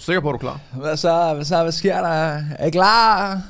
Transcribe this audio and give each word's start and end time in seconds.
Sikker 0.00 0.20
på, 0.20 0.28
at 0.28 0.32
du 0.32 0.36
er 0.36 0.52
klar? 0.52 0.60
Hvad 0.80 0.96
så? 0.96 1.34
Hvad 1.34 1.44
så? 1.44 1.62
Hvad 1.62 1.72
sker 1.72 2.00
der? 2.00 2.42
Er 2.58 2.66
I 2.66 2.70
klar? 2.70 3.42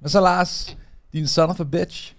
Hvad 0.00 0.10
så, 0.10 0.20
Lars? 0.20 0.76
Din 1.12 1.26
son 1.26 1.50
of 1.50 1.60
a 1.60 1.64
bitch. 1.64 2.14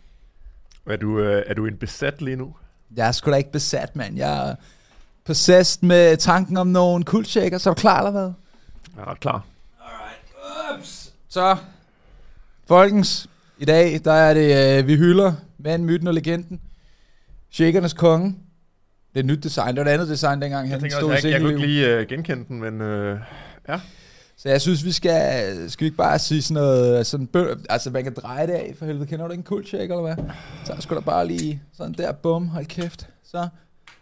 Er 0.89 0.95
du, 0.97 1.19
øh, 1.19 1.43
er 1.47 1.53
du 1.53 1.65
en 1.65 1.77
besat 1.77 2.21
lige 2.21 2.35
nu? 2.35 2.55
Jeg 2.95 3.07
er 3.07 3.11
sgu 3.11 3.31
da 3.31 3.35
ikke 3.35 3.51
besat, 3.51 3.95
mand. 3.95 4.17
Jeg 4.17 4.49
er 4.49 4.55
possessed 5.25 5.83
med 5.87 6.17
tanken 6.17 6.57
om 6.57 6.67
nogle 6.67 7.03
kuldshaker. 7.03 7.57
Så 7.57 7.69
er 7.69 7.73
du 7.73 7.79
klar, 7.79 7.97
eller 7.97 8.11
hvad? 8.11 8.31
Jeg 8.95 9.01
er 9.01 9.11
ret 9.11 9.19
klar. 9.19 9.45
Så, 11.29 11.57
folkens, 12.67 13.29
i 13.57 13.65
dag, 13.65 14.01
der 14.05 14.11
er 14.13 14.33
det, 14.33 14.79
øh, 14.79 14.87
vi 14.87 14.95
hylder 14.95 15.33
manden, 15.57 15.85
myten 15.85 16.07
og 16.07 16.13
legenden. 16.13 16.61
Shakernes 17.51 17.93
konge. 17.93 18.27
Det 19.13 19.19
er 19.19 19.19
et 19.19 19.25
nyt 19.25 19.43
design. 19.43 19.75
Det 19.75 19.85
var 19.85 19.91
et 19.91 19.93
andet 19.93 20.07
design, 20.07 20.41
dengang 20.41 20.67
Jeg 20.67 20.73
han 20.73 20.81
tænker 20.81 20.97
stod 20.97 21.11
også, 21.11 21.27
i 21.27 21.31
jeg, 21.31 21.41
jeg 21.41 21.41
kunne 21.41 21.53
ikke 21.53 21.67
lige 21.67 21.87
øh, 21.87 22.07
genkende 22.07 22.45
den, 22.47 22.59
men 22.59 22.81
øh, 22.81 23.19
ja. 23.67 23.81
Så 24.35 24.49
jeg 24.49 24.61
synes, 24.61 24.85
vi 24.85 24.91
skal, 24.91 25.71
skal 25.71 25.83
vi 25.83 25.87
ikke 25.87 25.97
bare 25.97 26.19
sige 26.19 26.41
sådan 26.41 26.63
noget, 26.63 27.07
sådan 27.07 27.27
bø, 27.27 27.55
altså 27.69 27.89
man 27.89 28.03
kan 28.03 28.13
dreje 28.13 28.47
det 28.47 28.53
af, 28.53 28.75
for 28.77 28.85
helvede, 28.85 29.07
kender 29.07 29.25
du 29.25 29.31
ikke 29.31 29.41
en 29.41 29.45
cool 29.45 29.65
shake, 29.65 29.83
eller 29.83 30.01
hvad? 30.01 30.15
Så 30.65 30.75
skal 30.79 30.95
der 30.95 31.01
bare 31.01 31.27
lige 31.27 31.63
sådan 31.73 31.93
der, 31.93 32.11
bum, 32.11 32.47
hold 32.47 32.65
kæft. 32.65 33.09
Så 33.23 33.47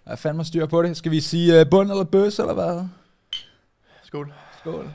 jeg 0.06 0.20
fandme 0.20 0.46
styr 0.46 0.66
på 0.66 0.82
det. 0.82 0.98
Skal 0.98 1.12
vi 1.12 1.22
sige 1.22 1.62
uh, 1.62 1.70
bund 1.70 1.92
eller 1.92 2.04
bøs, 2.04 2.40
eller 2.40 2.54
hvad? 2.54 2.88
Skål. 4.04 4.34
Skål. 4.60 4.94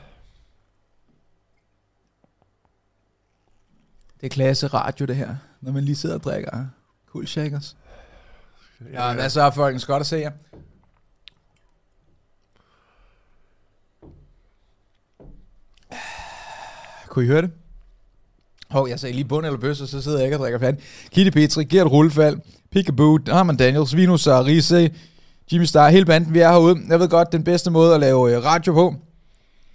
Det 4.21 4.25
er 4.25 4.29
klasse 4.29 4.67
radio, 4.67 5.05
det 5.05 5.15
her, 5.15 5.35
når 5.61 5.71
man 5.71 5.83
lige 5.83 5.95
sidder 5.95 6.15
og 6.15 6.23
drikker 6.23 6.65
cool 7.11 7.27
shakers. 7.27 7.77
Ja, 8.93 9.13
hvad 9.13 9.29
så, 9.29 9.51
folkens? 9.51 9.85
Godt 9.85 9.99
at 9.99 10.07
se 10.07 10.17
jer. 10.17 10.31
Kunne 17.17 17.25
I 17.25 17.27
høre 17.27 17.41
det? 17.41 17.51
Hov, 18.69 18.89
jeg 18.89 18.99
sagde 18.99 19.15
lige 19.15 19.25
bund 19.25 19.45
eller 19.45 19.59
bøs, 19.59 19.81
og 19.81 19.87
så 19.87 20.01
sidder 20.01 20.17
jeg 20.17 20.25
ikke 20.25 20.37
og 20.37 20.39
drikker 20.39 20.59
fand. 20.59 20.77
Kitty 21.11 21.29
Petri, 21.29 21.63
Gert 21.63 21.87
Rullefald, 21.87 22.39
Peekaboo, 22.71 23.19
Harman 23.27 23.57
Daniels, 23.57 23.95
Vinus 23.95 24.27
og 24.27 24.45
Riese, 24.45 24.95
Jimmy 25.51 25.65
Star, 25.65 25.89
hele 25.89 26.05
banden, 26.05 26.33
vi 26.33 26.39
er 26.39 26.51
herude. 26.51 26.79
Jeg 26.87 26.99
ved 26.99 27.09
godt, 27.09 27.31
den 27.31 27.43
bedste 27.43 27.71
måde 27.71 27.93
at 27.93 27.99
lave 27.99 28.35
øh, 28.35 28.43
radio 28.43 28.73
på, 28.73 28.95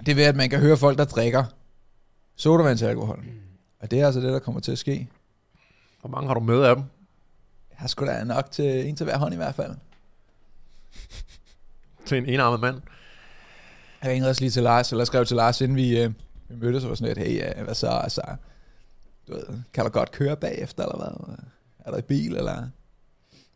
det 0.00 0.08
er 0.08 0.14
ved, 0.14 0.24
at 0.24 0.36
man 0.36 0.50
kan 0.50 0.60
høre 0.60 0.76
folk, 0.76 0.98
der 0.98 1.04
drikker 1.04 1.44
sodavandsalkohol. 2.36 3.24
Og 3.80 3.90
det 3.90 4.00
er 4.00 4.06
altså 4.06 4.20
det, 4.20 4.32
der 4.32 4.38
kommer 4.38 4.60
til 4.60 4.72
at 4.72 4.78
ske. 4.78 5.08
Hvor 6.00 6.10
mange 6.10 6.26
har 6.26 6.34
du 6.34 6.40
med 6.40 6.62
af 6.62 6.76
dem? 6.76 6.84
Jeg 7.70 7.76
har 7.78 7.88
sgu 7.88 8.06
da 8.06 8.24
nok 8.24 8.50
til 8.50 8.88
en 8.88 8.96
til 8.96 9.04
hver 9.04 9.18
hånd 9.18 9.34
i 9.34 9.36
hvert 9.36 9.54
fald. 9.54 9.72
Til 12.06 12.18
en 12.18 12.26
enarmet 12.26 12.60
mand? 12.60 12.80
Jeg 14.02 14.10
ringede 14.10 14.30
også 14.30 14.42
lige 14.42 14.50
til 14.50 14.62
Lars, 14.62 14.92
eller 14.92 15.04
skrev 15.04 15.26
til 15.26 15.36
Lars, 15.36 15.60
inden 15.60 15.76
vi, 15.76 16.00
øh, 16.00 16.10
vi 16.52 16.66
mødtes, 16.66 16.84
og 16.84 16.88
var 16.90 16.96
sådan 16.96 17.16
lidt, 17.16 17.28
hey, 17.28 17.64
hvad 17.64 17.74
så, 17.74 17.88
altså, 17.88 18.22
du 19.28 19.32
ved, 19.32 19.58
kan 19.74 19.84
du 19.84 19.90
godt 19.90 20.12
køre 20.12 20.36
bagefter, 20.36 20.82
eller 20.82 20.96
hvad? 20.96 21.36
Er 21.78 21.90
der 21.90 21.98
i 21.98 22.02
bil, 22.02 22.36
eller? 22.36 22.62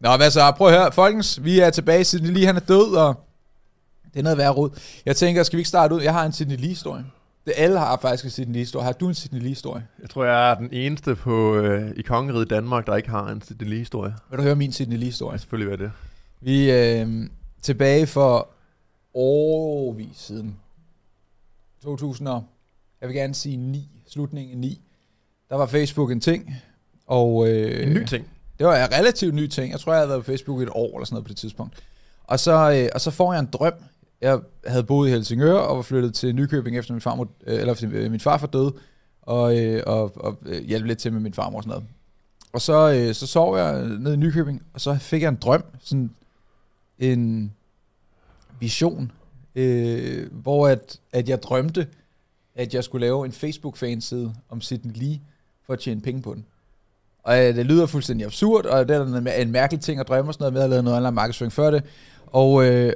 Nå, 0.01 0.17
hvad 0.17 0.31
så, 0.31 0.53
prøv 0.57 0.69
at 0.69 0.79
høre, 0.79 0.93
folkens, 0.93 1.45
vi 1.45 1.61
er 1.61 1.71
tilbage, 1.71 2.05
Sidney 2.05 2.31
Lee, 2.31 2.47
han 2.47 2.57
er 2.57 2.61
død, 2.61 2.95
og 2.97 3.15
det 4.13 4.19
er 4.19 4.23
noget 4.23 4.39
værd 4.39 4.57
rod. 4.57 4.71
Jeg 5.07 5.17
tænker, 5.17 5.43
skal 5.43 5.57
vi 5.57 5.61
ikke 5.61 5.69
starte 5.69 5.95
ud? 5.95 6.03
Jeg 6.03 6.13
har 6.13 6.27
en 6.27 6.33
Sidney 6.33 6.57
Lee-historie. 6.57 7.05
Det 7.47 7.55
alle 7.57 7.79
har 7.79 7.99
faktisk 8.03 8.25
en 8.25 8.31
Sidney 8.31 8.53
Lee-historie. 8.53 8.85
Har 8.85 8.93
du 8.93 9.09
en 9.09 9.15
Sidney 9.15 9.41
Lee-historie? 9.41 9.87
Jeg 10.03 10.11
tror, 10.11 10.25
jeg 10.25 10.51
er 10.51 10.55
den 10.55 10.69
eneste 10.73 11.15
på, 11.15 11.57
øh, 11.57 11.91
i 11.97 12.03
kongeriget 12.03 12.51
Danmark, 12.51 12.87
der 12.87 12.97
ikke 12.97 13.09
har 13.09 13.29
en 13.29 13.43
Sidney 13.43 13.69
Lee-historie. 13.69 14.15
Vil 14.31 14.39
du 14.39 14.43
høre 14.43 14.57
min 14.57 14.73
Sidney 14.73 14.97
Lee-historie? 14.97 15.39
Selvfølgelig 15.39 15.73
er 15.73 15.77
det. 15.77 15.93
Vi 16.41 16.71
øh, 16.71 17.29
tilbage 17.63 18.07
for 18.07 18.49
årvis 19.15 20.17
siden. 20.17 20.57
2000 21.83 22.29
og, 22.29 22.45
jeg 23.01 23.09
vil 23.09 23.17
gerne 23.17 23.35
sige 23.35 23.57
9, 23.57 23.89
slutningen 24.09 24.53
af 24.53 24.59
9. 24.59 24.81
Der 25.49 25.57
var 25.57 25.67
Facebook 25.67 26.11
en 26.11 26.21
ting. 26.21 26.55
Og, 27.07 27.49
øh, 27.49 27.83
En 27.83 27.95
ny 27.95 28.05
ting. 28.05 28.31
Det 28.59 28.67
var 28.67 28.85
en 28.87 28.93
relativt 28.93 29.35
ny 29.35 29.47
ting. 29.47 29.73
Jeg 29.73 29.81
tror, 29.81 29.93
jeg 29.93 29.99
havde 29.99 30.09
været 30.09 30.25
på 30.25 30.27
Facebook 30.27 30.61
i 30.61 30.63
et 30.63 30.69
år 30.73 30.97
eller 30.97 31.05
sådan 31.05 31.15
noget 31.15 31.25
på 31.25 31.29
det 31.29 31.37
tidspunkt. 31.37 31.75
Og 32.25 32.41
så, 32.41 32.73
øh, 32.73 32.89
og 32.95 33.01
så 33.01 33.11
får 33.11 33.33
jeg 33.33 33.41
en 33.41 33.49
drøm. 33.53 33.73
Jeg 34.21 34.41
havde 34.67 34.85
boet 34.85 35.09
i 35.09 35.11
Helsingør 35.11 35.55
og 35.59 35.77
var 35.77 35.83
flyttet 35.83 36.15
til 36.15 36.35
Nykøbing 36.35 36.79
efter 36.79 36.95
min 36.95 37.01
farmor, 37.01 37.29
øh, 37.47 37.61
eller 37.61 37.73
efter 37.73 37.89
øh, 37.93 38.11
min 38.11 38.21
far 38.21 38.39
var 38.39 38.47
død, 38.47 38.73
og, 39.23 39.59
øh, 39.59 39.83
og, 39.87 40.25
og 40.25 40.39
øh, 40.47 40.65
hjalp 40.65 40.85
lidt 40.85 40.99
til 40.99 41.13
med 41.13 41.21
min 41.21 41.35
farmor 41.35 41.57
og 41.57 41.63
sådan 41.63 41.71
noget. 41.71 41.85
Og 42.53 42.61
så, 42.61 42.93
øh, 42.93 43.15
så 43.15 43.27
sov 43.27 43.57
jeg 43.59 43.87
nede 43.87 44.15
i 44.15 44.17
Nykøbing, 44.17 44.63
og 44.75 44.81
så 44.81 44.97
fik 45.01 45.23
jeg 45.23 45.29
en 45.29 45.37
drøm, 45.37 45.65
sådan 45.81 46.11
en 46.99 47.53
vision, 48.61 49.13
øh, 49.55 50.33
hvor 50.33 50.69
at, 50.69 51.01
at 51.13 51.29
jeg 51.29 51.43
drømte, 51.43 51.87
at 52.57 52.75
jeg 52.75 52.85
skulle 52.85 53.07
lave 53.07 53.27
en 53.27 53.33
Facebook-fanside 53.33 54.35
om 54.49 54.61
Sidney 54.61 54.93
Lee, 54.95 55.21
for 55.67 55.73
at 55.73 55.79
tjene 55.79 56.01
penge 56.01 56.23
på 56.23 56.35
den. 56.35 56.45
Og 57.23 57.39
øh, 57.39 57.57
det 57.57 57.67
lyder 57.67 57.87
fuldstændig 57.87 58.27
absurd, 58.27 58.65
og 58.65 58.89
det 58.89 58.97
er 58.97 59.41
en, 59.43 59.51
mærkelig 59.53 59.81
ting 59.81 60.01
at 60.01 60.09
drømme 60.09 60.31
og 60.31 60.35
sådan 60.35 60.43
noget 60.43 60.53
med 60.53 60.63
at 60.63 60.71
lavet 60.71 60.85
noget 60.85 60.99
online 60.99 61.15
markedsføring 61.15 61.53
før 61.53 61.71
det. 61.71 61.85
Og, 62.27 62.65
øh, 62.65 62.93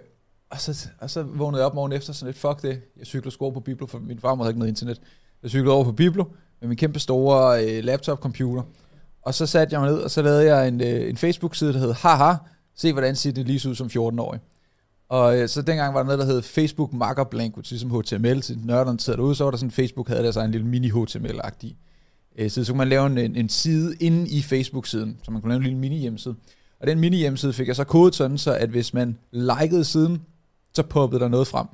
og, 0.51 0.61
så, 0.61 0.89
og 0.99 1.11
så 1.11 1.23
vågnede 1.23 1.61
jeg 1.61 1.67
op 1.67 1.75
morgen 1.75 1.93
efter 1.93 2.13
sådan 2.13 2.27
lidt, 2.27 2.39
fuck 2.39 2.63
det, 2.63 2.81
jeg 2.99 3.07
cyklede 3.07 3.31
sgu 3.31 3.45
over 3.45 3.55
på 3.55 3.61
Biblo, 3.61 3.87
for 3.87 3.99
min 3.99 4.21
far 4.21 4.37
havde 4.37 4.51
ikke 4.51 4.59
noget 4.59 4.71
internet. 4.71 5.01
Jeg 5.43 5.51
cyklede 5.51 5.75
over 5.75 5.85
på 5.85 5.93
Biblo 5.93 6.25
med 6.61 6.69
min 6.69 6.77
kæmpe 6.77 6.99
store 6.99 7.65
øh, 7.65 7.85
laptop-computer. 7.85 8.63
Og 9.23 9.35
så 9.35 9.47
satte 9.47 9.75
jeg 9.75 9.81
mig 9.81 9.91
ned, 9.91 9.99
og 9.99 10.11
så 10.11 10.23
lavede 10.23 10.57
jeg 10.57 10.69
en, 10.69 10.81
øh, 10.81 11.11
en 11.11 11.17
Facebook-side, 11.17 11.73
der 11.73 11.79
hed 11.79 11.93
Haha, 11.93 12.35
se 12.75 12.93
hvordan 12.93 13.17
Sidney 13.17 13.37
det 13.37 13.47
lige 13.47 13.69
ud 13.69 13.75
som 13.75 13.87
14-årig. 13.87 14.41
Og 15.11 15.39
øh, 15.39 15.49
så 15.49 15.63
dengang 15.63 15.95
var 15.95 16.01
der 16.01 16.05
noget, 16.05 16.19
der 16.19 16.25
hed 16.35 16.43
Facebook 16.43 16.93
Markup 16.93 17.35
Language, 17.35 17.71
ligesom 17.71 17.91
HTML, 18.01 18.43
så 18.43 18.55
nørderne 18.65 19.01
sidder 19.01 19.17
derude, 19.17 19.35
så 19.35 19.45
var 19.45 19.51
der 19.51 19.59
sådan, 19.59 19.71
Facebook 19.71 20.09
havde 20.09 20.23
der 20.23 20.31
så 20.31 20.41
en 20.41 20.51
lille 20.51 20.67
mini-HTML-agtig 20.67 21.75
øh, 22.39 22.51
side. 22.51 22.65
Så 22.65 22.73
kunne 22.73 22.79
man 22.79 22.89
lave 22.89 23.07
en, 23.07 23.37
en, 23.37 23.49
side 23.49 23.97
inde 24.01 24.29
i 24.29 24.43
Facebook-siden, 24.43 25.19
så 25.23 25.31
man 25.31 25.41
kunne 25.43 25.51
lave 25.51 25.57
en 25.57 25.63
lille 25.63 25.79
mini-hjemmeside. 25.79 26.35
Og 26.81 26.87
den 26.87 26.99
mini-hjemmeside 27.01 27.53
fik 27.53 27.69
jeg 27.69 27.77
så 27.77 27.85
kodet 27.85 28.15
sådan, 28.15 28.39
så 28.39 28.55
at 28.55 28.69
hvis 28.69 28.95
man 28.95 29.19
likede 29.33 29.85
siden, 29.85 30.23
så 30.75 30.83
poppede 30.83 31.21
der 31.21 31.29
noget 31.29 31.47
frem. 31.47 31.67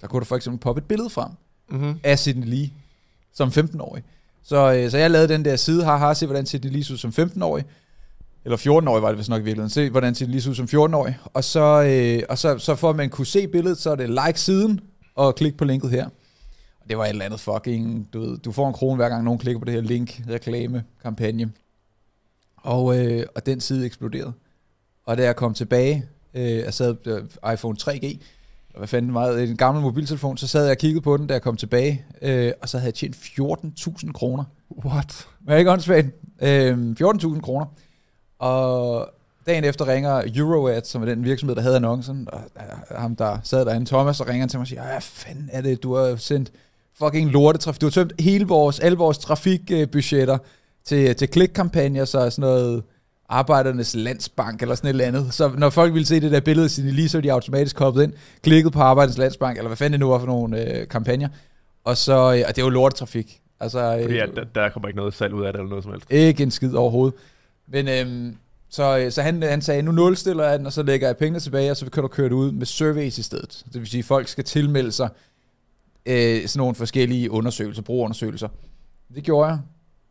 Der 0.00 0.06
kunne 0.06 0.20
der 0.20 0.26
for 0.26 0.36
eksempel 0.36 0.60
poppe 0.60 0.78
et 0.78 0.84
billede 0.84 1.10
frem 1.10 1.30
Mm-hmm. 1.70 1.94
af 2.04 2.18
Sidney 2.18 2.46
Lee 2.46 2.70
som 3.32 3.48
15-årig. 3.48 4.02
Så, 4.42 4.72
øh, 4.72 4.90
så 4.90 4.98
jeg 4.98 5.10
lavede 5.10 5.28
den 5.28 5.44
der 5.44 5.56
side, 5.56 5.84
haha, 5.84 6.14
se 6.14 6.26
hvordan 6.26 6.46
Sidney 6.46 6.72
Lee 6.72 6.84
så 6.84 6.92
ud 6.92 6.98
som 6.98 7.12
15-årig. 7.18 7.64
Eller 8.44 8.56
14-årig 8.56 9.02
var 9.02 9.08
det 9.08 9.18
vist 9.18 9.28
nok 9.28 9.40
i 9.40 9.44
virkeligheden. 9.44 9.70
Se 9.70 9.90
hvordan 9.90 10.14
Sidney 10.14 10.32
Lee 10.32 10.40
så 10.40 10.50
ud 10.50 10.54
som 10.54 10.64
14-årig. 10.64 11.18
Og, 11.24 11.44
så, 11.44 11.82
øh, 11.82 12.22
og 12.28 12.38
så, 12.38 12.58
så 12.58 12.74
for 12.74 12.90
at 12.90 12.96
man 12.96 13.10
kunne 13.10 13.26
se 13.26 13.48
billedet, 13.48 13.78
så 13.78 13.90
er 13.90 13.94
det 13.94 14.10
like 14.10 14.40
siden, 14.40 14.80
og 15.14 15.34
klik 15.34 15.56
på 15.56 15.64
linket 15.64 15.90
her. 15.90 16.04
Og 16.80 16.88
det 16.88 16.98
var 16.98 17.04
et 17.04 17.08
eller 17.08 17.24
andet 17.24 17.40
fucking, 17.40 18.08
du 18.12 18.20
ved, 18.20 18.38
du 18.38 18.52
får 18.52 18.68
en 18.68 18.74
krone 18.74 18.96
hver 18.96 19.08
gang 19.08 19.24
nogen 19.24 19.38
klikker 19.38 19.58
på 19.58 19.64
det 19.64 19.74
her 19.74 19.80
link, 19.80 20.20
reklame, 20.28 20.84
kampagne. 21.02 21.52
Og, 22.56 22.98
øh, 22.98 23.26
og 23.34 23.46
den 23.46 23.60
side 23.60 23.86
eksploderede. 23.86 24.32
Og 25.06 25.18
da 25.18 25.22
jeg 25.22 25.36
kom 25.36 25.54
tilbage, 25.54 26.04
øh, 26.34 26.42
jeg 26.42 26.74
sad 26.74 26.96
øh, 27.06 27.52
iPhone 27.52 27.76
3G, 27.82 28.04
eller 28.04 28.78
hvad 28.78 28.88
fanden 28.88 29.14
var 29.14 29.30
det, 29.30 29.50
en 29.50 29.56
gammel 29.56 29.82
mobiltelefon, 29.82 30.36
så 30.36 30.46
sad 30.46 30.64
jeg 30.64 30.70
og 30.70 30.78
kiggede 30.78 31.02
på 31.02 31.16
den, 31.16 31.26
da 31.26 31.34
jeg 31.34 31.42
kom 31.42 31.56
tilbage, 31.56 32.04
øh, 32.22 32.52
og 32.62 32.68
så 32.68 32.78
havde 32.78 32.86
jeg 32.88 32.94
tjent 32.94 33.16
14.000 33.16 34.12
kroner. 34.12 34.44
What? 34.84 35.28
Men 35.40 35.58
ikke 35.58 35.70
åndssvagt. 35.70 36.06
Øh, 36.42 36.94
14.000 37.00 37.40
kroner. 37.40 37.66
Og 38.40 39.08
dagen 39.46 39.64
efter 39.64 39.88
ringer 39.88 40.22
Euroad, 40.36 40.82
som 40.84 41.02
er 41.02 41.06
den 41.06 41.24
virksomhed, 41.24 41.56
der 41.56 41.62
havde 41.62 41.76
annoncen, 41.76 42.28
og 42.32 42.40
øh, 42.56 42.98
ham, 42.98 43.16
der 43.16 43.38
sad 43.42 43.64
derinde, 43.64 43.86
Thomas, 43.86 44.20
og 44.20 44.28
ringer 44.28 44.46
til 44.46 44.58
mig 44.58 44.64
og 44.64 44.68
siger, 44.68 44.82
hvad 44.82 45.00
fanden 45.00 45.50
er 45.52 45.60
det, 45.60 45.82
du 45.82 45.94
har 45.94 46.16
sendt 46.16 46.52
fucking 46.98 47.30
lortetrafik. 47.30 47.80
Du 47.80 47.86
har 47.86 47.90
tømt 47.90 48.12
hele 48.20 48.46
vores, 48.46 48.80
alle 48.80 48.98
vores 48.98 49.18
trafikbudgetter 49.18 50.38
til, 50.84 51.16
til 51.16 51.28
klikkampagner, 51.28 52.04
så 52.04 52.30
sådan 52.30 52.50
noget 52.50 52.82
Arbejdernes 53.28 53.94
Landsbank 53.94 54.62
eller 54.62 54.74
sådan 54.74 54.88
et 54.88 54.90
eller 54.90 55.04
andet. 55.04 55.34
Så 55.34 55.50
når 55.58 55.70
folk 55.70 55.94
ville 55.94 56.06
se 56.06 56.20
det 56.20 56.32
der 56.32 56.40
billede 56.40 56.68
Signe 56.68 56.90
Lee, 56.90 57.08
så 57.08 57.20
de 57.20 57.32
automatisk 57.32 57.76
koppet 57.76 58.02
ind, 58.02 58.12
klikket 58.42 58.72
på 58.72 58.80
Arbejdernes 58.80 59.18
Landsbank, 59.18 59.56
eller 59.56 59.68
hvad 59.68 59.76
fanden 59.76 59.92
det 59.92 60.00
nu 60.00 60.08
var 60.08 60.18
for 60.18 60.26
nogle 60.26 60.78
øh, 60.80 60.88
kampagner. 60.88 61.28
Og 61.84 61.96
så, 61.96 62.12
øh, 62.12 62.44
og 62.48 62.56
det 62.56 62.64
var 62.64 62.70
lortetrafik. 62.70 63.40
Altså, 63.60 63.96
øh, 63.96 64.02
Fordi 64.02 64.18
at, 64.18 64.28
der, 64.36 64.44
der 64.54 64.68
kommer 64.68 64.88
ikke 64.88 64.96
noget 64.98 65.14
salg 65.14 65.34
ud 65.34 65.44
af 65.44 65.52
det, 65.52 65.60
eller 65.60 65.68
noget 65.68 65.84
som 65.84 65.92
helst. 65.92 66.06
ikke 66.10 66.42
en 66.42 66.50
skid 66.50 66.74
overhovedet. 66.74 67.14
Men 67.70 67.88
øhm, 67.88 68.36
så, 68.70 68.98
øh, 68.98 69.12
så 69.12 69.22
han, 69.22 69.42
han 69.42 69.62
sagde, 69.62 69.82
nu 69.82 69.92
nulstiller 69.92 70.44
jeg 70.44 70.58
den, 70.58 70.66
og 70.66 70.72
så 70.72 70.82
lægger 70.82 71.08
jeg 71.08 71.16
pengene 71.16 71.40
tilbage, 71.40 71.70
og 71.70 71.76
så 71.76 71.90
kan 71.90 72.02
du 72.02 72.08
køre 72.08 72.28
det 72.28 72.32
ud 72.32 72.52
med 72.52 72.66
surveys 72.66 73.18
i 73.18 73.22
stedet. 73.22 73.64
Det 73.72 73.80
vil 73.80 73.88
sige, 73.88 73.98
at 73.98 74.04
folk 74.04 74.28
skal 74.28 74.44
tilmelde 74.44 74.92
sig 74.92 75.08
øh, 76.06 76.46
sådan 76.46 76.58
nogle 76.58 76.74
forskellige 76.74 77.30
undersøgelser, 77.30 77.82
brugerundersøgelser. 77.82 78.48
Det 79.14 79.24
gjorde 79.24 79.48
jeg. 79.48 79.58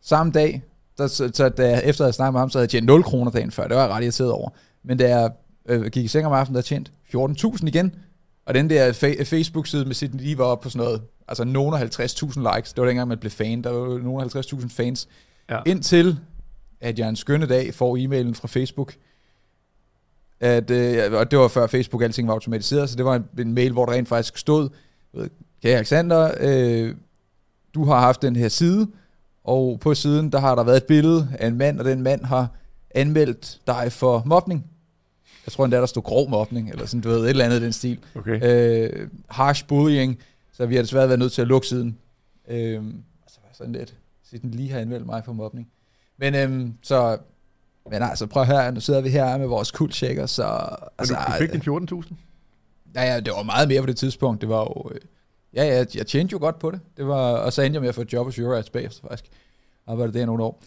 Samme 0.02 0.32
dag, 0.32 0.64
der, 0.98 1.08
så, 1.08 1.30
så 1.34 1.50
da 1.50 1.70
jeg, 1.70 1.82
efter 1.86 2.04
at 2.04 2.08
jeg 2.08 2.14
snakkede 2.14 2.32
med 2.34 2.40
ham, 2.40 2.50
så 2.50 2.58
havde 2.58 2.64
jeg 2.64 2.70
tjent 2.70 2.86
0 2.86 3.04
kroner 3.04 3.32
dagen 3.32 3.52
før. 3.52 3.68
Det 3.68 3.76
var 3.76 3.84
jeg 3.84 3.92
ret 3.92 4.04
irriteret 4.04 4.32
over. 4.32 4.50
Men 4.84 4.98
da 4.98 5.18
jeg 5.18 5.32
øh, 5.70 5.86
gik 5.86 6.06
i 6.06 6.08
seng 6.08 6.26
om 6.26 6.34
aftenen, 6.34 6.56
der 6.56 6.62
tjent 6.62 6.92
14.000 7.16 7.68
igen. 7.68 7.96
Og 8.46 8.54
den 8.54 8.70
der 8.70 8.92
fa- 8.92 9.24
Facebook-side 9.24 9.86
med 9.86 9.94
sit 9.96 10.16
lige 10.16 10.38
var 10.38 10.44
oppe 10.44 10.64
på 10.64 10.70
sådan 10.70 10.86
noget, 10.86 11.02
altså 11.28 11.44
nogen 11.44 11.74
af 11.74 12.00
50.000 12.00 12.56
likes. 12.56 12.74
Det 12.74 12.82
var 12.82 12.88
dengang, 12.88 13.08
man 13.08 13.18
blev 13.18 13.32
fan. 13.32 13.62
Der 13.64 13.70
var 13.70 13.98
nogen 13.98 14.22
af 14.22 14.36
50.000 14.36 14.70
fans. 14.70 15.08
Ja. 15.50 15.60
Indtil, 15.66 16.20
at 16.81 17.00
jeg 17.00 17.10
en 17.10 17.16
skønne 17.16 17.46
dag 17.46 17.74
får 17.74 17.98
e-mailen 17.98 18.34
fra 18.34 18.48
Facebook, 18.48 18.96
at, 20.40 20.72
øh, 20.72 21.14
og 21.14 21.31
det 21.31 21.40
var 21.40 21.48
før 21.48 21.68
Facebook 21.68 22.02
alting 22.02 22.28
var 22.28 22.34
automatiseret, 22.34 22.90
så 22.90 22.96
det 22.96 23.06
var 23.06 23.16
en, 23.16 23.26
en 23.40 23.54
mail, 23.54 23.72
hvor 23.72 23.86
der 23.86 23.94
rent 23.94 24.08
faktisk 24.08 24.38
stod, 24.38 24.70
okay 25.14 25.30
Alexander, 25.64 26.31
øh, 26.40 26.96
du 27.74 27.84
har 27.84 28.00
haft 28.00 28.22
den 28.22 28.36
her 28.36 28.50
side, 28.50 28.88
og 29.44 29.80
på 29.80 29.96
siden, 29.96 30.31
der 30.31 30.40
har 30.40 30.56
der 30.56 30.64
været 30.64 30.78
et 30.78 30.86
billede 30.86 31.30
af 31.40 31.48
en 31.48 31.58
mand, 31.58 31.80
og 31.80 31.86
den 31.86 32.02
mand 32.02 32.26
har 32.26 32.48
anmeldt 32.96 33.60
dig 33.68 33.92
for 33.92 34.24
mobning. 34.26 34.66
Jeg 35.46 35.54
tror 35.54 35.66
endda, 35.66 35.78
der 35.78 35.86
stod 35.86 36.04
grov 36.04 36.30
mobning, 36.30 36.70
eller 36.70 36.86
sådan, 36.86 37.02
du 37.02 37.10
ved, 37.10 37.24
et 37.24 37.30
eller 37.30 37.46
andet 37.46 37.60
i 37.60 37.64
den 37.64 37.74
stil. 37.74 38.00
Okay. 38.16 38.40
Øh, 38.44 39.10
harsh 39.30 39.68
bullying, 39.68 40.20
så 40.52 40.66
vi 40.66 40.76
har 40.76 40.81
desværre 40.81 41.08
været 41.08 41.20
nødt 41.20 41.31
til 41.31 41.42
at 41.42 41.48
lukke 41.48 41.68
siden. 41.68 41.98
Øh, 42.48 42.84
så 43.28 43.40
var 43.44 43.50
sådan 43.54 43.74
lidt, 43.74 43.96
så 44.24 44.38
den 44.38 44.52
lige 44.52 44.72
har 44.72 44.80
anmeldt 44.80 45.06
mig 45.06 45.22
for 45.26 45.34
mobning. 45.34 45.68
Men 46.19 46.36
øhm, 46.36 46.74
så, 46.81 47.18
men 47.92 48.01
altså 48.01 48.27
prøv 48.27 48.45
her, 48.45 48.71
nu 48.71 48.80
sidder 48.80 49.01
vi 49.01 49.10
her 49.10 49.38
med 49.38 49.48
vores 49.48 49.71
kultchecker, 49.71 50.25
så... 50.25 50.75
Altså, 50.98 51.13
du, 51.13 51.31
du 51.31 51.38
fik 51.38 51.51
din 51.51 52.01
14.000? 52.01 52.13
Ja, 52.95 53.13
ja, 53.13 53.19
det 53.19 53.33
var 53.33 53.44
meget 53.44 53.68
mere 53.68 53.81
på 53.81 53.88
det 53.88 53.98
tidspunkt. 53.98 54.42
Det 54.42 54.50
var 54.50 54.60
jo... 54.60 54.92
Øh, 54.95 55.01
ja, 55.54 55.63
ja, 55.63 55.86
jeg 55.95 56.07
tjente 56.07 56.31
jo 56.33 56.38
godt 56.38 56.60
på 56.60 56.71
det. 56.71 56.80
det 56.98 57.07
var, 57.07 57.38
og 57.38 57.54
så 57.54 57.62
endte 57.62 57.75
jeg 57.75 57.81
med 57.81 57.89
at 57.89 57.95
få 57.95 58.01
et 58.01 58.13
job 58.13 58.25
hos 58.25 58.39
Euroads 58.39 58.69
bagefter, 58.69 59.01
faktisk. 59.01 59.31
Arbejdede 59.88 60.19
der 60.19 60.25
nogle 60.25 60.44
år. 60.44 60.63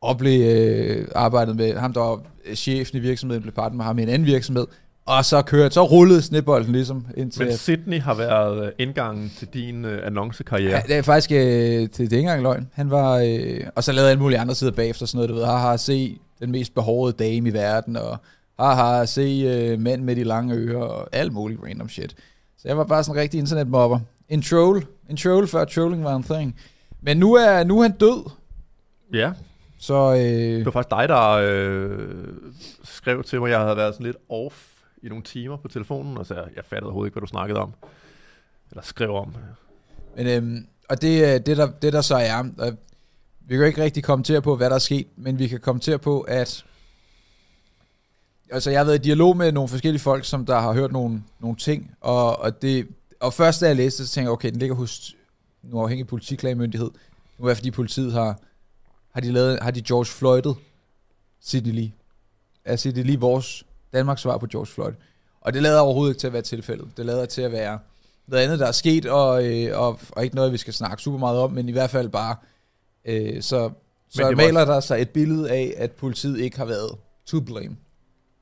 Og 0.00 0.18
blev 0.18 0.56
øh, 0.56 1.08
arbejdet 1.14 1.56
med 1.56 1.76
ham, 1.76 1.92
der 1.92 2.00
var 2.00 2.22
chefen 2.54 2.96
i 2.96 3.00
virksomheden, 3.00 3.42
blev 3.42 3.54
partner 3.54 3.76
med 3.76 3.84
ham 3.84 3.98
i 3.98 4.02
en 4.02 4.08
anden 4.08 4.26
virksomhed. 4.26 4.66
Og 5.06 5.24
så 5.24 5.42
kørte, 5.42 5.74
så 5.74 5.84
rullede 5.84 6.22
snebolden 6.22 6.72
ligesom 6.72 7.06
indtil... 7.16 7.46
Men 7.46 7.56
Sydney 7.56 8.00
har 8.00 8.14
været 8.14 8.66
øh, 8.66 8.72
indgangen 8.78 9.32
til 9.38 9.48
din 9.48 9.84
øh, 9.84 10.06
annoncekarriere. 10.06 10.70
Ja, 10.70 10.82
det 10.88 10.96
er 10.96 11.02
faktisk 11.02 11.32
øh, 11.32 11.90
til 11.90 12.10
det 12.10 12.18
engang 12.18 12.42
løgn. 12.42 12.68
Han 12.72 12.90
var... 12.90 13.18
Øh, 13.18 13.60
og 13.74 13.84
så 13.84 13.92
lavede 13.92 14.10
alle 14.10 14.22
mulige 14.22 14.38
andre 14.38 14.54
sider 14.54 14.72
bagefter, 14.72 15.06
sådan 15.06 15.16
noget, 15.16 15.28
du 15.28 15.34
ved, 15.34 15.44
haha, 15.44 15.76
se 15.76 16.18
den 16.40 16.50
mest 16.50 16.74
behårede 16.74 17.12
dame 17.12 17.48
i 17.48 17.52
verden, 17.52 17.96
og 17.96 18.18
haha, 18.58 19.04
se 19.04 19.44
øh, 19.46 19.80
mænd 19.80 20.02
med 20.02 20.16
de 20.16 20.24
lange 20.24 20.54
ører, 20.54 20.82
og 20.82 21.08
alt 21.12 21.32
muligt 21.32 21.60
random 21.62 21.88
shit. 21.88 22.14
Så 22.58 22.68
jeg 22.68 22.78
var 22.78 22.84
bare 22.84 23.04
sådan 23.04 23.18
en 23.18 23.22
rigtig 23.22 23.38
internetmobber. 23.38 24.00
En 24.28 24.42
troll. 24.42 24.86
En 25.10 25.16
troll, 25.16 25.48
før 25.48 25.64
trolling 25.64 26.04
var 26.04 26.16
en 26.16 26.22
thing. 26.22 26.56
Men 27.00 27.16
nu 27.16 27.34
er, 27.34 27.64
nu 27.64 27.78
er 27.78 27.82
han 27.82 27.92
død. 27.92 28.30
Ja. 29.14 29.32
Så... 29.78 30.12
Øh, 30.12 30.18
det 30.18 30.64
var 30.64 30.70
faktisk 30.70 30.90
dig, 30.90 31.08
der 31.08 31.30
øh, 31.30 31.98
skrev 32.84 33.24
til 33.24 33.40
mig, 33.40 33.50
jeg 33.50 33.60
havde 33.60 33.76
været 33.76 33.94
sådan 33.94 34.06
lidt 34.06 34.16
off 34.28 34.71
i 35.02 35.08
nogle 35.08 35.24
timer 35.24 35.56
på 35.56 35.68
telefonen, 35.68 36.18
og 36.18 36.26
så 36.26 36.34
jeg, 36.34 36.64
fattede 36.64 36.82
overhovedet 36.82 37.08
ikke, 37.08 37.14
hvad 37.14 37.20
du 37.20 37.26
snakkede 37.26 37.60
om. 37.60 37.74
Eller 38.70 38.82
skrev 38.82 39.10
om. 39.10 39.34
Men, 40.16 40.26
øhm, 40.26 40.66
og 40.88 41.02
det, 41.02 41.22
øh, 41.22 41.46
det, 41.46 41.56
der, 41.56 41.70
det 41.82 41.92
der 41.92 42.00
så 42.00 42.16
er, 42.16 42.44
og 42.58 42.72
vi 43.40 43.56
kan 43.56 43.66
ikke 43.66 43.82
rigtig 43.82 44.04
kommentere 44.04 44.42
på, 44.42 44.56
hvad 44.56 44.70
der 44.70 44.74
er 44.74 44.80
sket, 44.80 45.06
men 45.16 45.38
vi 45.38 45.48
kan 45.48 45.60
kommentere 45.60 45.98
på, 45.98 46.20
at 46.20 46.64
altså 48.50 48.70
jeg 48.70 48.80
har 48.80 48.84
været 48.84 48.98
i 48.98 49.02
dialog 49.02 49.36
med 49.36 49.52
nogle 49.52 49.68
forskellige 49.68 50.00
folk, 50.02 50.24
som 50.24 50.46
der 50.46 50.58
har 50.58 50.72
hørt 50.72 50.92
nogle, 50.92 51.22
nogle 51.40 51.56
ting, 51.56 51.94
og, 52.00 52.38
og, 52.38 52.62
det, 52.62 52.88
og 53.20 53.32
først 53.32 53.60
da 53.60 53.66
jeg 53.66 53.76
læste, 53.76 54.06
så 54.06 54.12
tænkte 54.12 54.26
jeg, 54.26 54.32
okay, 54.32 54.50
den 54.50 54.58
ligger 54.58 54.76
hos 54.76 55.16
en 55.64 55.74
uafhængig 55.74 56.06
politiklagemyndighed. 56.06 56.90
Nu 57.38 57.44
er 57.44 57.48
det 57.48 57.56
fordi 57.56 57.70
politiet 57.70 58.12
har, 58.12 58.40
har 59.10 59.20
de, 59.20 59.32
lavet, 59.32 59.58
har 59.62 59.70
de 59.70 59.82
George 59.82 60.04
Floyd'et 60.04 60.58
Sidney 61.40 61.72
Lee. 61.72 61.92
Er 62.64 62.76
Sidney 62.76 63.04
Lee 63.04 63.20
vores 63.20 63.64
Danmarks 63.92 64.20
svar 64.20 64.38
på 64.38 64.46
George 64.46 64.66
Floyd. 64.66 64.92
Og 65.40 65.52
det 65.54 65.62
lader 65.62 65.80
overhovedet 65.80 66.10
ikke 66.10 66.20
til 66.20 66.26
at 66.26 66.32
være 66.32 66.42
tilfældet. 66.42 66.88
Det 66.96 67.06
lader 67.06 67.26
til 67.26 67.42
at 67.42 67.52
være 67.52 67.78
noget 68.26 68.44
andet, 68.44 68.58
der 68.58 68.66
er 68.66 68.72
sket, 68.72 69.06
og, 69.06 69.46
øh, 69.46 69.78
og, 69.78 70.00
og 70.10 70.24
ikke 70.24 70.36
noget, 70.36 70.52
vi 70.52 70.58
skal 70.58 70.72
snakke 70.72 71.02
super 71.02 71.18
meget 71.18 71.38
om, 71.38 71.52
men 71.52 71.68
i 71.68 71.72
hvert 71.72 71.90
fald 71.90 72.08
bare, 72.08 72.36
øh, 73.04 73.42
så, 73.42 73.70
så 74.08 74.30
maler 74.36 74.60
også... 74.60 74.72
der 74.72 74.80
sig 74.80 75.00
et 75.00 75.10
billede 75.10 75.50
af, 75.50 75.74
at 75.76 75.90
politiet 75.90 76.40
ikke 76.40 76.58
har 76.58 76.64
været 76.64 76.90
to 77.26 77.40
blame. 77.40 77.76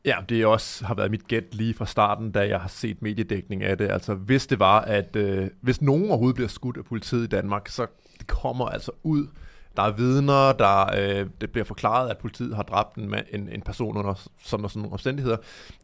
Ja, 0.05 0.17
det 0.29 0.47
også 0.47 0.85
har 0.85 0.95
været 0.95 1.11
mit 1.11 1.29
gæt 1.29 1.55
lige 1.55 1.75
fra 1.75 1.87
starten, 1.87 2.31
da 2.31 2.49
jeg 2.49 2.61
har 2.61 2.69
set 2.69 3.03
mediedækning 3.03 3.63
af 3.63 3.79
det. 3.79 3.91
Altså, 3.91 4.15
hvis 4.15 4.47
det 4.47 4.59
var, 4.59 4.81
at 4.81 5.17
øh, 5.17 5.51
hvis 5.61 5.83
nogen 5.83 6.11
overhovedet 6.11 6.35
bliver 6.35 6.49
skudt 6.49 6.77
af 6.77 6.85
politiet 6.85 7.25
i 7.25 7.27
Danmark, 7.27 7.69
så 7.69 7.87
det 8.19 8.27
kommer 8.27 8.67
altså 8.67 8.91
ud 9.03 9.27
der 9.81 9.87
er 9.87 9.93
vidner, 9.93 10.53
der 10.53 10.87
øh, 10.99 11.27
det 11.41 11.51
bliver 11.51 11.65
forklaret, 11.65 12.11
at 12.11 12.19
politiet 12.19 12.57
har 12.57 12.63
dræbt 12.63 12.97
en, 12.97 13.15
en, 13.33 13.49
en 13.49 13.63
person 13.63 13.97
under 13.97 14.15
sådan, 14.43 14.69
sådan 14.69 14.83
nogle 14.83 14.93
omstændigheder. 14.93 15.37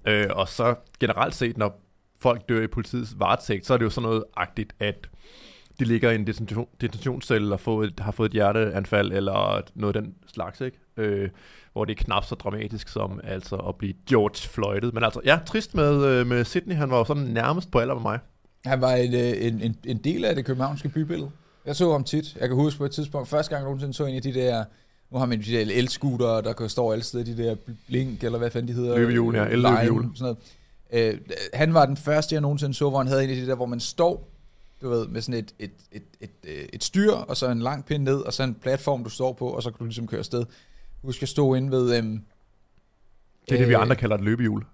Øh, 0.07 0.27
og 0.31 0.49
så 0.49 0.75
generelt 1.01 1.35
set, 1.35 1.59
når 1.59 1.81
folk 2.21 2.49
dør 2.49 2.63
i 2.63 2.67
politiets 2.67 3.15
varetægt, 3.19 3.67
så 3.67 3.75
er 3.75 3.79
det 3.79 3.85
jo 3.85 3.91
sådan 3.91 4.09
noget 4.09 4.25
agtigt, 4.37 4.73
at 4.81 5.09
de 5.81 5.85
ligger 5.85 6.11
i 6.11 6.15
en 6.15 6.27
detention, 6.27 6.67
detentionscelle 6.81 7.55
og 7.55 7.61
får 7.61 7.83
et, 7.83 8.01
har 8.01 8.13
fået 8.13 8.29
et 8.29 8.33
hjerteanfald 8.33 9.13
eller 9.13 9.63
noget 9.75 9.97
af 9.97 10.03
den 10.03 10.15
slags, 10.27 10.61
ikke? 10.61 10.79
Øh, 10.97 11.29
hvor 11.73 11.85
det 11.85 11.99
er 11.99 12.05
knap 12.05 12.25
så 12.25 12.35
dramatisk 12.35 12.89
som 12.89 13.21
altså 13.25 13.57
at 13.57 13.77
blive 13.77 13.95
George 14.09 14.49
Floyded. 14.49 14.93
Men 14.93 15.05
altså, 15.05 15.21
ja, 15.25 15.39
trist 15.47 15.75
med, 15.75 16.05
øh, 16.05 16.27
med 16.27 16.45
Sydney, 16.45 16.75
han 16.75 16.91
var 16.91 16.99
jo 16.99 17.05
sådan 17.05 17.23
nærmest 17.23 17.71
på 17.71 17.79
alder 17.79 17.95
med 17.95 18.03
mig. 18.03 18.19
Han 18.67 18.81
var 18.81 18.93
en, 18.93 19.15
øh, 19.15 19.47
en, 19.47 19.61
en, 19.61 19.77
en 19.85 19.99
del 19.99 20.25
af 20.25 20.35
det 20.35 20.45
københavnske 20.45 20.89
bybillede. 20.89 21.31
Jeg 21.67 21.77
så 21.77 21.93
ham 21.93 22.05
tit. 22.05 22.37
Jeg 22.41 22.49
kan 22.49 22.57
huske 22.57 22.79
på 22.79 22.85
et 22.85 22.91
tidspunkt, 22.91 23.29
første 23.29 23.51
gang 23.51 23.61
jeg 23.61 23.65
nogensinde 23.65 23.95
så 23.95 24.05
en 24.05 24.17
af 24.17 24.23
de 24.23 24.35
der, 24.35 24.65
nu 25.11 25.19
har 25.19 25.27
man 25.27 25.41
de 25.41 25.53
der 25.53 25.61
el-scooter, 25.61 26.41
der 26.41 26.53
kan 26.53 26.69
stå 26.69 26.93
alle 26.93 27.05
steder, 27.05 27.25
de 27.25 27.37
der 27.37 27.57
blink, 27.87 28.25
eller 28.25 28.39
hvad 28.39 28.51
fanden 28.51 28.69
de 28.69 28.73
hedder. 28.73 28.99
Løbehjul, 28.99 29.35
ja, 29.35 29.45
el-løbehjul. 29.45 30.11
Sådan 30.15 30.37
noget. 30.93 31.15
Øh, 31.15 31.21
han 31.55 31.75
var 31.75 31.87
den 31.87 31.97
første, 31.97 32.35
jeg 32.35 32.43
nogensinde 32.43 32.75
så, 32.75 32.89
hvor 32.89 32.99
han 32.99 33.07
havde 33.07 33.25
en 33.25 33.31
af 33.31 33.37
de 33.37 33.47
der, 33.47 33.55
hvor 33.55 33.67
man 33.67 33.81
står, 33.81 34.29
du 34.83 34.89
ved, 34.89 35.07
med 35.07 35.23
sådan 35.23 35.39
et, 35.39 35.55
et, 35.59 35.71
et, 35.93 36.03
et, 36.21 36.31
et, 36.45 36.67
et 36.73 36.85
styr, 36.85 37.13
og 37.13 37.37
så 37.37 37.51
en 37.51 37.61
lang 37.61 37.85
pind 37.85 38.03
ned, 38.03 38.17
og 38.17 38.33
så 38.33 38.43
en 38.43 38.55
platform, 38.55 39.05
du 39.05 39.11
står 39.11 39.33
på, 39.33 39.49
og 39.49 39.63
så 39.63 39.71
kan 39.71 39.79
du 39.79 39.85
ligesom 39.85 40.07
køre 40.07 40.19
afsted. 40.19 40.45
Du 41.03 41.13
skal 41.13 41.29
stå 41.29 41.55
inde 41.55 41.71
ved... 41.71 41.97
Øhm, 41.99 42.21
det 43.49 43.55
er 43.55 43.59
det, 43.59 43.69
vi 43.69 43.75
øh, 43.75 43.81
andre 43.81 43.97
kalder 43.97 44.17
et 44.17 44.25
løbehjul. 44.25 44.65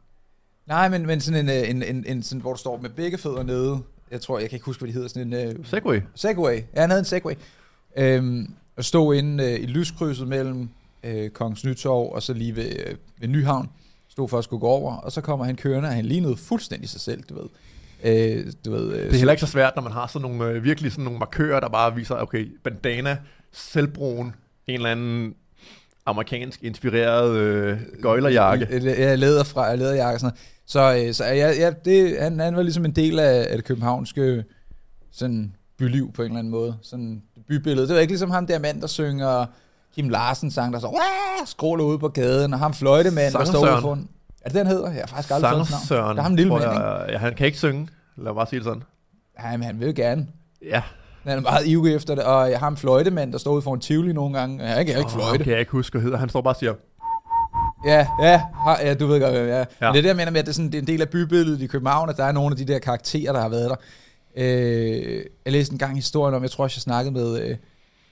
Nej, 0.67 0.89
men, 0.89 1.07
men 1.07 1.21
sådan 1.21 1.49
en, 1.49 1.57
øh, 1.57 1.71
en, 1.71 1.83
en, 1.83 2.05
en 2.07 2.23
sådan, 2.23 2.41
hvor 2.41 2.53
du 2.53 2.59
står 2.59 2.81
med 2.81 2.91
begge 2.91 3.19
fødder 3.19 3.43
nede, 3.43 3.83
jeg 4.13 4.21
tror, 4.21 4.39
jeg 4.39 4.49
kan 4.49 4.57
ikke 4.57 4.67
huske, 4.67 4.81
hvad 4.81 4.89
de 4.89 4.93
hedder. 4.93 5.09
Sådan 5.09 5.33
en, 5.33 5.59
uh, 5.59 5.67
Segway. 5.67 6.01
Segway. 6.15 6.61
Ja, 6.75 6.81
han 6.81 6.91
havde 6.91 6.99
en 6.99 7.05
Segway. 7.05 7.35
Øhm, 7.97 8.55
og 8.77 8.85
stod 8.85 9.15
inde 9.15 9.45
uh, 9.45 9.51
i 9.51 9.67
lyskrydset 9.67 10.29
mellem 10.29 10.69
uh, 11.05 11.29
Kongens 11.29 11.65
Nytorv 11.65 12.13
og 12.13 12.23
så 12.23 12.33
lige 12.33 12.57
ved, 12.57 12.73
uh, 12.87 13.21
ved 13.21 13.29
Nyhavn. 13.29 13.71
Stod 14.09 14.29
for 14.29 14.39
at 14.39 14.45
skulle 14.45 14.61
gå 14.61 14.67
over, 14.67 14.97
og 14.97 15.13
så 15.13 15.21
kommer 15.21 15.45
han 15.45 15.57
kørende, 15.57 15.89
og 15.89 15.95
han 15.95 16.05
lignede 16.05 16.37
fuldstændig 16.37 16.89
sig 16.89 17.01
selv, 17.01 17.23
du 17.23 17.35
ved. 17.35 17.49
Uh, 18.05 18.53
du 18.65 18.71
ved 18.71 18.87
uh, 18.87 18.93
det 18.93 19.07
er 19.07 19.13
heller 19.13 19.33
ikke 19.33 19.41
så 19.41 19.53
svært, 19.53 19.73
når 19.77 19.83
man 19.83 19.93
har 19.93 20.07
sådan 20.07 20.29
nogle, 20.31 20.57
uh, 20.57 20.65
virkelig 20.65 20.93
sådan 20.93 21.05
nogle 21.05 21.19
markører, 21.19 21.61
der 21.61 21.69
bare 21.69 21.95
viser, 21.95 22.15
okay, 22.15 22.57
bandana, 22.65 23.17
selvbroen, 23.53 24.35
en 24.67 24.75
eller 24.75 24.91
anden 24.91 25.35
amerikansk 26.07 26.63
inspireret 26.63 27.37
øh, 27.37 27.79
gøjlerjakke. 28.03 28.69
Ja, 28.71 29.15
læder 29.15 29.45
fra 29.45 29.75
læderjakke 29.75 30.17
og 30.17 30.21
sådan 30.21 30.27
noget. 30.27 30.41
Så, 30.73 31.05
øh, 31.07 31.15
så 31.15 31.25
ja, 31.25 31.51
ja 31.51 31.71
det, 31.85 32.17
han, 32.21 32.41
han 32.41 32.57
var 32.57 32.63
ligesom 32.63 32.85
en 32.85 32.93
del 32.93 33.19
af, 33.19 33.47
af 33.51 33.57
det 33.57 33.65
københavnske 33.65 34.45
sådan, 35.11 35.55
byliv 35.79 36.13
på 36.13 36.23
en 36.23 36.27
eller 36.27 36.39
anden 36.39 36.51
måde. 36.51 36.77
Sådan 36.83 37.23
bybillede. 37.49 37.87
Det 37.87 37.95
var 37.95 38.01
ikke 38.01 38.13
ligesom 38.13 38.31
ham 38.31 38.47
der 38.47 38.59
mand, 38.59 38.81
der 38.81 38.87
synger 38.87 39.47
Kim 39.95 40.09
Larsen 40.09 40.51
sang, 40.51 40.73
der 40.73 40.79
så 40.79 41.01
skråler 41.47 41.85
ud 41.85 41.99
på 41.99 42.09
gaden, 42.09 42.53
og 42.53 42.59
ham 42.59 42.75
fløjtemand, 42.75 43.33
der 43.33 43.45
står 43.45 43.73
ude 43.73 43.81
foran. 43.81 44.09
Er 44.41 44.49
det 44.49 44.59
den 44.59 44.67
hedder? 44.67 44.91
Jeg 44.91 45.01
har 45.01 45.07
faktisk 45.07 45.35
aldrig 45.35 45.51
fået 45.51 45.71
navn. 45.71 45.87
Søren. 45.87 46.17
Der 46.17 46.23
er 46.23 46.27
ham 46.27 46.35
lille 46.35 46.53
mand, 46.53 46.63
ikke? 46.63 47.13
Ja, 47.13 47.19
han 47.19 47.35
kan 47.35 47.47
ikke 47.47 47.59
synge. 47.59 47.89
Lad 48.17 48.25
mig 48.25 48.35
bare 48.35 48.47
sige 48.47 48.59
det 48.59 48.65
sådan. 48.65 48.83
Ja, 49.43 49.57
men 49.57 49.63
han 49.63 49.81
vil 49.81 49.95
gerne. 49.95 50.27
Ja. 50.63 50.83
Han 51.23 51.39
er 51.39 51.43
meget 51.43 51.67
ivrig 51.67 51.95
efter 51.95 52.15
det, 52.15 52.25
og 52.25 52.51
jeg 52.51 52.59
har 52.59 52.69
en 52.69 52.77
fløjtemand, 52.77 53.33
der 53.33 53.39
står 53.39 53.53
ude 53.53 53.63
foran 53.63 53.81
Tivoli 53.81 54.13
nogle 54.13 54.39
gange. 54.39 54.65
Jeg 54.65 54.87
kan 54.87 54.97
ikke 54.97 55.05
oh, 55.05 55.11
fløjte. 55.11 55.45
kan 55.45 55.53
jeg 55.53 55.61
ikke 55.61 55.73
huske, 55.73 55.95
hvad 55.95 56.03
hedder. 56.03 56.19
Han 56.19 56.29
står 56.29 56.41
bare 56.43 56.53
og 56.53 56.59
siger, 56.59 56.75
Ja, 57.85 58.07
ja, 58.23 58.43
ja, 58.81 58.95
du 58.95 59.07
ved 59.07 59.21
godt, 59.21 59.35
ja. 59.35 59.59
ja. 59.59 59.59
Men 59.59 59.65
det 59.81 59.87
er 59.87 59.93
det, 59.93 60.05
jeg 60.05 60.17
mener 60.17 60.31
med, 60.31 60.41
at 60.41 60.47
det 60.47 60.53
er, 60.53 60.55
sådan, 60.55 60.73
det 60.73 60.75
er 60.75 60.83
en 60.83 60.87
del 60.87 61.01
af 61.03 61.09
bybilledet 61.09 61.63
i 61.63 61.67
København, 61.67 62.09
at 62.09 62.17
der 62.17 62.25
er 62.25 62.33
nogle 62.33 62.53
af 62.53 62.57
de 62.57 62.73
der 62.73 62.79
karakterer, 62.79 63.33
der 63.33 63.41
har 63.41 63.49
været 63.49 63.71
der. 63.71 63.77
Øh, 64.37 65.25
jeg 65.45 65.53
læste 65.53 65.73
en 65.73 65.79
gang 65.79 65.97
historien 65.97 66.35
om, 66.35 66.43
jeg 66.43 66.51
tror 66.51 66.65
også, 66.65 66.77
jeg 66.77 66.83
snakkede 66.83 67.15
med 67.15 67.41
øh, 67.41 67.57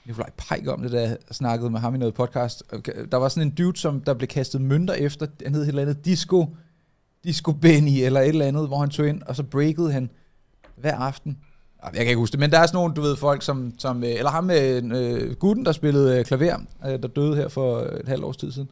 Nikolaj 0.06 0.30
Pejk 0.36 0.68
om 0.68 0.82
det, 0.82 0.92
da 0.92 1.00
jeg 1.00 1.16
snakkede 1.30 1.70
med 1.70 1.80
ham 1.80 1.94
i 1.94 1.98
noget 1.98 2.14
podcast. 2.14 2.62
Der 3.12 3.16
var 3.16 3.28
sådan 3.28 3.48
en 3.48 3.54
dude, 3.54 3.76
som 3.78 4.00
der 4.00 4.14
blev 4.14 4.28
kastet 4.28 4.60
mønter 4.60 4.94
efter, 4.94 5.26
han 5.44 5.54
hed 5.54 5.62
et 5.62 5.68
eller 5.68 5.82
andet 5.82 6.04
Disco, 6.04 6.46
Disco 7.24 7.52
Benny, 7.52 8.04
eller 8.04 8.20
et 8.20 8.28
eller 8.28 8.46
andet, 8.46 8.66
hvor 8.66 8.78
han 8.78 8.90
tog 8.90 9.08
ind, 9.08 9.22
og 9.22 9.36
så 9.36 9.42
breakede 9.42 9.92
han 9.92 10.10
hver 10.76 10.96
aften. 10.96 11.38
Jeg 11.82 11.92
kan 11.92 12.06
ikke 12.06 12.16
huske 12.16 12.32
det, 12.32 12.40
men 12.40 12.50
der 12.50 12.58
er 12.58 12.66
sådan 12.66 12.76
nogle, 12.76 12.94
du 12.94 13.00
ved, 13.00 13.16
folk 13.16 13.42
som, 13.42 13.72
som 13.78 14.04
øh, 14.04 14.10
eller 14.10 14.30
ham 14.30 14.44
med 14.44 14.82
øh, 14.96 15.36
gutten, 15.36 15.64
der 15.64 15.72
spillede 15.72 16.18
øh, 16.18 16.24
klaver, 16.24 16.56
øh, 16.86 17.02
der 17.02 17.08
døde 17.08 17.36
her 17.36 17.48
for 17.48 17.78
et 17.78 18.08
halvt 18.08 18.24
års 18.24 18.36
tid 18.36 18.52
siden 18.52 18.70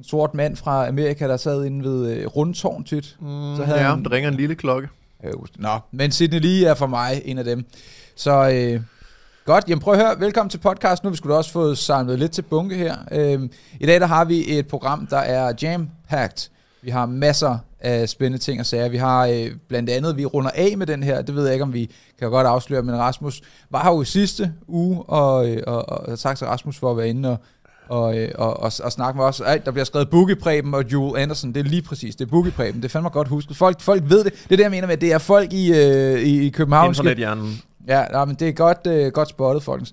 en 0.00 0.04
sort 0.04 0.34
mand 0.34 0.56
fra 0.56 0.88
Amerika, 0.88 1.28
der 1.28 1.36
sad 1.36 1.64
inde 1.64 1.84
ved 1.84 2.10
øh, 2.10 2.26
Rundtårn 2.26 2.84
tit. 2.84 3.16
Mm, 3.20 3.26
så 3.56 3.64
havde 3.64 3.80
ja, 3.80 3.90
han, 3.90 4.04
der 4.04 4.12
ringer 4.12 4.30
en 4.30 4.36
lille 4.36 4.54
klokke. 4.54 4.88
Øh, 5.24 5.32
Nå, 5.58 5.78
men 5.92 6.10
Sidney 6.10 6.40
Lee 6.40 6.66
er 6.66 6.74
for 6.74 6.86
mig 6.86 7.22
en 7.24 7.38
af 7.38 7.44
dem. 7.44 7.64
Så 8.16 8.50
øh, 8.50 8.80
godt, 9.44 9.64
jamen 9.68 9.80
prøv 9.82 9.94
at 9.94 10.00
høre, 10.00 10.20
velkommen 10.20 10.50
til 10.50 10.58
podcast. 10.58 11.04
Nu 11.04 11.08
har 11.08 11.12
vi 11.12 11.16
skulle 11.16 11.36
også 11.36 11.52
fået 11.52 11.78
samlet 11.78 12.18
lidt 12.18 12.32
til 12.32 12.42
bunke 12.42 12.76
her. 12.76 12.96
Øh, 13.12 13.48
I 13.80 13.86
dag 13.86 14.00
der 14.00 14.06
har 14.06 14.24
vi 14.24 14.58
et 14.58 14.66
program, 14.66 15.06
der 15.06 15.18
er 15.18 15.52
jam-packed. 15.62 16.50
Vi 16.82 16.90
har 16.90 17.06
masser 17.06 17.58
af 17.80 18.08
spændende 18.08 18.38
ting 18.38 18.60
at 18.60 18.66
sige. 18.66 18.90
Vi 18.90 18.96
har 18.96 19.26
øh, 19.26 19.50
blandt 19.68 19.90
andet, 19.90 20.16
vi 20.16 20.24
runder 20.24 20.50
af 20.54 20.78
med 20.78 20.86
den 20.86 21.02
her, 21.02 21.22
det 21.22 21.34
ved 21.34 21.44
jeg 21.44 21.52
ikke, 21.52 21.62
om 21.62 21.72
vi 21.72 21.90
kan 22.18 22.30
godt 22.30 22.46
afsløre, 22.46 22.82
men 22.82 22.98
Rasmus 22.98 23.42
var 23.70 23.82
her 23.82 23.90
jo 23.90 24.02
i 24.02 24.04
sidste 24.04 24.52
uge, 24.68 25.02
og, 25.02 25.48
øh, 25.48 25.62
og, 25.66 25.88
og, 25.88 26.08
og 26.08 26.18
tak 26.18 26.38
til 26.38 26.46
Rasmus 26.46 26.78
for 26.78 26.90
at 26.90 26.96
være 26.96 27.08
inde 27.08 27.30
og, 27.30 27.38
og, 27.90 28.18
øh, 28.18 28.28
og, 28.34 28.60
og, 28.60 28.72
og 28.82 28.92
snakke 28.92 29.16
med 29.16 29.24
os. 29.24 29.40
Ej, 29.40 29.58
der 29.58 29.70
bliver 29.70 29.84
skrevet 29.84 30.10
Boogie 30.10 30.36
Preben 30.36 30.74
og 30.74 30.84
Joel 30.92 31.22
Anderson. 31.22 31.52
Det 31.52 31.60
er 31.60 31.64
lige 31.64 31.82
præcis, 31.82 32.16
det 32.16 32.24
er 32.26 32.30
Boogie 32.30 32.52
Preben. 32.52 32.82
Det 32.82 32.84
er 32.84 32.88
fandme 32.88 33.08
godt 33.08 33.28
husket. 33.28 33.56
Folk, 33.56 33.80
folk 33.80 34.02
ved 34.06 34.24
det. 34.24 34.32
Det 34.32 34.52
er 34.52 34.56
det, 34.56 34.62
jeg 34.62 34.70
mener 34.70 34.86
med, 34.86 34.96
det 34.96 35.12
er 35.12 35.18
folk 35.18 35.52
i, 35.52 35.72
øh, 35.72 36.20
i, 36.20 36.46
i 36.46 36.50
København. 36.50 36.88
Internethjernen. 36.88 37.62
Ja, 37.88 38.04
nej, 38.12 38.24
men 38.24 38.34
det 38.34 38.48
er 38.48 38.52
godt, 38.52 38.86
øh, 38.86 39.12
godt 39.12 39.28
spottet, 39.28 39.62
folkens. 39.62 39.92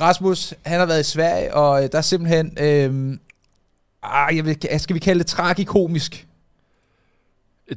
Rasmus, 0.00 0.54
han 0.62 0.78
har 0.78 0.86
været 0.86 1.00
i 1.00 1.10
Sverige, 1.10 1.54
og 1.54 1.84
øh, 1.84 1.88
der 1.92 1.98
er 1.98 2.02
simpelthen... 2.02 2.58
Øh, 2.60 3.18
ah, 4.02 4.36
jeg 4.36 4.44
vil, 4.44 4.56
skal 4.78 4.94
vi 4.94 5.00
kalde 5.00 5.18
det 5.18 5.26
tragikomisk? 5.26 6.26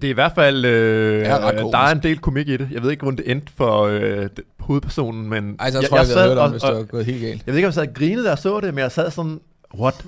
Det 0.02 0.04
er 0.04 0.10
i 0.10 0.14
hvert 0.14 0.32
fald, 0.36 0.66
øh, 0.66 1.28
ret 1.30 1.56
der 1.72 1.78
er 1.78 1.92
en 1.92 2.04
del 2.04 2.18
komik 2.20 2.48
i 2.50 2.58
det. 2.58 2.68
Jeg 2.72 2.84
ved 2.84 2.92
ikke, 2.92 3.04
hvordan 3.04 3.18
det 3.26 3.32
endte 3.32 3.52
for 3.58 3.82
øh, 3.84 4.28
hovedpersonen, 4.60 5.30
men 5.30 5.56
Ej, 5.60 5.72
så 5.72 5.80
jeg, 5.80 5.90
tror 5.90 5.98
jeg, 5.98 6.02
jeg, 6.04 6.08
jeg 6.10 6.14
sad 6.14 6.28
hørt 6.30 6.38
om, 6.38 6.44
og- 6.44 6.50
hvis 6.52 6.62
det 6.62 6.76
var 6.76 6.84
gået 6.84 7.06
helt 7.06 7.22
galt. 7.22 7.44
Jeg 7.46 7.54
ved 7.54 7.56
ikke, 7.56 7.66
om 7.66 7.70
jeg 7.70 7.74
sad 7.74 7.88
og 7.88 7.94
grinede, 7.94 8.24
da 8.24 8.30
jeg 8.30 8.38
så 8.38 8.60
det, 8.60 8.74
men 8.74 8.82
jeg 8.82 8.92
sad 8.92 9.12
sådan, 9.12 9.40
what 9.80 10.06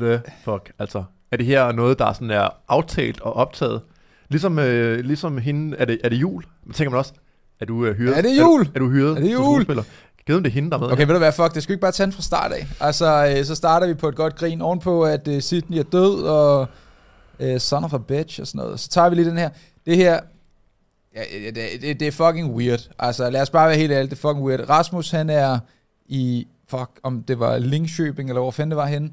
the 0.00 0.20
fuck? 0.44 0.72
Altså, 0.78 1.02
er 1.32 1.36
det 1.36 1.46
her 1.46 1.72
noget, 1.72 1.98
der 1.98 2.12
sådan 2.12 2.30
er 2.30 2.48
aftalt 2.68 3.20
og 3.20 3.36
optaget? 3.36 3.80
Ligesom, 4.28 4.58
øh, 4.58 5.04
ligesom 5.04 5.38
hende, 5.38 5.76
er 5.76 5.84
det, 5.84 5.98
er 6.04 6.08
det 6.08 6.16
jul? 6.16 6.42
Men 6.64 6.72
tænker 6.74 6.90
man 6.90 6.98
også, 6.98 7.12
er 7.60 7.64
du 7.64 7.84
øh, 7.86 7.96
hyret? 7.96 8.18
Er 8.18 8.22
det 8.22 8.38
jul? 8.40 8.60
Er 8.60 8.64
du, 8.64 8.70
er 8.74 8.78
du 8.78 8.88
hyret 8.88 9.10
Er 9.10 9.14
det 9.20 9.32
som 9.34 9.42
jul? 9.44 9.54
skuespiller? 9.54 9.82
Givet 10.26 10.36
om 10.36 10.42
det 10.42 10.50
er 10.50 10.54
hende, 10.54 10.70
der 10.70 10.76
er 10.76 10.80
med. 10.80 10.92
Okay, 10.92 11.06
ved 11.06 11.12
du 11.14 11.18
hvad, 11.18 11.32
fuck, 11.32 11.54
det 11.54 11.62
skal 11.62 11.68
vi 11.72 11.74
ikke 11.74 11.80
bare 11.80 11.92
tage 11.92 12.04
den 12.04 12.12
fra 12.12 12.22
start 12.22 12.52
af. 12.52 12.66
Altså, 12.80 13.34
øh, 13.38 13.44
så 13.44 13.54
starter 13.54 13.86
vi 13.86 13.94
på 13.94 14.08
et 14.08 14.14
godt 14.16 14.36
grin 14.36 14.60
ovenpå, 14.60 15.02
at 15.04 15.28
øh, 15.28 15.40
Sydney 15.40 15.78
er 15.78 15.82
død, 15.82 16.22
og 16.22 16.66
øh, 17.40 17.60
son 17.60 17.84
of 17.84 17.92
a 17.94 17.98
bitch 17.98 18.40
og 18.40 18.46
sådan 18.46 18.58
noget. 18.58 18.80
Så 18.80 18.88
tager 18.88 19.08
vi 19.08 19.14
lige 19.14 19.28
den 19.30 19.38
her. 19.38 19.50
Det 19.86 19.96
her, 19.96 20.20
ja, 21.14 21.20
det, 21.50 21.56
det, 21.82 22.00
det 22.00 22.08
er 22.08 22.12
fucking 22.12 22.54
weird. 22.54 22.88
Altså, 22.98 23.30
lad 23.30 23.42
os 23.42 23.50
bare 23.50 23.68
være 23.68 23.78
helt 23.78 23.92
ærlige, 23.92 24.10
det 24.10 24.16
er 24.16 24.20
fucking 24.28 24.46
weird. 24.46 24.68
Rasmus, 24.70 25.10
han 25.10 25.30
er 25.30 25.58
i, 26.06 26.46
fuck, 26.68 26.90
om 27.02 27.22
det 27.22 27.38
var 27.38 27.58
Linkshøbing, 27.58 28.28
eller 28.28 28.40
hvor 28.40 28.50
fanden 28.50 28.70
det 28.70 28.76
var 28.76 28.86
henne. 28.86 29.10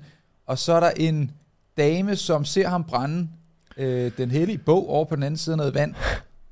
Og 0.48 0.58
så 0.58 0.74
er 0.74 0.80
der 0.80 0.92
en 0.98 1.32
dame, 1.78 2.16
som 2.16 2.46
ser 2.46 2.68
ham 2.68 2.84
brænde 2.84 3.28
øh, 3.78 4.12
den 4.18 4.32
hellige 4.32 4.58
bog 4.58 4.90
over 4.90 5.06
på 5.06 5.16
den 5.16 5.24
anden 5.24 5.38
side 5.38 5.54
af 5.54 5.58
noget 5.58 5.74
vand. 5.74 5.96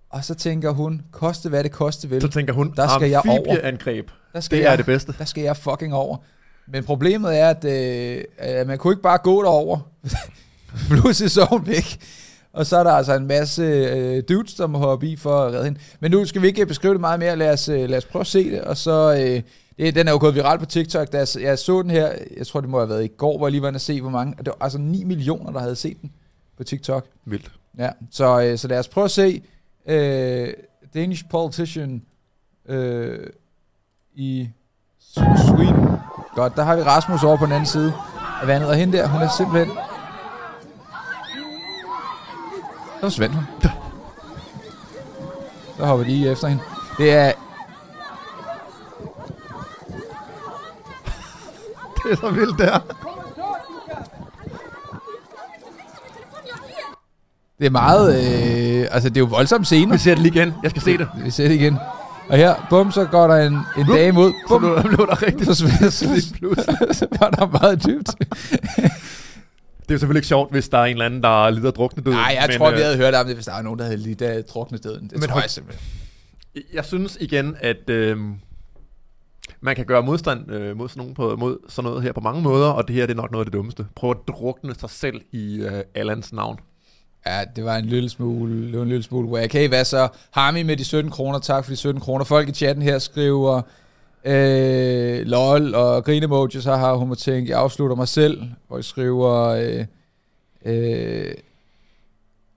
Og 0.09 0.25
så 0.25 0.35
tænker 0.35 0.69
hun, 0.71 1.01
koste 1.11 1.49
hvad 1.49 1.63
det 1.63 1.71
koste 1.71 2.09
vil. 2.09 2.21
Så 2.21 2.27
tænker 2.27 2.53
hun, 2.53 2.73
Der 2.75 2.87
skal 2.99 3.09
jeg 3.09 3.21
over. 3.27 3.37
amfibieangreb. 3.39 4.09
Der 4.33 4.39
skal 4.39 4.57
Det 4.57 4.63
jeg, 4.63 4.71
er 4.71 4.75
det 4.75 4.85
bedste. 4.85 5.13
der 5.17 5.25
skal 5.25 5.43
jeg 5.43 5.57
fucking 5.57 5.93
over. 5.93 6.17
Men 6.67 6.83
problemet 6.83 7.39
er, 7.39 7.49
at, 7.49 7.65
øh, 7.65 8.23
at 8.37 8.67
man 8.67 8.77
kunne 8.77 8.93
ikke 8.93 9.01
bare 9.03 9.17
gå 9.17 9.41
derover. 9.43 9.79
Pludselig 10.89 11.31
så 11.31 11.45
hun 11.45 11.67
væk. 11.67 11.99
Og 12.53 12.65
så 12.65 12.77
er 12.77 12.83
der 12.83 12.91
altså 12.91 13.13
en 13.13 13.27
masse 13.27 13.61
øh, 13.61 14.23
dudes, 14.29 14.53
der 14.53 14.67
må 14.67 14.77
hoppe 14.77 15.07
i 15.07 15.15
for 15.15 15.39
at 15.39 15.53
redde 15.53 15.65
hende. 15.65 15.79
Men 15.99 16.11
nu 16.11 16.25
skal 16.25 16.41
vi 16.41 16.47
ikke 16.47 16.65
beskrive 16.65 16.93
det 16.93 17.01
meget 17.01 17.19
mere. 17.19 17.35
Lad 17.35 17.53
os, 17.53 17.69
øh, 17.69 17.89
lad 17.89 17.97
os 17.97 18.05
prøve 18.05 18.21
at 18.21 18.27
se 18.27 18.51
det. 18.51 18.61
Og 18.61 18.77
så, 18.77 19.13
øh, 19.13 19.41
det, 19.77 19.95
den 19.95 20.07
er 20.07 20.11
jo 20.11 20.17
gået 20.19 20.35
viralt 20.35 20.59
på 20.59 20.65
TikTok. 20.65 21.11
Da 21.11 21.17
jeg, 21.17 21.27
jeg 21.41 21.59
så 21.59 21.81
den 21.81 21.89
her, 21.89 22.11
jeg 22.37 22.47
tror 22.47 22.61
det 22.61 22.69
må 22.69 22.77
have 22.77 22.89
været 22.89 23.03
i 23.03 23.07
går, 23.07 23.37
hvor 23.37 23.47
jeg 23.47 23.51
lige 23.51 23.61
var 23.61 23.67
inde 23.67 23.77
og 23.77 23.81
se, 23.81 24.01
hvor 24.01 24.09
mange. 24.09 24.35
Det 24.37 24.47
var 24.47 24.57
altså 24.61 24.77
9 24.77 25.03
millioner, 25.03 25.51
der 25.51 25.59
havde 25.59 25.75
set 25.75 26.01
den 26.01 26.11
på 26.57 26.63
TikTok. 26.63 27.07
Vildt. 27.25 27.51
Ja, 27.77 27.89
så, 28.11 28.41
øh, 28.41 28.57
så 28.57 28.67
lad 28.67 28.79
os 28.79 28.87
prøve 28.87 29.05
at 29.05 29.11
se 29.11 29.41
øh, 29.87 30.53
Danish 30.93 31.23
politician 31.29 32.01
øh, 32.69 33.19
i 34.15 34.49
Sweden. 35.47 35.87
Godt, 36.35 36.55
der 36.55 36.63
har 36.63 36.75
vi 36.75 36.81
Rasmus 36.81 37.23
over 37.23 37.37
på 37.37 37.45
den 37.45 37.53
anden 37.53 37.67
side 37.67 37.93
af 38.41 38.47
vandet, 38.47 38.69
og 38.69 38.75
hende 38.75 38.97
der, 38.97 39.07
hun 39.07 39.21
er 39.21 39.29
simpelthen... 39.37 39.77
Så 42.95 43.01
forsvandt 43.01 43.35
hun. 43.35 43.45
Så 45.77 45.85
hopper 45.85 46.05
de 46.05 46.11
lige 46.11 46.31
efter 46.31 46.47
hende. 46.47 46.63
Det 46.97 47.13
er... 47.13 47.31
Det 52.03 52.11
er 52.11 52.15
så 52.15 52.29
vildt, 52.29 52.59
der. 52.59 52.79
Det 57.59 57.65
er 57.65 57.69
meget... 57.69 58.15
Øh, 58.15 58.87
altså, 58.91 59.09
det 59.09 59.17
er 59.17 59.21
jo 59.21 59.25
voldsomme 59.25 59.65
scener. 59.65 59.91
Vi 59.91 59.97
ser 59.97 60.15
det 60.15 60.23
lige 60.23 60.33
igen. 60.35 60.53
Jeg 60.63 60.71
skal 60.71 60.81
se 60.81 60.97
det. 60.97 61.07
Vi 61.23 61.31
ser 61.31 61.47
det 61.47 61.55
igen. 61.55 61.77
Og 62.29 62.37
her, 62.37 62.55
bum, 62.69 62.91
så 62.91 63.05
går 63.05 63.27
der 63.27 63.35
en, 63.35 63.59
en 63.77 63.85
dame 63.87 64.19
ud. 64.19 64.31
Så 64.31 64.47
Bum, 64.47 64.61
blev, 64.61 64.83
blev 64.83 65.07
der 65.07 65.21
rigtig 65.21 65.45
så, 65.47 65.55
så, 65.55 65.91
så, 65.91 66.33
pludselig. 66.33 66.77
så 66.95 67.07
var 67.19 67.29
der 67.29 67.59
meget 67.59 67.85
dybt. 67.85 68.09
Det 69.85 69.91
er 69.91 69.95
jo 69.95 69.99
selvfølgelig 69.99 70.19
ikke 70.19 70.27
sjovt, 70.27 70.51
hvis 70.51 70.69
der 70.69 70.77
er 70.77 70.85
en 70.85 70.91
eller 70.91 71.05
anden, 71.05 71.23
der 71.23 71.49
lider 71.49 71.71
drukne 71.71 72.03
død. 72.03 72.13
Nej, 72.13 72.37
jeg 72.39 72.45
men, 72.49 72.57
tror, 72.57 72.69
øh, 72.69 72.77
vi 72.77 72.81
havde 72.81 72.97
hørt 72.97 73.13
om 73.13 73.25
det, 73.25 73.35
hvis 73.35 73.45
der 73.45 73.51
var 73.51 73.61
nogen, 73.61 73.79
der 73.79 73.85
havde 73.85 73.97
lidt 73.97 74.21
af 74.21 74.43
druknet 74.43 74.83
døden. 74.83 75.09
Det 75.09 75.19
Men 75.19 75.29
tror 75.29 75.41
jeg 75.41 75.49
simpelthen. 75.49 75.87
Jeg 76.73 76.85
synes 76.85 77.17
igen, 77.21 77.55
at 77.59 77.89
øh, 77.89 78.17
man 79.61 79.75
kan 79.75 79.85
gøre 79.85 80.03
modstand 80.03 80.51
øh, 80.51 80.77
mod, 80.77 80.89
sådan 80.89 80.99
nogen 80.99 81.13
på, 81.13 81.35
mod 81.35 81.57
sådan 81.69 81.89
noget 81.89 82.03
her 82.03 82.11
på 82.11 82.19
mange 82.19 82.41
måder, 82.41 82.67
og 82.67 82.87
det 82.87 82.95
her 82.95 83.05
det 83.05 83.13
er 83.13 83.21
nok 83.21 83.31
noget 83.31 83.45
af 83.45 83.51
det 83.51 83.53
dummeste. 83.53 83.85
Prøv 83.95 84.11
at 84.11 84.17
drukne 84.27 84.75
sig 84.75 84.89
selv 84.89 85.21
i 85.31 85.57
øh, 85.57 85.83
Allans 85.95 86.33
navn. 86.33 86.59
Ja, 87.27 87.43
det 87.55 87.65
var 87.65 87.75
en 87.77 87.85
lille 87.85 88.09
smule, 88.09 88.67
det 88.67 88.75
var 88.75 88.83
en 88.83 88.89
lille 88.89 89.03
smule 89.03 89.27
wack. 89.27 89.53
Hey, 89.53 89.67
hvad 89.67 89.85
så? 89.85 90.07
Harmi 90.31 90.63
med 90.63 90.77
de 90.77 90.83
17 90.83 91.11
kroner, 91.11 91.39
tak 91.39 91.63
for 91.65 91.71
de 91.71 91.75
17 91.75 92.01
kroner. 92.01 92.25
Folk 92.25 92.49
i 92.49 92.51
chatten 92.51 92.83
her 92.83 92.99
skriver, 92.99 93.61
øh, 94.25 95.25
lol 95.25 95.75
og 95.75 96.03
grine 96.05 96.51
så 96.51 96.75
har 96.75 96.95
hun 96.95 97.15
tænkt, 97.15 97.49
jeg 97.49 97.59
afslutter 97.59 97.95
mig 97.95 98.07
selv. 98.07 98.41
Og 98.69 98.83
skriver, 98.83 99.31
øh, 99.33 99.85
øh, 100.65 101.33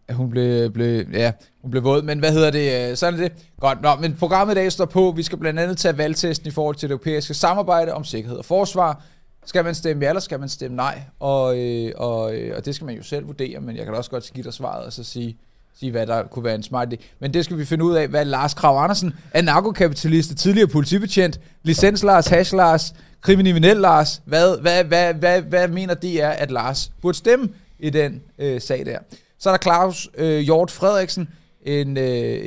at 0.08 0.14
hun 0.14 0.30
blev, 0.30 0.70
blev, 0.70 1.04
ja, 1.12 1.32
hun 1.62 1.70
blev 1.70 1.84
våd, 1.84 2.02
men 2.02 2.18
hvad 2.18 2.32
hedder 2.32 2.50
det? 2.50 2.90
Øh, 2.90 2.96
sådan 2.96 3.20
er 3.20 3.28
det. 3.28 3.32
Godt, 3.60 3.82
nå, 3.82 3.88
men 4.00 4.16
programmet 4.16 4.54
i 4.54 4.58
dag 4.58 4.72
står 4.72 4.84
på. 4.84 5.12
Vi 5.16 5.22
skal 5.22 5.38
blandt 5.38 5.60
andet 5.60 5.78
tage 5.78 5.98
valgtesten 5.98 6.48
i 6.48 6.50
forhold 6.50 6.76
til 6.76 6.88
det 6.88 6.92
europæiske 6.92 7.34
samarbejde 7.34 7.94
om 7.94 8.04
sikkerhed 8.04 8.38
og 8.38 8.44
forsvar. 8.44 9.02
Skal 9.44 9.64
man 9.64 9.74
stemme 9.74 10.04
ja, 10.04 10.08
eller 10.08 10.20
skal 10.20 10.40
man 10.40 10.48
stemme 10.48 10.76
nej? 10.76 11.02
Og, 11.20 11.58
øh, 11.58 11.92
og, 11.96 12.34
øh, 12.34 12.56
og 12.56 12.64
det 12.64 12.74
skal 12.74 12.84
man 12.84 12.96
jo 12.96 13.02
selv 13.02 13.26
vurdere, 13.26 13.60
men 13.60 13.76
jeg 13.76 13.84
kan 13.84 13.92
da 13.92 13.98
også 13.98 14.10
godt 14.10 14.30
give 14.34 14.44
dig 14.44 14.54
svaret 14.54 14.86
og 14.86 14.92
så 14.92 15.04
sige, 15.04 15.36
sige, 15.80 15.92
hvad 15.92 16.06
der 16.06 16.22
kunne 16.22 16.44
være 16.44 16.54
en 16.54 16.62
smart 16.62 16.94
idé. 16.94 16.96
Men 17.20 17.34
det 17.34 17.44
skal 17.44 17.58
vi 17.58 17.64
finde 17.64 17.84
ud 17.84 17.94
af, 17.94 18.08
hvad 18.08 18.24
Lars 18.24 18.54
Krav 18.54 18.82
Andersen, 18.82 19.14
er 19.30 19.42
narkokapitalist, 19.42 20.36
tidligere 20.36 20.68
politibetjent, 20.68 21.40
licens 21.62 22.02
Lars, 22.02 22.26
hash 22.26 22.54
Lars, 22.54 22.94
kriminel 23.20 23.76
Lars, 23.76 24.22
hvad, 24.24 24.60
hvad, 24.60 24.84
hvad, 24.84 25.14
hvad, 25.14 25.42
hvad 25.42 25.68
mener 25.68 25.94
de 25.94 26.20
er, 26.20 26.30
at 26.30 26.50
Lars 26.50 26.92
burde 27.02 27.18
stemme 27.18 27.48
i 27.78 27.90
den 27.90 28.22
øh, 28.38 28.60
sag 28.60 28.86
der? 28.86 28.98
Så 29.38 29.50
er 29.50 29.56
der 29.56 29.62
Claus 29.62 30.08
øh, 30.14 30.38
Hjort 30.38 30.70
Frederiksen, 30.70 31.28
en, 31.62 31.96
øh, 31.96 32.40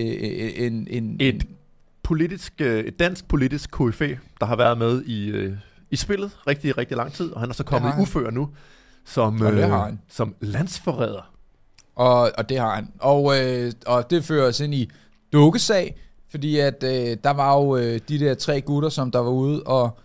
en, 0.56 0.88
en, 0.90 1.18
Et 1.20 1.44
politisk, 2.04 2.54
øh, 2.60 2.84
et 2.84 3.00
dansk 3.00 3.28
politisk 3.28 3.72
KFA, 3.72 4.08
der 4.40 4.46
har 4.46 4.56
været 4.56 4.78
med 4.78 5.04
i, 5.04 5.28
øh, 5.28 5.54
i 5.92 5.96
spillet 5.96 6.32
rigtig, 6.48 6.78
rigtig 6.78 6.98
lang 6.98 7.14
tid, 7.14 7.32
og 7.32 7.40
han 7.40 7.50
er 7.50 7.54
så 7.54 7.64
kommet 7.64 7.94
i 7.98 8.02
ufør 8.02 8.30
nu, 8.30 8.50
som, 9.06 9.44
øh, 9.44 9.94
som 10.10 10.36
landsforræder. 10.42 11.31
Og, 11.96 12.32
og 12.38 12.50
det 12.50 12.60
har 12.60 12.76
han. 12.76 12.88
Og, 13.00 13.40
øh, 13.40 13.72
og 13.86 14.10
det 14.10 14.24
fører 14.24 14.48
os 14.48 14.60
ind 14.60 14.74
i 14.74 14.90
dukkesag, 15.34 15.96
fordi 16.32 16.60
at 16.60 16.84
øh, 16.84 17.18
der 17.24 17.32
var 17.32 17.58
jo 17.58 17.78
øh, 17.78 18.00
de 18.10 18.20
der 18.20 18.34
tre 18.34 18.62
gutter, 18.62 18.90
som 18.90 19.12
der 19.12 19.20
var 19.20 19.32
ude 19.32 19.64
og, 19.64 19.98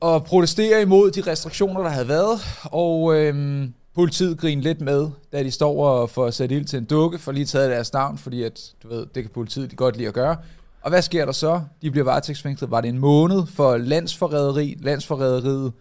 og 0.00 0.24
protestere 0.24 0.82
imod 0.82 1.10
de 1.10 1.20
restriktioner, 1.20 1.82
der 1.82 1.88
havde 1.88 2.08
været. 2.08 2.40
Og 2.64 3.16
øh, 3.16 3.64
politiet 3.94 4.38
griner 4.38 4.62
lidt 4.62 4.80
med, 4.80 5.08
da 5.32 5.42
de 5.42 5.50
står 5.50 5.86
og 5.86 6.10
får 6.10 6.30
sat 6.30 6.52
ild 6.52 6.64
til 6.64 6.78
en 6.78 6.84
dukke, 6.84 7.18
for 7.18 7.32
lige 7.32 7.46
taget 7.46 7.70
deres 7.70 7.92
navn, 7.92 8.18
fordi 8.18 8.42
at, 8.42 8.74
du 8.82 8.88
ved, 8.88 9.06
det 9.14 9.22
kan 9.22 9.30
politiet 9.34 9.76
godt 9.76 9.96
lide 9.96 10.08
at 10.08 10.14
gøre. 10.14 10.36
Og 10.82 10.90
hvad 10.90 11.02
sker 11.02 11.24
der 11.24 11.32
så? 11.32 11.60
De 11.82 11.90
bliver 11.90 12.04
varetægtsfængslet. 12.04 12.70
Var 12.70 12.80
det 12.80 12.88
en 12.88 12.98
måned 12.98 13.46
for 13.46 13.76
landsforræderi? 13.76 14.76
Landsforræderiet? 14.80 15.72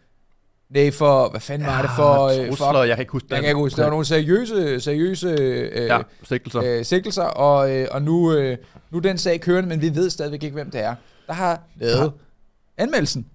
Nej, 0.74 0.92
for... 0.92 1.30
Hvad 1.30 1.42
fanden 1.42 1.68
var 1.68 1.82
det 1.82 1.92
for... 1.96 2.24
øh, 2.42 2.48
trusler, 2.48 2.68
for 2.72 2.84
jeg 2.84 2.96
kan 2.96 3.02
ikke 3.02 3.12
huske 3.12 3.28
jeg 3.32 3.40
kan 3.40 3.50
ikke 3.50 3.58
huske, 3.60 3.78
der 3.78 3.84
var 3.84 3.90
nogle 3.90 4.06
seriøse, 4.06 4.80
seriøse 4.80 5.28
øh, 5.40 5.86
Ja, 5.88 6.00
sigtelser. 6.24 6.62
øh, 6.66 6.86
sigtelser, 6.86 7.24
og, 7.24 7.72
øh, 7.76 7.88
og 7.92 8.02
nu, 8.02 8.34
øh, 8.34 8.58
nu 8.92 8.98
er 8.98 9.02
den 9.02 9.18
sag 9.18 9.42
kørende, 9.42 9.70
men 9.70 9.82
vi 9.82 9.96
ved 9.96 10.10
stadigvæk 10.10 10.44
ikke, 10.44 10.54
hvem 10.54 10.72
det 10.72 10.82
er, 10.84 10.96
der 11.28 11.34
har 11.34 11.62
lavet 11.80 12.12
anmeldelsen. 12.78 13.26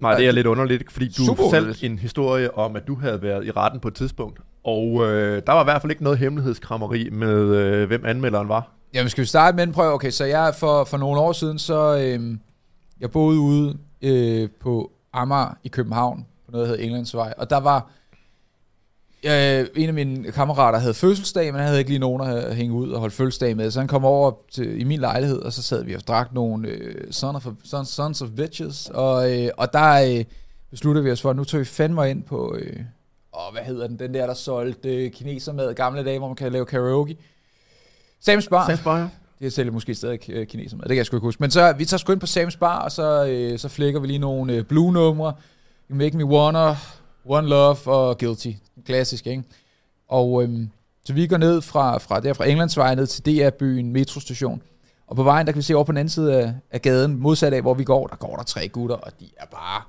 Nej, 0.00 0.16
det 0.16 0.26
er 0.26 0.32
lidt 0.32 0.46
underligt, 0.46 0.92
fordi 0.92 1.08
du 1.08 1.24
Super 1.24 1.42
selv 1.50 1.56
underligt. 1.64 1.84
en 1.84 1.98
historie 1.98 2.54
om, 2.58 2.76
at 2.76 2.86
du 2.86 2.94
havde 2.94 3.22
været 3.22 3.46
i 3.46 3.50
retten 3.50 3.80
på 3.80 3.88
et 3.88 3.94
tidspunkt. 3.94 4.40
Og 4.64 5.06
øh, 5.06 5.42
der 5.46 5.52
var 5.52 5.60
i 5.60 5.64
hvert 5.64 5.82
fald 5.82 5.90
ikke 5.90 6.02
noget 6.02 6.18
hemmelighedskrammeri 6.18 7.08
med, 7.12 7.56
øh, 7.56 7.86
hvem 7.86 8.04
anmelderen 8.06 8.48
var. 8.48 8.70
Jamen, 8.94 9.10
skal 9.10 9.22
vi 9.22 9.26
starte 9.26 9.56
med 9.56 9.64
en 9.64 9.72
prøve? 9.72 9.92
Okay, 9.92 10.10
så 10.10 10.24
jeg 10.24 10.54
for, 10.58 10.84
for 10.84 10.96
nogle 10.96 11.20
år 11.20 11.32
siden, 11.32 11.58
så 11.58 11.98
øh, 11.98 12.36
jeg 13.00 13.10
boede 13.10 13.40
ude 13.40 13.78
øh, 14.02 14.48
på 14.60 14.92
Amager 15.12 15.58
i 15.64 15.68
København, 15.68 16.26
på 16.48 16.52
noget, 16.52 16.68
der 16.68 16.72
hedder 16.72 16.84
Englandsvej, 16.84 17.34
og 17.36 17.50
der 17.50 17.56
var 17.56 17.90
øh, 19.22 19.66
en 19.76 19.88
af 19.88 19.94
mine 19.94 20.32
kammerater 20.32 20.78
havde 20.78 20.94
fødselsdag, 20.94 21.52
men 21.52 21.54
han 21.54 21.66
havde 21.66 21.78
ikke 21.78 21.90
lige 21.90 21.98
nogen 21.98 22.22
at 22.22 22.56
hænge 22.56 22.74
ud 22.74 22.90
og 22.90 23.00
holde 23.00 23.14
fødselsdag 23.14 23.56
med, 23.56 23.70
så 23.70 23.80
han 23.80 23.88
kom 23.88 24.04
over 24.04 24.32
til, 24.50 24.80
i 24.80 24.84
min 24.84 25.00
lejlighed, 25.00 25.38
og 25.38 25.52
så 25.52 25.62
sad 25.62 25.84
vi 25.84 25.94
og 25.94 26.00
drak 26.08 26.32
nogle 26.34 26.68
øh, 26.68 27.12
son 27.12 27.36
of, 27.36 27.46
sons, 27.64 27.88
sons 27.88 28.22
of 28.22 28.28
bitches, 28.36 28.90
og, 28.94 29.38
øh, 29.38 29.50
og 29.56 29.72
der 29.72 30.18
øh, 30.18 30.24
besluttede 30.70 31.04
vi 31.04 31.10
os 31.10 31.22
for, 31.22 31.30
at 31.30 31.36
nu 31.36 31.44
tog 31.44 31.60
vi 31.60 31.64
fandme 31.64 32.10
ind 32.10 32.22
på, 32.22 32.56
øh, 32.58 32.76
åh, 33.34 33.52
hvad 33.52 33.62
hedder 33.62 33.86
den, 33.86 33.98
den 33.98 34.14
der, 34.14 34.26
der 34.26 34.34
solgte 34.34 35.04
øh, 35.04 35.10
kineser 35.12 35.52
med 35.52 35.74
gamle 35.74 36.04
dage, 36.04 36.18
hvor 36.18 36.28
man 36.28 36.36
kan 36.36 36.52
lave 36.52 36.66
karaoke. 36.66 37.16
Sam's 38.28 38.48
Bar. 38.48 38.68
Sam's 38.68 38.84
Bar, 38.84 38.98
ja. 38.98 39.08
Det 39.40 39.52
sælger 39.52 39.72
måske 39.72 39.94
stadig 39.94 40.30
øh, 40.30 40.46
kineser 40.46 40.76
med. 40.76 40.82
Det 40.82 40.88
kan 40.88 40.96
jeg 40.96 41.06
sgu 41.06 41.16
ikke 41.16 41.26
huske. 41.26 41.42
Men 41.42 41.50
så, 41.50 41.72
vi 41.72 41.84
tager 41.84 41.98
sgu 41.98 42.12
ind 42.12 42.20
på 42.20 42.26
Sam's 42.26 42.58
Bar, 42.58 42.78
og 42.78 42.92
så, 42.92 43.26
øh, 43.26 43.58
så 43.58 43.68
flækker 43.68 44.00
vi 44.00 44.06
lige 44.06 44.18
nogle 44.18 44.52
øh, 44.52 44.64
blue-numre. 44.64 45.34
You 45.90 45.96
Make 45.96 46.16
Me 46.16 46.24
Wanna, 46.24 46.76
One 47.24 47.48
Love 47.48 47.76
og 47.86 48.18
Guilty. 48.18 48.50
Klassisk, 48.86 49.26
ikke? 49.26 49.42
Og 50.08 50.42
øhm, 50.42 50.70
så 51.04 51.12
vi 51.12 51.26
går 51.26 51.36
ned 51.36 51.62
fra, 51.62 51.98
fra, 51.98 52.20
der 52.20 52.32
fra 52.32 52.48
Englandsvej 52.48 52.94
ned 52.94 53.06
til 53.06 53.26
DR-byen 53.26 53.92
metrostation. 53.92 54.62
Og 55.06 55.16
på 55.16 55.22
vejen, 55.22 55.46
der 55.46 55.52
kan 55.52 55.56
vi 55.58 55.62
se 55.62 55.74
over 55.74 55.84
på 55.84 55.92
den 55.92 55.96
anden 55.98 56.10
side 56.10 56.42
af, 56.42 56.54
af 56.70 56.82
gaden, 56.82 57.20
modsat 57.20 57.52
af, 57.52 57.60
hvor 57.60 57.74
vi 57.74 57.84
går, 57.84 58.06
der 58.06 58.16
går 58.16 58.36
der 58.36 58.42
tre 58.42 58.68
gutter, 58.68 58.96
og 58.96 59.12
de 59.20 59.24
er 59.36 59.46
bare 59.46 59.82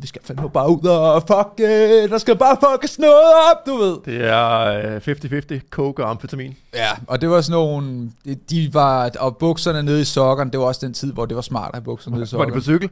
vi 0.00 0.06
skal 0.06 0.22
fandme 0.24 0.50
bare 0.50 0.70
ud 0.70 0.84
og 0.86 1.22
fuck, 1.22 1.60
øh, 1.60 2.10
der 2.10 2.18
skal 2.18 2.36
bare 2.38 2.56
fuckes 2.70 2.98
noget 2.98 3.22
op, 3.50 3.66
du 3.66 3.76
ved. 3.76 3.96
Det 4.04 4.24
er 4.28 4.60
øh, 4.96 5.56
50-50, 5.60 5.68
coke 5.70 6.04
og 6.04 6.10
amfetamin. 6.10 6.56
Ja, 6.74 6.88
og 7.06 7.20
det 7.20 7.30
var 7.30 7.40
sådan 7.40 7.52
nogle, 7.60 8.10
de, 8.50 8.70
var, 8.72 9.10
og 9.20 9.36
bukserne 9.36 9.82
nede 9.82 10.00
i 10.00 10.04
sokkerne, 10.04 10.50
det 10.50 10.60
var 10.60 10.66
også 10.66 10.86
den 10.86 10.94
tid, 10.94 11.12
hvor 11.12 11.26
det 11.26 11.34
var 11.34 11.42
smart 11.42 11.68
at 11.68 11.74
have 11.74 11.84
bukserne 11.84 12.16
nede 12.16 12.20
i 12.20 12.20
Var 12.20 12.24
de 12.24 12.30
sokkerne. 12.30 12.52
på 12.52 12.60
cykel? 12.60 12.90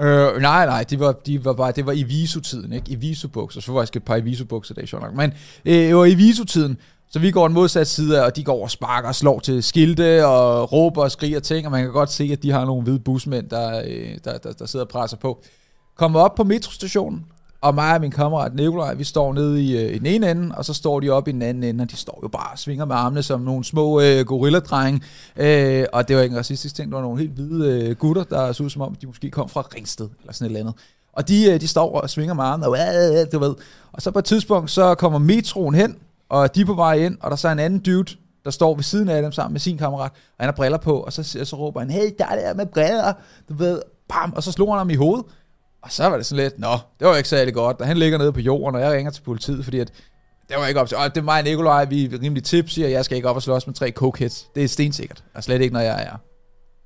Øh, 0.00 0.40
nej, 0.40 0.66
nej, 0.66 0.82
de 0.90 1.00
var, 1.00 1.12
de 1.12 1.44
var 1.44 1.52
bare, 1.52 1.72
det 1.72 1.86
var 1.86 1.92
i 1.92 2.02
visotiden, 2.02 2.72
ikke? 2.72 2.90
I 2.90 2.94
visubukser. 2.94 3.60
Så 3.60 3.72
var 3.72 3.80
faktisk 3.80 3.96
et 3.96 4.04
par 4.04 4.16
i 4.16 4.20
visubukser, 4.20 4.74
det 4.74 4.82
er 4.82 4.86
sjovt 4.86 5.02
nok. 5.02 5.14
Men 5.14 5.32
øh, 5.64 5.74
det 5.74 5.96
var 5.96 6.04
i 6.04 6.14
visotiden, 6.14 6.78
så 7.10 7.18
vi 7.18 7.30
går 7.30 7.46
en 7.46 7.52
modsat 7.52 7.86
side 7.86 8.20
af, 8.20 8.24
og 8.26 8.36
de 8.36 8.44
går 8.44 8.62
og 8.62 8.70
sparker 8.70 9.08
og 9.08 9.14
slår 9.14 9.40
til 9.40 9.62
skilte 9.62 10.26
og 10.26 10.72
råber 10.72 11.02
og 11.02 11.10
skriger 11.10 11.40
ting, 11.40 11.66
og 11.66 11.72
man 11.72 11.82
kan 11.82 11.92
godt 11.92 12.12
se, 12.12 12.30
at 12.32 12.42
de 12.42 12.50
har 12.50 12.64
nogle 12.64 12.82
hvide 12.82 12.98
busmænd, 12.98 13.48
der, 13.48 13.82
øh, 13.86 14.18
der, 14.24 14.38
der, 14.38 14.52
der 14.52 14.66
sidder 14.66 14.84
og 14.84 14.90
presser 14.90 15.16
på. 15.16 15.42
Kommer 15.96 16.20
op 16.20 16.34
på 16.34 16.44
metrostationen, 16.44 17.24
og 17.60 17.74
mig 17.74 17.94
og 17.94 18.00
min 18.00 18.10
kammerat 18.10 18.54
Nikolaj, 18.54 18.94
vi 18.94 19.04
står 19.04 19.32
nede 19.32 19.62
i, 19.64 19.76
øh, 19.76 19.94
i 19.94 19.98
den 19.98 20.06
ene 20.06 20.30
ende, 20.30 20.54
og 20.54 20.64
så 20.64 20.74
står 20.74 21.00
de 21.00 21.10
op 21.10 21.28
i 21.28 21.32
den 21.32 21.42
anden 21.42 21.62
ende, 21.62 21.82
og 21.82 21.90
de 21.90 21.96
står 21.96 22.18
jo 22.22 22.28
bare 22.28 22.52
og 22.52 22.58
svinger 22.58 22.84
med 22.84 22.96
armene 22.96 23.22
som 23.22 23.40
nogle 23.40 23.64
små 23.64 24.00
øh, 24.00 24.26
gorilladrenge. 24.26 25.00
Øh, 25.36 25.86
og 25.92 26.08
det 26.08 26.16
var 26.16 26.22
ikke 26.22 26.32
en 26.32 26.38
racistisk 26.38 26.74
ting, 26.74 26.88
det 26.88 26.96
var 26.96 27.02
nogle 27.02 27.18
helt 27.18 27.32
hvide 27.32 27.82
øh, 27.82 27.96
gutter, 27.96 28.24
der 28.24 28.52
så 28.52 28.62
ud 28.62 28.70
som 28.70 28.82
om, 28.82 28.94
de 28.94 29.06
måske 29.06 29.30
kom 29.30 29.48
fra 29.48 29.60
Ringsted, 29.60 30.08
eller 30.20 30.32
sådan 30.32 30.44
et 30.44 30.48
eller 30.48 30.60
andet. 30.60 30.82
Og 31.12 31.28
de, 31.28 31.52
øh, 31.52 31.60
de 31.60 31.68
står 31.68 32.00
og 32.00 32.10
svinger 32.10 32.34
med 32.34 32.44
armene, 32.44 32.68
og, 32.68 32.76
øh, 32.78 33.12
øh, 33.12 33.20
øh 33.20 33.26
du 33.32 33.38
ved. 33.38 33.54
og 33.92 34.02
så 34.02 34.10
på 34.10 34.18
et 34.18 34.24
tidspunkt, 34.24 34.70
så 34.70 34.94
kommer 34.94 35.18
metroen 35.18 35.74
hen, 35.74 35.96
og 36.28 36.54
de 36.54 36.60
er 36.60 36.66
på 36.66 36.74
vej 36.74 36.94
ind, 36.94 37.16
og 37.20 37.30
der 37.30 37.32
er 37.32 37.36
så 37.36 37.48
en 37.48 37.58
anden 37.58 37.78
dude, 37.78 38.16
der 38.44 38.50
står 38.50 38.74
ved 38.74 38.82
siden 38.82 39.08
af 39.08 39.22
dem 39.22 39.32
sammen 39.32 39.52
med 39.52 39.60
sin 39.60 39.78
kammerat, 39.78 40.10
og 40.10 40.44
han 40.44 40.46
har 40.46 40.52
briller 40.52 40.78
på, 40.78 41.00
og 41.00 41.12
så, 41.12 41.22
så 41.44 41.56
råber 41.56 41.80
han, 41.80 41.90
hey, 41.90 42.14
der 42.18 42.26
er 42.26 42.36
der 42.36 42.54
med 42.54 42.66
briller, 42.66 43.12
du 43.48 43.54
ved, 43.54 43.82
bam, 44.08 44.32
og 44.36 44.42
så 44.42 44.52
slår 44.52 44.70
han 44.70 44.78
ham 44.78 44.90
i 44.90 44.94
hovedet. 44.94 45.24
Og 45.88 45.92
så 45.92 46.08
var 46.08 46.16
det 46.16 46.26
sådan 46.26 46.44
lidt, 46.44 46.58
nå, 46.58 46.72
det 47.00 47.06
var 47.08 47.16
ikke 47.16 47.28
særlig 47.28 47.54
godt, 47.54 47.80
og 47.80 47.86
han 47.86 47.96
ligger 47.96 48.18
nede 48.18 48.32
på 48.32 48.40
jorden, 48.40 48.74
og 48.74 48.80
jeg 48.80 48.92
ringer 48.92 49.10
til 49.10 49.22
politiet, 49.22 49.64
fordi 49.64 49.78
at, 49.78 49.92
det 50.48 50.56
var 50.58 50.66
ikke 50.66 50.80
op 50.80 50.88
til, 50.88 50.96
og 50.96 51.14
det 51.14 51.20
er 51.20 51.24
mig 51.24 51.38
og 51.38 51.44
Nikolaj, 51.44 51.84
vi 51.84 52.04
er 52.04 52.22
rimelig 52.22 52.44
tips, 52.44 52.78
og 52.78 52.90
jeg 52.90 53.04
skal 53.04 53.16
ikke 53.16 53.28
op 53.28 53.36
og 53.36 53.42
slås 53.42 53.66
med 53.66 53.74
tre 53.74 53.90
cokeheads. 53.90 54.46
Det 54.54 54.64
er 54.64 54.68
stensikkert, 54.68 55.24
og 55.34 55.44
slet 55.44 55.60
ikke, 55.60 55.72
når 55.72 55.80
jeg 55.80 56.02
er 56.02 56.16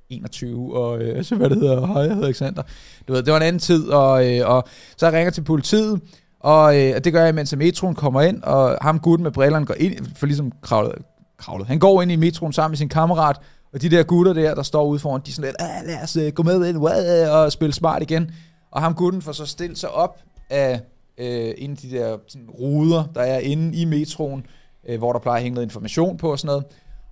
21, 0.09 0.77
og 0.77 1.01
øh, 1.01 1.23
så 1.23 1.35
hvad 1.37 1.49
det 1.49 1.57
hedder, 1.57 1.87
hej, 1.87 2.01
jeg 2.01 2.13
hedder 2.13 2.25
Alexander. 2.27 2.63
Du 3.07 3.13
ved, 3.13 3.23
det 3.23 3.31
var 3.31 3.37
en 3.37 3.45
anden 3.45 3.59
tid, 3.59 3.87
og, 3.89 4.31
øh, 4.31 4.49
og 4.49 4.67
så 4.97 5.05
jeg 5.05 5.13
ringer 5.13 5.31
til 5.31 5.41
politiet, 5.41 6.01
og, 6.39 6.81
øh, 6.81 6.93
og 6.95 7.03
det 7.03 7.13
gør 7.13 7.25
jeg, 7.25 7.35
mens 7.35 7.55
metroen 7.55 7.95
kommer 7.95 8.21
ind, 8.21 8.43
og 8.43 8.77
ham 8.81 8.99
gutten 8.99 9.23
med 9.23 9.31
brillerne 9.31 9.65
går 9.65 9.75
ind, 9.77 10.05
for 10.15 10.25
ligesom 10.25 10.51
kravlet, 10.61 10.95
kravlet. 11.37 11.67
Han 11.67 11.79
går 11.79 12.01
ind 12.01 12.11
i 12.11 12.15
metroen 12.15 12.53
sammen 12.53 12.71
med 12.71 12.77
sin 12.77 12.89
kammerat, 12.89 13.39
og 13.73 13.81
de 13.81 13.89
der 13.89 14.03
gutter 14.03 14.33
der, 14.33 14.55
der 14.55 14.63
står 14.63 14.85
ude 14.85 14.99
foran, 14.99 15.21
de 15.25 15.29
er 15.29 15.33
sådan 15.33 15.49
lidt, 15.49 15.55
ah, 15.59 15.87
lad 15.87 16.03
os 16.03 16.15
øh, 16.15 16.31
gå 16.31 16.43
med 16.43 16.65
ind, 16.65 16.77
wow, 16.77 17.31
og 17.31 17.51
spille 17.51 17.73
smart 17.73 18.01
igen. 18.01 18.31
Og 18.73 18.81
ham 18.81 18.93
gutten 18.93 19.21
får 19.21 19.31
så 19.31 19.45
stillet 19.45 19.77
sig 19.79 19.89
op 19.91 20.19
af 20.49 20.81
øh, 21.17 21.53
en 21.57 21.71
af 21.71 21.77
de 21.77 21.91
der 21.91 22.17
sådan, 22.27 22.47
ruder, 22.49 23.03
der 23.15 23.21
er 23.21 23.39
inde 23.39 23.77
i 23.77 23.85
metroen, 23.85 24.45
øh, 24.89 24.97
hvor 24.97 25.13
der 25.13 25.19
plejer 25.19 25.37
at 25.37 25.43
hænge 25.43 25.53
noget 25.55 25.67
information 25.67 26.17
på 26.17 26.31
og 26.31 26.39
sådan 26.39 26.47
noget. 26.47 26.63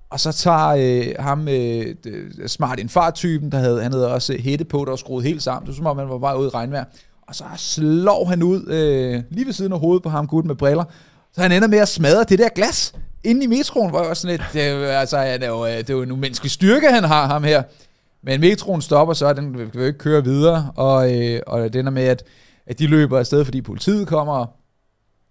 Og 0.10 0.20
så 0.20 0.32
tager 0.32 0.68
øh, 0.68 1.08
ham, 1.20 1.48
øh, 1.48 1.96
det- 2.04 2.52
smart 2.52 2.80
infartypen, 2.80 3.52
der 3.52 3.58
havde, 3.58 3.84
han 3.84 3.92
havde 3.94 4.14
også 4.14 4.38
hætte 4.40 4.66
på, 4.66 4.78
der 4.86 4.92
var 4.92 4.96
skruet 4.96 5.26
helt 5.26 5.44
sammen. 5.44 5.62
Det 5.68 5.68
var 5.68 5.76
som 5.76 5.86
om, 5.86 5.98
han 5.98 6.10
var 6.10 6.18
bare 6.18 6.40
ude 6.40 6.48
i 6.48 6.50
regnvejr. 6.50 6.86
Og 7.28 7.36
så 7.36 7.44
slår 7.58 8.26
han 8.26 8.44
ud 8.44 8.68
øh, 8.68 9.24
lige 9.30 9.46
ved 9.46 9.54
siden 9.54 9.74
af 9.74 9.80
hovedet 9.80 10.04
på 10.04 10.10
ham 10.10 10.28
gutten 10.28 10.48
med 10.48 10.56
briller. 10.56 10.84
Så 11.34 11.42
han 11.42 11.52
ender 11.52 11.68
med 11.68 11.78
at 11.78 11.88
smadre 11.88 12.24
det 12.24 12.40
der 12.40 12.50
glas 12.50 12.94
inde 13.24 13.44
i 13.44 13.48
metroen, 13.48 13.90
hvor 13.90 14.00
jeg 14.00 14.08
var 14.08 14.14
sådan 14.14 14.38
lidt, 14.38 14.48
det, 14.54 14.60
altså, 14.86 15.18
han 15.18 15.44
er 15.44 15.48
jo, 15.48 15.64
altså, 15.64 15.78
øh, 15.78 15.78
det 15.88 15.90
er 15.90 15.94
jo 15.94 16.02
en 16.02 16.12
umenneskelig 16.12 16.52
styrke, 16.52 16.92
han 16.92 17.04
har, 17.04 17.28
ham 17.28 17.44
her. 17.44 17.64
Men 18.24 18.42
metroen 18.42 18.82
stopper 18.82 19.14
så, 19.14 19.34
den 19.34 19.58
vil 19.58 19.72
jo 19.76 19.84
ikke 19.84 20.00
køre 20.00 20.24
videre, 20.24 20.72
og, 20.76 21.20
øh, 21.20 21.40
og 21.48 21.74
det 21.74 21.80
ender 21.80 21.92
med, 21.92 22.04
at, 22.04 22.24
at 22.66 22.80
de 22.80 22.88
løber 22.88 23.20
afsted, 23.20 23.46
fordi 23.46 23.62
politiet 23.62 24.08
kommer, 24.08 24.46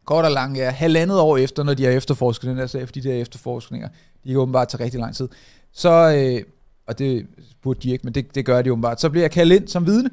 kort 0.05 0.25
og 0.25 0.31
langt 0.31 0.59
er 0.59 0.71
halvandet 0.71 1.21
år 1.21 1.37
efter, 1.37 1.63
når 1.63 1.75
de 1.75 1.85
har 1.85 1.91
efterforsket 1.93 2.51
den 2.51 2.59
der 2.59 2.67
sag, 2.67 2.87
fordi 2.89 3.01
de 3.01 3.09
der 3.09 3.15
efterforskninger, 3.15 3.89
de 4.25 4.29
kan 4.29 4.37
åbenbart 4.37 4.69
tage 4.69 4.85
rigtig 4.85 5.01
lang 5.01 5.15
tid. 5.15 5.29
Så, 5.73 6.15
øh, 6.17 6.43
og 6.87 6.99
det 6.99 7.27
burde 7.63 7.81
de 7.83 7.91
ikke, 7.91 8.05
men 8.05 8.15
det, 8.15 8.35
det 8.35 8.47
gør 8.47 8.63
de 8.63 8.73
åbenbart. 8.73 9.01
Så 9.01 9.11
bliver 9.11 9.25
jeg 9.25 9.31
kaldt 9.31 9.53
ind 9.53 9.69
som 9.69 9.87
vidne, 9.87 10.11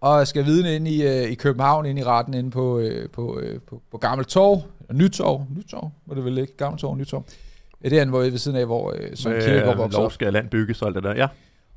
og 0.00 0.26
skal 0.26 0.44
vidne 0.44 0.76
ind 0.76 0.88
i, 0.88 1.06
øh, 1.06 1.30
i 1.30 1.34
København, 1.34 1.86
ind 1.86 1.98
i 1.98 2.04
retten, 2.04 2.34
inde 2.34 2.50
på, 2.50 2.78
øh, 2.78 3.10
på, 3.10 3.38
øh, 3.38 3.60
på, 3.60 3.82
på 3.90 3.98
Gammel 3.98 4.26
Torv, 4.26 4.62
Nytorv, 4.92 5.46
Nytorv, 5.56 5.90
var 6.06 6.14
det 6.14 6.24
vel 6.24 6.38
ikke, 6.38 6.56
Gammel 6.56 6.80
Torv, 6.80 6.96
Nytorv. 6.96 7.24
Det 7.82 7.92
er 7.92 8.00
den, 8.00 8.08
hvor 8.08 8.18
ved 8.18 8.38
siden 8.38 8.56
af, 8.56 8.66
hvor 8.66 8.94
øh, 8.96 9.16
Søren 9.16 9.40
Kierkegaard 9.40 9.66
Med 9.66 9.84
voksede 9.84 9.98
op. 9.98 10.02
lov 10.02 10.10
skal 10.10 10.32
land 10.32 10.48
bygges 10.48 10.82
og 10.82 10.88
alt 10.88 10.94
det 10.94 11.04
der. 11.04 11.14
Ja. 11.14 11.26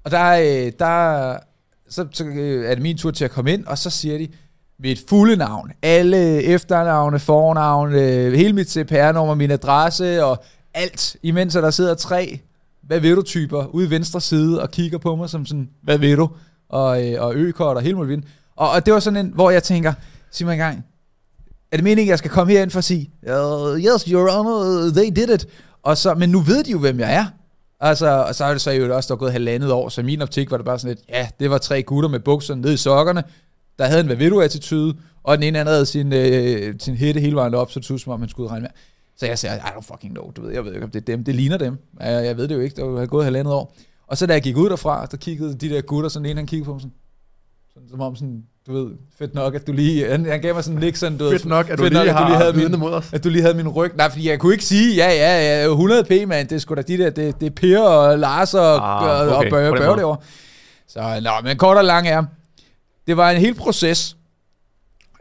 Og 0.03 0.11
der, 0.11 0.31
øh, 0.31 0.71
der 0.79 1.37
så, 1.89 2.07
så 2.11 2.25
øh, 2.25 2.65
er 2.65 2.75
det 2.75 2.81
min 2.81 2.97
tur 2.97 3.11
til 3.11 3.25
at 3.25 3.31
komme 3.31 3.53
ind, 3.53 3.65
og 3.65 3.77
så 3.77 3.89
siger 3.89 4.17
de 4.17 4.27
mit 4.79 5.03
fulde 5.09 5.35
navn, 5.35 5.71
alle 5.81 6.43
efternavne, 6.43 7.19
fornavne, 7.19 8.01
øh, 8.01 8.33
hele 8.33 8.53
mit 8.53 8.71
CPR-nummer, 8.71 9.35
min 9.35 9.51
adresse 9.51 10.25
og 10.25 10.43
alt, 10.73 11.15
imens 11.23 11.53
der 11.53 11.69
sidder 11.69 11.93
tre, 11.93 12.39
hvad 12.81 12.99
ved 12.99 13.15
du 13.15 13.21
typer, 13.21 13.65
ude 13.65 13.87
i 13.87 13.89
venstre 13.89 14.21
side 14.21 14.61
og 14.61 14.71
kigger 14.71 14.97
på 14.97 15.15
mig 15.15 15.29
som 15.29 15.45
sådan, 15.45 15.69
hvad 15.83 15.97
ved 15.97 16.15
du, 16.15 16.29
og, 16.69 17.07
øh, 17.07 17.21
og 17.23 17.35
økort 17.35 17.77
og 17.77 17.81
hele 17.83 17.95
muligheden. 17.95 18.25
Og, 18.55 18.69
og 18.69 18.85
det 18.85 18.93
var 18.93 18.99
sådan 18.99 19.25
en, 19.25 19.31
hvor 19.35 19.49
jeg 19.49 19.63
tænker, 19.63 19.93
sig 20.31 20.45
mig 20.45 20.53
engang, 20.53 20.85
er 21.71 21.77
det 21.77 21.83
meningen, 21.83 22.07
at 22.07 22.09
jeg 22.09 22.17
skal 22.17 22.31
komme 22.31 22.53
herind 22.53 22.71
for 22.71 22.77
at 22.77 22.83
sige, 22.83 23.11
uh, 23.23 23.79
yes, 23.79 24.03
your 24.03 24.31
honor, 24.31 24.89
they 24.89 25.11
did 25.15 25.29
it. 25.29 25.47
Og 25.83 25.97
så, 25.97 26.13
men 26.13 26.29
nu 26.29 26.39
ved 26.39 26.63
de 26.63 26.71
jo, 26.71 26.79
hvem 26.79 26.99
jeg 26.99 27.15
er. 27.15 27.25
Altså, 27.83 28.07
og 28.07 28.35
så 28.35 28.45
er 28.45 28.51
det 28.51 28.61
så 28.61 28.71
jo 28.71 28.95
også, 28.95 29.07
der 29.07 29.13
er 29.13 29.19
gået 29.19 29.31
halvandet 29.31 29.71
år, 29.71 29.89
så 29.89 30.01
i 30.01 30.03
min 30.03 30.21
optik 30.21 30.51
var 30.51 30.57
det 30.57 30.65
bare 30.65 30.79
sådan 30.79 30.95
lidt, 30.95 31.09
ja, 31.09 31.29
det 31.39 31.49
var 31.49 31.57
tre 31.57 31.83
gutter 31.83 32.09
med 32.09 32.19
bukserne 32.19 32.61
ned 32.61 32.73
i 32.73 32.77
sokkerne, 32.77 33.23
der 33.79 33.85
havde 33.85 33.99
en 33.99 34.05
hvad 34.05 34.15
ved 34.15 34.29
du 34.29 34.41
attitude, 34.41 34.97
og 35.23 35.37
den 35.37 35.43
ene 35.43 35.59
anden 35.59 35.73
havde 35.73 35.85
sin, 35.85 36.13
øh, 36.13 36.75
sin 36.79 36.95
hætte 36.95 37.19
hele 37.19 37.35
vejen 37.35 37.53
op, 37.53 37.71
så 37.71 37.79
det 37.79 37.91
ud 37.91 37.99
som 37.99 38.13
om, 38.13 38.19
han 38.19 38.29
skulle 38.29 38.49
regne 38.49 38.61
med. 38.61 38.69
Så 39.17 39.25
jeg 39.25 39.39
sagde, 39.39 39.57
I 39.57 39.59
don't 39.59 39.93
fucking 39.93 40.13
know, 40.13 40.31
du 40.31 40.41
ved, 40.41 40.51
jeg 40.51 40.65
ved 40.65 40.73
ikke, 40.73 40.85
om 40.85 40.91
det 40.91 41.01
er 41.01 41.05
dem, 41.05 41.23
det 41.23 41.35
ligner 41.35 41.57
dem. 41.57 41.77
Jeg, 41.99 42.25
jeg 42.25 42.37
ved 42.37 42.47
det 42.47 42.55
jo 42.55 42.59
ikke, 42.59 42.75
der 42.75 42.83
var 42.83 43.05
gået 43.05 43.23
halvandet 43.23 43.53
år. 43.53 43.75
Og 44.07 44.17
så 44.17 44.25
da 44.25 44.33
jeg 44.33 44.41
gik 44.41 44.57
ud 44.57 44.69
derfra, 44.69 45.05
der 45.05 45.17
kiggede 45.17 45.55
de 45.55 45.69
der 45.69 45.81
gutter, 45.81 46.09
sådan 46.09 46.25
en 46.25 46.37
han 46.37 46.45
kiggede 46.45 46.65
på 46.65 46.73
mig 46.73 46.81
sådan, 46.81 46.93
sådan, 47.73 47.89
som 47.89 48.01
om 48.01 48.15
sådan, 48.15 48.45
du 48.67 48.73
ved, 48.73 48.91
fedt 49.19 49.33
nok, 49.33 49.55
at 49.55 49.67
du 49.67 49.71
lige, 49.71 50.09
han, 50.11 50.25
han 50.25 50.41
gav 50.41 50.55
mig 50.55 50.63
sådan 50.63 50.77
en 50.77 50.83
nik, 50.83 50.95
sådan, 50.95 51.17
du 51.17 51.23
ved, 51.23 51.31
Fedt 51.31 51.45
nok, 51.45 51.69
at 51.69 51.77
du 51.77 51.83
fedt 51.83 51.93
lige 51.93 52.05
nok, 52.05 52.15
har 52.15 52.27
lige 52.27 52.37
havde 52.37 52.53
min, 52.69 52.79
mod 52.79 52.93
os. 52.93 53.13
at 53.13 53.23
du 53.23 53.29
lige 53.29 53.41
havde 53.41 53.53
min 53.53 53.67
ryg. 53.67 53.91
Nej, 53.95 54.09
fordi 54.09 54.29
jeg 54.29 54.39
kunne 54.39 54.53
ikke 54.53 54.65
sige, 54.65 54.95
ja, 54.95 55.09
ja, 55.09 55.61
ja, 55.61 55.67
100 55.69 56.03
p, 56.03 56.27
mand, 56.27 56.47
det 56.47 56.55
er 56.55 56.59
sgu 56.59 56.75
da 56.75 56.81
de 56.81 56.97
der, 56.97 57.09
det, 57.09 57.39
det 57.39 57.45
er 57.45 57.49
Per 57.55 57.79
og 57.79 58.19
Lars 58.19 58.53
og, 58.53 58.75
Ah, 58.75 59.27
okay, 59.27 59.45
og 59.45 59.49
Børge, 59.49 59.71
Børge 59.77 59.97
derovre. 59.97 60.17
Så, 60.87 61.19
nå, 61.23 61.31
men 61.43 61.57
kort 61.57 61.77
og 61.77 61.83
lang 61.85 62.07
er, 62.07 62.23
det 63.07 63.17
var 63.17 63.31
en 63.31 63.37
hel 63.37 63.55
proces, 63.55 64.15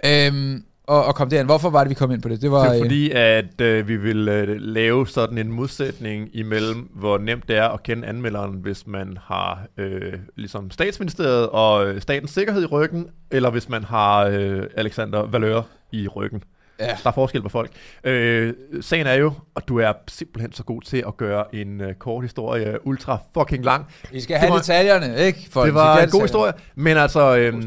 øhm, 0.05 0.63
at, 0.91 1.09
at 1.09 1.15
komme 1.15 1.31
derind. 1.31 1.47
Hvorfor 1.49 1.71
var 1.71 1.81
det, 1.85 1.89
vi 1.91 1.95
kom 1.95 2.11
ind 2.11 2.23
på 2.23 2.29
det? 2.29 2.43
Det 2.43 2.51
var, 2.51 2.61
Det 2.63 2.69
er 2.71 2.75
øh, 2.75 2.81
fordi, 2.81 3.11
at 3.11 3.61
øh, 3.61 3.89
vi 3.89 3.97
vil 3.97 4.29
øh, 4.29 4.57
lave 4.61 5.07
sådan 5.09 5.39
en 5.39 5.53
modsætning 5.53 6.29
imellem, 6.33 6.89
hvor 6.95 7.19
nemt 7.19 7.49
det 7.49 7.57
er 7.57 7.69
at 7.69 7.83
kende 7.83 8.07
anmelderen, 8.07 8.53
hvis 8.63 8.87
man 8.87 9.19
har 9.25 9.63
øh, 9.79 10.13
ligesom 10.37 10.71
statsministeriet 10.71 11.49
og 11.49 11.87
øh, 11.87 12.01
statens 12.01 12.31
sikkerhed 12.31 12.63
i 12.63 12.67
ryggen, 12.67 13.07
eller 13.31 13.51
hvis 13.51 13.69
man 13.69 13.85
har 13.85 14.25
øh, 14.27 14.63
Alexander 14.77 15.27
Valør 15.27 15.63
i 15.93 16.09
ryggen. 16.09 16.43
Ja. 16.81 16.87
Der 16.87 17.09
er 17.09 17.13
forskel 17.13 17.43
på 17.43 17.49
folk. 17.49 17.71
Øh, 18.05 18.55
sagen 18.81 19.07
er 19.07 19.15
jo, 19.15 19.33
og 19.55 19.69
du 19.69 19.79
er 19.79 19.93
simpelthen 20.09 20.53
så 20.53 20.63
god 20.63 20.83
til 20.83 21.05
at 21.07 21.17
gøre 21.17 21.55
en 21.55 21.81
øh, 21.81 21.95
kort 21.95 22.25
historie 22.25 22.87
ultra 22.87 23.19
fucking 23.35 23.65
lang. 23.65 23.87
vi 24.13 24.21
skal 24.21 24.37
have 24.37 24.51
var- 24.53 24.57
detaljerne, 24.59 25.19
ikke? 25.19 25.49
For 25.51 25.65
det 25.65 25.75
var 25.75 25.99
en 25.99 26.11
god 26.11 26.23
historie, 26.23 26.53
men 26.75 26.97
altså... 26.97 27.21
God 27.21 27.39
Øh, 27.39 27.63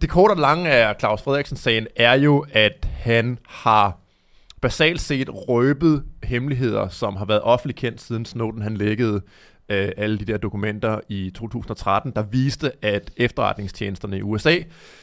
det 0.00 0.10
korte 0.10 0.32
og 0.32 0.36
lange 0.36 0.70
af 0.70 0.94
Claus 1.00 1.22
Frederiksen-sagen 1.22 1.86
er 1.96 2.14
jo, 2.14 2.46
at 2.52 2.88
han 2.92 3.38
har 3.48 3.98
basalt 4.60 5.00
set 5.00 5.28
røbet 5.30 6.04
hemmeligheder, 6.24 6.88
som 6.88 7.16
har 7.16 7.24
været 7.24 7.42
offentligt 7.42 7.78
kendt 7.78 8.00
siden 8.00 8.24
Snowden 8.24 8.62
han 8.62 8.76
lækkede 8.76 9.20
øh, 9.68 9.92
alle 9.96 10.18
de 10.18 10.24
der 10.24 10.36
dokumenter 10.36 11.00
i 11.08 11.30
2013, 11.34 12.12
der 12.16 12.22
viste, 12.22 12.72
at 12.82 13.10
efterretningstjenesterne 13.16 14.18
i 14.18 14.22
USA 14.22 14.56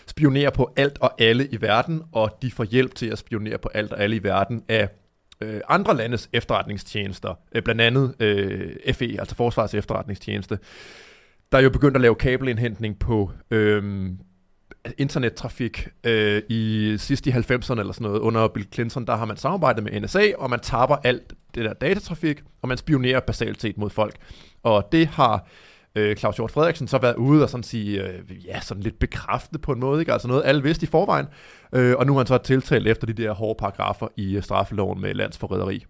spionerer 0.08 0.50
på 0.50 0.74
alt 0.78 0.98
og 1.02 1.22
alle 1.22 1.48
i 1.48 1.62
verden, 1.62 2.02
og 2.12 2.38
de 2.42 2.52
får 2.52 2.64
hjælp 2.64 2.96
til 2.96 3.08
at 3.08 3.18
spionere 3.18 3.58
på 3.58 3.70
alt 3.74 3.94
og 3.94 4.00
alle 4.00 4.16
i 4.16 4.24
verden 4.24 4.64
af 4.68 4.90
øh, 5.42 5.62
andre 5.70 5.98
landes 5.98 6.30
efterretningstjenester, 6.34 7.34
øh, 7.56 7.64
blandt 7.64 7.82
andet 7.82 8.16
øh, 8.20 8.94
FE, 8.94 9.16
altså 9.20 9.36
Forsvarets 9.36 9.74
efterretningstjeneste, 9.74 10.60
der 11.52 11.58
er 11.58 11.62
jo 11.62 11.70
begyndt 11.70 11.96
at 11.96 12.02
lave 12.02 12.16
kabelindhentning 12.16 13.00
på 13.00 13.32
øh, 13.52 14.10
internettrafik 14.98 15.88
øh, 16.04 16.42
i 16.50 16.96
sidst 16.98 17.28
i 17.28 17.30
90'erne 17.30 17.80
eller 17.80 17.92
sådan 17.92 18.08
noget. 18.08 18.20
Under 18.20 18.48
Bill 18.48 18.68
Clinton, 18.74 19.08
der 19.08 19.16
har 19.16 19.26
man 19.26 19.38
samarbejdet 19.38 19.84
med 19.84 20.02
NSA, 20.02 20.32
og 20.38 20.50
man 20.50 20.60
tapper 20.60 20.96
alt 20.96 21.34
det 21.56 21.66
der 21.66 21.74
datatrafik, 21.74 22.42
og 22.62 22.68
man 22.68 22.78
spionerer 22.78 23.20
basalt 23.20 23.62
set 23.62 23.78
mod 23.78 23.90
folk. 23.90 24.16
Og 24.64 24.90
det 24.92 25.08
har 25.08 25.48
øh, 25.96 26.16
Claus 26.16 26.36
Hjort 26.36 26.52
Frederiksen 26.52 26.88
så 26.88 26.98
været 26.98 27.16
ude 27.16 27.44
og 27.44 27.50
sådan 27.50 27.64
sige, 27.64 28.04
øh, 28.04 28.46
ja, 28.46 28.60
sådan 28.60 28.84
lidt 28.84 29.00
bekræftet 29.00 29.62
på 29.62 29.72
en 29.72 29.80
måde, 29.80 30.00
ikke? 30.00 30.14
Altså 30.14 30.28
noget, 30.28 30.44
alle 30.46 30.64
vidste 30.64 30.84
i 30.84 30.88
forvejen. 30.88 31.26
Øh, 31.74 31.96
og 31.98 32.06
nu 32.06 32.14
har 32.14 32.20
han 32.20 32.28
så 32.28 32.38
tiltalt 32.38 32.88
efter 32.88 33.08
de 33.08 33.14
der 33.14 33.32
hårde 33.32 33.58
paragrafer 33.60 34.08
i 34.16 34.40
straffeloven 34.42 35.02
med 35.02 35.14
landsforræderi. 35.14 35.86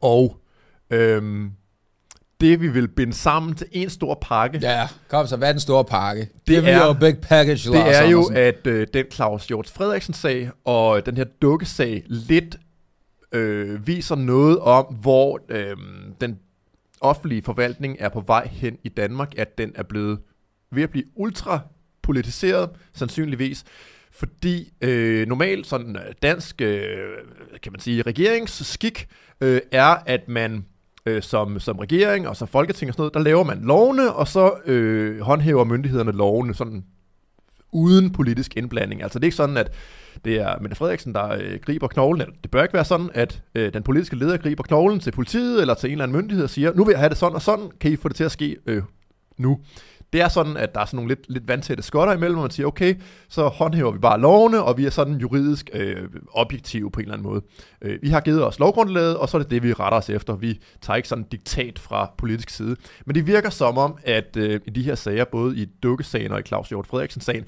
Og 0.00 0.36
øhm, 0.90 1.52
det, 2.42 2.60
vi 2.60 2.68
vil 2.68 2.88
binde 2.88 3.12
sammen 3.12 3.54
til 3.54 3.66
en 3.72 3.90
stor 3.90 4.18
pakke, 4.22 4.58
Ja, 4.62 4.88
kom 5.08 5.26
så, 5.26 5.36
hvad 5.36 5.48
er 5.48 5.52
den 5.52 5.60
store 5.60 5.84
pakke? 5.84 6.20
Det 6.20 6.30
Give 6.46 6.68
er- 6.68 6.92
big 6.92 7.18
package, 7.18 7.52
det 7.72 7.78
Lars 7.78 7.96
er 7.96 8.04
jo, 8.08 8.30
at 8.34 8.66
øh, 8.66 8.86
den 8.94 9.04
Claus 9.12 9.46
Hjort 9.46 9.68
Frederiksen-sag 9.70 10.50
og 10.64 11.06
den 11.06 11.16
her 11.16 11.24
dukkesag 11.42 12.02
lidt 12.06 12.56
øh, 13.32 13.86
viser 13.86 14.14
noget 14.14 14.58
om, 14.58 14.84
hvor 14.84 15.40
øh, 15.48 15.76
den 16.20 16.38
offentlige 17.00 17.42
forvaltning 17.42 17.96
er 18.00 18.08
på 18.08 18.20
vej 18.20 18.48
hen 18.52 18.76
i 18.84 18.88
Danmark, 18.88 19.32
at 19.38 19.58
den 19.58 19.72
er 19.74 19.82
blevet 19.82 20.18
ved 20.72 20.82
at 20.82 20.90
blive 20.90 21.04
ultra 21.16 21.60
politiseret, 22.02 22.70
sandsynligvis, 22.94 23.64
fordi 24.12 24.72
øh, 24.80 25.26
normalt 25.28 25.66
sådan 25.66 25.96
øh, 25.96 26.02
dansk, 26.22 26.60
øh, 26.60 26.96
kan 27.62 27.72
man 27.72 27.80
sige, 27.80 28.02
regeringsskik 28.02 29.06
øh, 29.40 29.60
er, 29.72 29.96
at 30.06 30.28
man 30.28 30.64
øh, 31.06 31.22
som, 31.22 31.60
som 31.60 31.78
regering 31.78 32.28
og 32.28 32.36
som 32.36 32.48
folketing 32.48 32.88
og 32.88 32.94
sådan 32.94 33.02
noget, 33.02 33.14
der 33.14 33.20
laver 33.20 33.44
man 33.44 33.60
lovene, 33.62 34.12
og 34.12 34.28
så 34.28 34.52
øh, 34.66 35.20
håndhæver 35.20 35.64
myndighederne 35.64 36.12
lovene 36.12 36.54
sådan 36.54 36.84
uden 37.72 38.10
politisk 38.10 38.56
indblanding. 38.56 39.02
Altså 39.02 39.18
det 39.18 39.24
er 39.24 39.26
ikke 39.26 39.36
sådan, 39.36 39.56
at 39.56 39.72
det 40.24 40.40
er 40.40 40.58
Mette 40.60 40.76
Frederiksen, 40.76 41.14
der 41.14 41.28
øh, 41.28 41.58
griber 41.62 41.88
knoglen. 41.88 42.20
Eller 42.20 42.34
Det 42.42 42.50
bør 42.50 42.62
ikke 42.62 42.74
være 42.74 42.84
sådan, 42.84 43.10
at 43.14 43.42
øh, 43.54 43.72
den 43.72 43.82
politiske 43.82 44.16
leder 44.16 44.36
griber 44.36 44.62
knoglen 44.62 45.00
til 45.00 45.10
politiet 45.10 45.60
eller 45.60 45.74
til 45.74 45.88
en 45.88 45.92
eller 45.92 46.04
anden 46.04 46.16
myndighed 46.16 46.44
og 46.44 46.50
siger, 46.50 46.74
nu 46.74 46.84
vil 46.84 46.92
jeg 46.92 46.98
have 46.98 47.08
det 47.08 47.18
sådan 47.18 47.34
og 47.34 47.42
sådan, 47.42 47.70
kan 47.80 47.92
I 47.92 47.96
få 47.96 48.08
det 48.08 48.16
til 48.16 48.24
at 48.24 48.32
ske 48.32 48.56
øh, 48.66 48.82
nu? 49.38 49.58
Det 50.12 50.20
er 50.20 50.28
sådan, 50.28 50.56
at 50.56 50.74
der 50.74 50.80
er 50.80 50.84
sådan 50.84 50.96
nogle 50.96 51.08
lidt, 51.08 51.20
lidt 51.28 51.48
vandtætte 51.48 51.82
skotter 51.82 52.14
imellem, 52.14 52.34
hvor 52.34 52.42
man 52.42 52.50
siger, 52.50 52.66
okay, 52.66 52.94
så 53.28 53.48
håndhæver 53.48 53.90
vi 53.90 53.98
bare 53.98 54.20
lovene, 54.20 54.62
og 54.62 54.78
vi 54.78 54.86
er 54.86 54.90
sådan 54.90 55.14
juridisk 55.14 55.70
øh, 55.72 56.08
objektive 56.32 56.90
på 56.90 57.00
en 57.00 57.04
eller 57.04 57.14
anden 57.14 57.28
måde. 57.28 57.42
Øh, 57.82 57.98
vi 58.02 58.08
har 58.08 58.20
givet 58.20 58.46
os 58.46 58.58
lovgrundlaget, 58.58 59.16
og 59.16 59.28
så 59.28 59.36
er 59.36 59.42
det 59.42 59.50
det, 59.50 59.62
vi 59.62 59.72
retter 59.72 59.98
os 59.98 60.10
efter. 60.10 60.36
Vi 60.36 60.60
tager 60.80 60.96
ikke 60.96 61.08
sådan 61.08 61.24
diktat 61.24 61.78
fra 61.78 62.10
politisk 62.18 62.50
side. 62.50 62.76
Men 63.06 63.14
det 63.14 63.26
virker 63.26 63.50
som 63.50 63.78
om, 63.78 63.98
at 64.04 64.36
øh, 64.36 64.60
i 64.66 64.70
de 64.70 64.82
her 64.82 64.94
sager, 64.94 65.24
både 65.24 65.56
i 65.56 65.64
Dukkesagen 65.82 66.32
og 66.32 66.40
i 66.40 66.42
Claus 66.42 66.68
Hjort 66.68 66.86
Frederiksen-sagen, 66.86 67.44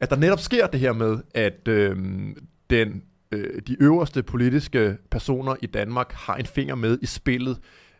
at 0.00 0.10
der 0.10 0.16
netop 0.16 0.40
sker 0.40 0.66
det 0.66 0.80
her 0.80 0.92
med, 0.92 1.18
at 1.34 1.68
øh, 1.68 1.96
den, 2.70 3.02
øh, 3.32 3.62
de 3.66 3.76
øverste 3.80 4.22
politiske 4.22 4.96
personer 5.10 5.54
i 5.62 5.66
Danmark 5.66 6.12
har 6.12 6.36
en 6.36 6.46
finger 6.46 6.74
med 6.74 6.98
i 7.02 7.06
spillet, 7.06 7.58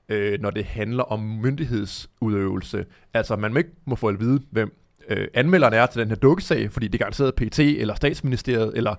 øh, 0.09 0.41
når 0.41 0.51
det 0.51 0.65
handler 0.65 1.03
om 1.03 1.21
myndighedsudøvelse. 1.21 2.85
Altså, 3.15 3.37
man 3.37 3.53
må 3.53 3.59
ikke 3.59 3.71
må 3.85 3.97
få 3.97 4.09
at 4.09 4.21
vide, 4.21 4.41
hvem 4.51 4.73
øh, 5.09 5.29
anmelderen 5.35 5.75
er 5.75 5.87
til 5.87 6.01
den 6.01 6.09
her 6.09 6.17
dukkesag, 6.17 6.73
fordi 6.73 6.89
det 6.89 6.95
er 6.95 6.99
garanteret 6.99 7.35
PT 7.35 7.59
eller 7.59 7.95
statsministeriet 7.95 8.73
eller, 8.77 8.95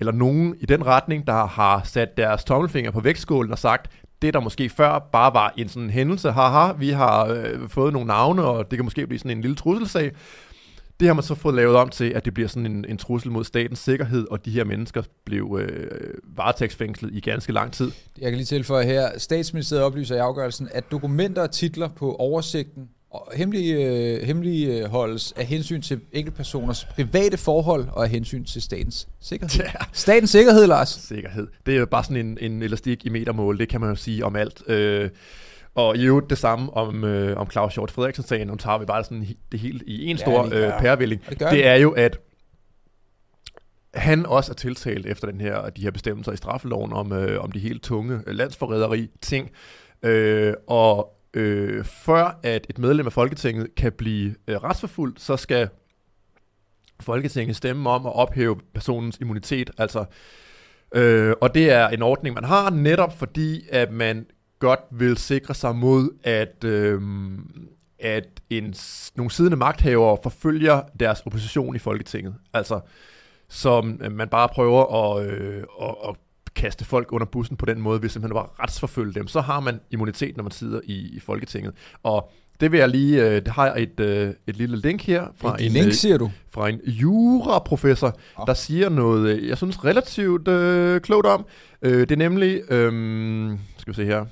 eller 0.00 0.12
nogen 0.12 0.56
i 0.60 0.66
den 0.66 0.86
retning, 0.86 1.26
der 1.26 1.46
har 1.46 1.82
sat 1.84 2.16
deres 2.16 2.44
tommelfinger 2.44 2.90
på 2.90 3.00
vægtskålen 3.00 3.52
og 3.52 3.58
sagt, 3.58 3.90
det 4.22 4.34
der 4.34 4.40
måske 4.40 4.68
før 4.68 4.98
bare 4.98 5.34
var 5.34 5.54
en 5.56 5.68
sådan 5.68 5.90
hændelse, 5.90 6.30
haha, 6.30 6.72
vi 6.72 6.90
har 6.90 7.26
øh, 7.26 7.68
fået 7.68 7.92
nogle 7.92 8.06
navne, 8.06 8.42
og 8.42 8.70
det 8.70 8.76
kan 8.76 8.84
måske 8.84 9.06
blive 9.06 9.18
sådan 9.18 9.30
en 9.30 9.40
lille 9.40 9.56
trusselsag, 9.56 10.12
det 11.00 11.08
har 11.08 11.14
man 11.14 11.24
så 11.24 11.34
fået 11.34 11.54
lavet 11.54 11.76
om 11.76 11.88
til, 11.88 12.04
at 12.04 12.24
det 12.24 12.34
bliver 12.34 12.48
sådan 12.48 12.66
en, 12.66 12.84
en 12.88 12.96
trussel 12.96 13.30
mod 13.30 13.44
statens 13.44 13.78
sikkerhed, 13.78 14.26
og 14.30 14.44
de 14.44 14.50
her 14.50 14.64
mennesker 14.64 15.02
blev 15.24 15.58
øh, 15.60 16.14
varetægtsfængslet 16.36 17.14
i 17.14 17.20
ganske 17.20 17.52
lang 17.52 17.72
tid. 17.72 17.90
Jeg 18.18 18.30
kan 18.30 18.36
lige 18.36 18.46
tilføje 18.46 18.86
her, 18.86 19.18
statsministeriet 19.18 19.84
oplyser 19.84 20.16
i 20.16 20.18
afgørelsen, 20.18 20.68
at 20.72 20.90
dokumenter 20.90 21.42
og 21.42 21.50
titler 21.50 21.88
på 21.88 22.14
oversigten 22.14 22.88
og 23.10 23.32
hemmelige, 23.34 23.74
øh, 23.74 24.22
hemmelige 24.22 24.86
holdes 24.86 25.32
af 25.36 25.46
hensyn 25.46 25.82
til 25.82 26.00
enkeltpersoners 26.12 26.84
private 26.84 27.36
forhold 27.36 27.86
og 27.92 28.04
af 28.04 28.10
hensyn 28.10 28.44
til 28.44 28.62
statens 28.62 29.08
sikkerhed. 29.20 29.64
Ja. 29.64 29.70
Statens 29.92 30.30
sikkerhed, 30.30 30.66
Lars. 30.66 30.88
Sikkerhed. 30.88 31.46
Det 31.66 31.74
er 31.74 31.78
jo 31.78 31.86
bare 31.86 32.04
sådan 32.04 32.26
en, 32.26 32.38
en 32.40 32.62
elastik 32.62 33.06
i 33.06 33.08
metermål, 33.08 33.58
det 33.58 33.68
kan 33.68 33.80
man 33.80 33.90
jo 33.90 33.96
sige 33.96 34.24
om 34.24 34.36
alt. 34.36 34.62
Øh, 34.66 35.10
og 35.78 35.96
i 35.96 36.04
øvrigt 36.06 36.30
det 36.30 36.38
samme 36.38 36.76
om, 36.76 37.04
øh, 37.04 37.36
om 37.36 37.50
Claus 37.50 37.74
Hjort 37.74 37.90
Frederiksen-sagen, 37.90 38.46
nu 38.46 38.56
tager 38.56 38.78
vi 38.78 38.84
bare 38.84 39.04
sådan 39.04 39.26
det 39.52 39.60
hele 39.60 39.80
i 39.86 40.06
en 40.06 40.18
stor 40.18 40.46
ja, 40.46 40.66
øh, 40.66 40.80
pærevælling. 40.80 41.26
det 41.28 41.40
Det 41.40 41.66
er 41.66 41.74
jo, 41.74 41.90
at 41.90 42.18
han 43.94 44.26
også 44.26 44.52
er 44.52 44.54
tiltalt 44.54 45.06
efter 45.06 45.26
den 45.26 45.40
her, 45.40 45.70
de 45.70 45.82
her 45.82 45.90
bestemmelser 45.90 46.32
i 46.32 46.36
straffeloven 46.36 46.92
om, 46.92 47.12
øh, 47.12 47.44
om 47.44 47.52
de 47.52 47.58
helt 47.58 47.82
tunge 47.82 48.20
øh, 48.26 48.34
landsforræderi 48.34 49.10
ting. 49.20 49.50
Øh, 50.02 50.54
og 50.66 51.18
øh, 51.34 51.84
før 51.84 52.38
at 52.42 52.66
et 52.70 52.78
medlem 52.78 53.06
af 53.06 53.12
Folketinget 53.12 53.74
kan 53.74 53.92
blive 53.92 54.34
øh, 54.48 54.56
retsforfulgt, 54.56 55.20
så 55.20 55.36
skal 55.36 55.68
Folketinget 57.00 57.56
stemme 57.56 57.90
om 57.90 58.06
at 58.06 58.14
ophæve 58.14 58.56
personens 58.74 59.18
immunitet. 59.20 59.70
Altså, 59.78 60.04
øh, 60.94 61.34
og 61.40 61.54
det 61.54 61.70
er 61.70 61.88
en 61.88 62.02
ordning, 62.02 62.34
man 62.34 62.44
har 62.44 62.70
netop 62.70 63.18
fordi, 63.18 63.68
at 63.70 63.92
man 63.92 64.26
godt 64.58 64.80
vil 64.90 65.16
sikre 65.16 65.54
sig 65.54 65.76
mod, 65.76 66.10
at, 66.24 66.64
øh, 66.64 67.02
at 67.98 68.28
en, 68.50 68.74
nogle 69.16 69.30
siddende 69.30 69.56
magthavere 69.56 70.18
forfølger 70.22 70.82
deres 71.00 71.20
opposition 71.20 71.76
i 71.76 71.78
Folketinget. 71.78 72.34
Altså, 72.54 72.80
som 73.48 74.00
øh, 74.02 74.12
man 74.12 74.28
bare 74.28 74.48
prøver 74.48 75.14
at, 75.16 75.26
øh, 75.26 75.62
at, 75.82 75.94
at 76.08 76.14
kaste 76.54 76.84
folk 76.84 77.12
under 77.12 77.26
bussen 77.26 77.56
på 77.56 77.66
den 77.66 77.80
måde, 77.80 77.98
hvis 77.98 78.12
simpelthen 78.12 78.34
bare 78.34 78.48
retsforfølge 78.62 79.14
dem, 79.14 79.26
så 79.26 79.40
har 79.40 79.60
man 79.60 79.80
immunitet, 79.90 80.36
når 80.36 80.42
man 80.44 80.52
sidder 80.52 80.80
i, 80.84 81.16
i 81.16 81.20
Folketinget. 81.20 81.74
Og 82.02 82.30
det 82.60 82.72
vil 82.72 82.78
jeg 82.78 82.88
lige, 82.88 83.24
øh, 83.24 83.34
det 83.34 83.48
har 83.48 83.66
jeg 83.66 83.82
et, 83.82 84.00
øh, 84.00 84.34
et 84.46 84.56
lille 84.56 84.76
link 84.76 85.02
her 85.02 85.26
fra 85.36 85.54
Et 85.54 85.66
en, 85.66 85.72
link, 85.72 85.86
øh, 85.86 85.92
siger 85.92 86.18
du? 86.18 86.30
fra 86.50 86.68
en 86.68 86.80
juraprofessor, 86.86 88.16
Nå. 88.38 88.44
der 88.46 88.54
siger 88.54 88.88
noget, 88.88 89.36
øh, 89.36 89.48
jeg 89.48 89.56
synes 89.56 89.84
relativt 89.84 90.48
øh, 90.48 91.00
klogt 91.00 91.26
om. 91.26 91.46
Øh, 91.82 92.00
det 92.00 92.12
er 92.12 92.16
nemlig, 92.16 92.72
øh, 92.72 92.92
skal 93.78 93.90
vi 93.90 93.94
se 93.94 94.04
her, 94.04 94.26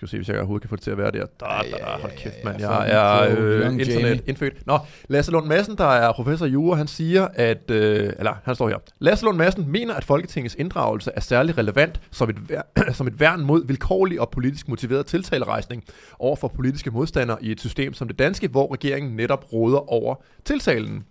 skal 0.00 0.06
vi 0.06 0.10
se, 0.10 0.16
hvis 0.16 0.28
jeg 0.28 0.36
overhovedet 0.36 0.62
kan 0.62 0.68
få 0.68 0.76
det 0.76 0.82
til 0.82 0.90
at 0.90 0.98
være 0.98 1.10
der. 1.10 1.26
Da, 1.40 1.46
da, 1.46 1.76
da, 1.78 1.84
hold 2.00 2.12
kæft, 2.16 2.44
mand. 2.44 2.60
ja, 2.60 2.70
Jeg 2.80 3.30
er 3.30 3.36
øh, 3.38 3.72
internet 3.80 4.22
indfødt. 4.26 4.66
Nå, 4.66 4.78
Lasse 5.08 5.32
Lund 5.32 5.46
Madsen, 5.46 5.76
der 5.78 5.84
er 5.86 6.12
professor 6.12 6.46
i 6.46 6.48
jura, 6.48 6.76
han 6.76 6.86
siger, 6.86 7.28
at, 7.34 7.70
øh, 7.70 8.12
eller 8.18 8.32
han 8.44 8.54
står 8.54 8.68
her, 8.68 8.76
Lasse 8.98 9.24
Lund 9.24 9.36
Madsen 9.36 9.68
mener, 9.72 9.94
at 9.94 10.04
Folketingets 10.04 10.54
inddragelse 10.58 11.10
er 11.14 11.20
særlig 11.20 11.58
relevant 11.58 12.00
som 12.10 12.30
et, 12.30 12.36
vær- 12.50 12.92
som 12.98 13.06
et 13.06 13.20
værn 13.20 13.40
mod 13.40 13.66
vilkårlig 13.66 14.20
og 14.20 14.30
politisk 14.30 14.68
motiveret 14.68 15.06
tiltalerejsning 15.06 15.84
over 16.18 16.36
for 16.36 16.48
politiske 16.48 16.90
modstandere 16.90 17.38
i 17.44 17.50
et 17.50 17.60
system 17.60 17.94
som 17.94 18.08
det 18.08 18.18
danske, 18.18 18.48
hvor 18.48 18.72
regeringen 18.72 19.16
netop 19.16 19.52
råder 19.52 19.92
over 19.92 20.14
tiltalen. 20.44 21.04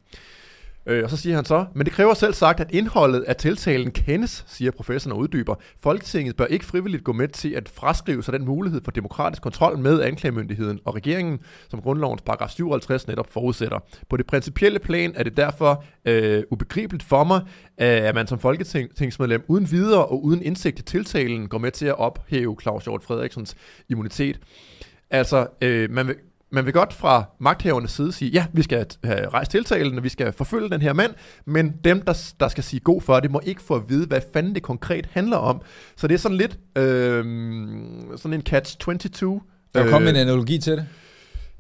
Øh, 0.89 1.04
og 1.04 1.10
så 1.10 1.17
siger 1.17 1.36
han 1.36 1.45
så, 1.45 1.65
men 1.75 1.86
det 1.86 1.93
kræver 1.93 2.13
selv 2.13 2.34
sagt, 2.34 2.60
at 2.60 2.71
indholdet 2.71 3.21
af 3.21 3.36
tiltalen 3.36 3.91
kendes, 3.91 4.45
siger 4.47 4.71
professoren 4.71 5.12
og 5.12 5.19
uddyber. 5.19 5.56
Folketinget 5.80 6.36
bør 6.36 6.45
ikke 6.45 6.65
frivilligt 6.65 7.04
gå 7.04 7.13
med 7.13 7.28
til 7.28 7.49
at 7.49 7.69
fraskrive 7.69 8.23
sig 8.23 8.34
den 8.34 8.45
mulighed 8.45 8.82
for 8.84 8.91
demokratisk 8.91 9.41
kontrol 9.41 9.78
med 9.78 10.02
anklagemyndigheden 10.02 10.80
og 10.86 10.95
regeringen, 10.95 11.39
som 11.69 11.82
grundlovens 11.82 12.21
paragraf 12.21 12.49
57 12.49 13.08
netop 13.08 13.34
forudsætter. 13.34 13.80
På 14.10 14.17
det 14.17 14.28
principielle 14.28 14.80
plan 14.80 15.13
er 15.15 15.23
det 15.23 15.38
derfor 15.38 15.84
øh, 16.06 16.43
ubegribeligt 16.52 17.04
for 17.04 17.23
mig, 17.23 17.41
øh, 17.82 17.88
at 17.88 18.15
man 18.15 18.28
som 18.28 18.39
folketingsmedlem 18.39 19.43
uden 19.47 19.71
videre 19.71 20.06
og 20.06 20.23
uden 20.23 20.41
indsigt 20.41 20.80
i 20.80 20.82
tiltalen 20.82 21.47
går 21.47 21.58
med 21.58 21.71
til 21.71 21.86
at 21.86 21.99
ophæve 21.99 22.58
Claus 22.62 22.84
Hjort 22.84 23.04
Frederiksens 23.04 23.56
immunitet. 23.89 24.39
Altså, 25.10 25.47
øh, 25.62 25.91
man 25.91 26.08
vil, 26.08 26.15
man 26.51 26.65
vil 26.65 26.73
godt 26.73 26.93
fra 26.93 27.23
magthavernes 27.39 27.91
side 27.91 28.12
sige, 28.12 28.31
ja, 28.31 28.45
vi 28.53 28.62
skal 28.62 28.85
have 29.03 29.29
rejst 29.29 29.51
tiltalen, 29.51 29.97
og 29.97 30.03
vi 30.03 30.09
skal 30.09 30.33
forfølge 30.33 30.69
den 30.69 30.81
her 30.81 30.93
mand, 30.93 31.12
men 31.45 31.73
dem, 31.83 32.01
der, 32.01 32.31
der 32.39 32.47
skal 32.47 32.63
sige 32.63 32.79
god 32.79 33.01
for 33.01 33.19
det, 33.19 33.31
må 33.31 33.41
ikke 33.45 33.62
få 33.62 33.75
at 33.75 33.81
vide, 33.89 34.07
hvad 34.07 34.21
fanden 34.33 34.55
det 34.55 34.63
konkret 34.63 35.09
handler 35.12 35.38
om. 35.38 35.62
Så 35.95 36.07
det 36.07 36.13
er 36.13 36.19
sådan 36.19 36.38
lidt 36.38 36.59
øh, 36.77 37.23
sådan 38.17 38.33
en 38.33 38.43
catch-22. 38.49 39.25
Der 39.73 39.83
er 39.83 39.89
kommet 39.89 40.09
en 40.09 40.15
analogi 40.15 40.57
til 40.57 40.73
det. 40.73 40.85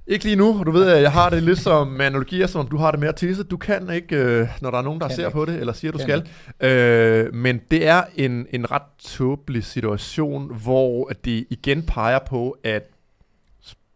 Ikke 0.07 0.25
lige 0.25 0.35
nu, 0.35 0.63
du 0.65 0.71
ved, 0.71 0.87
at 0.89 1.01
jeg 1.01 1.11
har 1.11 1.29
det 1.29 1.43
lidt 1.43 1.59
som 1.59 2.01
analogier, 2.01 2.47
som 2.47 2.67
du 2.67 2.77
har 2.77 2.91
det 2.91 2.99
med 2.99 3.07
at 3.07 3.15
tisse. 3.15 3.43
Du 3.43 3.57
kan 3.57 3.89
ikke, 3.93 4.15
øh, 4.15 4.47
når 4.61 4.71
der 4.71 4.77
er 4.77 4.81
nogen, 4.81 5.01
der 5.01 5.07
Kan 5.07 5.15
ser 5.15 5.25
ikke. 5.25 5.33
på 5.35 5.45
det, 5.45 5.55
eller 5.59 5.73
siger, 5.73 5.91
du 5.91 5.97
Kan 5.97 6.23
skal. 6.59 6.69
Øh, 6.69 7.33
men 7.33 7.59
det 7.71 7.87
er 7.87 8.03
en, 8.15 8.47
en 8.51 8.71
ret 8.71 8.81
tåbelig 8.99 9.63
situation, 9.63 10.55
hvor 10.63 11.11
det 11.25 11.45
igen 11.49 11.83
peger 11.83 12.19
på, 12.27 12.57
at 12.63 12.83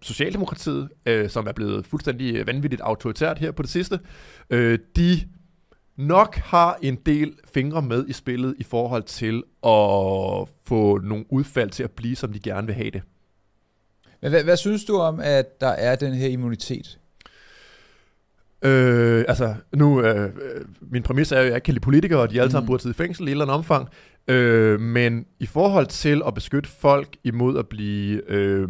Socialdemokratiet, 0.04 0.89
øh, 1.06 1.30
som 1.30 1.48
er 1.48 1.52
blevet 1.52 1.86
fuldstændig 1.86 2.48
vanvittigt 2.48 2.82
autoritært 2.82 3.39
her 3.39 3.52
på 3.52 3.62
det 3.62 3.70
sidste, 3.70 4.00
øh, 4.50 4.80
de 4.96 5.20
nok 5.98 6.36
har 6.36 6.78
en 6.82 6.96
del 6.96 7.34
fingre 7.54 7.82
med 7.82 8.06
i 8.08 8.13
spillet 8.13 8.56
i 8.58 8.63
forhold 8.63 9.04
til 9.04 9.44
at 9.66 10.50
få 10.66 10.98
nogle 11.04 11.26
udfald 11.30 11.70
til 11.70 11.84
at 11.84 11.92
blive, 11.92 12.16
som 12.16 12.34
de 12.34 12.39
gerne 12.39 12.68
vil 12.68 12.76
have 12.76 12.92
det. 12.92 13.02
Men 14.22 14.32
hvad, 14.32 14.44
hvad 14.44 14.58
synes 14.58 14.86
du 14.86 14.98
om, 14.98 15.20
at 15.20 15.62
der 15.62 15.68
er 15.68 15.96
den 15.96 16.13
her 16.13 16.28
immunitet? 16.28 17.00
Øh, 18.66 19.26
altså, 19.28 19.56
nu, 19.76 20.02
øh, 20.02 20.26
øh, 20.26 20.32
min 20.82 21.04
præmis 21.04 21.32
er 21.32 21.36
jo, 21.36 21.42
at 21.42 21.48
jeg 21.48 21.56
ikke 21.56 21.66
kan 21.66 21.74
lide 21.74 21.84
politikere, 21.84 22.20
og 22.22 22.32
de 22.32 22.42
alle 22.42 22.52
sammen 22.52 22.66
Mm. 22.66 22.68
burde 22.68 22.82
sidde 22.84 22.94
i 22.94 22.98
fængsel 22.98 23.24
i 23.24 23.28
et 23.28 23.32
eller 23.32 23.46
andet 23.46 23.56
omfang. 23.58 23.89
Øh, 24.28 24.80
men 24.80 25.26
i 25.39 25.46
forhold 25.46 25.88
til 25.88 26.22
at 26.28 26.34
beskytte 26.34 26.70
folk 26.70 27.16
imod 27.24 27.60
at 27.60 27.68
blive, 27.68 28.32
øh, 28.32 28.70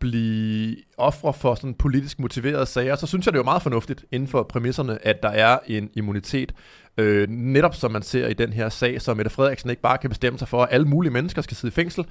blive 0.00 0.76
ofre 0.96 1.34
for 1.34 1.54
sådan 1.54 1.74
politisk 1.74 2.18
motiverede 2.18 2.66
sager, 2.66 2.96
så 2.96 3.06
synes 3.06 3.26
jeg, 3.26 3.32
det 3.32 3.38
er 3.38 3.40
jo 3.40 3.44
meget 3.44 3.62
fornuftigt 3.62 4.04
inden 4.12 4.28
for 4.28 4.42
præmisserne, 4.42 5.06
at 5.06 5.22
der 5.22 5.28
er 5.28 5.58
en 5.66 5.90
immunitet. 5.94 6.52
Øh, 6.98 7.28
netop 7.28 7.74
som 7.74 7.90
man 7.90 8.02
ser 8.02 8.28
i 8.28 8.32
den 8.32 8.52
her 8.52 8.68
sag, 8.68 9.02
så 9.02 9.14
Mette 9.14 9.30
Frederiksen 9.30 9.70
ikke 9.70 9.82
bare 9.82 9.98
kan 9.98 10.10
bestemme 10.10 10.38
sig 10.38 10.48
for, 10.48 10.62
at 10.62 10.68
alle 10.70 10.88
mulige 10.88 11.12
mennesker 11.12 11.42
skal 11.42 11.56
sidde 11.56 11.72
i 11.72 11.74
fængsel. 11.74 12.04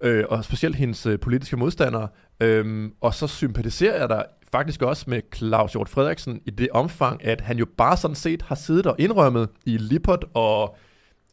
øh, 0.00 0.24
og 0.28 0.44
specielt 0.44 0.76
hendes 0.76 1.06
øh, 1.06 1.20
politiske 1.20 1.56
modstandere. 1.56 2.08
Øhm, 2.40 2.92
og 3.00 3.14
så 3.14 3.26
sympatiserer 3.26 4.00
jeg 4.00 4.08
der 4.08 4.22
faktisk 4.52 4.82
også 4.82 5.04
med 5.06 5.20
Claus 5.34 5.72
Hjort 5.72 5.88
Frederiksen 5.88 6.40
i 6.46 6.50
det 6.50 6.68
omfang, 6.72 7.24
at 7.24 7.40
han 7.40 7.58
jo 7.58 7.66
bare 7.76 7.96
sådan 7.96 8.14
set 8.14 8.42
har 8.42 8.54
siddet 8.54 8.86
og 8.86 8.96
indrømmet 8.98 9.48
i 9.64 9.76
Lippert 9.76 10.24
og 10.34 10.76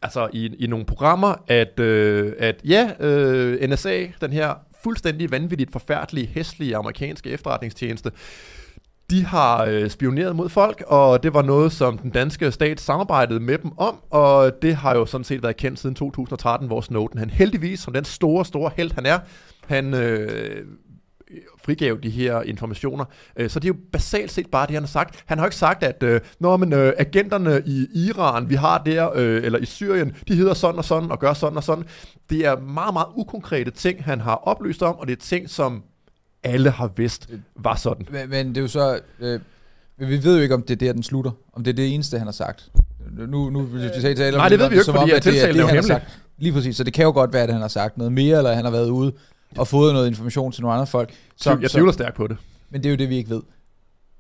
altså 0.02 0.30
i, 0.34 0.56
i 0.60 0.68
nogle 0.68 0.86
programmer, 0.86 1.36
at, 1.48 1.80
øh, 1.80 2.34
at 2.40 2.62
ja, 2.66 2.92
øh, 3.00 3.70
NSA, 3.70 4.08
den 4.22 4.34
her 4.34 4.54
fuldstændig 4.84 5.32
vanvittigt 5.32 5.72
forfærdelige, 5.72 6.28
hæslige 6.28 6.76
amerikanske 6.76 7.30
efterretningstjeneste, 7.30 8.12
de 9.12 9.26
har 9.26 9.66
øh, 9.66 9.90
spioneret 9.90 10.36
mod 10.36 10.50
folk, 10.50 10.84
og 10.88 11.24
det 11.24 11.34
var 11.34 11.42
noget, 11.42 11.72
som 11.72 11.98
den 11.98 12.12
danske 12.12 12.52
stat 12.52 12.82
samarbejdede 12.82 13.40
med 13.40 13.58
dem 13.58 13.72
om, 13.78 13.96
og 14.10 14.52
det 14.62 14.76
har 14.76 14.96
jo 14.96 15.06
sådan 15.06 15.26
set 15.26 15.44
været 15.44 15.58
kendt 15.58 15.80
siden 15.80 15.96
2013, 15.96 16.68
hvor 16.68 16.82
Snowden, 16.82 17.20
han 17.20 17.30
heldigvis, 17.30 17.80
som 17.80 17.94
den 17.94 18.06
store, 18.06 18.46
store 18.46 18.72
held 18.78 18.92
han 18.92 19.06
er, 19.06 19.20
han 19.68 19.94
øh, 19.94 20.66
frigav 21.66 21.98
de 22.04 22.10
her 22.10 22.42
informationer. 22.42 23.06
Øh, 23.36 23.50
så 23.50 23.60
det 23.60 23.66
er 23.66 23.74
jo 23.74 23.80
basalt 23.92 24.32
set 24.32 24.48
bare 24.52 24.68
det, 24.68 24.74
han 24.74 24.84
har 24.84 24.88
sagt. 24.88 25.24
Han 25.26 25.38
har 25.38 25.46
jo 25.46 25.48
ikke 25.48 25.56
sagt, 25.56 25.84
at 25.84 26.04
øh, 26.04 26.22
når 26.40 26.58
man, 26.58 26.74
øh, 26.74 26.94
agenterne 26.98 27.62
i 27.66 27.88
Iran, 27.94 28.50
vi 28.50 28.56
har 28.56 28.78
der, 28.78 29.12
øh, 29.16 29.44
eller 29.44 29.60
i 29.60 29.66
Syrien, 29.66 30.16
de 30.28 30.36
hedder 30.36 30.54
sådan 30.54 30.78
og 30.78 30.86
sådan, 30.86 31.12
og 31.12 31.20
gør 31.20 31.34
sådan 31.34 31.58
og 31.58 31.64
sådan. 31.64 31.84
Det 32.30 32.46
er 32.46 32.60
meget, 32.60 32.94
meget 32.94 33.08
ukonkrete 33.16 33.72
ting, 33.72 34.04
han 34.04 34.22
har 34.22 34.36
oplyst 34.36 34.84
om, 34.84 34.96
og 34.96 35.08
det 35.08 35.14
er 35.18 35.22
ting, 35.22 35.50
som 35.50 35.84
alle 36.44 36.70
har 36.70 36.92
vidst 36.96 37.30
var 37.56 37.76
sådan. 37.76 38.08
Men, 38.12 38.30
men 38.30 38.50
det 38.50 38.58
er 38.58 38.62
jo 38.62 38.68
så... 38.68 39.00
Øh, 39.20 39.40
vi 39.98 40.24
ved 40.24 40.36
jo 40.36 40.42
ikke, 40.42 40.56
om 40.56 40.62
det 40.62 40.72
er 40.72 40.86
der, 40.86 40.94
den 40.94 41.04
slutter. 41.04 41.32
Om 41.54 41.64
det 41.64 41.72
er 41.72 41.76
det 41.76 41.94
eneste, 41.94 42.18
han 42.18 42.28
har 42.28 42.32
sagt. 42.32 42.70
Nu, 43.28 43.50
nu 43.50 43.62
vil 43.62 43.82
jeg 43.82 43.92
sige 44.02 44.16
til 44.16 44.34
Nej, 44.34 44.50
det 44.50 44.60
ved 44.60 44.70
vi 44.70 44.76
jo 44.76 44.82
ikke, 44.82 44.92
fordi 44.92 45.12
at 45.12 45.24
det 45.24 45.44
er, 45.44 45.54
det, 45.54 45.66
han 45.66 45.76
har 45.76 45.82
sagt. 45.82 46.20
Lige 46.38 46.54
præcis, 46.54 46.78
så 46.78 46.84
det 46.84 46.94
kan 46.94 47.04
jo 47.04 47.12
godt 47.12 47.34
være, 47.34 47.44
at 47.44 47.52
han 47.52 47.62
har 47.62 47.68
sagt 47.68 47.98
noget 47.98 48.14
mere, 48.14 48.38
eller 48.38 48.54
han 48.54 48.66
har 48.66 48.72
været 48.72 48.90
ude 48.90 49.14
og 49.58 49.68
fået 49.68 49.94
noget 49.94 50.08
information 50.08 50.52
til 50.52 50.62
nogle 50.62 50.74
andre 50.74 50.88
folk. 50.88 51.14
Som, 51.36 51.62
jeg 51.62 51.72
tvivler 51.72 51.92
stærkt 51.92 52.16
på 52.16 52.28
det. 52.28 52.38
Men 52.70 52.84
det 52.84 52.90
er 52.90 52.94
jo 52.94 52.98
det, 52.98 53.10
vi 53.10 53.16
ikke 53.16 53.30
ved. 53.30 53.42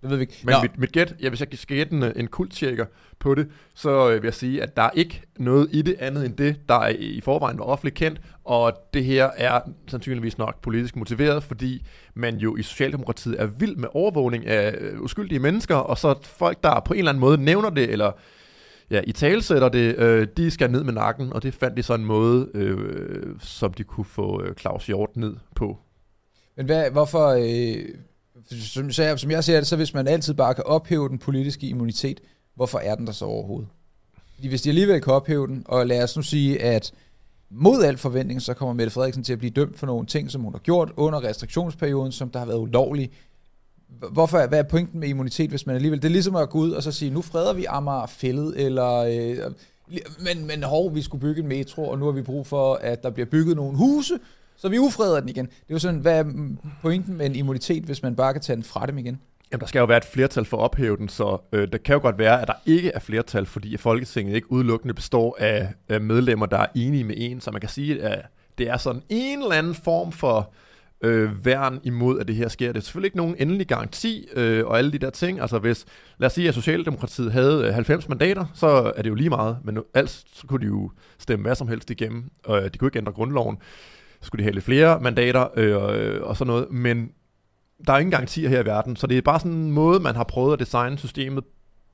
Det 0.01 0.09
ved 0.09 0.17
vi 0.17 0.21
ikke. 0.21 0.39
Men 0.43 0.55
mit, 0.61 0.77
mit 0.77 0.91
gæt, 0.91 1.15
ja, 1.21 1.29
hvis 1.29 1.39
jeg 1.39 1.47
skal 1.53 1.77
gætte 1.77 1.95
en, 1.95 2.03
en 2.15 2.27
kulttjekker 2.27 2.85
på 3.19 3.35
det, 3.35 3.47
så 3.75 4.09
øh, 4.09 4.13
vil 4.21 4.27
jeg 4.27 4.33
sige, 4.33 4.63
at 4.63 4.77
der 4.77 4.81
er 4.81 4.89
ikke 4.93 5.21
noget 5.39 5.69
i 5.71 5.81
det 5.81 5.95
andet 5.99 6.25
end 6.25 6.35
det, 6.35 6.55
der 6.69 6.75
er 6.75 6.89
i 6.89 7.21
forvejen 7.23 7.59
var 7.59 7.65
offentligt 7.65 7.95
kendt, 7.95 8.21
og 8.43 8.73
det 8.93 9.05
her 9.05 9.29
er 9.37 9.59
sandsynligvis 9.87 10.37
nok 10.37 10.61
politisk 10.61 10.95
motiveret, 10.95 11.43
fordi 11.43 11.85
man 12.13 12.37
jo 12.37 12.57
i 12.57 12.61
Socialdemokratiet 12.61 13.41
er 13.41 13.45
vild 13.45 13.75
med 13.75 13.89
overvågning 13.93 14.45
af 14.45 14.75
øh, 14.79 15.01
uskyldige 15.01 15.39
mennesker, 15.39 15.75
og 15.75 15.97
så 15.97 16.15
folk, 16.23 16.63
der 16.63 16.79
på 16.79 16.93
en 16.93 16.97
eller 16.97 17.11
anden 17.11 17.21
måde 17.21 17.37
nævner 17.37 17.69
det, 17.69 17.89
eller 17.89 18.11
ja, 18.91 19.01
i 19.07 19.11
talsætter 19.11 19.69
det, 19.69 19.95
øh, 19.97 20.27
de 20.37 20.51
skal 20.51 20.71
ned 20.71 20.83
med 20.83 20.93
nakken, 20.93 21.33
og 21.33 21.43
det 21.43 21.53
fandt 21.53 21.77
de 21.77 21.83
så 21.83 21.93
en 21.93 22.05
måde, 22.05 22.47
øh, 22.53 23.35
som 23.39 23.73
de 23.73 23.83
kunne 23.83 24.05
få 24.05 24.43
øh, 24.43 24.55
Claus 24.55 24.85
Hjort 24.85 25.17
ned 25.17 25.35
på. 25.55 25.77
Men 26.57 26.65
hvad, 26.65 26.91
hvorfor, 26.91 27.27
øh, 27.27 27.85
som, 28.49 28.91
så 28.91 29.17
som 29.17 29.31
jeg 29.31 29.43
ser 29.43 29.57
det, 29.57 29.67
så 29.67 29.75
hvis 29.75 29.93
man 29.93 30.07
altid 30.07 30.33
bare 30.33 30.53
kan 30.53 30.63
ophæve 30.63 31.09
den 31.09 31.17
politiske 31.17 31.67
immunitet, 31.67 32.19
hvorfor 32.55 32.79
er 32.79 32.95
den 32.95 33.07
der 33.07 33.13
så 33.13 33.25
overhovedet? 33.25 33.69
Fordi 34.35 34.47
hvis 34.47 34.61
de 34.61 34.69
alligevel 34.69 35.01
kan 35.01 35.13
ophæve 35.13 35.47
den, 35.47 35.63
og 35.65 35.87
lad 35.87 36.03
os 36.03 36.15
nu 36.15 36.21
sige, 36.21 36.61
at 36.61 36.93
mod 37.49 37.83
al 37.83 37.97
forventning, 37.97 38.41
så 38.41 38.53
kommer 38.53 38.73
Mette 38.73 38.91
Frederiksen 38.91 39.23
til 39.23 39.33
at 39.33 39.39
blive 39.39 39.51
dømt 39.51 39.79
for 39.79 39.87
nogle 39.87 40.05
ting, 40.05 40.31
som 40.31 40.41
hun 40.41 40.53
har 40.53 40.59
gjort 40.59 40.91
under 40.97 41.23
restriktionsperioden, 41.23 42.11
som 42.11 42.29
der 42.29 42.39
har 42.39 42.45
været 42.45 42.59
ulovlige. 42.59 43.09
Hvorfor, 44.11 44.47
hvad 44.47 44.59
er 44.59 44.63
pointen 44.63 44.99
med 44.99 45.07
immunitet, 45.07 45.49
hvis 45.49 45.65
man 45.65 45.75
alligevel... 45.75 46.01
Det 46.01 46.07
er 46.07 46.11
ligesom 46.11 46.35
at 46.35 46.49
gå 46.49 46.57
ud 46.57 46.71
og 46.71 46.83
så 46.83 46.91
sige, 46.91 47.11
nu 47.11 47.21
freder 47.21 47.53
vi 47.53 47.65
Amager 47.65 48.05
fældet, 48.05 48.65
eller... 48.65 48.95
Øh, 48.95 49.51
men, 50.19 50.47
men 50.47 50.63
hov, 50.63 50.95
vi 50.95 51.01
skulle 51.01 51.21
bygge 51.21 51.41
en 51.41 51.47
metro, 51.47 51.89
og 51.89 51.99
nu 51.99 52.05
har 52.05 52.11
vi 52.11 52.21
brug 52.21 52.47
for, 52.47 52.73
at 52.73 53.03
der 53.03 53.09
bliver 53.09 53.25
bygget 53.25 53.55
nogle 53.55 53.77
huse, 53.77 54.19
så 54.57 54.69
vi 54.69 54.79
ufreder 54.79 55.19
den 55.19 55.29
igen. 55.29 55.45
Det 55.45 55.69
er 55.69 55.73
jo 55.73 55.79
sådan, 55.79 55.99
hvad 55.99 56.19
er 56.19 56.33
pointen 56.81 57.17
med 57.17 57.25
en 57.25 57.35
immunitet, 57.35 57.83
hvis 57.83 58.03
man 58.03 58.15
bare 58.15 58.33
kan 58.33 58.41
tage 58.41 58.55
den 58.55 58.63
fra 58.63 58.85
dem 58.85 58.97
igen? 58.97 59.19
Jamen, 59.51 59.61
der 59.61 59.67
skal 59.67 59.79
jo 59.79 59.85
være 59.85 59.97
et 59.97 60.05
flertal 60.05 60.45
for 60.45 60.57
at 60.57 60.63
ophæve 60.63 60.97
den, 60.97 61.09
så 61.09 61.37
øh, 61.51 61.71
det 61.71 61.83
kan 61.83 61.93
jo 61.93 62.01
godt 62.01 62.17
være, 62.17 62.41
at 62.41 62.47
der 62.47 62.53
ikke 62.65 62.91
er 62.91 62.99
flertal, 62.99 63.45
fordi 63.45 63.77
Folketinget 63.77 64.35
ikke 64.35 64.51
udelukkende 64.51 64.93
består 64.93 65.37
af, 65.39 65.73
af 65.89 66.01
medlemmer, 66.01 66.45
der 66.45 66.57
er 66.57 66.67
enige 66.75 67.03
med 67.03 67.15
en, 67.17 67.41
så 67.41 67.51
man 67.51 67.61
kan 67.61 67.69
sige, 67.69 68.03
at 68.03 68.25
det 68.57 68.69
er 68.69 68.77
sådan 68.77 69.01
en 69.09 69.41
eller 69.41 69.55
anden 69.55 69.75
form 69.75 70.11
for 70.11 70.53
øh, 71.03 71.45
værn 71.45 71.79
imod, 71.83 72.19
at 72.19 72.27
det 72.27 72.35
her 72.35 72.47
sker. 72.47 72.67
Det 72.67 72.77
er 72.79 72.83
selvfølgelig 72.83 73.07
ikke 73.07 73.17
nogen 73.17 73.35
endelig 73.39 73.67
garanti 73.67 74.27
øh, 74.33 74.65
og 74.65 74.77
alle 74.77 74.91
de 74.91 74.97
der 74.97 75.09
ting. 75.09 75.41
Altså 75.41 75.59
hvis, 75.59 75.85
lad 76.17 76.25
os 76.25 76.33
sige, 76.33 76.47
at 76.47 76.53
Socialdemokratiet 76.53 77.31
havde 77.31 77.65
øh, 77.67 77.73
90 77.73 78.09
mandater, 78.09 78.45
så 78.53 78.67
er 78.95 79.01
det 79.01 79.09
jo 79.09 79.15
lige 79.15 79.29
meget, 79.29 79.57
men 79.63 79.77
ellers 79.95 80.25
så 80.33 80.47
kunne 80.47 80.61
de 80.61 80.65
jo 80.65 80.91
stemme 81.19 81.43
hvad 81.43 81.55
som 81.55 81.67
helst 81.67 81.89
igennem, 81.89 82.31
og 82.45 82.63
øh, 82.63 82.73
de 82.73 82.77
kunne 82.77 82.87
ikke 82.87 82.97
ændre 82.97 83.11
grundloven. 83.11 83.57
Så 84.21 84.25
skulle 84.25 84.39
de 84.39 84.43
have 84.43 84.53
lidt 84.53 84.65
flere 84.65 84.99
mandater 84.99 85.47
øh, 85.57 86.15
øh, 86.15 86.21
og 86.21 86.37
sådan 86.37 86.47
noget, 86.47 86.71
men 86.71 87.11
der 87.87 87.93
er 87.93 87.97
ingen 87.97 88.11
garantier 88.11 88.49
her 88.49 88.63
i 88.63 88.65
verden, 88.65 88.95
så 88.95 89.07
det 89.07 89.17
er 89.17 89.21
bare 89.21 89.39
sådan 89.39 89.51
en 89.51 89.71
måde, 89.71 89.99
man 89.99 90.15
har 90.15 90.23
prøvet 90.23 90.53
at 90.53 90.59
designe 90.59 90.97
systemet 90.97 91.43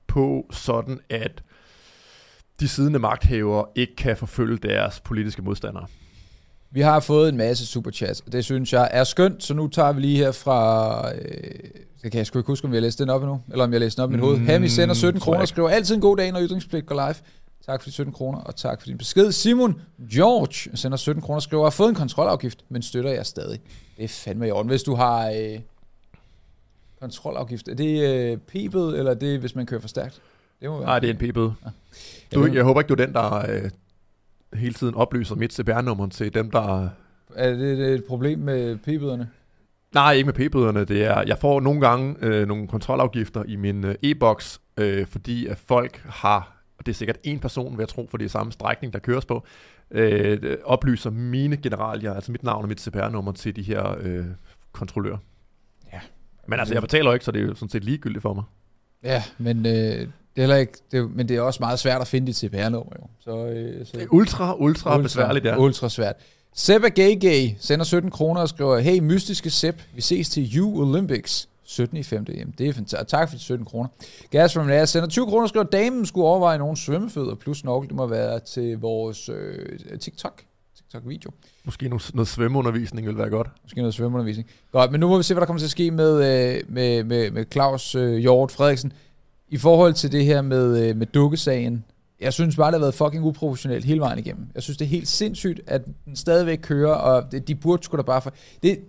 på, 0.08 0.46
sådan 0.52 1.00
at 1.10 1.44
de 2.60 2.68
siddende 2.68 3.00
magthavere 3.00 3.66
ikke 3.76 3.96
kan 3.96 4.18
forfølge 4.18 4.58
deres 4.58 5.00
politiske 5.00 5.42
modstandere. 5.42 5.88
Vi 6.72 6.82
har 6.82 7.00
fået 7.00 7.30
en 7.30 7.38
masse 7.38 7.66
superchats, 7.66 8.20
og 8.26 8.32
det 8.32 8.46
synes 8.46 8.74
jeg 8.74 8.90
er 8.92 9.04
skønt, 9.04 9.44
så 9.44 9.54
nu 9.54 9.68
tager 9.68 9.92
vi 9.92 10.02
lige 10.02 10.18
her 10.18 10.32
fra... 10.32 11.12
Øh, 11.16 11.22
det 12.04 12.12
kan 12.12 12.18
jeg 12.18 12.28
sgu 12.28 12.40
ikke 12.40 12.48
huske, 12.48 12.66
om 12.66 12.72
vi 12.72 12.76
har 12.78 12.82
læst 12.82 13.00
den 13.00 13.10
op 13.10 13.22
endnu, 13.22 13.42
eller 13.52 13.64
om 13.64 13.72
jeg 13.72 13.76
har 13.76 13.86
læst 13.86 13.98
den 13.98 14.04
op 14.04 14.10
i 14.10 14.14
mit 14.14 14.22
hoved. 14.22 14.38
Mm, 14.38 14.46
Hami 14.46 14.68
sender 14.68 14.96
17 14.96 15.22
kroner 15.22 15.40
og 15.40 15.48
skriver 15.48 15.70
altid 15.70 15.96
en 15.96 16.02
god 16.02 16.18
dag, 16.18 16.32
når 16.32 16.42
ytringspligt 16.42 16.86
går 16.86 16.96
live. 16.96 17.16
Tak 17.66 17.82
for 17.82 17.90
de 17.90 17.94
17 17.94 18.14
kroner, 18.14 18.40
og 18.40 18.56
tak 18.56 18.82
for 18.82 18.86
din 18.86 18.98
besked. 18.98 19.32
Simon 19.32 19.82
George 20.14 20.78
sender 20.78 20.98
17 20.98 21.22
kroner 21.22 21.36
og 21.36 21.42
skriver, 21.42 21.64
har 21.64 21.70
fået 21.70 21.90
en 21.90 21.96
kontrolafgift, 21.96 22.64
men 22.70 22.82
støtter 22.82 23.12
jeg 23.12 23.26
stadig. 23.26 23.60
Det 23.98 24.04
er 24.04 24.08
fandme 24.08 24.48
i 24.48 24.52
orden. 24.52 24.70
Hvis 24.70 24.84
du 24.84 24.96
har 24.96 25.30
øh, 25.30 25.60
kontrolafgift, 27.02 27.68
er 27.68 27.76
det 27.76 28.02
øh, 28.02 28.38
p-bøde, 28.38 28.98
eller 28.98 29.12
er 29.12 29.16
det, 29.16 29.40
hvis 29.40 29.56
man 29.56 29.66
kører 29.66 29.82
for 29.82 29.88
stærkt? 29.88 30.22
Det 30.62 30.70
må 30.70 30.78
være. 30.78 30.86
Nej, 30.86 31.00
det 31.00 31.10
er 31.10 31.14
en 31.14 31.20
p-bøde. 31.20 31.54
Ja. 31.66 31.70
Du, 32.36 32.46
jeg 32.46 32.64
håber 32.64 32.82
ikke, 32.82 32.90
du 32.90 33.02
er 33.02 33.06
den, 33.06 33.14
der 33.14 33.34
øh, 33.50 33.70
hele 34.54 34.74
tiden 34.74 34.96
oplyser 34.96 35.36
mit 35.36 35.54
CPR-nummer 35.54 36.08
til 36.08 36.34
dem, 36.34 36.52
der... 36.52 36.90
Er 37.36 37.54
det, 37.54 37.80
et 37.80 38.04
problem 38.04 38.40
med 38.40 38.78
p-bøderne? 38.78 39.30
Nej, 39.94 40.14
ikke 40.14 40.26
med 40.26 40.34
p-bøderne. 40.34 40.86
Det 40.86 41.04
er, 41.04 41.24
jeg 41.28 41.38
får 41.38 41.60
nogle 41.60 41.82
gange 41.82 42.16
øh, 42.22 42.48
nogle 42.48 42.68
kontrolafgifter 42.68 43.44
i 43.44 43.56
min 43.56 43.84
øh, 43.86 43.96
e-boks, 44.04 44.62
øh, 44.78 45.08
fordi 45.08 45.48
at 45.48 45.58
folk 45.58 46.02
har 46.06 46.58
og 46.78 46.86
det 46.86 46.92
er 46.92 46.96
sikkert 46.96 47.18
en 47.24 47.40
person, 47.40 47.72
vil 47.78 47.82
jeg 47.82 47.90
tro, 47.90 48.08
for 48.10 48.18
det 48.18 48.26
er 48.26 48.30
samme 48.30 48.52
strækning, 48.52 48.94
der 48.94 49.00
køres 49.00 49.26
på, 49.26 49.46
øh, 49.92 50.58
oplyser 50.64 51.10
mine 51.10 51.58
generalier, 51.58 52.14
altså 52.14 52.32
mit 52.32 52.44
navn 52.44 52.62
og 52.62 52.68
mit 52.68 52.82
CPR-nummer 52.82 53.32
til 53.32 53.56
de 53.56 53.62
her 53.62 53.96
øh, 54.00 54.26
kontrollører. 54.72 55.18
Ja. 55.94 56.00
Men 56.48 56.60
altså, 56.60 56.76
jeg 56.76 56.82
betaler 56.82 57.14
ikke, 57.14 57.26
så 57.26 57.32
det 57.32 57.42
er 57.42 57.46
jo 57.46 57.56
sådan 57.56 57.70
set 57.70 57.84
ligegyldigt 57.84 58.22
for 58.22 58.34
mig. 58.34 58.44
Ja, 59.04 59.24
men 59.38 59.66
øh, 59.66 60.08
det 60.38 60.44
er 60.44 60.48
heller 60.48 60.56
ikke, 60.56 60.74
det, 60.92 61.12
men 61.12 61.30
det 61.30 61.38
er 61.38 61.42
også 61.42 61.58
meget 61.60 61.80
svært 61.80 62.02
at 62.02 62.08
finde 62.08 62.28
dit 62.28 62.36
CPR-nummer 62.36 62.92
jo. 63.00 63.08
Så, 63.20 63.46
øh, 63.46 63.86
så, 63.86 63.92
det 63.94 64.04
er 64.04 64.08
ultra, 64.12 64.56
ultra, 64.60 64.96
ultra 64.96 64.98
besværligt, 64.98 65.46
ja. 65.46 65.58
Ultra 65.58 65.90
svært. 65.90 66.16
Seb 66.54 66.82
Gay 66.96 67.20
Gay 67.20 67.50
sender 67.60 67.86
17 67.86 68.12
kroner 68.12 68.42
og 68.42 68.50
skriver, 68.50 68.80
hey 68.80 69.00
mystiske 69.00 69.50
Seb, 69.50 69.76
vi 69.94 70.02
ses 70.02 70.30
til 70.30 70.62
U 70.62 70.82
Olympics. 70.82 71.50
17 71.64 71.98
i 71.98 72.04
5. 72.04 72.26
Jamen, 72.30 72.54
det 72.58 72.68
er 72.70 72.74
fantastisk. 72.74 73.08
Tak 73.08 73.30
for 73.30 73.36
de 73.38 73.44
17 73.44 73.66
kroner. 73.66 73.90
Gas 74.32 74.54
from 74.54 74.68
Lea 74.68 74.86
sender 74.86 75.08
20 75.08 75.26
kroner 75.26 75.44
og 75.44 75.50
skriver, 75.50 75.66
damen 75.66 76.06
skulle 76.06 76.28
overveje 76.28 76.58
nogle 76.58 76.78
svømmefødder 76.78 77.36
plus 77.36 77.58
snorkel. 77.58 77.90
Det 77.90 77.96
må 77.96 78.08
være 78.08 78.40
til 78.40 78.78
vores 78.78 79.30
øh, 79.30 80.00
TikTok. 80.00 80.42
TikTok-video. 80.78 81.32
Måske 81.66 81.90
noget, 81.90 82.12
noget 82.14 82.28
svømmeundervisning 82.28 83.08
vil 83.08 83.18
være 83.18 83.30
godt. 83.30 83.48
Måske 83.64 83.80
noget 83.80 83.94
svømmeundervisning. 83.94 84.50
Godt, 84.72 84.92
men 84.92 85.00
nu 85.00 85.08
må 85.08 85.18
vi 85.18 85.24
se, 85.24 85.34
hvad 85.34 85.42
der 85.42 85.46
kommer 85.46 85.60
til 85.60 85.66
at 85.68 85.72
ske 85.72 85.92
med, 85.92 86.16
øh, 86.16 86.62
med, 86.68 87.04
med, 87.04 87.32
med 87.32 87.46
Claus 87.52 87.96
øh, 87.96 88.18
Hjort 88.18 88.52
Frederiksen. 88.52 88.94
I 89.50 89.58
forhold 89.58 89.94
til 89.94 90.12
det 90.12 90.26
her 90.26 90.42
med, 90.42 90.90
øh, 90.90 90.96
med 90.96 91.08
dukkesagen, 91.08 91.84
jeg 92.20 92.34
synes 92.34 92.56
bare, 92.56 92.68
det 92.68 92.74
har 92.74 92.80
været 92.80 92.94
fucking 92.94 93.24
uprofessionelt 93.24 93.86
hele 93.86 94.00
vejen 94.00 94.20
igennem. 94.20 94.48
Jeg 94.56 94.64
synes, 94.64 94.78
det 94.78 94.86
er 94.86 94.90
helt 94.90 95.08
sindssygt, 95.08 95.62
at 95.68 95.82
den 96.06 96.16
stadigvæk 96.16 96.60
kører, 96.62 96.94
og 96.94 97.32
det, 97.32 97.48
de 97.48 97.56
burde 97.56 97.84
sgu 97.84 97.98
da 97.98 98.02
bare 98.02 98.22
for... 98.22 98.34
Det, 98.64 98.80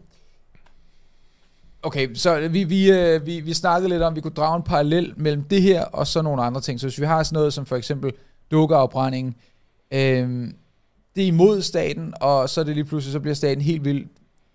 Okay, 1.83 2.15
så 2.15 2.49
vi, 2.49 2.65
vi, 2.65 2.91
øh, 2.91 3.27
vi, 3.27 3.41
vi 3.41 3.55
snakkede 3.55 3.91
lidt 3.91 4.03
om, 4.03 4.13
at 4.13 4.17
vi 4.17 4.21
kunne 4.21 4.35
drage 4.35 4.57
en 4.57 4.63
parallel 4.63 5.13
mellem 5.17 5.43
det 5.43 5.63
her 5.63 5.85
og 5.85 6.07
så 6.07 6.23
nogle 6.23 6.43
andre 6.43 6.61
ting. 6.61 6.81
Så 6.81 6.87
hvis 6.87 7.01
vi 7.01 7.07
har 7.07 7.23
sådan 7.23 7.37
noget 7.37 7.53
som 7.53 7.67
for 7.67 7.77
eksempel 7.77 8.13
dukkeafbrændingen, 8.51 9.35
øh, 9.91 10.49
det 11.17 11.23
er 11.25 11.29
imod 11.29 11.63
staten, 11.63 12.15
og 12.21 12.49
så 12.49 12.61
er 12.61 12.65
det 12.65 12.75
lige 12.75 12.85
pludselig, 12.85 13.13
så 13.13 13.21
bliver 13.21 13.35
staten 13.35 13.63
helt 13.63 13.85
vildt 13.85 14.09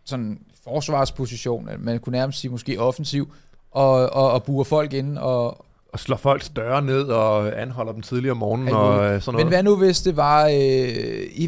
sådan 0.05 0.39
forsvarsposition, 0.63 1.69
man 1.79 1.99
kunne 1.99 2.17
nærmest 2.17 2.39
sige 2.39 2.51
måske 2.51 2.79
offensiv, 2.79 3.33
og, 3.71 4.13
og, 4.13 4.31
og 4.31 4.43
burer 4.43 4.63
folk 4.63 4.93
ind 4.93 5.17
og, 5.17 5.65
og 5.93 5.99
slår 5.99 6.17
folks 6.17 6.49
døre 6.49 6.81
ned 6.81 7.03
og 7.03 7.61
anholder 7.61 7.93
dem 7.93 8.01
tidligere 8.01 8.31
om 8.31 8.37
morgenen 8.37 8.73
og 8.73 9.05
øh, 9.05 9.21
sådan 9.21 9.33
noget. 9.33 9.45
Men 9.45 9.47
hvad 9.47 9.63
nu, 9.63 9.75
hvis 9.75 10.01
det 10.01 10.17
var, 10.17 10.45
øh, 10.45 10.53
i, 11.31 11.45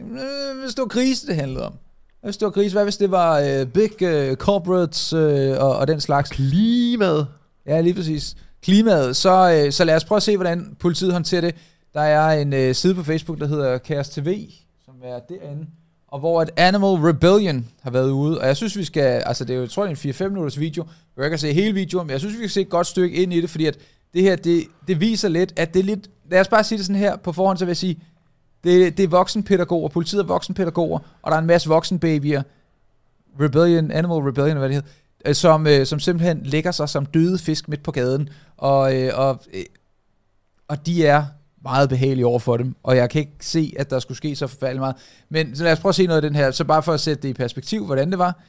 øh, 0.00 0.60
hvis 0.60 0.74
det 0.74 0.82
var 0.82 0.88
krise, 0.88 1.26
det 1.26 1.36
handlede 1.36 1.66
om? 1.66 1.74
Hvis 2.22 2.36
det 2.36 2.46
var 2.46 2.50
krise, 2.50 2.74
hvad 2.74 2.84
hvis 2.84 2.96
det 2.96 3.10
var 3.10 3.40
uh, 3.40 3.68
big 3.68 3.92
uh, 4.02 4.36
corporates 4.36 5.12
uh, 5.12 5.20
og, 5.64 5.76
og 5.76 5.88
den 5.88 6.00
slags? 6.00 6.30
Klimaet. 6.30 7.26
Ja, 7.66 7.80
lige 7.80 7.94
præcis. 7.94 8.36
Klimaet. 8.62 9.16
Så, 9.16 9.64
uh, 9.66 9.72
så 9.72 9.84
lad 9.84 9.96
os 9.96 10.04
prøve 10.04 10.16
at 10.16 10.22
se, 10.22 10.36
hvordan 10.36 10.76
politiet 10.80 11.12
håndterer 11.12 11.40
det. 11.40 11.54
Der 11.94 12.00
er 12.00 12.40
en 12.40 12.52
uh, 12.52 12.74
side 12.74 12.94
på 12.94 13.02
Facebook, 13.02 13.38
der 13.38 13.46
hedder 13.46 13.78
Kaos 13.78 14.08
TV, 14.08 14.48
som 14.84 14.94
er 15.02 15.18
derinde 15.28 15.66
og 16.12 16.18
hvor 16.18 16.42
et 16.42 16.50
Animal 16.56 16.88
Rebellion 16.88 17.68
har 17.82 17.90
været 17.90 18.10
ude, 18.10 18.40
og 18.40 18.46
jeg 18.46 18.56
synes, 18.56 18.76
vi 18.76 18.84
skal, 18.84 19.02
altså 19.02 19.44
det 19.44 19.52
er 19.52 19.54
jo, 19.54 19.62
jeg 19.62 19.70
tror, 19.70 19.86
det 19.86 20.04
er 20.04 20.08
en 20.08 20.14
4-5 20.14 20.28
minutters 20.28 20.60
video, 20.60 20.86
jeg 21.16 21.30
kan 21.30 21.38
se 21.38 21.52
hele 21.52 21.74
videoen, 21.74 22.06
men 22.06 22.12
jeg 22.12 22.20
synes, 22.20 22.34
vi 22.34 22.40
kan 22.40 22.48
se 22.48 22.60
et 22.60 22.68
godt 22.68 22.86
stykke 22.86 23.22
ind 23.22 23.32
i 23.32 23.40
det, 23.40 23.50
fordi 23.50 23.66
at 23.66 23.78
det 24.14 24.22
her, 24.22 24.36
det, 24.36 24.64
det 24.88 25.00
viser 25.00 25.28
lidt, 25.28 25.52
at 25.56 25.74
det 25.74 25.80
er 25.80 25.84
lidt, 25.84 26.10
lad 26.30 26.40
os 26.40 26.48
bare 26.48 26.64
sige 26.64 26.78
det 26.78 26.86
sådan 26.86 27.00
her 27.00 27.16
på 27.16 27.32
forhånd, 27.32 27.58
så 27.58 27.64
vil 27.64 27.70
jeg 27.70 27.76
sige, 27.76 27.98
det, 28.64 28.96
det 28.96 29.04
er 29.04 29.08
voksenpædagoger, 29.08 29.88
politiet 29.88 30.20
er 30.20 30.26
voksenpædagoger, 30.26 30.98
og 31.22 31.30
der 31.30 31.36
er 31.36 31.40
en 31.40 31.46
masse 31.46 31.68
voksenbabyer, 31.68 32.42
Rebellion, 33.40 33.90
Animal 33.90 34.18
Rebellion, 34.18 34.56
hvad 34.56 34.68
det 34.68 34.74
hedder, 34.74 34.88
øh, 35.24 35.34
som, 35.34 35.66
øh, 35.66 35.86
som 35.86 36.00
simpelthen 36.00 36.40
lægger 36.42 36.70
sig 36.70 36.88
som 36.88 37.06
døde 37.06 37.38
fisk 37.38 37.68
midt 37.68 37.82
på 37.82 37.90
gaden, 37.90 38.28
og, 38.56 38.96
øh, 38.96 39.12
og, 39.14 39.40
øh, 39.54 39.64
og 40.68 40.86
de 40.86 41.06
er 41.06 41.24
meget 41.64 41.88
behagelige 41.88 42.26
over 42.26 42.38
for 42.38 42.56
dem, 42.56 42.74
og 42.82 42.96
jeg 42.96 43.10
kan 43.10 43.20
ikke 43.20 43.32
se, 43.40 43.74
at 43.78 43.90
der 43.90 43.98
skulle 43.98 44.18
ske 44.18 44.36
så 44.36 44.46
forfærdeligt 44.46 44.80
meget. 44.80 44.96
Men 45.28 45.56
så 45.56 45.64
lad 45.64 45.72
os 45.72 45.80
prøve 45.80 45.90
at 45.90 45.94
se 45.94 46.06
noget 46.06 46.24
af 46.24 46.30
den 46.30 46.36
her, 46.36 46.50
så 46.50 46.64
bare 46.64 46.82
for 46.82 46.92
at 46.92 47.00
sætte 47.00 47.22
det 47.22 47.28
i 47.28 47.32
perspektiv, 47.32 47.86
hvordan 47.86 48.10
det 48.10 48.18
var 48.18 48.40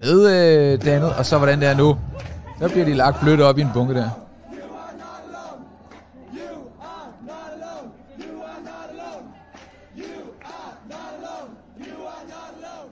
med 0.00 0.26
øh, 0.26 0.80
det 0.80 0.88
andet, 0.88 1.12
og 1.14 1.26
så 1.26 1.38
hvordan 1.38 1.60
det 1.60 1.68
er 1.68 1.76
nu. 1.76 1.98
Så 2.60 2.68
bliver 2.68 2.84
de 2.84 2.94
lagt 2.94 3.20
blødt 3.20 3.40
op 3.40 3.58
i 3.58 3.60
en 3.60 3.70
bunke 3.74 3.94
der. 3.94 4.10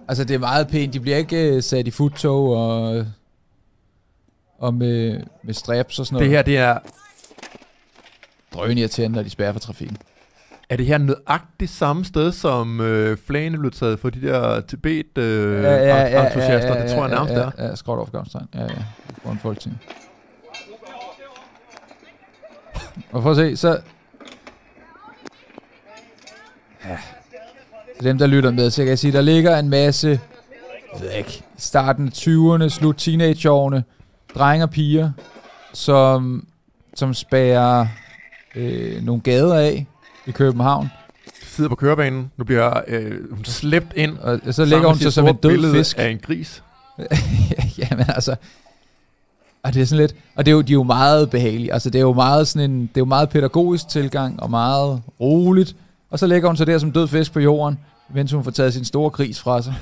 Altså, 0.08 0.24
det 0.24 0.34
er 0.34 0.38
meget 0.38 0.68
pænt. 0.68 0.92
De 0.92 1.00
bliver 1.00 1.16
ikke 1.16 1.56
uh, 1.56 1.62
sat 1.62 1.86
i 1.86 1.90
futtog 1.90 2.56
og, 2.56 3.06
og 4.58 4.74
med, 4.74 5.20
med 5.42 5.54
straps 5.54 5.98
og 5.98 6.06
sådan 6.06 6.14
noget. 6.14 6.30
Det 6.30 6.36
her, 6.36 6.42
det 6.42 6.58
er... 6.58 6.78
Drøn 8.54 8.78
irriterende, 8.78 9.16
når 9.16 9.22
de 9.22 9.30
spærrer 9.30 9.52
for 9.52 9.60
trafikken. 9.60 9.96
Er 10.68 10.76
det 10.76 10.86
her 10.86 10.98
nøjagtigt 10.98 11.70
samme 11.70 12.04
sted, 12.04 12.32
som 12.32 12.80
øh, 12.80 13.18
flagene 13.26 13.58
blev 13.58 13.72
taget 13.72 14.00
for 14.00 14.10
de 14.10 14.22
der 14.22 14.60
Tibet 14.60 15.18
øh, 15.18 15.62
Ja, 15.62 15.70
ja, 15.70 15.86
ja, 15.86 16.22
ja, 16.22 16.52
ja, 16.52 16.82
det 16.82 16.90
tror 16.90 17.00
jeg 17.00 17.10
nærmest 17.10 17.34
ja, 17.34 17.40
er. 17.40 17.50
Ja, 17.58 17.66
ja 17.66 17.74
skråt 17.74 17.98
over 17.98 18.10
Gavnstegn. 18.10 18.48
Ja, 18.54 18.62
ja. 18.62 18.68
Foran 19.22 19.38
folketing. 19.38 19.80
Og 23.12 23.22
for 23.22 23.30
at 23.30 23.36
se, 23.36 23.56
så... 23.56 23.80
Ja. 26.84 26.98
Til 27.96 28.04
dem, 28.04 28.18
der 28.18 28.26
lytter 28.26 28.50
med, 28.50 28.70
så 28.70 28.82
kan 28.82 28.88
jeg 28.88 28.98
sige, 28.98 29.12
der 29.12 29.20
ligger 29.20 29.58
en 29.58 29.68
masse... 29.68 30.20
Jeg 30.92 31.02
ved 31.02 31.10
ikke, 31.10 31.42
starten 31.58 32.06
af 32.06 32.10
20'erne, 32.10 32.68
slut 32.68 32.96
teenageårene, 32.98 33.84
drenge 34.34 34.64
og 34.64 34.70
piger, 34.70 35.10
som, 35.72 36.46
som 36.94 37.14
spærer 37.14 37.86
øh, 38.56 39.04
nogle 39.04 39.22
gader 39.22 39.54
af 39.54 39.86
i 40.26 40.30
København. 40.30 40.88
Sidder 41.42 41.70
på 41.70 41.76
kørebanen. 41.76 42.30
Nu 42.36 42.44
bliver 42.44 42.80
øh, 42.86 43.34
hun 43.34 43.44
slæbt 43.44 43.92
ind. 43.96 44.18
Og 44.18 44.54
så 44.54 44.64
lægger 44.64 44.88
hun 44.88 44.98
sig 44.98 45.12
som 45.12 45.26
en 45.26 45.36
død 45.36 45.74
fisk. 45.74 45.98
af 45.98 46.08
en 46.08 46.18
gris. 46.18 46.62
Jamen 47.78 48.04
altså, 48.08 48.36
og 49.62 49.74
det 49.74 49.82
er 49.82 49.86
sådan 49.86 50.00
lidt, 50.00 50.14
og 50.36 50.46
det 50.46 50.52
er 50.52 50.54
jo, 50.54 50.60
de 50.60 50.72
er 50.72 50.74
jo 50.74 50.82
meget 50.82 51.30
behagelige, 51.30 51.72
altså 51.72 51.90
det 51.90 51.98
er 51.98 52.02
jo 52.02 52.12
meget 52.12 52.48
sådan 52.48 52.70
en, 52.70 52.80
det 52.80 52.96
er 52.96 53.00
jo 53.00 53.04
meget 53.04 53.28
pædagogisk 53.28 53.88
tilgang, 53.88 54.42
og 54.42 54.50
meget 54.50 55.02
roligt, 55.20 55.76
og 56.10 56.18
så 56.18 56.26
lægger 56.26 56.48
hun 56.48 56.56
sig 56.56 56.66
der 56.66 56.78
som 56.78 56.92
død 56.92 57.08
fisk 57.08 57.32
på 57.32 57.40
jorden, 57.40 57.78
mens 58.14 58.32
hun 58.32 58.44
får 58.44 58.50
taget 58.50 58.74
sin 58.74 58.84
store 58.84 59.10
gris 59.10 59.40
fra 59.40 59.62
sig. 59.62 59.74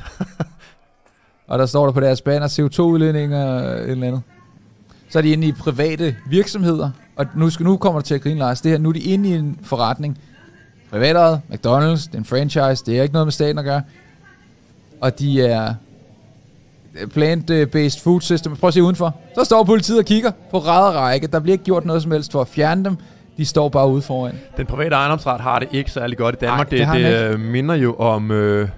og 1.48 1.58
der 1.58 1.66
står 1.66 1.84
der 1.84 1.92
på 1.92 2.00
deres 2.00 2.20
banner 2.20 2.48
CO2-udledning 2.48 3.34
og 3.34 3.60
et 3.60 3.90
eller 3.90 4.06
andet. 4.06 4.22
Så 5.12 5.18
er 5.18 5.22
de 5.22 5.30
inde 5.30 5.46
i 5.46 5.52
private 5.52 6.16
virksomheder, 6.26 6.90
og 7.16 7.26
nu, 7.36 7.50
skal, 7.50 7.64
nu 7.64 7.76
kommer 7.76 8.00
der 8.00 8.04
til 8.04 8.14
at 8.14 8.20
grine, 8.20 8.38
Lars, 8.38 8.60
det 8.60 8.70
her, 8.70 8.78
nu 8.78 8.88
er 8.88 8.92
de 8.92 9.00
inde 9.00 9.28
i 9.28 9.32
en 9.32 9.58
forretning, 9.62 10.18
privatejet, 10.90 11.40
McDonald's, 11.50 12.06
det 12.06 12.14
er 12.14 12.18
en 12.18 12.24
franchise, 12.24 12.84
det 12.86 12.98
er 12.98 13.02
ikke 13.02 13.12
noget 13.12 13.26
med 13.26 13.32
staten 13.32 13.58
at 13.58 13.64
gøre, 13.64 13.82
og 15.00 15.18
de 15.18 15.42
er 15.42 15.74
plant-based 17.14 18.02
food 18.02 18.20
system. 18.20 18.56
Prøv 18.56 18.68
at 18.68 18.74
se 18.74 18.82
udenfor. 18.82 19.16
Så 19.34 19.44
står 19.44 19.64
politiet 19.64 19.98
og 19.98 20.04
kigger 20.04 20.30
på 20.50 20.58
ræd 20.58 20.96
række. 20.96 21.26
Der 21.26 21.40
bliver 21.40 21.52
ikke 21.52 21.64
gjort 21.64 21.84
noget 21.84 22.02
som 22.02 22.12
helst 22.12 22.32
for 22.32 22.40
at 22.40 22.48
fjerne 22.48 22.84
dem. 22.84 22.96
De 23.36 23.44
står 23.44 23.68
bare 23.68 23.88
ude 23.88 24.02
foran. 24.02 24.38
Den 24.56 24.66
private 24.66 24.96
ejendomsret 24.96 25.40
har 25.40 25.58
det 25.58 25.68
ikke 25.72 25.90
særlig 25.90 26.18
godt 26.18 26.34
i 26.34 26.38
Danmark. 26.40 26.72
Nej, 26.72 26.78
det 26.78 27.02
det 27.02 27.12
det, 27.12 27.30
det 27.30 27.40
minder 27.40 27.74
jo 27.74 27.94
om, 27.94 28.30
øh, 28.30 28.68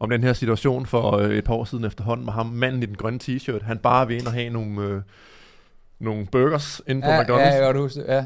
om 0.00 0.10
den 0.10 0.22
her 0.22 0.32
situation 0.32 0.86
for 0.86 1.16
øh, 1.16 1.30
et 1.30 1.44
par 1.44 1.54
år 1.54 1.64
siden 1.64 1.84
efterhånden 1.84 2.24
med 2.24 2.32
ham, 2.32 2.46
manden 2.46 2.82
i 2.82 2.86
den 2.86 2.94
grønne 2.94 3.18
t-shirt. 3.22 3.64
Han 3.64 3.78
bare 3.78 4.08
vil 4.08 4.16
ind 4.16 4.26
og 4.26 4.32
have 4.32 4.50
nogle, 4.50 4.80
øh, 4.80 5.00
nogle 6.00 6.26
burgers 6.32 6.80
inde 6.88 7.02
på 7.02 7.08
Ja, 7.08 7.22
McDonald's. 7.22 7.32
ja, 7.38 7.44
jeg 7.44 7.52
kan 7.52 7.62
godt 7.64 7.76
huske 7.76 8.00
det. 8.00 8.06
Ja. 8.08 8.24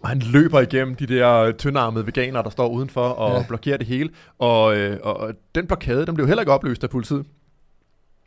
Og 0.00 0.08
han 0.08 0.18
løber 0.18 0.60
igennem 0.60 0.94
de 0.94 1.06
der 1.06 1.52
tyndarmede 1.52 2.06
veganere, 2.06 2.42
der 2.42 2.50
står 2.50 2.68
udenfor 2.68 3.08
og 3.08 3.36
Ja. 3.40 3.44
blokerer 3.48 3.76
det 3.76 3.86
hele. 3.86 4.10
Og, 4.38 4.76
øh, 4.76 4.98
og 5.02 5.32
den 5.54 5.66
blokade, 5.66 6.06
den 6.06 6.14
blev 6.14 6.26
heller 6.26 6.42
ikke 6.42 6.52
opløst 6.52 6.84
af 6.84 6.90
politiet. 6.90 7.24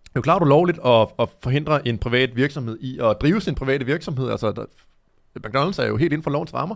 Det 0.04 0.08
er 0.08 0.12
jo 0.16 0.22
klart 0.22 0.42
ulovligt 0.42 0.80
at, 0.86 1.08
at 1.20 1.30
forhindre 1.44 1.88
en 1.88 1.98
privat 1.98 2.36
virksomhed 2.36 2.78
i 2.82 3.00
at 3.04 3.18
drive 3.22 3.42
sin 3.42 3.56
private 3.56 3.86
virksomhed. 3.86 4.30
Altså, 4.32 4.52
der, 4.52 4.66
McDonald's 5.48 5.82
er 5.82 5.88
jo 5.88 5.98
helt 5.98 6.14
inden 6.14 6.24
for 6.24 6.32
lovens 6.32 6.54
rammer. 6.54 6.76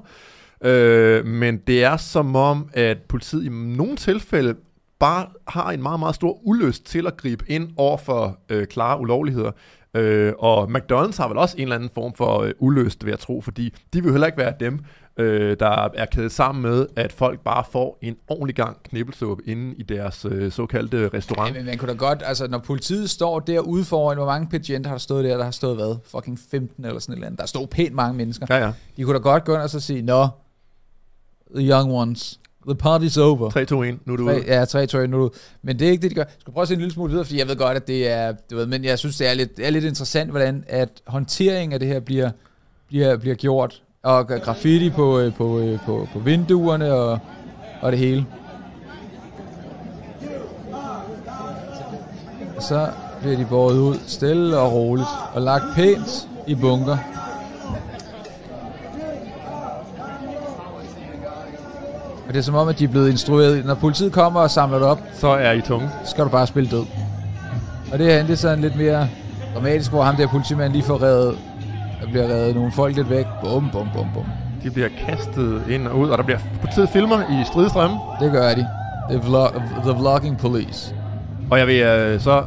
Øh, 0.63 1.25
men 1.25 1.57
det 1.57 1.83
er 1.83 1.97
som 1.97 2.35
om, 2.35 2.69
at 2.73 2.97
politiet 3.09 3.45
i 3.45 3.49
nogle 3.49 3.95
tilfælde 3.95 4.55
bare 4.99 5.25
har 5.47 5.71
en 5.71 5.81
meget, 5.81 5.99
meget 5.99 6.15
stor 6.15 6.39
ulyst 6.43 6.85
til 6.85 7.07
at 7.07 7.17
gribe 7.17 7.45
ind 7.47 7.69
over 7.77 7.97
for 7.97 8.37
øh, 8.49 8.67
klare 8.67 8.99
ulovligheder. 8.99 9.51
Øh, 9.95 10.33
og 10.39 10.63
McDonald's 10.63 11.17
har 11.17 11.27
vel 11.27 11.37
også 11.37 11.57
en 11.57 11.63
eller 11.63 11.75
anden 11.75 11.89
form 11.93 12.13
for 12.13 12.39
øh, 12.41 12.53
ulyst, 12.59 13.05
vil 13.05 13.11
jeg 13.11 13.19
tro, 13.19 13.41
fordi 13.41 13.73
de 13.93 14.03
vil 14.03 14.11
heller 14.11 14.27
ikke 14.27 14.37
være 14.37 14.53
dem, 14.59 14.79
øh, 15.17 15.57
der 15.59 15.89
er 15.93 16.05
kædet 16.05 16.31
sammen 16.31 16.61
med, 16.61 16.87
at 16.95 17.11
folk 17.11 17.39
bare 17.39 17.63
får 17.71 17.97
en 18.01 18.15
ordentlig 18.27 18.55
gang 18.55 18.83
knibbelsuppe 18.83 19.43
inde 19.45 19.75
i 19.77 19.83
deres 19.83 20.25
øh, 20.25 20.51
såkaldte 20.51 21.09
restaurant. 21.13 21.55
Men 21.55 21.65
man 21.65 21.77
kunne 21.77 21.91
da 21.91 21.97
godt, 21.97 22.23
altså 22.25 22.47
når 22.47 22.57
politiet 22.57 23.09
står 23.09 23.39
derude 23.39 23.85
foran, 23.85 24.17
hvor 24.17 24.25
mange 24.25 24.47
patienter 24.47 24.89
har 24.89 24.95
der 24.95 24.99
stået 24.99 25.25
der, 25.25 25.37
der 25.37 25.43
har 25.43 25.51
stået 25.51 25.75
hvad? 25.75 25.95
Fucking 26.05 26.39
15 26.51 26.85
eller 26.85 26.99
sådan 26.99 27.13
et 27.13 27.17
eller 27.17 27.27
andet. 27.27 27.39
Der 27.39 27.45
stod 27.45 27.67
pænt 27.67 27.93
mange 27.93 28.17
mennesker. 28.17 28.45
Ja, 28.49 28.57
ja. 28.57 28.71
De 28.97 29.03
kunne 29.03 29.13
da 29.13 29.21
godt 29.21 29.43
gå 29.43 29.53
ind 29.53 29.61
og 29.61 29.69
så 29.69 29.79
sige, 29.79 30.01
Nå, 30.01 30.27
the 31.55 31.69
young 31.69 31.91
ones, 31.91 32.39
the 32.69 32.75
party's 32.75 33.19
over. 33.21 33.49
3, 33.49 33.65
2, 33.65 33.83
1, 33.83 34.07
nu 34.07 34.13
er 34.13 34.17
du 34.17 34.23
ude. 34.23 34.33
Tre, 34.33 34.43
ja, 34.59 34.65
3 34.65 34.85
2 34.87 35.05
nu. 35.07 35.23
er 35.23 35.27
du- 35.29 35.33
Men 35.61 35.79
det 35.79 35.87
er 35.87 35.91
ikke 35.91 36.01
det, 36.01 36.09
de 36.11 36.15
gør. 36.15 36.21
Jeg 36.23 36.31
skal 36.39 36.53
prøve 36.53 36.61
at 36.61 36.67
se 36.67 36.73
en 36.73 36.79
lille 36.79 36.93
smule 36.93 37.09
videre, 37.09 37.25
fordi 37.25 37.39
jeg 37.39 37.47
ved 37.47 37.55
godt, 37.55 37.77
at 37.77 37.87
det 37.87 38.09
er... 38.11 38.33
Du 38.51 38.55
ved, 38.55 38.65
men 38.65 38.83
jeg 38.83 38.99
synes, 38.99 39.17
det 39.17 39.29
er 39.29 39.33
lidt, 39.33 39.57
det 39.57 39.65
er 39.65 39.69
lidt 39.69 39.85
interessant, 39.85 40.29
hvordan 40.29 40.63
at 40.67 40.89
håndteringen 41.07 41.73
af 41.73 41.79
det 41.79 41.87
her 41.87 41.99
bliver, 41.99 42.29
bliver, 42.87 43.17
bliver 43.17 43.35
gjort. 43.35 43.81
Og 44.03 44.27
graffiti 44.27 44.89
på, 44.89 45.19
øh, 45.19 45.33
på, 45.35 45.59
øh, 45.59 45.79
på, 45.85 46.07
på 46.13 46.19
vinduerne 46.19 46.93
og, 46.93 47.19
og 47.81 47.91
det 47.91 47.99
hele. 47.99 48.25
Og 52.57 52.63
så 52.63 52.89
bliver 53.21 53.37
de 53.37 53.45
båret 53.49 53.79
ud 53.79 53.95
stille 54.07 54.57
og 54.57 54.73
roligt 54.73 55.07
og 55.33 55.41
lagt 55.41 55.63
pænt 55.75 56.27
i 56.47 56.55
bunker. 56.55 56.97
Og 62.31 62.35
det 62.35 62.39
er 62.39 62.43
som 62.43 62.55
om, 62.55 62.67
at 62.67 62.79
de 62.79 62.83
er 62.83 62.87
blevet 62.87 63.09
instrueret. 63.09 63.65
Når 63.65 63.73
politiet 63.73 64.11
kommer 64.11 64.39
og 64.39 64.51
samler 64.51 64.77
det 64.77 64.87
op, 64.87 65.01
Så 65.13 65.27
er 65.27 65.51
I 65.51 65.61
tunge. 65.61 65.89
så 66.05 66.11
skal 66.11 66.23
du 66.23 66.29
bare 66.29 66.47
spille 66.47 66.69
død. 66.69 66.85
Og 67.91 67.99
det 67.99 68.05
her 68.07 68.21
det 68.23 68.31
er 68.31 68.35
sådan 68.35 68.61
lidt 68.61 68.75
mere 68.75 69.07
dramatisk, 69.55 69.91
hvor 69.91 70.03
ham 70.03 70.15
der 70.15 70.27
politimand 70.27 70.71
lige 70.73 70.83
får 70.83 71.01
reddet, 71.01 71.37
der 72.01 72.07
bliver 72.07 72.27
reddet 72.27 72.55
nogle 72.55 72.71
folk 72.71 72.95
lidt 72.95 73.09
væk. 73.09 73.25
Bum, 73.43 73.69
bum, 73.71 73.87
bum, 73.95 74.07
bum. 74.13 74.23
De 74.63 74.71
bliver 74.71 74.89
kastet 75.07 75.61
ind 75.69 75.87
og 75.87 75.97
ud, 75.99 76.09
og 76.09 76.17
der 76.17 76.23
bliver 76.23 76.39
politiet 76.61 76.89
filmer 76.89 77.19
i 77.21 77.45
stridestrømme. 77.47 77.97
Det 78.19 78.31
gør 78.31 78.53
de. 78.53 78.67
The, 79.09 79.19
vlog, 79.27 79.49
the 79.83 79.91
vlogging 79.99 80.37
police. 80.37 80.95
Og 81.51 81.59
jeg 81.59 81.67
vil 81.67 81.81
øh, 81.81 82.19
så, 82.21 82.43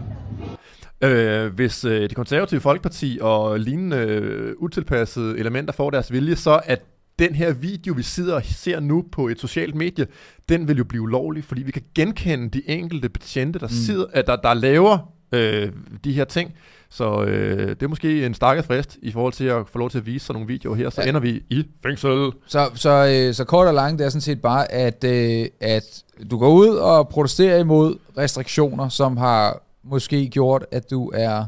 øh, 1.01 1.55
hvis 1.55 1.85
øh, 1.85 2.03
det 2.03 2.17
konservative 2.17 2.61
Folkeparti 2.61 3.19
og 3.23 3.61
lignende 3.61 3.97
øh, 3.97 4.55
utilpassede 4.59 5.39
elementer 5.39 5.73
får 5.73 5.91
deres 5.91 6.13
vilje, 6.13 6.37
så 6.37 6.61
at 6.65 6.81
den 7.19 7.35
her 7.35 7.53
video, 7.53 7.95
vi 7.95 8.03
sidder 8.03 8.35
og 8.35 8.45
ser 8.45 8.81
nu 8.81 9.05
på 9.13 9.29
et 9.29 9.41
socialt 9.41 9.75
medie, 9.75 10.07
den 10.49 10.69
vil 10.69 10.77
jo 10.77 10.85
blive 10.85 11.03
ulovlig, 11.03 11.45
fordi 11.45 11.63
vi 11.63 11.73
kan 11.73 11.83
genkende 11.95 12.49
de 12.49 12.69
enkelte 12.69 13.09
betjente, 13.09 13.59
der, 13.59 13.67
mm. 13.67 13.73
sidder, 13.73 14.07
øh, 14.15 14.27
der, 14.27 14.37
der 14.37 14.55
laver 14.55 15.15
øh, 15.33 15.73
de 16.05 16.13
her 16.13 16.25
ting. 16.25 16.55
Så 16.91 17.23
øh, 17.23 17.69
det 17.69 17.83
er 17.83 17.89
måske 17.89 18.27
en 18.27 18.35
stakkels 18.35 18.67
frist 18.67 18.99
i 19.03 19.11
forhold 19.11 19.33
til 19.33 19.45
at 19.45 19.69
få 19.69 19.79
lov 19.79 19.91
til 19.91 19.99
at 19.99 20.07
vise 20.07 20.27
sådan 20.27 20.35
nogle 20.35 20.49
videoer 20.53 20.75
her, 20.75 20.91
så 20.91 21.03
ja. 21.03 21.09
ender 21.09 21.21
vi 21.21 21.43
i 21.51 21.65
fængsel. 21.83 22.33
Så, 22.47 22.71
så, 22.75 22.91
øh, 22.91 23.35
så 23.35 23.45
kort 23.45 23.69
og 23.69 23.75
langt, 23.75 23.99
det 23.99 24.05
er 24.05 24.09
sådan 24.09 24.21
set 24.21 24.43
bare, 24.43 24.73
at, 24.73 25.05
øh, 25.05 25.47
at 25.61 26.05
du 26.31 26.39
går 26.39 26.49
ud 26.49 26.69
og 26.69 27.09
protesterer 27.09 27.59
imod 27.59 27.99
restriktioner, 28.19 28.89
som 28.89 29.17
har 29.17 29.63
måske 29.83 30.29
gjort, 30.29 30.67
at 30.71 30.91
du 30.91 31.11
er 31.15 31.47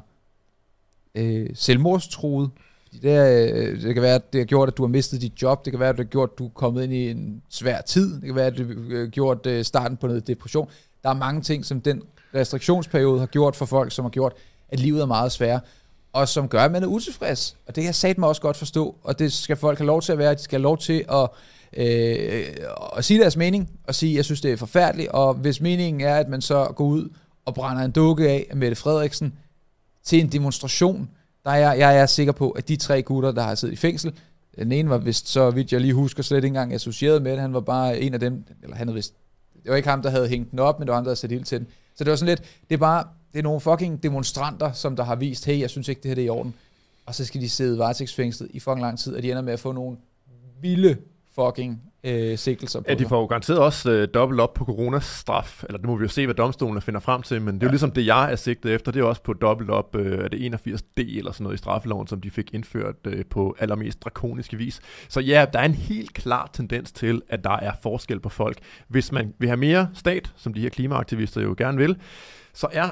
øh, 1.15 1.47
selvmordstruet. 1.55 2.51
Det, 3.03 3.13
er, 3.13 3.47
øh, 3.53 3.83
det 3.83 3.95
kan 3.95 4.03
være, 4.03 4.15
at 4.15 4.33
det 4.33 4.41
har 4.41 4.45
gjort, 4.47 4.69
at 4.69 4.77
du 4.77 4.83
har 4.83 4.89
mistet 4.89 5.21
dit 5.21 5.43
job. 5.43 5.65
Det 5.65 5.73
kan 5.73 5.81
være, 5.81 5.89
at 5.89 5.97
det 5.97 6.05
har 6.05 6.11
gjort, 6.11 6.31
at 6.33 6.39
du 6.39 6.47
er 6.47 6.51
kommet 6.55 6.85
ind 6.85 6.93
i 6.93 7.11
en 7.11 7.43
svær 7.51 7.81
tid. 7.81 8.15
Det 8.15 8.23
kan 8.23 8.35
være, 8.35 8.47
at 8.47 8.57
det 8.57 8.67
har 8.99 9.07
gjort 9.07 9.47
øh, 9.47 9.65
starten 9.65 9.97
på 9.97 10.07
noget 10.07 10.27
depression. 10.27 10.71
Der 11.03 11.11
er 11.11 11.15
mange 11.15 11.41
ting, 11.41 11.65
som 11.65 11.81
den 11.81 12.03
restriktionsperiode 12.35 13.19
har 13.19 13.27
gjort 13.27 13.57
for 13.57 13.67
folk, 13.67 13.93
som 13.93 14.05
har 14.05 14.11
gjort, 14.11 14.33
at 14.69 14.81
livet 14.81 15.03
er 15.03 15.07
meget 15.07 15.33
sværere, 15.33 15.61
og 16.13 16.29
som 16.29 16.49
gør, 16.49 16.65
at 16.65 16.73
man 16.73 16.83
er 16.83 16.87
utilfreds. 16.87 17.57
Og 17.67 17.75
det 17.75 17.83
kan 17.83 17.87
jeg 17.87 17.95
satme 17.95 18.27
også 18.27 18.43
godt 18.43 18.57
forstå, 18.57 18.97
og 19.03 19.19
det 19.19 19.33
skal 19.33 19.57
folk 19.57 19.79
have 19.79 19.87
lov 19.87 20.03
til 20.03 20.13
at 20.13 20.19
være. 20.19 20.35
De 20.35 20.43
skal 20.43 20.59
have 20.59 20.63
lov 20.63 20.79
til 20.79 21.05
at 21.13 21.29
øh, 21.77 22.45
at 22.97 23.05
sige 23.05 23.21
deres 23.21 23.37
mening, 23.37 23.71
og 23.87 23.95
sige, 23.95 24.17
jeg 24.17 24.25
synes, 24.25 24.41
det 24.41 24.53
er 24.53 24.57
forfærdeligt, 24.57 25.09
og 25.09 25.35
hvis 25.35 25.61
meningen 25.61 26.01
er, 26.01 26.17
at 26.17 26.29
man 26.29 26.41
så 26.41 26.73
går 26.77 26.85
ud 26.85 27.09
og 27.45 27.55
brænder 27.55 27.83
en 27.83 27.91
dukke 27.91 28.29
af 28.29 28.47
Mette 28.55 28.77
Frederiksen 28.77 29.35
til 30.05 30.21
en 30.21 30.33
demonstration, 30.33 31.11
der 31.47 31.53
er 31.53 31.75
jeg 31.75 31.99
er 31.99 32.07
sikker 32.07 32.33
på, 32.33 32.51
at 32.51 32.69
de 32.69 32.77
tre 32.77 33.03
gutter, 33.03 33.33
der 33.33 33.43
har 33.43 33.55
siddet 33.55 33.75
i 33.75 33.77
fængsel, 33.77 34.15
øh, 34.59 34.65
den 34.65 34.73
ene 34.73 34.91
var 34.91 34.99
vist, 34.99 35.29
så 35.29 35.51
vidt 35.51 35.73
jeg 35.73 35.81
lige 35.81 35.95
husker, 35.95 36.23
slet 36.23 36.37
ikke 36.37 36.47
engang 36.47 36.73
associeret 36.73 37.23
med 37.23 37.33
det. 37.33 37.41
Han 37.41 37.53
var 37.53 37.61
bare 37.61 38.01
en 38.01 38.15
af 38.15 38.21
dem, 38.21 38.45
eller 38.63 38.77
han 38.77 38.89
havde 38.89 38.95
vist, 38.95 39.15
det 39.63 39.71
var 39.71 39.77
ikke 39.77 39.89
ham, 39.89 40.03
der 40.03 40.11
havde 40.11 40.29
hængt 40.29 40.51
den 40.51 40.59
op, 40.59 40.79
men 40.79 40.87
det 40.87 40.91
var 40.91 40.97
ham, 40.97 41.05
der 41.05 41.09
havde 41.09 41.17
sat 41.17 41.33
ild 41.33 41.45
til 41.45 41.59
den. 41.59 41.67
Så 41.95 42.05
det 42.05 42.11
var 42.11 42.17
sådan 42.17 42.29
lidt, 42.29 42.43
det 42.69 42.75
er 42.75 42.79
bare, 42.79 43.05
det 43.33 43.39
er 43.39 43.43
nogle 43.43 43.61
fucking 43.61 44.03
demonstranter, 44.03 44.73
som 44.73 44.97
der 44.97 45.05
har 45.05 45.15
vist, 45.15 45.45
hey, 45.45 45.61
jeg 45.61 45.71
synes 45.71 45.89
ikke, 45.89 46.03
det 46.03 46.09
her 46.09 46.15
det 46.15 46.23
er 46.23 46.27
i 46.27 46.29
orden. 46.29 46.55
Og 47.07 47.15
så 47.15 47.25
skal 47.25 47.41
de 47.41 47.49
sidde 47.49 47.79
varetægtsfængslet 47.79 48.51
i 48.53 48.61
fucking 48.61 48.81
lang 48.81 48.99
tid, 48.99 49.15
og 49.15 49.23
de 49.23 49.31
ender 49.31 49.43
med 49.43 49.53
at 49.53 49.61
få 49.61 49.73
nogle 49.73 49.97
vilde 50.61 50.97
fucking 51.35 51.83
øh, 52.07 52.39
sigtelser 52.39 52.81
på 52.81 52.85
Ja, 52.89 52.95
de 52.95 53.07
får 53.09 53.21
jo 53.21 53.27
garanteret 53.27 53.59
også 53.59 53.91
øh, 53.91 54.09
dobbelt 54.15 54.41
op 54.41 54.55
på 54.55 54.65
coronastraf, 54.65 55.65
eller 55.65 55.79
det 55.79 55.87
må 55.87 55.97
vi 55.97 56.03
jo 56.03 56.09
se, 56.09 56.27
hvad 56.27 56.35
domstolen 56.35 56.83
finder 56.83 57.01
frem 57.01 57.23
til, 57.23 57.43
men 57.43 57.55
det 57.55 57.63
er 57.63 57.67
jo 57.67 57.71
ligesom 57.71 57.91
det, 57.91 58.07
jeg 58.07 58.33
er 58.33 58.37
sigtet 58.37 58.75
efter, 58.75 58.93
det 58.93 59.01
er 59.01 59.05
også 59.05 59.23
på 59.23 59.33
dobbelt 59.33 59.71
op, 59.71 59.97
øh, 59.97 60.25
er 60.25 60.29
det 60.29 60.55
81D 60.55 61.19
eller 61.19 61.33
sådan 61.33 61.45
noget 61.45 61.55
i 61.55 61.59
straffeloven, 61.59 62.07
som 62.07 62.21
de 62.21 62.31
fik 62.31 62.55
indført 62.55 62.95
øh, 63.05 63.25
på 63.31 63.57
allermest 63.59 64.05
drakoniske 64.05 64.57
vis. 64.57 64.81
Så 65.09 65.21
ja, 65.21 65.47
der 65.53 65.59
er 65.59 65.65
en 65.65 65.75
helt 65.75 66.15
klar 66.15 66.51
tendens 66.53 66.93
til, 66.93 67.23
at 67.29 67.45
der 67.45 67.57
er 67.57 67.73
forskel 67.83 68.21
på 68.21 68.29
folk. 68.29 68.59
Hvis 68.89 69.13
man 69.13 69.35
vil 69.39 69.49
have 69.49 69.57
mere 69.57 69.89
stat, 69.95 70.33
som 70.37 70.55
de 70.55 70.61
her 70.61 70.69
klimaaktivister 70.69 71.41
jo 71.41 71.55
gerne 71.59 71.79
vil, 71.79 71.97
så 72.55 72.69
er 72.73 72.91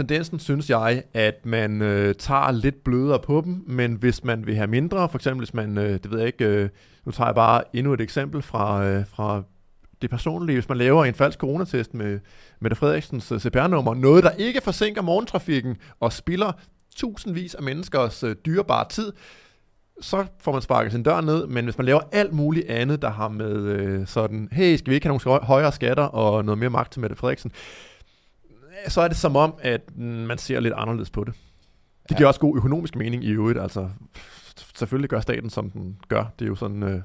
tendensen, 0.00 0.38
synes 0.38 0.70
jeg, 0.70 1.02
at 1.14 1.46
man 1.46 1.82
øh, 1.82 2.14
tager 2.14 2.50
lidt 2.50 2.84
blødere 2.84 3.18
på 3.18 3.42
dem, 3.44 3.64
men 3.66 3.94
hvis 3.94 4.24
man 4.24 4.46
vil 4.46 4.56
have 4.56 4.66
mindre, 4.66 5.08
for 5.08 5.18
eksempel 5.18 5.40
hvis 5.40 5.54
man, 5.54 5.78
øh, 5.78 5.92
det 5.92 6.10
ved 6.10 6.18
jeg 6.18 6.26
ikke, 6.26 6.44
øh, 6.44 6.68
nu 7.04 7.12
tager 7.12 7.28
jeg 7.28 7.34
bare 7.34 7.76
endnu 7.76 7.92
et 7.92 8.00
eksempel 8.00 8.42
fra, 8.42 8.84
øh, 8.84 9.06
fra 9.06 9.42
det 10.02 10.10
personlige, 10.10 10.56
hvis 10.56 10.68
man 10.68 10.78
laver 10.78 11.04
en 11.04 11.14
falsk 11.14 11.38
coronatest 11.38 11.94
med 11.94 12.20
Mette 12.60 12.76
Frederiksens 12.76 13.32
øh, 13.32 13.40
CPR-nummer, 13.40 13.94
noget 13.94 14.24
der 14.24 14.30
ikke 14.30 14.60
forsinker 14.60 15.02
morgentrafikken 15.02 15.76
og 16.00 16.12
spilder 16.12 16.52
tusindvis 16.96 17.54
af 17.54 17.62
menneskers 17.62 18.22
øh, 18.22 18.36
dyrebare 18.46 18.88
tid, 18.88 19.12
så 20.00 20.26
får 20.40 20.52
man 20.52 20.62
sparket 20.62 20.92
sin 20.92 21.02
dør 21.02 21.20
ned, 21.20 21.46
men 21.46 21.64
hvis 21.64 21.78
man 21.78 21.86
laver 21.86 22.00
alt 22.12 22.32
muligt 22.32 22.70
andet, 22.70 23.02
der 23.02 23.10
har 23.10 23.28
med 23.28 23.56
øh, 23.56 24.06
sådan, 24.06 24.48
hey, 24.52 24.76
skal 24.76 24.90
vi 24.90 24.94
ikke 24.94 25.06
have 25.06 25.18
nogle 25.24 25.40
højere 25.42 25.72
skatter 25.72 26.04
og 26.04 26.44
noget 26.44 26.58
mere 26.58 26.70
magt 26.70 26.92
til 26.92 27.00
Mette 27.00 27.16
Frederiksen, 27.16 27.52
så 28.88 29.00
er 29.00 29.08
det 29.08 29.16
som 29.16 29.36
om, 29.36 29.54
at 29.62 29.96
man 29.96 30.38
ser 30.38 30.60
lidt 30.60 30.74
anderledes 30.76 31.10
på 31.10 31.24
det. 31.24 31.34
Det 32.08 32.16
giver 32.16 32.26
ja. 32.26 32.28
også 32.28 32.40
god 32.40 32.56
økonomisk 32.56 32.96
mening 32.96 33.24
i 33.24 33.30
øvrigt. 33.30 33.60
Altså, 33.60 33.88
selvfølgelig 34.76 35.10
gør 35.10 35.20
staten, 35.20 35.50
som 35.50 35.70
den 35.70 35.96
gør. 36.08 36.32
Det 36.38 36.44
er 36.44 36.48
jo 36.48 36.54
sådan, 36.54 36.82
øh, 36.82 37.00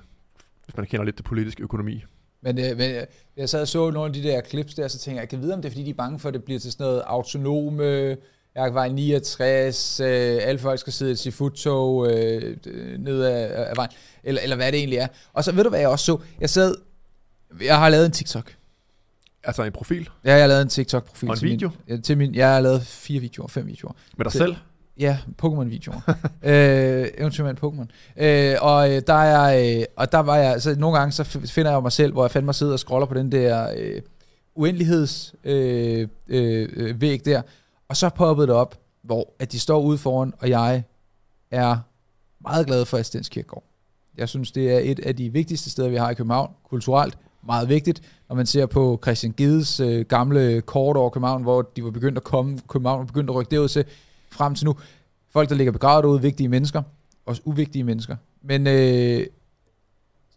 hvis 0.66 0.78
man 0.78 0.86
kender 0.86 1.06
lidt 1.06 1.16
til 1.16 1.24
politisk 1.24 1.60
økonomi. 1.60 2.04
Men, 2.42 2.60
øh, 2.60 2.78
men 2.78 2.92
øh, 2.92 3.04
jeg 3.38 3.50
sad 3.50 3.62
og 3.62 3.68
så 3.68 3.92
nogle 3.92 4.08
af 4.08 4.14
de 4.14 4.24
der 4.24 4.42
clips 4.42 4.74
der, 4.74 4.88
så 4.88 5.00
tænker 5.00 5.18
jeg, 5.18 5.22
jeg 5.22 5.30
kan 5.30 5.42
vide, 5.42 5.54
om 5.54 5.62
det 5.62 5.70
er, 5.70 5.72
fordi 5.72 5.84
de 5.84 5.90
er 5.90 5.94
bange 5.94 6.20
for, 6.20 6.28
at 6.28 6.34
det 6.34 6.44
bliver 6.44 6.60
til 6.60 6.72
sådan 6.72 6.84
noget 6.84 7.04
autonome, 7.06 8.18
jeg 8.56 8.74
var 8.74 8.86
i 8.86 8.92
69, 8.92 10.00
øh, 10.00 10.08
alle 10.42 10.60
folk 10.60 10.80
skal 10.80 10.94
sidde 10.94 11.12
i 11.12 11.16
sit 11.16 11.34
futtog 11.34 12.12
øh, 12.12 12.58
ned 13.00 13.24
af, 13.24 13.70
af 13.70 13.76
vejen, 13.76 13.92
eller, 14.24 14.42
eller 14.42 14.56
hvad 14.56 14.72
det 14.72 14.78
egentlig 14.78 14.98
er. 14.98 15.08
Og 15.34 15.44
så 15.44 15.52
ved 15.52 15.64
du, 15.64 15.70
hvad 15.70 15.80
jeg 15.80 15.90
også 15.90 16.06
så? 16.06 16.18
Jeg 16.40 16.50
sad, 16.50 16.76
jeg 17.62 17.78
har 17.78 17.90
lavet 17.90 18.06
en 18.06 18.12
TikTok, 18.12 18.56
Altså 19.46 19.64
en 19.64 19.72
profil? 19.72 20.10
Ja, 20.26 20.34
jeg 20.34 20.42
har 20.42 20.48
lavet 20.48 20.62
en 20.62 20.70
TikTok-profil. 20.70 21.30
Og 21.30 21.34
en 21.34 21.40
til 21.40 21.50
video? 21.50 21.70
Min, 21.88 22.02
til 22.02 22.18
min, 22.18 22.36
jeg 22.36 22.54
har 22.54 22.60
lavet 22.60 22.82
fire 22.82 23.20
videoer, 23.20 23.48
fem 23.48 23.68
videoer. 23.68 23.94
Med 24.18 24.26
dig 24.26 24.32
til, 24.32 24.40
selv? 24.40 24.56
Ja, 25.00 25.18
Pokémon-videoer. 25.44 26.02
øh, 26.44 27.08
eventuelt 27.18 27.64
en 27.64 27.70
Pokémon. 27.70 28.24
Øh, 28.24 28.56
og, 28.62 28.92
øh, 28.92 29.02
der 29.08 29.14
er, 29.14 29.78
øh, 29.80 29.86
og 29.96 30.12
der 30.12 30.20
var 30.20 30.38
jeg, 30.38 30.62
så 30.62 30.76
nogle 30.80 30.98
gange 30.98 31.12
så 31.12 31.24
finder 31.24 31.72
jeg 31.72 31.82
mig 31.82 31.92
selv, 31.92 32.14
hvor 32.14 32.24
jeg 32.24 32.32
fandme 32.32 32.54
sidder 32.54 32.74
og 32.74 32.80
scroller 32.80 33.06
på 33.06 33.14
den 33.14 33.32
der 33.32 33.74
øh, 33.78 34.02
uendelighedsvæg 34.56 36.08
øh, 36.28 36.70
øh, 36.76 37.02
væg 37.02 37.26
der. 37.26 37.42
Og 37.88 37.98
så 37.98 38.10
poppede 38.10 38.48
det 38.48 38.56
op, 38.56 38.80
hvor 39.04 39.34
at 39.40 39.52
de 39.52 39.60
står 39.60 39.82
ude 39.82 39.98
foran, 39.98 40.34
og 40.40 40.50
jeg 40.50 40.84
er 41.52 41.78
meget 42.42 42.68
glad 42.68 42.86
for 42.86 42.98
Astens 42.98 43.30
Kirkegård. 43.30 43.64
Jeg 44.18 44.30
synes, 44.30 44.52
det 44.52 44.72
er 44.72 44.80
et 44.80 45.00
af 45.00 45.16
de 45.16 45.30
vigtigste 45.30 45.70
steder, 45.70 45.90
vi 45.90 45.96
har 45.96 46.10
i 46.10 46.14
København, 46.14 46.52
kulturelt, 46.70 47.18
meget 47.46 47.70
vigtigt, 47.70 48.02
når 48.30 48.36
man 48.36 48.46
ser 48.46 48.66
på 48.66 49.00
Christian 49.04 49.34
Gides 49.38 49.80
øh, 49.80 50.06
gamle 50.06 50.62
kort 50.62 50.98
over 50.98 51.10
København, 51.10 51.44
hvor 51.44 51.62
de 51.62 51.84
var 51.84 51.92
begyndt 51.92 52.18
at 52.18 52.24
komme, 52.24 52.60
København 52.68 53.00
var 53.00 53.06
begyndt 53.06 53.30
at 53.30 53.36
rykke 53.36 53.52
derud 53.52 53.68
til, 53.68 53.86
frem 54.32 54.56
til 54.56 54.66
nu. 54.66 54.76
Folk, 55.30 55.50
der 55.50 55.56
ligger 55.56 55.72
begravet 55.72 56.04
derude, 56.04 56.22
vigtige 56.22 56.50
mennesker, 56.50 56.82
også 57.26 57.42
uvigtige 57.46 57.84
mennesker. 57.84 58.16
Men 58.42 58.68
øh, 58.68 59.28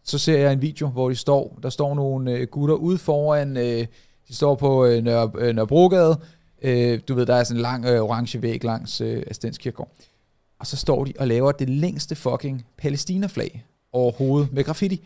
så 0.04 0.18
ser 0.18 0.38
jeg 0.38 0.52
en 0.52 0.62
video, 0.62 0.88
hvor 0.88 1.08
de 1.08 1.16
står, 1.16 1.58
der 1.62 1.68
står 1.68 1.94
nogle 1.94 2.32
øh, 2.32 2.46
gutter 2.46 2.74
ude 2.74 2.98
foran, 2.98 3.56
øh, 3.56 3.86
de 4.28 4.34
står 4.34 4.54
på 4.54 4.84
øh, 4.84 5.02
Nørre, 5.04 5.30
øh, 5.38 5.54
Nørrebrogade, 5.54 6.20
øh, 6.62 7.00
du 7.08 7.14
ved, 7.14 7.26
der 7.26 7.34
er 7.34 7.44
sådan 7.44 7.56
en 7.56 7.62
lang 7.62 7.84
øh, 7.84 8.00
orange 8.00 8.42
væg 8.42 8.64
langs 8.64 9.00
øh, 9.00 9.22
Astens 9.26 9.58
Kirkegård. 9.58 9.90
Og 10.58 10.66
så 10.66 10.76
står 10.76 11.04
de 11.04 11.12
og 11.18 11.26
laver 11.26 11.52
det 11.52 11.68
længste 11.68 12.14
fucking 12.14 12.66
Palæstina-flag 12.76 13.64
overhovedet 13.92 14.52
med 14.52 14.64
graffiti. 14.64 15.04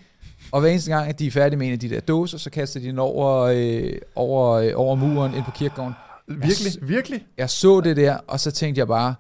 Og 0.52 0.60
hver 0.60 0.70
eneste 0.70 0.90
gang, 0.90 1.08
at 1.08 1.18
de 1.18 1.26
er 1.26 1.30
færdige 1.30 1.58
med 1.58 1.66
en 1.66 1.72
af 1.72 1.78
de 1.78 1.88
der 1.90 2.00
dåser, 2.00 2.38
så 2.38 2.50
kaster 2.50 2.80
de 2.80 2.86
den 2.86 2.98
over, 2.98 3.40
øh, 3.40 3.92
over, 4.14 4.50
øh, 4.52 4.72
over 4.74 4.94
muren 4.94 5.34
ind 5.34 5.44
på 5.44 5.50
kirkegården. 5.50 5.94
Virkelig? 6.28 6.80
Jeg, 6.80 6.88
Virkelig? 6.88 7.26
Jeg 7.38 7.50
så 7.50 7.80
det 7.80 7.96
der, 7.96 8.16
og 8.26 8.40
så 8.40 8.50
tænkte 8.50 8.78
jeg 8.78 8.86
bare, 8.86 9.14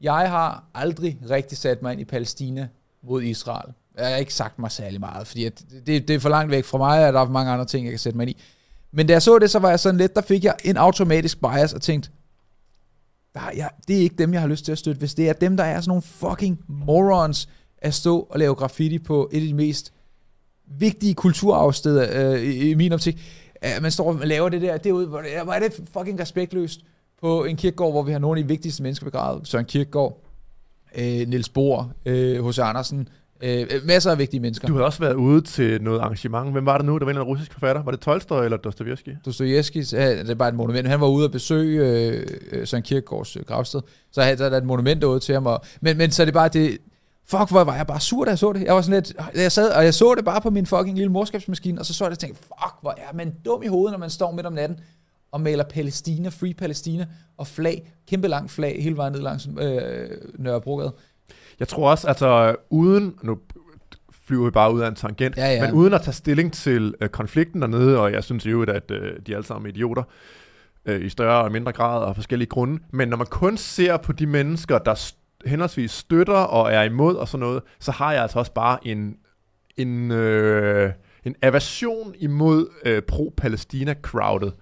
jeg 0.00 0.30
har 0.30 0.64
aldrig 0.74 1.18
rigtig 1.30 1.58
sat 1.58 1.82
mig 1.82 1.92
ind 1.92 2.00
i 2.00 2.04
Palæstina 2.04 2.68
mod 3.02 3.22
Israel. 3.22 3.72
Jeg 3.98 4.08
har 4.08 4.16
ikke 4.16 4.34
sagt 4.34 4.58
mig 4.58 4.70
særlig 4.70 5.00
meget, 5.00 5.26
fordi 5.26 5.44
at 5.44 5.62
det, 5.86 6.08
det 6.08 6.10
er 6.10 6.20
for 6.20 6.28
langt 6.28 6.50
væk 6.50 6.64
fra 6.64 6.78
mig, 6.78 7.06
og 7.06 7.12
der 7.12 7.20
er 7.20 7.28
mange 7.28 7.52
andre 7.52 7.64
ting, 7.64 7.84
jeg 7.84 7.92
kan 7.92 7.98
sætte 7.98 8.16
mig 8.16 8.28
ind 8.28 8.30
i. 8.30 8.42
Men 8.92 9.06
da 9.06 9.12
jeg 9.12 9.22
så 9.22 9.38
det, 9.38 9.50
så 9.50 9.58
var 9.58 9.68
jeg 9.68 9.80
sådan 9.80 9.98
lidt, 9.98 10.14
der 10.14 10.20
fik 10.20 10.44
jeg 10.44 10.54
en 10.64 10.76
automatisk 10.76 11.40
bias 11.40 11.72
og 11.72 11.82
tænkte, 11.82 12.10
der, 13.34 13.40
ja, 13.56 13.66
det 13.88 13.96
er 13.96 14.00
ikke 14.00 14.16
dem, 14.16 14.32
jeg 14.32 14.40
har 14.40 14.48
lyst 14.48 14.64
til 14.64 14.72
at 14.72 14.78
støtte. 14.78 14.98
Hvis 14.98 15.14
det 15.14 15.28
er 15.28 15.32
dem, 15.32 15.56
der 15.56 15.64
er 15.64 15.80
sådan 15.80 15.88
nogle 15.90 16.02
fucking 16.02 16.60
morons 16.68 17.48
at 17.78 17.94
stå 17.94 18.20
og 18.30 18.38
lave 18.38 18.54
graffiti 18.54 18.98
på 18.98 19.28
et 19.32 19.40
af 19.40 19.46
de 19.46 19.54
mest 19.54 19.92
vigtige 20.78 21.14
kulturafsteder 21.14 22.32
øh, 22.32 22.42
i, 22.42 22.70
i 22.70 22.74
min 22.74 22.92
optik. 22.92 23.20
At 23.60 23.82
man 23.82 23.90
står 23.90 24.12
og 24.12 24.20
laver 24.24 24.48
det 24.48 24.62
der 24.62 24.76
derude, 24.76 25.06
hvor, 25.06 25.44
hvor 25.44 25.52
er 25.52 25.58
det 25.58 25.80
fucking 25.92 26.20
respektløst 26.20 26.80
på 27.20 27.44
en 27.44 27.56
kirkegård, 27.56 27.92
hvor 27.92 28.02
vi 28.02 28.12
har 28.12 28.18
nogle 28.18 28.38
af 28.38 28.44
de 28.44 28.48
vigtigste 28.48 28.82
mennesker 28.82 29.04
begravet. 29.04 29.48
Søren 29.48 29.64
Kirkegaard, 29.64 30.24
øh, 30.98 31.28
Niels 31.28 31.48
Bohr, 31.48 31.92
øh, 32.06 32.46
H.C. 32.46 32.58
Andersen, 32.58 33.08
øh, 33.42 33.66
masser 33.84 34.10
af 34.10 34.18
vigtige 34.18 34.40
mennesker. 34.40 34.68
Du 34.68 34.74
har 34.74 34.82
også 34.82 34.98
været 34.98 35.14
ude 35.14 35.40
til 35.40 35.82
noget 35.82 36.00
arrangement. 36.00 36.52
Hvem 36.52 36.66
var 36.66 36.78
det 36.78 36.86
nu, 36.86 36.98
der 36.98 37.04
var 37.04 37.12
en 37.12 37.22
russisk 37.22 37.52
forfatter? 37.52 37.82
Var 37.82 37.90
det 37.90 38.00
Tolstoy 38.00 38.44
eller 38.44 38.56
Dostojevski? 38.56 39.10
Dostojevski, 39.24 39.84
ja, 39.92 40.18
det 40.18 40.30
er 40.30 40.34
bare 40.34 40.48
et 40.48 40.54
monument. 40.54 40.88
Han 40.88 41.00
var 41.00 41.06
ude 41.06 41.24
at 41.24 41.32
besøge 41.32 41.86
øh, 42.52 42.66
Søren 42.66 42.82
Kierkegaards 42.82 43.36
øh, 43.36 43.42
gravsted, 43.44 43.80
så 44.12 44.20
der 44.20 44.50
er 44.50 44.56
et 44.56 44.64
monument 44.64 45.02
derude 45.02 45.20
til 45.20 45.34
ham. 45.34 45.46
Og, 45.46 45.60
men, 45.80 45.96
men 45.96 46.10
så 46.10 46.22
er 46.22 46.24
det 46.24 46.34
bare 46.34 46.48
det, 46.48 46.78
Fuck, 47.30 47.50
hvor 47.50 47.64
var 47.64 47.76
jeg 47.76 47.86
bare 47.86 48.00
sur, 48.00 48.24
da 48.24 48.30
jeg 48.30 48.38
så 48.38 48.52
det. 48.52 48.62
Jeg 48.62 48.74
var 48.74 48.80
sådan 48.80 49.02
lidt, 49.02 49.14
jeg 49.34 49.52
sad, 49.52 49.70
og 49.70 49.84
jeg 49.84 49.94
så 49.94 50.14
det 50.14 50.24
bare 50.24 50.40
på 50.40 50.50
min 50.50 50.66
fucking 50.66 50.96
lille 50.96 51.12
morskabsmaskine, 51.12 51.80
og 51.80 51.86
så 51.86 51.94
så 51.94 52.04
jeg 52.04 52.10
det 52.10 52.16
og 52.16 52.20
tænkte, 52.20 52.42
fuck, 52.42 52.74
hvor 52.80 52.90
er 52.90 53.14
man 53.14 53.34
dum 53.44 53.62
i 53.62 53.66
hovedet, 53.66 53.92
når 53.92 53.98
man 53.98 54.10
står 54.10 54.32
midt 54.32 54.46
om 54.46 54.52
natten 54.52 54.80
og 55.32 55.40
maler 55.40 55.64
Palæstina, 55.64 56.28
Free 56.28 56.54
Palæstina, 56.54 57.06
og 57.36 57.46
flag, 57.46 57.92
kæmpe 58.08 58.28
lang 58.28 58.50
flag, 58.50 58.82
hele 58.82 58.96
vejen 58.96 59.12
ned 59.12 59.20
langs 59.20 59.48
øh, 59.60 60.10
Nørrebrogade. 60.38 60.92
Jeg 61.60 61.68
tror 61.68 61.90
også, 61.90 62.08
altså 62.08 62.56
uden, 62.70 63.14
nu 63.22 63.38
flyver 64.26 64.44
vi 64.44 64.50
bare 64.50 64.74
ud 64.74 64.80
af 64.80 64.88
en 64.88 64.94
tangent, 64.94 65.36
ja, 65.36 65.52
ja. 65.52 65.66
men 65.66 65.74
uden 65.74 65.94
at 65.94 66.02
tage 66.02 66.12
stilling 66.12 66.52
til 66.52 66.94
øh, 67.00 67.08
konflikten 67.08 67.60
dernede, 67.62 67.98
og 67.98 68.12
jeg 68.12 68.24
synes 68.24 68.46
jo, 68.46 68.62
at 68.62 68.90
øh, 68.90 69.16
de 69.26 69.32
er 69.32 69.36
alle 69.36 69.46
sammen 69.46 69.70
idioter, 69.70 70.02
øh, 70.84 71.04
i 71.04 71.08
større 71.08 71.44
og 71.44 71.52
mindre 71.52 71.72
grad 71.72 72.02
og 72.02 72.14
forskellige 72.14 72.48
grunde, 72.48 72.82
men 72.90 73.08
når 73.08 73.16
man 73.16 73.26
kun 73.26 73.56
ser 73.56 73.96
på 73.96 74.12
de 74.12 74.26
mennesker, 74.26 74.78
der 74.78 74.94
henholdsvis 75.46 75.90
støtter 75.90 76.34
og 76.34 76.72
er 76.72 76.82
imod 76.82 77.16
og 77.16 77.28
sådan 77.28 77.40
noget, 77.40 77.62
så 77.80 77.92
har 77.92 78.12
jeg 78.12 78.22
altså 78.22 78.38
også 78.38 78.52
bare 78.52 78.86
en, 78.86 79.16
en, 79.76 80.10
øh, 80.10 80.92
en 81.24 81.34
aversion 81.42 82.14
imod 82.18 82.68
øh, 82.84 83.02
pro-Palæstina-crowdet. 83.12 84.52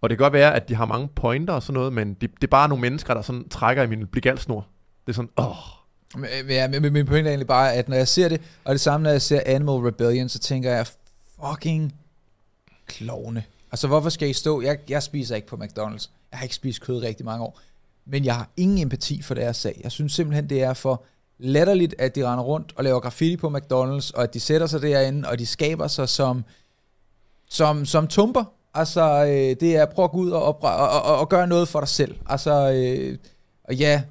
Og 0.00 0.10
det 0.10 0.18
kan 0.18 0.24
godt 0.24 0.32
være, 0.32 0.54
at 0.54 0.68
de 0.68 0.74
har 0.74 0.84
mange 0.84 1.08
pointer 1.08 1.54
og 1.54 1.62
sådan 1.62 1.74
noget, 1.74 1.92
men 1.92 2.14
det, 2.14 2.20
det 2.20 2.44
er 2.44 2.50
bare 2.50 2.68
nogle 2.68 2.82
mennesker, 2.82 3.14
der 3.14 3.22
sådan 3.22 3.48
trækker 3.48 3.82
i 3.82 3.86
min 3.86 4.06
bligalsnor. 4.06 4.66
Det 5.06 5.12
er 5.12 5.14
sådan, 5.14 5.30
åh. 5.36 5.56
Men, 6.14 6.24
øh, 6.24 6.50
ja, 6.50 6.68
men 6.68 6.92
min 6.92 7.06
pointe 7.06 7.28
er 7.28 7.32
egentlig 7.32 7.46
bare, 7.46 7.72
at 7.72 7.88
når 7.88 7.96
jeg 7.96 8.08
ser 8.08 8.28
det, 8.28 8.40
og 8.64 8.72
det 8.72 8.80
samme 8.80 9.04
når 9.04 9.10
jeg 9.10 9.22
ser 9.22 9.40
Animal 9.46 9.74
Rebellion, 9.74 10.28
så 10.28 10.38
tænker 10.38 10.70
jeg, 10.70 10.86
fucking 11.40 11.94
klovne. 12.86 13.44
Altså, 13.72 13.86
hvorfor 13.86 14.08
skal 14.08 14.28
I 14.28 14.32
stå? 14.32 14.62
Jeg, 14.62 14.78
jeg 14.88 15.02
spiser 15.02 15.36
ikke 15.36 15.48
på 15.48 15.56
McDonald's. 15.56 16.10
Jeg 16.30 16.38
har 16.38 16.42
ikke 16.42 16.54
spist 16.54 16.82
kød 16.82 17.02
rigtig 17.02 17.26
mange 17.26 17.44
år 17.44 17.60
men 18.06 18.24
jeg 18.24 18.34
har 18.34 18.50
ingen 18.56 18.78
empati 18.78 19.22
for 19.22 19.34
deres 19.34 19.56
sag. 19.56 19.80
Jeg 19.82 19.92
synes 19.92 20.12
simpelthen, 20.12 20.48
det 20.48 20.62
er 20.62 20.74
for 20.74 21.04
latterligt, 21.38 21.94
at 21.98 22.14
de 22.14 22.28
render 22.28 22.44
rundt 22.44 22.72
og 22.76 22.84
laver 22.84 23.00
graffiti 23.00 23.36
på 23.36 23.48
McDonald's, 23.48 24.10
og 24.14 24.22
at 24.22 24.34
de 24.34 24.40
sætter 24.40 24.66
sig 24.66 24.82
derinde, 24.82 25.28
og 25.28 25.38
de 25.38 25.46
skaber 25.46 25.86
sig 25.86 26.08
som, 26.08 26.44
som, 27.48 27.84
som 27.84 28.06
tumper. 28.06 28.44
Altså, 28.74 29.24
øh, 29.24 29.56
det 29.60 29.76
er 29.76 29.86
prøv 29.86 30.04
at 30.04 30.10
gå 30.10 30.18
ud 30.18 30.30
og, 30.30 30.42
og, 30.42 30.62
og, 30.62 31.02
og, 31.02 31.18
og 31.18 31.28
gøre 31.28 31.46
noget 31.46 31.68
for 31.68 31.80
dig 31.80 31.88
selv. 31.88 32.14
Altså, 32.26 32.72
øh, 32.72 33.18
og 33.64 33.74
ja, 33.74 34.02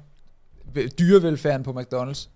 dyrevelfærden 0.98 1.62
på 1.62 1.70
McDonald's, 1.70 2.28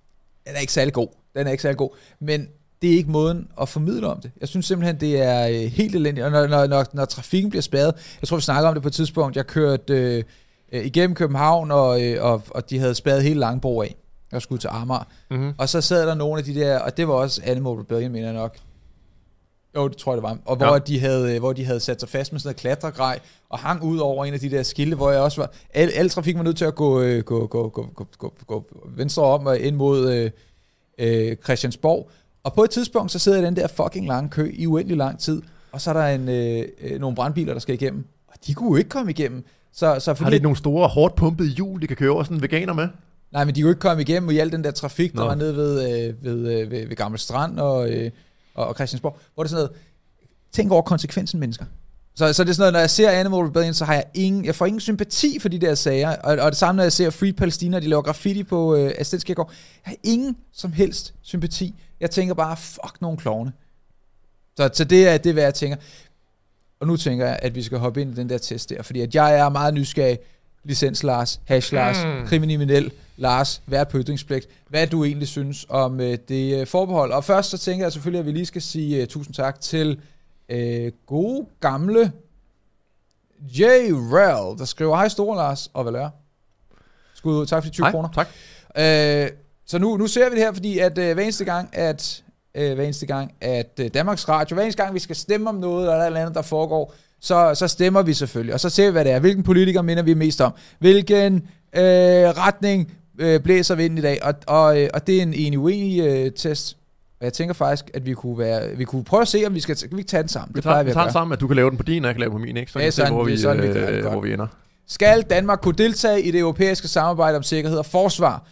den 0.46 0.56
er 0.56 0.60
ikke 0.60 0.72
særlig 0.72 0.94
god. 0.94 1.08
Den 1.34 1.46
er 1.46 1.50
ikke 1.50 1.62
særlig 1.62 1.78
god. 1.78 1.90
Men 2.20 2.48
det 2.82 2.92
er 2.92 2.96
ikke 2.96 3.10
måden 3.10 3.48
at 3.60 3.68
formidle 3.68 4.06
om 4.06 4.20
det. 4.20 4.30
Jeg 4.40 4.48
synes 4.48 4.66
simpelthen, 4.66 5.00
det 5.00 5.22
er 5.22 5.48
øh, 5.48 5.54
helt 5.54 5.94
elendigt. 5.94 6.24
Og 6.24 6.30
når, 6.30 6.46
når, 6.46 6.66
når, 6.66 6.86
når 6.92 7.04
trafikken 7.04 7.50
bliver 7.50 7.62
spadet, 7.62 7.94
jeg 8.20 8.28
tror, 8.28 8.36
vi 8.36 8.42
snakker 8.42 8.68
om 8.68 8.74
det 8.74 8.82
på 8.82 8.88
et 8.88 8.94
tidspunkt, 8.94 9.36
jeg 9.36 9.46
kørte 9.46 9.94
øh, 9.94 10.24
øh, 10.72 10.86
igennem 10.86 11.14
København, 11.14 11.70
og, 11.70 12.02
øh, 12.02 12.24
og, 12.24 12.42
og 12.50 12.70
de 12.70 12.78
havde 12.78 12.94
spærret 12.94 13.22
hele 13.22 13.40
Langborg 13.40 13.84
af. 13.84 13.96
Jeg 14.32 14.42
skulle 14.42 14.60
til 14.60 14.68
Amager. 14.72 15.06
Mm-hmm. 15.30 15.52
Og 15.58 15.68
så 15.68 15.80
sad 15.80 16.06
der 16.06 16.14
nogle 16.14 16.38
af 16.38 16.44
de 16.44 16.54
der, 16.54 16.78
og 16.78 16.96
det 16.96 17.08
var 17.08 17.14
også 17.14 17.40
Animal 17.44 17.72
Rebellion, 17.72 18.12
mener 18.12 18.26
jeg 18.26 18.34
nok. 18.34 18.56
Jo, 19.76 19.88
det 19.88 19.96
tror 19.96 20.12
jeg, 20.12 20.16
det 20.16 20.22
var. 20.22 20.38
Og 20.44 20.56
hvor, 20.56 20.66
Ja. 20.72 20.78
de 20.78 21.00
havde, 21.00 21.34
øh, 21.34 21.38
hvor 21.38 21.52
de 21.52 21.64
havde 21.64 21.80
sat 21.80 22.00
sig 22.00 22.08
fast 22.08 22.32
med 22.32 22.40
sådan 22.40 22.48
noget 22.48 22.56
klatregrej, 22.56 23.18
og 23.48 23.58
hang 23.58 23.82
ud 23.82 23.98
over 23.98 24.24
en 24.24 24.34
af 24.34 24.40
de 24.40 24.50
der 24.50 24.62
skilte, 24.62 24.96
hvor 24.96 25.10
jeg 25.10 25.20
også 25.20 25.40
var... 25.40 25.50
Al, 25.74 25.90
al 25.94 26.08
trafik 26.08 26.36
var 26.36 26.42
nødt 26.42 26.56
til 26.56 26.64
at 26.64 26.74
gå, 26.74 27.00
øh, 27.00 27.22
gå, 27.24 27.46
gå, 27.46 27.68
gå, 27.68 27.86
gå, 27.94 28.06
gå, 28.18 28.32
gå 28.46 28.64
venstre 28.96 29.22
om 29.22 29.46
og 29.46 29.58
ind 29.58 29.76
mod 29.76 30.12
øh, 30.12 30.30
øh, 30.98 31.36
Christiansborg. 31.44 32.10
Og 32.44 32.52
på 32.52 32.64
et 32.64 32.70
tidspunkt, 32.70 33.12
så 33.12 33.18
sidder 33.18 33.38
jeg 33.38 33.44
i 33.44 33.46
den 33.46 33.56
der 33.56 33.66
fucking 33.66 34.06
lange 34.06 34.30
kø 34.30 34.52
i 34.54 34.66
uendelig 34.66 34.96
lang 34.96 35.18
tid, 35.20 35.42
og 35.72 35.80
så 35.80 35.90
er 35.90 35.94
der 35.94 36.06
en, 36.06 36.28
øh, 36.28 36.68
øh, 36.80 37.00
nogle 37.00 37.16
brandbiler, 37.16 37.52
der 37.52 37.60
skal 37.60 37.74
igennem. 37.74 38.04
Og 38.28 38.34
de 38.46 38.54
kunne 38.54 38.68
jo 38.70 38.76
ikke 38.76 38.90
komme 38.90 39.10
igennem. 39.10 39.44
Så, 39.76 39.96
så 40.00 40.10
Har 40.10 40.14
fordi, 40.14 40.30
de 40.30 40.34
ikke 40.34 40.42
nogle 40.42 40.56
store, 40.56 40.88
hårdt 40.88 41.14
pumpede 41.14 41.48
hjul, 41.48 41.82
de 41.82 41.86
kan 41.86 41.96
køre 41.96 42.10
over 42.10 42.22
sådan 42.22 42.36
en 42.36 42.42
veganer 42.42 42.72
med? 42.72 42.88
Nej, 43.32 43.44
men 43.44 43.54
de 43.54 43.62
kunne 43.62 43.70
ikke 43.70 43.80
komme 43.80 44.02
igennem 44.02 44.30
i 44.30 44.38
al 44.38 44.52
den 44.52 44.64
der 44.64 44.70
trafik, 44.70 45.12
der 45.12 45.18
Nå. 45.18 45.24
var 45.24 45.34
nede 45.34 45.56
ved, 45.56 46.06
øh, 46.08 46.24
ved, 46.24 46.60
øh, 46.60 46.70
ved, 46.70 46.86
ved 46.86 46.96
Gamle 46.96 47.18
Strand 47.18 47.60
og, 47.60 47.90
øh, 47.90 48.10
og, 48.54 48.74
Christiansborg. 48.74 49.18
Hvor 49.34 49.42
det 49.42 49.48
er 49.48 49.50
sådan 49.50 49.64
noget, 49.64 49.80
tænk 50.52 50.72
over 50.72 50.82
konsekvensen, 50.82 51.40
mennesker. 51.40 51.64
Så, 52.14 52.32
så 52.32 52.44
det 52.44 52.50
er 52.50 52.54
sådan 52.54 52.62
noget, 52.62 52.72
når 52.72 52.80
jeg 52.80 52.90
ser 52.90 53.10
Animal 53.10 53.40
Rebellion, 53.40 53.74
så 53.74 53.84
har 53.84 53.94
jeg 53.94 54.04
ingen, 54.14 54.44
jeg 54.44 54.54
får 54.54 54.66
ingen 54.66 54.80
sympati 54.80 55.38
for 55.38 55.48
de 55.48 55.58
der 55.58 55.74
sager. 55.74 56.16
Og, 56.16 56.36
og 56.36 56.50
det 56.50 56.58
samme, 56.58 56.76
når 56.76 56.82
jeg 56.82 56.92
ser 56.92 57.10
Free 57.10 57.32
Palestina, 57.32 57.80
de 57.80 57.88
laver 57.88 58.02
graffiti 58.02 58.44
på 58.44 58.76
øh, 58.76 58.92
Astens. 58.98 59.24
Jeg 59.28 59.36
har 59.82 59.94
ingen 60.04 60.36
som 60.52 60.72
helst 60.72 61.14
sympati. 61.22 61.74
Jeg 62.00 62.10
tænker 62.10 62.34
bare, 62.34 62.56
fuck 62.56 63.00
nogle 63.00 63.18
klovne. 63.18 63.52
Så, 64.56 64.70
så 64.72 64.84
det 64.84 65.08
er 65.08 65.18
det, 65.18 65.32
hvad 65.32 65.42
jeg 65.42 65.54
tænker. 65.54 65.76
Og 66.80 66.86
nu 66.86 66.96
tænker 66.96 67.26
jeg, 67.26 67.38
at 67.42 67.54
vi 67.54 67.62
skal 67.62 67.78
hoppe 67.78 68.00
ind 68.00 68.12
i 68.12 68.16
den 68.16 68.28
der 68.28 68.38
test 68.38 68.70
der, 68.70 68.82
fordi 68.82 69.00
at 69.00 69.14
jeg 69.14 69.38
er 69.38 69.48
meget 69.48 69.74
nysgerrig. 69.74 70.18
Licens 70.64 71.02
Lars, 71.02 71.40
Hash 71.44 71.72
Lars, 71.72 71.96
Mm. 72.04 72.26
kriminel 72.26 72.92
Lars, 73.16 73.62
vært 73.66 73.88
på 73.88 73.98
ytringspligt. 73.98 74.48
Hvad 74.68 74.86
du 74.86 75.04
egentlig 75.04 75.28
synes 75.28 75.66
om 75.68 76.00
øh, 76.00 76.18
det 76.28 76.60
øh, 76.60 76.66
forbehold. 76.66 77.12
Og 77.12 77.24
først 77.24 77.50
så 77.50 77.58
tænker 77.58 77.84
jeg 77.84 77.92
selvfølgelig, 77.92 78.20
at 78.20 78.26
vi 78.26 78.32
lige 78.32 78.46
skal 78.46 78.62
sige 78.62 79.02
uh, 79.02 79.08
tusind 79.08 79.34
tak 79.34 79.60
til 79.60 80.00
øh, 80.48 80.92
gode 81.06 81.46
gamle 81.60 82.12
J. 83.40 83.62
Rell, 83.92 84.58
der 84.58 84.64
skriver, 84.64 84.96
hej 84.96 85.08
store 85.08 85.36
Lars 85.36 85.70
og 85.74 85.84
Valør. 85.86 86.08
Skud 87.14 87.34
ud, 87.40 87.46
tak 87.46 87.62
for 87.62 87.68
de 87.70 87.74
20 87.74 87.84
Hej, 87.84 87.90
kroner. 87.92 88.08
tak. 88.14 88.28
Øh, 88.78 89.30
så 89.66 89.78
nu, 89.78 89.96
nu 89.96 90.06
ser 90.06 90.28
vi 90.30 90.34
det 90.36 90.44
her, 90.44 90.52
fordi 90.52 90.78
at 90.78 90.98
øh, 90.98 91.14
hver 91.14 91.22
eneste 91.22 91.44
gang, 91.44 91.68
at 91.72 92.22
øh, 92.56 92.74
hver 92.74 92.84
eneste 92.84 93.06
gang, 93.06 93.32
at 93.40 93.80
øh, 93.80 93.90
Danmarks 93.94 94.28
Radio, 94.28 94.54
hver 94.54 94.62
eneste 94.62 94.82
gang, 94.82 94.94
vi 94.94 95.00
skal 95.00 95.16
stemme 95.16 95.48
om 95.48 95.54
noget, 95.54 95.82
eller 95.82 95.94
er 96.18 96.20
andet, 96.20 96.34
der 96.34 96.42
foregår, 96.42 96.94
så, 97.20 97.54
så 97.54 97.68
stemmer 97.68 98.02
vi 98.02 98.12
selvfølgelig, 98.14 98.54
og 98.54 98.60
så 98.60 98.68
ser 98.68 98.86
vi, 98.86 98.92
hvad 98.92 99.04
det 99.04 99.12
er. 99.12 99.18
Hvilken 99.18 99.42
politiker 99.42 99.82
minder 99.82 100.02
vi 100.02 100.14
mest 100.14 100.40
om? 100.40 100.52
Hvilken 100.78 101.34
øh, 101.76 101.82
retning 101.82 102.92
øh, 103.18 103.40
blæser 103.40 103.74
vinden 103.74 103.98
i 103.98 104.02
dag? 104.02 104.18
Og, 104.22 104.34
og, 104.46 104.82
øh, 104.82 104.88
og 104.94 105.06
det 105.06 105.18
er 105.18 105.22
en 105.22 105.34
enig-uenig 105.34 106.00
øh, 106.06 106.32
test. 106.32 106.76
Og 107.20 107.24
jeg 107.24 107.32
tænker 107.32 107.54
faktisk, 107.54 107.90
at 107.94 108.06
vi 108.06 108.14
kunne, 108.14 108.38
være, 108.38 108.76
vi 108.76 108.84
kunne 108.84 109.04
prøve 109.04 109.20
at 109.20 109.28
se, 109.28 109.42
om 109.46 109.54
vi 109.54 109.60
skal 109.60 109.76
kan 109.76 109.88
vi 109.92 109.98
ikke 110.00 110.08
tage 110.08 110.22
den 110.22 110.28
sammen. 110.28 110.54
Vi 110.54 110.56
Det 110.56 110.64
tager, 110.64 110.78
vi 110.78 110.84
vi 110.84 110.90
at 110.90 110.94
tager 110.94 111.04
den 111.06 111.12
sammen, 111.12 111.32
at 111.32 111.40
du 111.40 111.46
kan 111.46 111.56
lave 111.56 111.70
den 111.70 111.76
på 111.76 111.82
din, 111.82 112.04
og 112.04 112.06
jeg 112.08 112.14
kan 112.14 112.20
lave 112.20 112.30
den 112.30 112.38
på 112.38 112.44
min, 112.44 112.56
ikke? 112.56 112.72
Så 112.72 112.78
Ja, 112.78 112.82
kan 112.82 112.86
vi 112.86 112.90
se, 112.90 112.96
sådan- 112.96 113.12
hvor 113.12 113.22
det 113.24 113.32
vi, 113.32 113.38
sådan, 113.38 113.62
vi 113.62 113.68
det 113.68 113.76
øh, 113.88 114.06
hvor 114.06 114.20
vi 114.20 114.32
ender. 114.32 114.46
Skal 114.88 115.22
Danmark 115.22 115.60
kunne 115.60 115.74
deltage 115.78 116.22
i 116.22 116.30
det 116.30 116.40
europæiske 116.40 116.88
samarbejde 116.88 117.36
om 117.36 117.42
sikkerhed 117.42 117.78
og 117.78 117.86
forsvar? 117.86 118.46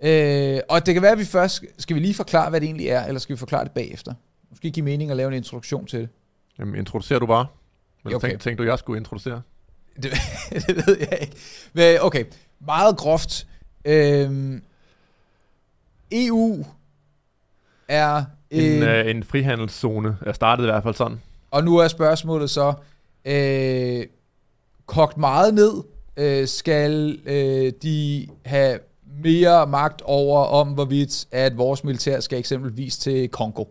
Øh, 0.00 0.60
og 0.68 0.86
det 0.86 0.94
kan 0.94 1.02
være, 1.02 1.12
at 1.12 1.18
vi 1.18 1.24
først 1.24 1.62
skal 1.78 1.94
vi 1.96 2.00
lige 2.00 2.14
forklare, 2.14 2.50
hvad 2.50 2.60
det 2.60 2.66
egentlig 2.66 2.88
er, 2.88 3.04
eller 3.04 3.18
skal 3.20 3.34
vi 3.34 3.38
forklare 3.38 3.64
det 3.64 3.72
bagefter? 3.72 4.14
Måske 4.50 4.70
give 4.70 4.84
mening 4.84 5.10
at 5.10 5.16
lave 5.16 5.28
en 5.28 5.34
introduktion 5.34 5.86
til 5.86 6.00
det. 6.00 6.08
Jamen, 6.58 6.74
introducerer 6.74 7.18
du 7.18 7.26
bare? 7.26 7.46
Eller 8.04 8.16
Okay. 8.16 8.28
tænkte, 8.28 8.44
tænkte 8.44 8.64
du, 8.64 8.68
jeg 8.68 8.78
skulle 8.78 8.98
introducere? 8.98 9.42
Det, 10.02 10.12
det 10.66 10.86
ved 10.86 10.96
jeg 10.98 11.18
ikke. 11.20 11.36
Men, 11.72 11.96
okay, 12.00 12.24
meget 12.60 12.96
groft. 12.96 13.46
Øhm, 13.84 14.62
EU 16.12 16.64
er 17.88 18.24
En, 18.50 18.62
en, 18.62 18.82
øh, 18.82 19.10
en 19.10 19.24
frihandelszone. 19.24 20.18
Jeg 20.26 20.34
startede 20.34 20.68
i 20.68 20.70
hvert 20.70 20.82
fald 20.82 20.94
sådan. 20.94 21.20
og 21.50 21.64
nu 21.64 21.76
er 21.76 21.88
spørgsmålet 21.88 22.50
så, 22.50 22.74
øh, 23.24 24.06
kogt 24.86 25.16
meget 25.18 25.54
ned, 25.54 25.72
øh, 26.16 26.48
skal 26.48 27.18
øh, 27.26 27.72
de 27.82 28.26
have 28.44 28.78
mere 29.24 29.66
magt 29.66 30.02
over, 30.04 30.44
om 30.44 30.68
hvorvidt 30.68 31.26
at 31.32 31.56
vores 31.56 31.84
militær 31.84 32.20
skal 32.20 32.38
eksempelvis 32.38 32.98
til 32.98 33.28
Kongo, 33.28 33.64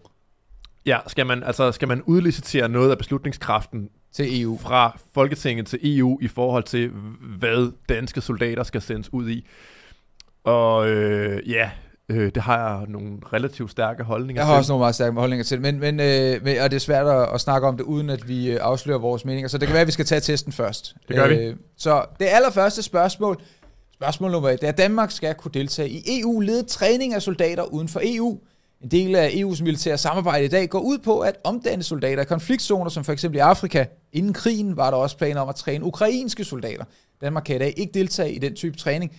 Ja, 0.86 0.98
skal 1.08 1.26
man, 1.26 1.44
altså, 1.44 1.72
skal 1.72 1.88
man 1.88 2.02
udlicitere 2.02 2.70
noget 2.70 2.91
af 2.91 2.98
beslutningskraften 2.98 3.89
til 4.14 4.41
EU. 4.41 4.58
fra 4.58 4.98
Folketinget 5.14 5.68
til 5.68 6.00
EU 6.00 6.18
i 6.22 6.28
forhold 6.28 6.64
til, 6.64 6.89
hvad 7.39 7.72
danske 7.89 8.22
soldater 8.22 8.64
skal 8.64 8.82
sendes 8.82 9.14
ud 9.14 9.30
i? 9.30 9.48
Og 10.44 10.89
øh, 10.89 11.50
ja, 11.50 11.70
øh, 12.10 12.32
det 12.36 12.44
har 12.44 12.78
jeg 12.78 12.88
nogle 12.88 13.18
relativt 13.34 13.72
stærke 13.72 14.04
holdninger 14.04 14.41
Jeg 14.41 14.48
har 14.48 14.54
til. 14.54 14.58
også 14.58 14.72
nogle 14.72 14.82
meget 14.82 14.96
stærke 14.96 15.20
holdninger 15.20 15.44
til 15.44 15.62
men, 15.62 15.80
men, 15.80 16.00
øh, 16.00 16.44
men, 16.44 16.58
og 16.62 16.72
det 16.72 16.76
er 16.76 16.80
svært 16.80 17.08
at, 17.08 17.30
at 17.34 17.41
snakke 17.41 17.68
om 17.68 17.78
det, 17.78 17.84
uden 17.84 18.10
at 18.10 18.28
vi 18.28 18.52
øh, 18.52 18.60
afslører 18.62 19.00
vores 19.00 19.26
meninger. 19.26 19.48
Så 19.48 19.58
det 19.58 19.68
kan 19.68 19.74
være, 19.74 19.82
at 19.82 19.88
vi 19.88 19.91
skal 19.91 20.06
tage 20.06 20.22
testen 20.22 20.52
først. 20.52 20.96
Det 21.08 21.16
gør 21.16 21.28
vi. 21.28 21.36
Øh, 21.36 21.56
så 21.78 22.06
det 22.20 22.26
allerførste 22.30 22.84
spørgsmål, 22.84 23.41
spørgsmål 23.94 24.32
nummer 24.32 24.50
et, 24.50 24.62
det 24.62 24.68
er, 24.68 24.72
Danmark 24.72 25.12
skal 25.12 25.36
kunne 25.36 25.52
deltage 25.54 25.89
i 25.89 26.22
EU-ledet 26.22 26.68
træning 26.68 27.14
af 27.14 27.22
soldater 27.22 27.64
uden 27.64 27.88
for 27.88 28.02
EU. 28.04 28.39
En 28.82 28.91
del 28.91 29.16
af 29.16 29.30
EU's 29.30 29.64
militære 29.64 29.98
samarbejde 29.98 30.46
i 30.46 30.48
dag 30.48 30.70
går 30.70 30.80
ud 30.80 30.98
på 30.98 31.20
at 31.20 31.36
omdanne 31.44 31.84
soldater 31.84 32.22
i 32.22 32.26
konfliktzoner, 32.26 32.89
som 32.89 33.04
for 33.04 33.12
eksempel 33.12 33.38
i 33.38 33.39
Afrika. 33.39 33.86
Inden 34.14 34.34
krigen 34.34 34.78
var 34.78 34.89
der 34.89 34.98
også 34.98 35.18
planer 35.18 35.41
om 35.41 35.50
at 35.50 35.56
træne 35.56 35.86
ukrainske 35.86 36.44
soldater. 36.44 36.86
Danmark 37.22 37.44
kan 37.44 37.56
i 37.56 37.60
dag 37.60 37.74
ikke 37.78 37.94
deltage 37.94 38.34
i 38.34 38.39
den 38.39 38.56
type 38.56 38.78
træning. 38.78 39.12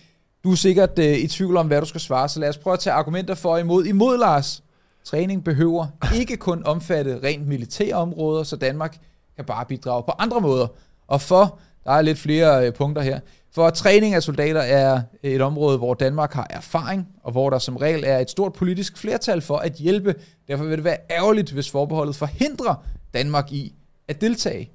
Du 0.43 0.51
er 0.51 0.55
sikkert 0.55 0.99
øh, 0.99 1.17
i 1.17 1.27
tvivl 1.27 1.57
om, 1.57 1.67
hvad 1.67 1.81
du 1.81 1.87
skal 1.87 2.01
svare, 2.01 2.29
så 2.29 2.39
lad 2.39 2.49
os 2.49 2.57
prøve 2.57 2.73
at 2.73 2.79
tage 2.79 2.93
argumenter 2.93 3.35
for 3.35 3.51
og 3.51 3.59
imod. 3.59 3.85
Imod, 3.85 4.17
Lars. 4.17 4.63
Træning 5.03 5.43
behøver 5.43 5.87
ikke 6.15 6.37
kun 6.37 6.63
omfatte 6.65 7.19
rent 7.23 7.47
militære 7.47 7.95
områder, 7.95 8.43
så 8.43 8.55
Danmark 8.55 8.97
kan 9.35 9.45
bare 9.45 9.65
bidrage 9.65 10.03
på 10.03 10.11
andre 10.19 10.41
måder. 10.41 10.67
Og 11.07 11.21
for, 11.21 11.59
der 11.83 11.91
er 11.91 12.01
lidt 12.01 12.17
flere 12.17 12.67
øh, 12.67 12.73
punkter 12.73 13.01
her, 13.01 13.19
for 13.55 13.69
træning 13.69 14.13
af 14.13 14.23
soldater 14.23 14.61
er 14.61 15.01
et 15.23 15.41
område, 15.41 15.77
hvor 15.77 15.93
Danmark 15.93 16.33
har 16.33 16.47
erfaring, 16.49 17.07
og 17.23 17.31
hvor 17.31 17.49
der 17.49 17.59
som 17.59 17.77
regel 17.77 18.03
er 18.05 18.19
et 18.19 18.29
stort 18.29 18.53
politisk 18.53 18.97
flertal 18.97 19.41
for 19.41 19.57
at 19.57 19.73
hjælpe. 19.73 20.15
Derfor 20.47 20.63
vil 20.63 20.77
det 20.77 20.83
være 20.83 20.97
ærgerligt, 21.11 21.51
hvis 21.51 21.71
forbeholdet 21.71 22.15
forhindrer 22.15 22.85
Danmark 23.13 23.51
i 23.51 23.73
at 24.07 24.21
deltage. 24.21 24.71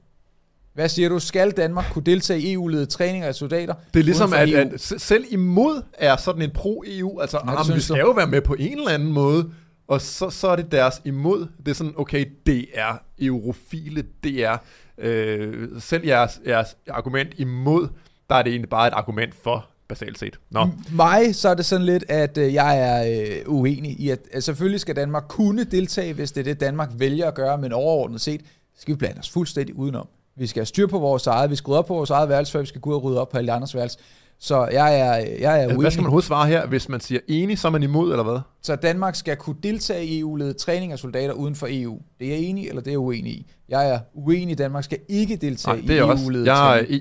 Hvad 0.75 0.89
siger 0.89 1.09
du? 1.09 1.19
Skal 1.19 1.51
Danmark 1.51 1.85
kunne 1.93 2.05
deltage 2.05 2.41
i 2.41 2.53
EU-ledet 2.53 2.89
træning 2.89 3.25
af 3.25 3.35
soldater? 3.35 3.75
Det 3.95 4.01
er 4.01 4.05
ligesom, 4.05 4.33
at, 4.33 4.49
EU? 4.49 4.59
at 4.59 4.81
selv 4.81 5.25
imod 5.31 5.83
er 5.93 6.17
sådan 6.17 6.43
en 6.43 6.51
pro-EU. 6.51 7.21
Altså, 7.21 7.41
Ja, 7.47 7.53
det 7.53 7.69
ja, 7.69 7.75
vi 7.75 7.81
skal 7.81 7.97
jo 8.01 8.11
være 8.11 8.27
med 8.27 8.41
på 8.41 8.55
en 8.59 8.79
eller 8.79 8.91
anden 8.91 9.13
måde. 9.13 9.51
Og 9.89 10.01
så, 10.01 10.31
så 10.31 10.49
er 10.49 10.57
det 10.57 10.73
deres 10.73 11.03
imod. 11.05 11.47
Det 11.59 11.69
er 11.69 11.75
sådan, 11.75 11.95
okay, 11.97 12.25
det 12.47 12.67
er 12.75 13.03
eurofile, 13.19 14.05
det 14.25 14.45
er 14.45 14.57
øh, 14.99 15.69
selv 15.79 16.07
jeres, 16.07 16.41
jeres 16.47 16.77
argument 16.89 17.29
imod, 17.37 17.89
der 18.31 18.37
er 18.37 18.43
det 18.43 18.51
egentlig 18.51 18.71
bare 18.71 18.89
et 18.89 18.95
argument 18.95 19.35
for, 19.35 19.67
basalt 19.91 20.19
set. 20.19 20.39
Nå. 20.51 20.69
Mig, 20.93 21.35
så 21.35 21.49
er 21.49 21.55
det 21.55 21.65
sådan 21.65 21.87
lidt, 21.87 22.05
at 22.09 22.39
øh, 22.39 22.55
jeg 22.55 22.79
er 22.81 23.21
øh, 23.21 23.55
uenig 23.55 24.01
i, 24.01 24.11
at, 24.11 24.19
at 24.33 24.45
selvfølgelig 24.45 24.81
skal 24.81 24.97
Danmark 24.97 25.25
kunne 25.29 25.65
deltage, 25.65 26.13
hvis 26.13 26.33
det 26.33 26.41
er 26.41 26.45
det, 26.45 26.61
Danmark 26.61 26.91
vælger 26.95 27.29
at 27.29 27.35
gøre, 27.35 27.59
men 27.59 27.73
overordnet 27.73 28.21
set 28.21 28.41
skal 28.79 28.95
vi 28.95 28.97
blande 28.99 29.19
os 29.19 29.31
fuldstændig 29.31 29.77
udenom. 29.77 30.09
Vi 30.37 30.47
skal 30.47 30.61
have 30.61 30.67
styr 30.67 30.87
på 30.87 30.99
vores 30.99 31.27
eget, 31.27 31.51
vi 31.51 31.57
skal 31.57 31.69
rydde 31.71 31.79
op 31.79 31.87
på 31.87 31.95
vores 31.95 32.11
eget 32.11 32.29
værelse, 32.29 32.53
før 32.53 32.61
vi 32.61 32.67
skal 32.67 32.81
gå 32.81 32.91
ud 32.91 32.95
og 32.95 33.03
rydde 33.03 33.21
op 33.21 33.29
på 33.29 33.39
alle 33.39 33.53
andres 33.53 33.75
værelse. 33.75 33.99
Så 34.39 34.69
jeg 34.73 35.01
er, 35.01 35.15
jeg 35.15 35.15
er 35.15 35.51
altså, 35.53 35.67
hvad 35.67 35.77
uenig. 35.77 35.93
skal 35.93 36.01
man 36.01 36.07
overhovedet 36.07 36.27
svare 36.27 36.47
her? 36.47 36.67
Hvis 36.67 36.89
man 36.89 37.01
siger 37.01 37.21
enig, 37.29 37.59
så 37.59 37.69
er 37.69 37.73
man 37.73 37.83
imod, 37.83 38.11
eller 38.11 38.23
hvad? 38.23 38.41
Så 38.63 38.77
Danmark 38.77 39.15
skal 39.15 39.37
kunne 39.37 39.57
deltage 39.63 40.05
i 40.05 40.21
EU-ledet 40.21 40.57
træning 40.57 40.93
af 40.93 40.99
soldater 40.99 41.33
uden 41.33 41.55
for 41.55 41.67
EU. 41.71 41.99
Det 42.21 42.27
er 42.27 42.31
jeg 42.31 42.41
enig, 42.41 42.69
eller 42.69 42.83
det 42.83 42.89
er 42.89 42.93
jeg 42.93 42.99
uenig 42.99 43.33
i. 43.33 43.47
Jeg 43.71 43.91
er 43.91 43.99
uenig, 44.15 44.59
Danmark 44.59 44.85
skal 44.85 44.99
ikke 45.09 45.37
deltage 45.37 45.77
Nej, 45.77 45.87
det 45.87 45.99
er 45.99 46.15
i. 46.17 46.23
EU-ledet 46.23 46.47
Jeg, 46.47 46.81
er 46.81 47.01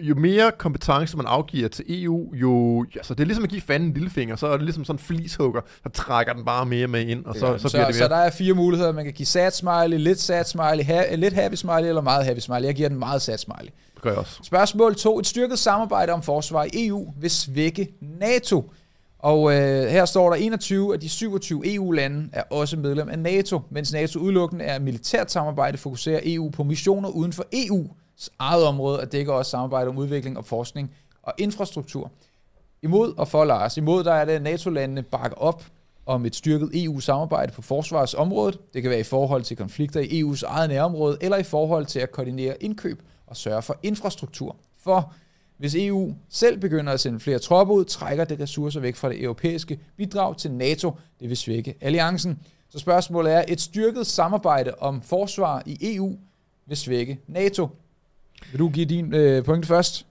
jo 0.00 0.14
mere 0.14 0.52
kompetence 0.58 1.16
man 1.16 1.26
afgiver 1.26 1.68
til 1.68 1.84
EU, 1.88 2.34
jo... 2.34 2.84
Altså, 2.94 3.14
det 3.14 3.20
er 3.20 3.24
ligesom 3.24 3.44
at 3.44 3.50
give 3.50 3.60
fanden 3.60 3.88
en 3.88 3.94
lillefinger, 3.94 4.36
så 4.36 4.46
er 4.46 4.52
det 4.52 4.62
ligesom 4.62 4.84
sådan 4.84 4.98
en 4.98 5.04
flishugger, 5.04 5.60
der 5.84 5.90
trækker 5.90 6.32
den 6.32 6.44
bare 6.44 6.66
mere 6.66 6.86
med 6.86 7.06
ind, 7.06 7.24
og 7.24 7.34
så, 7.34 7.58
så, 7.58 7.68
så, 7.68 7.76
bliver 7.76 7.86
det 7.86 7.94
så 7.94 8.00
mere... 8.00 8.08
der 8.08 8.16
er 8.16 8.30
fire 8.30 8.54
muligheder. 8.54 8.92
Man 8.92 9.04
kan 9.04 9.12
give 9.12 9.26
sad 9.26 9.50
smiley, 9.50 9.98
lidt 9.98 10.20
sad 10.20 10.44
smiley, 10.44 10.84
ha- 10.84 11.14
lidt 11.14 11.34
happy 11.34 11.54
smiley 11.54 11.88
eller 11.88 12.02
meget 12.02 12.24
happy 12.24 12.40
smiley. 12.40 12.64
Jeg 12.64 12.74
giver 12.74 12.88
den 12.88 12.98
meget 12.98 13.22
sad 13.22 13.38
smiley. 13.38 13.70
Det 13.94 14.02
gør 14.02 14.10
jeg 14.10 14.18
også. 14.18 14.40
Spørgsmål 14.42 14.94
2. 14.94 15.18
Et 15.18 15.26
styrket 15.26 15.58
samarbejde 15.58 16.12
om 16.12 16.22
forsvar 16.22 16.64
i 16.64 16.86
EU 16.86 17.12
vil 17.20 17.30
svække 17.30 17.88
NATO. 18.20 18.72
Og 19.22 19.52
øh, 19.52 19.88
her 19.88 20.04
står 20.04 20.30
der 20.30 20.36
21 20.36 20.94
af 20.94 21.00
de 21.00 21.08
27 21.08 21.74
EU-lande 21.74 22.28
er 22.32 22.42
også 22.50 22.76
medlem 22.76 23.08
af 23.08 23.18
NATO, 23.18 23.60
mens 23.70 23.92
NATO 23.92 24.18
udelukkende 24.18 24.64
er 24.64 24.78
militært 24.78 25.30
samarbejde, 25.30 25.78
fokuserer 25.78 26.20
EU 26.24 26.50
på 26.50 26.64
missioner 26.64 27.08
uden 27.08 27.32
for 27.32 27.44
EU's 27.54 28.28
eget 28.38 28.64
område, 28.64 29.00
og 29.00 29.12
dækker 29.12 29.32
også 29.32 29.50
samarbejde 29.50 29.88
om 29.88 29.98
udvikling 29.98 30.38
og 30.38 30.44
forskning 30.44 30.90
og 31.22 31.34
infrastruktur. 31.38 32.10
Imod 32.82 33.14
og 33.16 33.28
for 33.28 33.44
Lars. 33.44 33.76
Imod 33.76 34.04
der 34.04 34.12
er 34.12 34.24
det, 34.24 34.32
at 34.32 34.42
NATO-landene 34.42 35.02
bakker 35.02 35.36
op 35.36 35.64
om 36.06 36.26
et 36.26 36.36
styrket 36.36 36.84
EU-samarbejde 36.84 37.52
på 37.52 37.62
forsvarsområdet. 37.62 38.58
Det 38.74 38.82
kan 38.82 38.90
være 38.90 39.00
i 39.00 39.02
forhold 39.02 39.42
til 39.42 39.56
konflikter 39.56 40.00
i 40.00 40.22
EU's 40.22 40.42
eget 40.46 40.68
nærområde, 40.68 41.18
eller 41.20 41.36
i 41.36 41.42
forhold 41.42 41.86
til 41.86 41.98
at 42.00 42.12
koordinere 42.12 42.62
indkøb 42.62 43.02
og 43.26 43.36
sørge 43.36 43.62
for 43.62 43.76
infrastruktur. 43.82 44.56
For 44.78 45.12
hvis 45.62 45.74
EU 45.74 46.14
selv 46.28 46.58
begynder 46.58 46.92
at 46.92 47.00
sende 47.00 47.20
flere 47.20 47.38
tropper 47.38 47.74
ud, 47.74 47.84
trækker 47.84 48.24
det 48.24 48.40
ressourcer 48.40 48.80
væk 48.80 48.96
fra 48.96 49.08
det 49.08 49.22
europæiske 49.22 49.78
bidrag 49.96 50.36
til 50.36 50.50
NATO. 50.50 50.96
Det 51.20 51.28
vil 51.28 51.36
svække 51.36 51.74
alliancen. 51.80 52.38
Så 52.70 52.78
spørgsmålet 52.78 53.32
er, 53.32 53.44
et 53.48 53.60
styrket 53.60 54.06
samarbejde 54.06 54.74
om 54.78 55.02
forsvar 55.02 55.62
i 55.66 55.96
EU 55.96 56.18
vil 56.66 56.76
svække 56.76 57.18
NATO. 57.26 57.68
Vil 58.50 58.58
du 58.58 58.68
give 58.68 58.86
din 58.86 59.14
øh, 59.14 59.44
pointe 59.44 59.68
først? 59.68 60.06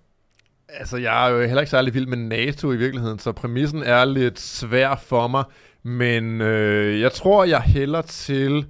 Altså, 0.69 0.97
jeg 0.97 1.27
er 1.27 1.31
jo 1.31 1.41
heller 1.41 1.61
ikke 1.61 1.71
særlig 1.71 1.93
vild 1.93 2.07
med 2.07 2.17
NATO 2.17 2.71
i 2.71 2.77
virkeligheden, 2.77 3.19
så 3.19 3.31
præmissen 3.31 3.83
er 3.83 4.05
lidt 4.05 4.39
svær 4.39 4.95
for 4.95 5.27
mig. 5.27 5.43
Men 5.83 6.41
øh, 6.41 6.99
jeg 6.99 7.11
tror, 7.11 7.43
jeg 7.43 7.61
hælder 7.61 8.01
til... 8.01 8.65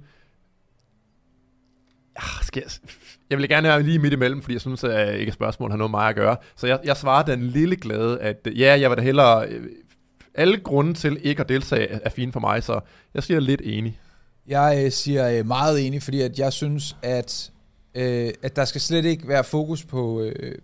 Ah, 2.16 2.44
skal 2.44 2.62
jeg 2.66 2.92
jeg 3.32 3.38
vil 3.38 3.48
gerne 3.48 3.68
være 3.68 3.82
lige 3.82 3.98
midt 3.98 4.12
imellem, 4.12 4.42
fordi 4.42 4.52
jeg 4.52 4.60
synes, 4.60 4.84
at 4.84 5.14
ikke 5.14 5.32
spørgsmål 5.32 5.70
har 5.70 5.76
noget 5.76 5.90
med 5.90 5.98
mig 5.98 6.08
at 6.08 6.14
gøre. 6.14 6.36
Så 6.56 6.66
jeg, 6.66 6.78
jeg 6.84 6.96
svarer 6.96 7.22
den 7.22 7.42
lille 7.42 7.76
glade, 7.76 8.20
at 8.20 8.36
øh, 8.46 8.60
ja, 8.60 8.80
jeg 8.80 8.90
vil 8.90 8.98
da 8.98 9.02
hellere... 9.02 9.48
Øh, 9.48 9.66
alle 10.34 10.56
grunde 10.56 10.94
til 10.94 11.18
ikke 11.22 11.40
at 11.40 11.48
deltage 11.48 11.86
er 11.86 12.10
fine 12.10 12.32
for 12.32 12.40
mig, 12.40 12.62
så 12.62 12.80
jeg 13.14 13.22
siger 13.22 13.40
lidt 13.40 13.60
enig. 13.64 13.98
Jeg 14.46 14.82
øh, 14.84 14.90
siger 14.92 15.38
øh, 15.38 15.46
meget 15.46 15.86
enig, 15.86 16.02
fordi 16.02 16.20
at 16.20 16.38
jeg 16.38 16.52
synes, 16.52 16.96
at 17.02 17.50
øh, 17.94 18.30
at 18.42 18.56
der 18.56 18.64
skal 18.64 18.80
slet 18.80 19.04
ikke 19.04 19.28
være 19.28 19.44
fokus 19.44 19.84
på, 19.84 20.22
øh, 20.22 20.54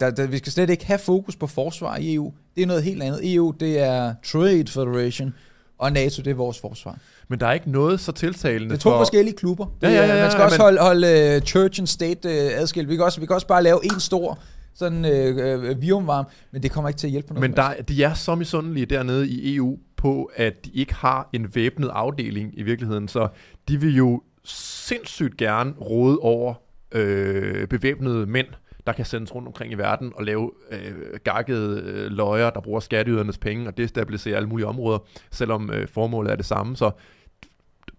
der, 0.00 0.10
der, 0.10 0.26
vi 0.26 0.38
skal 0.38 0.52
slet 0.52 0.70
ikke 0.70 0.86
have 0.86 0.98
fokus 0.98 1.36
på 1.36 1.46
forsvar 1.46 1.96
i 1.96 2.14
EU. 2.14 2.32
Det 2.56 2.62
er 2.62 2.66
noget 2.66 2.82
helt 2.82 3.02
andet. 3.02 3.34
EU, 3.34 3.54
det 3.60 3.78
er 3.78 4.14
Trade 4.24 4.66
Federation, 4.68 5.34
og 5.78 5.92
NATO, 5.92 6.22
det 6.22 6.30
er 6.30 6.34
vores 6.34 6.58
forsvar. 6.58 6.98
Men 7.28 7.40
der 7.40 7.46
er 7.46 7.52
ikke 7.52 7.70
noget 7.70 8.00
så 8.00 8.12
tiltalende 8.12 8.68
Det 8.68 8.74
er 8.74 8.80
to 8.80 8.90
for... 8.90 8.98
forskellige 8.98 9.36
klubber. 9.36 9.66
Ja, 9.82 9.88
ja, 9.88 9.94
ja, 9.94 10.14
ja, 10.14 10.22
man 10.22 10.30
skal 10.30 10.40
ja, 10.40 10.44
også 10.44 10.56
men... 10.56 10.62
holde, 10.62 10.80
holde 10.80 11.36
uh, 11.36 11.42
church 11.42 11.80
and 11.80 11.86
state 11.86 12.28
uh, 12.28 12.60
adskilt. 12.60 12.88
Vi 12.88 12.96
kan, 12.96 13.04
også, 13.04 13.20
vi 13.20 13.26
kan 13.26 13.34
også 13.34 13.46
bare 13.46 13.62
lave 13.62 13.84
en 13.84 14.00
stor 14.00 14.38
sådan 14.74 15.04
uh, 15.04 15.70
uh, 15.70 15.76
biomvarm, 15.76 16.24
men 16.52 16.62
det 16.62 16.70
kommer 16.70 16.88
ikke 16.88 16.98
til 16.98 17.06
at 17.06 17.10
hjælpe 17.10 17.28
på 17.28 17.34
noget. 17.34 17.50
Men 17.50 17.56
der, 17.56 17.82
de 17.82 18.04
er 18.04 18.14
så 18.14 18.34
misundelige 18.34 18.86
dernede 18.86 19.28
i 19.28 19.56
EU 19.56 19.78
på, 19.96 20.30
at 20.36 20.64
de 20.64 20.70
ikke 20.74 20.94
har 20.94 21.28
en 21.32 21.54
væbnet 21.54 21.88
afdeling 21.88 22.58
i 22.58 22.62
virkeligheden, 22.62 23.08
så 23.08 23.28
de 23.68 23.80
vil 23.80 23.96
jo 23.96 24.22
sindssygt 24.44 25.36
gerne 25.36 25.74
råde 25.80 26.18
over 26.18 26.54
øh, 26.92 27.68
bevæbnede 27.68 28.26
mænd, 28.26 28.46
der 28.86 28.92
kan 28.92 29.04
sendes 29.04 29.34
rundt 29.34 29.48
omkring 29.48 29.72
i 29.72 29.74
verden 29.74 30.12
og 30.16 30.24
lave 30.24 30.50
øh, 30.70 30.94
gakkede 31.24 31.80
øh, 31.84 32.10
løjer, 32.10 32.50
der 32.50 32.60
bruger 32.60 32.80
skatteydernes 32.80 33.38
penge 33.38 33.68
og 33.68 33.76
destabilisere 33.76 34.36
alle 34.36 34.48
mulige 34.48 34.66
områder, 34.66 34.98
selvom 35.30 35.70
øh, 35.70 35.88
formålet 35.88 36.32
er 36.32 36.36
det 36.36 36.46
samme. 36.46 36.76
Så 36.76 36.90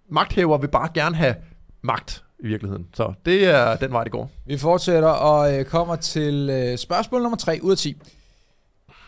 magthæver 0.09 0.57
vil 0.57 0.67
bare 0.67 0.89
gerne 0.93 1.15
have 1.15 1.35
magt 1.81 2.23
i 2.39 2.47
virkeligheden. 2.47 2.87
Så 2.93 3.13
det 3.25 3.45
er 3.45 3.75
den 3.75 3.91
vej, 3.91 4.03
det 4.03 4.11
går. 4.11 4.31
Vi 4.45 4.57
fortsætter 4.57 5.09
og 5.09 5.59
øh, 5.59 5.65
kommer 5.65 5.95
til 5.95 6.49
øh, 6.49 6.77
spørgsmål 6.77 7.21
nummer 7.21 7.37
3 7.37 7.59
ud 7.61 7.71
af 7.71 7.77
10. 7.77 8.01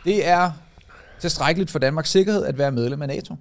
Det 0.06 0.28
er 0.28 0.52
tilstrækkeligt 1.20 1.72
for 1.72 1.80
Danmarks 1.80 2.10
sikkerhed 2.10 2.46
at 2.46 2.58
være 2.58 2.72
medlem 2.72 3.02
af 3.02 3.08
NATO. 3.08 3.36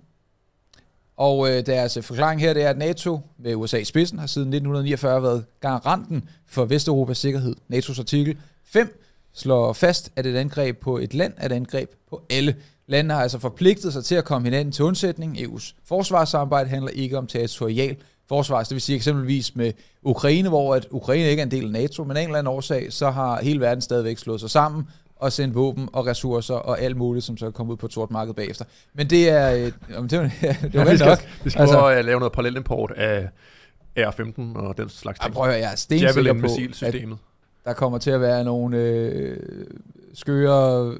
Og 1.16 1.50
øh, 1.50 1.66
deres 1.66 1.98
forklaring 2.02 2.40
her 2.40 2.54
det 2.54 2.62
er, 2.62 2.70
at 2.70 2.78
NATO 2.78 3.20
med 3.38 3.54
USA 3.54 3.76
i 3.76 3.84
spidsen 3.84 4.18
har 4.18 4.26
siden 4.26 4.48
1949 4.48 5.22
været 5.22 5.44
garanten 5.60 6.28
for 6.46 6.64
Vesteuropas 6.64 7.18
sikkerhed. 7.18 7.56
NATO's 7.72 7.98
artikel 8.00 8.36
5 8.64 9.02
slår 9.32 9.72
fast, 9.72 10.12
at 10.16 10.26
et 10.26 10.36
angreb 10.36 10.78
på 10.80 10.98
et 10.98 11.14
land 11.14 11.32
er 11.36 11.46
et 11.46 11.52
angreb 11.52 11.90
på 12.10 12.22
alle. 12.30 12.56
Landene 12.86 13.14
har 13.14 13.22
altså 13.22 13.38
forpligtet 13.38 13.92
sig 13.92 14.04
til 14.04 14.14
at 14.14 14.24
komme 14.24 14.46
hinanden 14.46 14.72
til 14.72 14.84
undsætning. 14.84 15.38
EU's 15.38 15.74
forsvarssamarbejde 15.84 16.68
handler 16.68 16.90
ikke 16.90 17.18
om 17.18 17.26
territorial 17.26 17.96
forsvar. 18.28 18.62
Det 18.62 18.70
vil 18.70 18.80
sige 18.80 18.96
eksempelvis 18.96 19.56
med 19.56 19.72
Ukraine, 20.02 20.48
hvor 20.48 20.74
at 20.74 20.86
Ukraine 20.90 21.30
ikke 21.30 21.40
er 21.40 21.46
en 21.46 21.50
del 21.50 21.64
af 21.64 21.70
NATO, 21.70 22.04
men 22.04 22.16
af 22.16 22.20
en 22.20 22.28
eller 22.28 22.38
anden 22.38 22.52
årsag, 22.54 22.92
så 22.92 23.10
har 23.10 23.42
hele 23.42 23.60
verden 23.60 23.82
stadigvæk 23.82 24.18
slået 24.18 24.40
sig 24.40 24.50
sammen 24.50 24.88
og 25.16 25.32
sendt 25.32 25.54
våben 25.54 25.88
og 25.92 26.06
ressourcer 26.06 26.54
og 26.54 26.80
alt 26.80 26.96
muligt, 26.96 27.24
som 27.24 27.36
så 27.36 27.46
er 27.46 27.50
kommet 27.50 27.72
ud 27.72 27.76
på 27.76 27.86
et 27.86 27.92
sort 27.92 28.10
marked 28.10 28.34
bagefter. 28.34 28.64
Men 28.94 29.10
det 29.10 29.28
er... 29.28 29.52
Øh, 29.52 29.58
det 29.58 29.72
var, 29.90 30.02
det 30.08 30.18
var 30.18 30.84
ja, 30.84 30.90
vi 30.90 30.96
skal, 30.96 31.08
nok. 31.08 31.18
Vi 31.44 31.50
skal 31.50 31.62
altså, 31.62 31.78
prøve 31.78 31.94
at 31.94 32.04
lave 32.04 32.18
noget 32.18 32.32
parallelimport 32.32 32.92
af 32.96 33.28
R15 33.98 34.58
og 34.58 34.76
den 34.76 34.88
slags 34.88 35.18
ting. 35.18 35.34
Prøv 35.34 35.50
at 35.50 35.60
jeg 35.60 35.72
er 35.72 35.76
stensikker 35.76 36.32
på, 36.32 36.46
at 36.86 37.18
der 37.64 37.72
kommer 37.72 37.98
til 37.98 38.10
at 38.10 38.20
være 38.20 38.44
nogle 38.44 38.78
øh, 38.78 39.36
skøre 40.14 40.94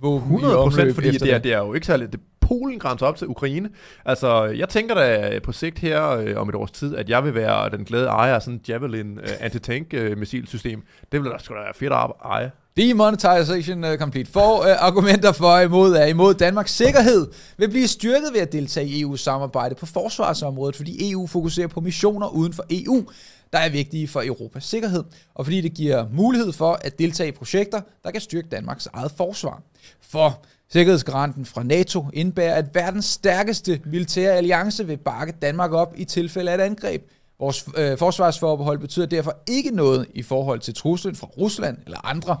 våben 0.00 0.22
100 0.22 0.54
procent, 0.54 0.94
fordi 0.94 1.10
det 1.10 1.32
er, 1.32 1.38
det 1.38 1.52
er 1.52 1.58
jo 1.58 1.74
ikke 1.74 1.86
særligt... 1.86 2.12
Det, 2.12 2.20
Polen 2.40 2.78
grænser 2.78 3.06
op 3.06 3.16
til 3.16 3.28
Ukraine. 3.28 3.70
Altså, 4.04 4.44
jeg 4.44 4.68
tænker 4.68 4.94
da 4.94 5.38
på 5.42 5.52
sigt 5.52 5.78
her 5.78 6.08
øh, 6.10 6.36
om 6.36 6.48
et 6.48 6.54
års 6.54 6.70
tid, 6.70 6.96
at 6.96 7.08
jeg 7.08 7.24
vil 7.24 7.34
være 7.34 7.70
den 7.70 7.84
glade 7.84 8.06
ejer 8.06 8.34
af 8.34 8.42
sådan 8.42 8.54
en 8.54 8.60
Javelin 8.68 9.18
øh, 9.18 9.28
anti-tank 9.40 9.94
øh, 9.94 10.18
missilsystem. 10.18 10.82
Det 11.12 11.22
vil 11.22 11.30
da 11.30 11.38
sgu 11.38 11.54
da 11.54 11.60
være 11.60 11.74
fedt 11.74 11.92
at 11.92 12.10
eje. 12.24 12.50
Demonetization 12.76 13.84
uh, 13.84 13.94
complete. 13.94 14.30
For 14.30 14.58
uh, 14.58 14.66
argumenter 14.78 15.32
for 15.32 15.46
og 15.46 15.62
imod 15.64 15.92
er 15.92 16.06
imod 16.06 16.34
Danmarks 16.34 16.72
sikkerhed 16.72 17.26
vil 17.56 17.68
blive 17.68 17.88
styrket 17.88 18.28
ved 18.32 18.40
at 18.40 18.52
deltage 18.52 18.86
i 18.86 19.04
EU's 19.04 19.16
samarbejde 19.16 19.74
på 19.74 19.86
forsvarsområdet, 19.86 20.76
fordi 20.76 21.10
EU 21.10 21.26
fokuserer 21.26 21.66
på 21.66 21.80
missioner 21.80 22.28
uden 22.28 22.52
for 22.52 22.64
EU, 22.70 23.04
der 23.52 23.58
er 23.58 23.68
vigtige 23.68 24.08
for 24.08 24.22
Europas 24.26 24.64
sikkerhed, 24.64 25.04
og 25.34 25.44
fordi 25.44 25.60
det 25.60 25.74
giver 25.74 26.06
mulighed 26.12 26.52
for 26.52 26.78
at 26.84 26.98
deltage 26.98 27.28
i 27.28 27.32
projekter, 27.32 27.80
der 28.04 28.10
kan 28.10 28.20
styrke 28.20 28.48
Danmarks 28.48 28.88
eget 28.92 29.12
forsvar. 29.16 29.62
For 30.00 30.44
Sikkerhedsgaranten 30.72 31.46
fra 31.46 31.62
NATO 31.62 32.04
indebærer, 32.12 32.54
at 32.54 32.74
verdens 32.74 33.04
stærkeste 33.04 33.80
militære 33.84 34.32
alliance 34.32 34.86
vil 34.86 34.96
bakke 34.96 35.34
Danmark 35.42 35.72
op 35.72 35.94
i 35.96 36.04
tilfælde 36.04 36.50
af 36.50 36.54
et 36.54 36.60
angreb. 36.60 37.10
Vores 37.38 37.68
øh, 37.76 37.98
forsvarsforbehold 37.98 38.78
betyder 38.78 39.06
derfor 39.06 39.36
ikke 39.46 39.70
noget 39.70 40.06
i 40.14 40.22
forhold 40.22 40.60
til 40.60 40.74
truslen 40.74 41.16
fra 41.16 41.26
Rusland 41.26 41.78
eller 41.86 42.06
andre 42.06 42.36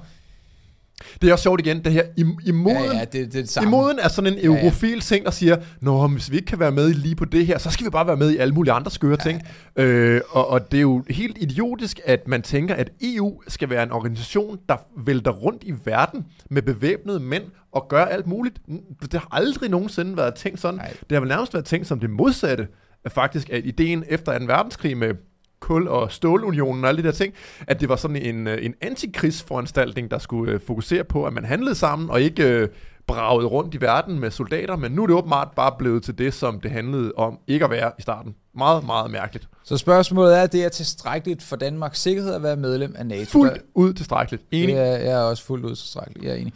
det 1.22 1.28
er 1.28 1.32
også 1.32 1.42
sjovt 1.42 1.60
igen, 1.60 1.84
det 1.84 1.92
her 1.92 2.04
i, 2.44 2.50
moden, 2.50 2.76
ja, 2.76 2.96
ja, 2.98 3.00
det, 3.00 3.12
det 3.12 3.22
er 3.22 3.28
det 3.28 3.48
samme. 3.48 3.70
moden 3.70 3.98
er 3.98 4.08
sådan 4.08 4.32
en 4.32 4.44
eurofil 4.44 4.88
ja, 4.88 4.94
ja. 4.94 5.00
ting, 5.00 5.24
der 5.24 5.30
siger, 5.30 5.56
Nå, 5.80 6.06
hvis 6.06 6.30
vi 6.30 6.36
ikke 6.36 6.46
kan 6.46 6.58
være 6.58 6.72
med 6.72 6.94
lige 6.94 7.14
på 7.14 7.24
det 7.24 7.46
her, 7.46 7.58
så 7.58 7.70
skal 7.70 7.86
vi 7.86 7.90
bare 7.90 8.06
være 8.06 8.16
med 8.16 8.30
i 8.30 8.36
alle 8.36 8.54
mulige 8.54 8.72
andre 8.72 8.90
skøre 8.90 9.10
ja, 9.10 9.30
ting. 9.30 9.42
Ja. 9.76 9.82
Øh, 9.82 10.20
og, 10.30 10.48
og 10.48 10.72
det 10.72 10.78
er 10.78 10.82
jo 10.82 11.04
helt 11.10 11.38
idiotisk, 11.40 12.00
at 12.04 12.28
man 12.28 12.42
tænker, 12.42 12.74
at 12.74 12.90
EU 13.02 13.42
skal 13.48 13.70
være 13.70 13.82
en 13.82 13.92
organisation, 13.92 14.58
der 14.68 14.76
vælter 15.04 15.30
rundt 15.30 15.64
i 15.64 15.74
verden 15.84 16.24
med 16.50 16.62
bevæbnede 16.62 17.20
mænd 17.20 17.44
og 17.72 17.86
gør 17.88 18.04
alt 18.04 18.26
muligt. 18.26 18.58
Det 19.02 19.12
har 19.12 19.28
aldrig 19.30 19.70
nogensinde 19.70 20.16
været 20.16 20.34
tænkt 20.34 20.60
sådan. 20.60 20.78
Nej. 20.78 20.90
Det 21.10 21.12
har 21.12 21.20
vel 21.20 21.28
nærmest 21.28 21.54
været 21.54 21.64
tænkt 21.64 21.86
som 21.86 22.00
det 22.00 22.10
modsatte, 22.10 22.68
faktisk, 23.08 23.50
at 23.50 23.64
ideen 23.64 24.04
efter 24.08 24.38
2. 24.38 24.44
verdenskrig 24.44 24.96
med 24.96 25.14
kul- 25.60 25.88
og 25.88 26.12
stålunionen 26.12 26.84
og 26.84 26.88
alle 26.88 27.02
de 27.02 27.06
der 27.06 27.12
ting, 27.12 27.34
at 27.66 27.80
det 27.80 27.88
var 27.88 27.96
sådan 27.96 28.16
en, 28.16 28.46
øh, 28.46 28.64
en 28.64 28.74
antikrigsforanstaltning, 28.80 30.10
der 30.10 30.18
skulle 30.18 30.52
øh, 30.52 30.60
fokusere 30.60 31.04
på, 31.04 31.24
at 31.24 31.32
man 31.32 31.44
handlede 31.44 31.74
sammen 31.74 32.10
og 32.10 32.20
ikke 32.20 32.48
øh, 32.48 32.68
braget 33.06 33.50
rundt 33.50 33.74
i 33.74 33.80
verden 33.80 34.20
med 34.20 34.30
soldater, 34.30 34.76
men 34.76 34.92
nu 34.92 35.02
er 35.02 35.06
det 35.06 35.16
åbenbart 35.16 35.48
bare 35.56 35.72
blevet 35.78 36.02
til 36.02 36.18
det, 36.18 36.34
som 36.34 36.60
det 36.60 36.70
handlede 36.70 37.12
om 37.16 37.38
ikke 37.46 37.64
at 37.64 37.70
være 37.70 37.92
i 37.98 38.02
starten. 38.02 38.34
Meget, 38.54 38.86
meget 38.86 39.10
mærkeligt. 39.10 39.48
Så 39.64 39.76
spørgsmålet 39.76 40.38
er, 40.38 40.42
at 40.42 40.52
det 40.52 40.64
er 40.64 40.68
tilstrækkeligt 40.68 41.42
for 41.42 41.56
Danmarks 41.56 42.00
sikkerhed 42.00 42.34
at 42.34 42.42
være 42.42 42.56
medlem 42.56 42.94
af 42.98 43.06
NATO? 43.06 43.30
Fuldt 43.30 43.62
ud 43.74 43.92
tilstrækkeligt. 43.92 44.42
Enig? 44.50 44.74
Jeg 44.74 44.92
er, 44.92 44.96
jeg 44.96 45.12
er 45.12 45.24
også 45.24 45.44
fuldt 45.44 45.64
ud 45.64 45.74
tilstrækkeligt. 45.74 46.24
Jeg 46.24 46.32
er 46.32 46.36
enig. 46.36 46.52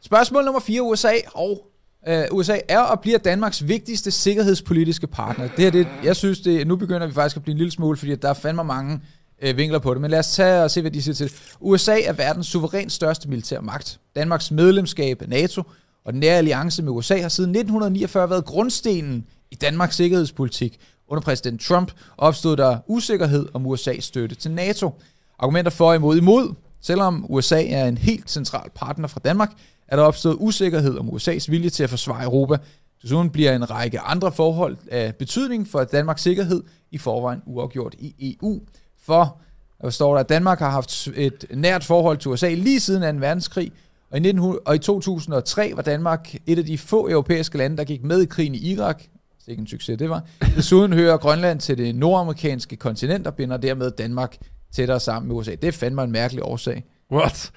Spørgsmål 0.00 0.44
nummer 0.44 0.60
4. 0.60 0.82
USA 0.82 1.12
og 1.34 1.66
Øh, 2.08 2.24
USA 2.32 2.58
er 2.68 2.80
og 2.80 3.00
bliver 3.00 3.18
Danmarks 3.18 3.68
vigtigste 3.68 4.10
sikkerhedspolitiske 4.10 5.06
partner. 5.06 5.48
Det 5.48 5.64
her, 5.64 5.70
det, 5.70 5.86
jeg 6.04 6.16
synes, 6.16 6.40
det, 6.40 6.66
nu 6.66 6.76
begynder 6.76 7.06
vi 7.06 7.12
faktisk 7.12 7.36
at 7.36 7.42
blive 7.42 7.52
en 7.52 7.58
lille 7.58 7.70
smule, 7.70 7.96
fordi 7.96 8.14
der 8.14 8.28
er 8.28 8.34
fandme 8.34 8.64
mange 8.64 9.00
øh, 9.42 9.56
vinkler 9.56 9.78
på 9.78 9.94
det. 9.94 10.00
Men 10.00 10.10
lad 10.10 10.18
os 10.18 10.34
tage 10.34 10.62
og 10.62 10.70
se, 10.70 10.80
hvad 10.80 10.90
de 10.90 11.02
siger 11.02 11.14
til 11.14 11.32
USA 11.60 12.00
er 12.00 12.12
verdens 12.12 12.46
suverænt 12.46 12.92
største 12.92 13.28
militær 13.28 13.60
magt. 13.60 14.00
Danmarks 14.16 14.50
medlemskab 14.50 15.22
af 15.22 15.28
NATO 15.28 15.62
og 16.04 16.12
den 16.12 16.20
nære 16.20 16.38
alliance 16.38 16.82
med 16.82 16.92
USA 16.92 17.20
har 17.20 17.28
siden 17.28 17.50
1949 17.50 18.30
været 18.30 18.44
grundstenen 18.44 19.26
i 19.50 19.54
Danmarks 19.54 19.96
sikkerhedspolitik. 19.96 20.78
Under 21.08 21.22
præsident 21.22 21.60
Trump 21.60 21.92
opstod 22.18 22.56
der 22.56 22.78
usikkerhed 22.86 23.48
om 23.54 23.66
USA's 23.66 24.00
støtte 24.00 24.34
til 24.34 24.50
NATO. 24.50 24.90
Argumenter 25.38 25.70
for 25.70 25.88
og 25.88 25.94
imod 25.94 26.16
imod. 26.16 26.54
Selvom 26.80 27.26
USA 27.28 27.64
er 27.68 27.88
en 27.88 27.98
helt 27.98 28.30
central 28.30 28.70
partner 28.74 29.08
for 29.08 29.20
Danmark, 29.20 29.52
er 29.88 29.96
der 29.96 30.02
opstået 30.02 30.36
usikkerhed 30.40 30.98
om 30.98 31.08
USA's 31.08 31.50
vilje 31.50 31.70
til 31.70 31.84
at 31.84 31.90
forsvare 31.90 32.24
Europa. 32.24 32.56
Desuden 33.02 33.30
bliver 33.30 33.56
en 33.56 33.70
række 33.70 34.00
andre 34.00 34.32
forhold 34.32 34.76
af 34.90 35.14
betydning 35.14 35.68
for 35.68 35.84
Danmarks 35.84 36.22
sikkerhed 36.22 36.62
i 36.90 36.98
forvejen 36.98 37.42
uafgjort 37.46 37.94
i 37.98 38.36
EU. 38.42 38.60
For 39.02 39.38
der 39.82 39.90
står 39.90 40.12
der, 40.12 40.20
at 40.20 40.28
Danmark 40.28 40.58
har 40.58 40.70
haft 40.70 41.08
et 41.14 41.44
nært 41.54 41.84
forhold 41.84 42.18
til 42.18 42.30
USA 42.30 42.54
lige 42.54 42.80
siden 42.80 43.14
2. 43.14 43.20
verdenskrig, 43.20 43.72
og 44.10 44.16
i, 44.16 44.20
1900, 44.20 44.60
og 44.66 44.74
i 44.74 44.78
2003 44.78 45.72
var 45.76 45.82
Danmark 45.82 46.34
et 46.46 46.58
af 46.58 46.64
de 46.64 46.78
få 46.78 47.08
europæiske 47.08 47.58
lande, 47.58 47.76
der 47.76 47.84
gik 47.84 48.04
med 48.04 48.22
i 48.22 48.26
krigen 48.26 48.54
i 48.54 48.58
Irak. 48.58 48.98
Det 48.98 49.46
er 49.46 49.50
ikke 49.50 49.60
en 49.60 49.66
succes, 49.66 49.98
det 49.98 50.10
var. 50.10 50.22
Desuden 50.56 50.92
hører 50.92 51.16
Grønland 51.16 51.60
til 51.60 51.78
det 51.78 51.94
nordamerikanske 51.94 52.76
kontinent 52.76 53.26
og 53.26 53.34
binder 53.34 53.56
dermed 53.56 53.90
Danmark 53.90 54.36
tættere 54.74 55.00
sammen 55.00 55.28
med 55.28 55.36
USA. 55.36 55.50
Det 55.50 55.64
er 55.64 55.72
fandme 55.72 56.02
en 56.02 56.12
mærkelig 56.12 56.44
årsag. 56.44 56.84
What? 57.12 57.52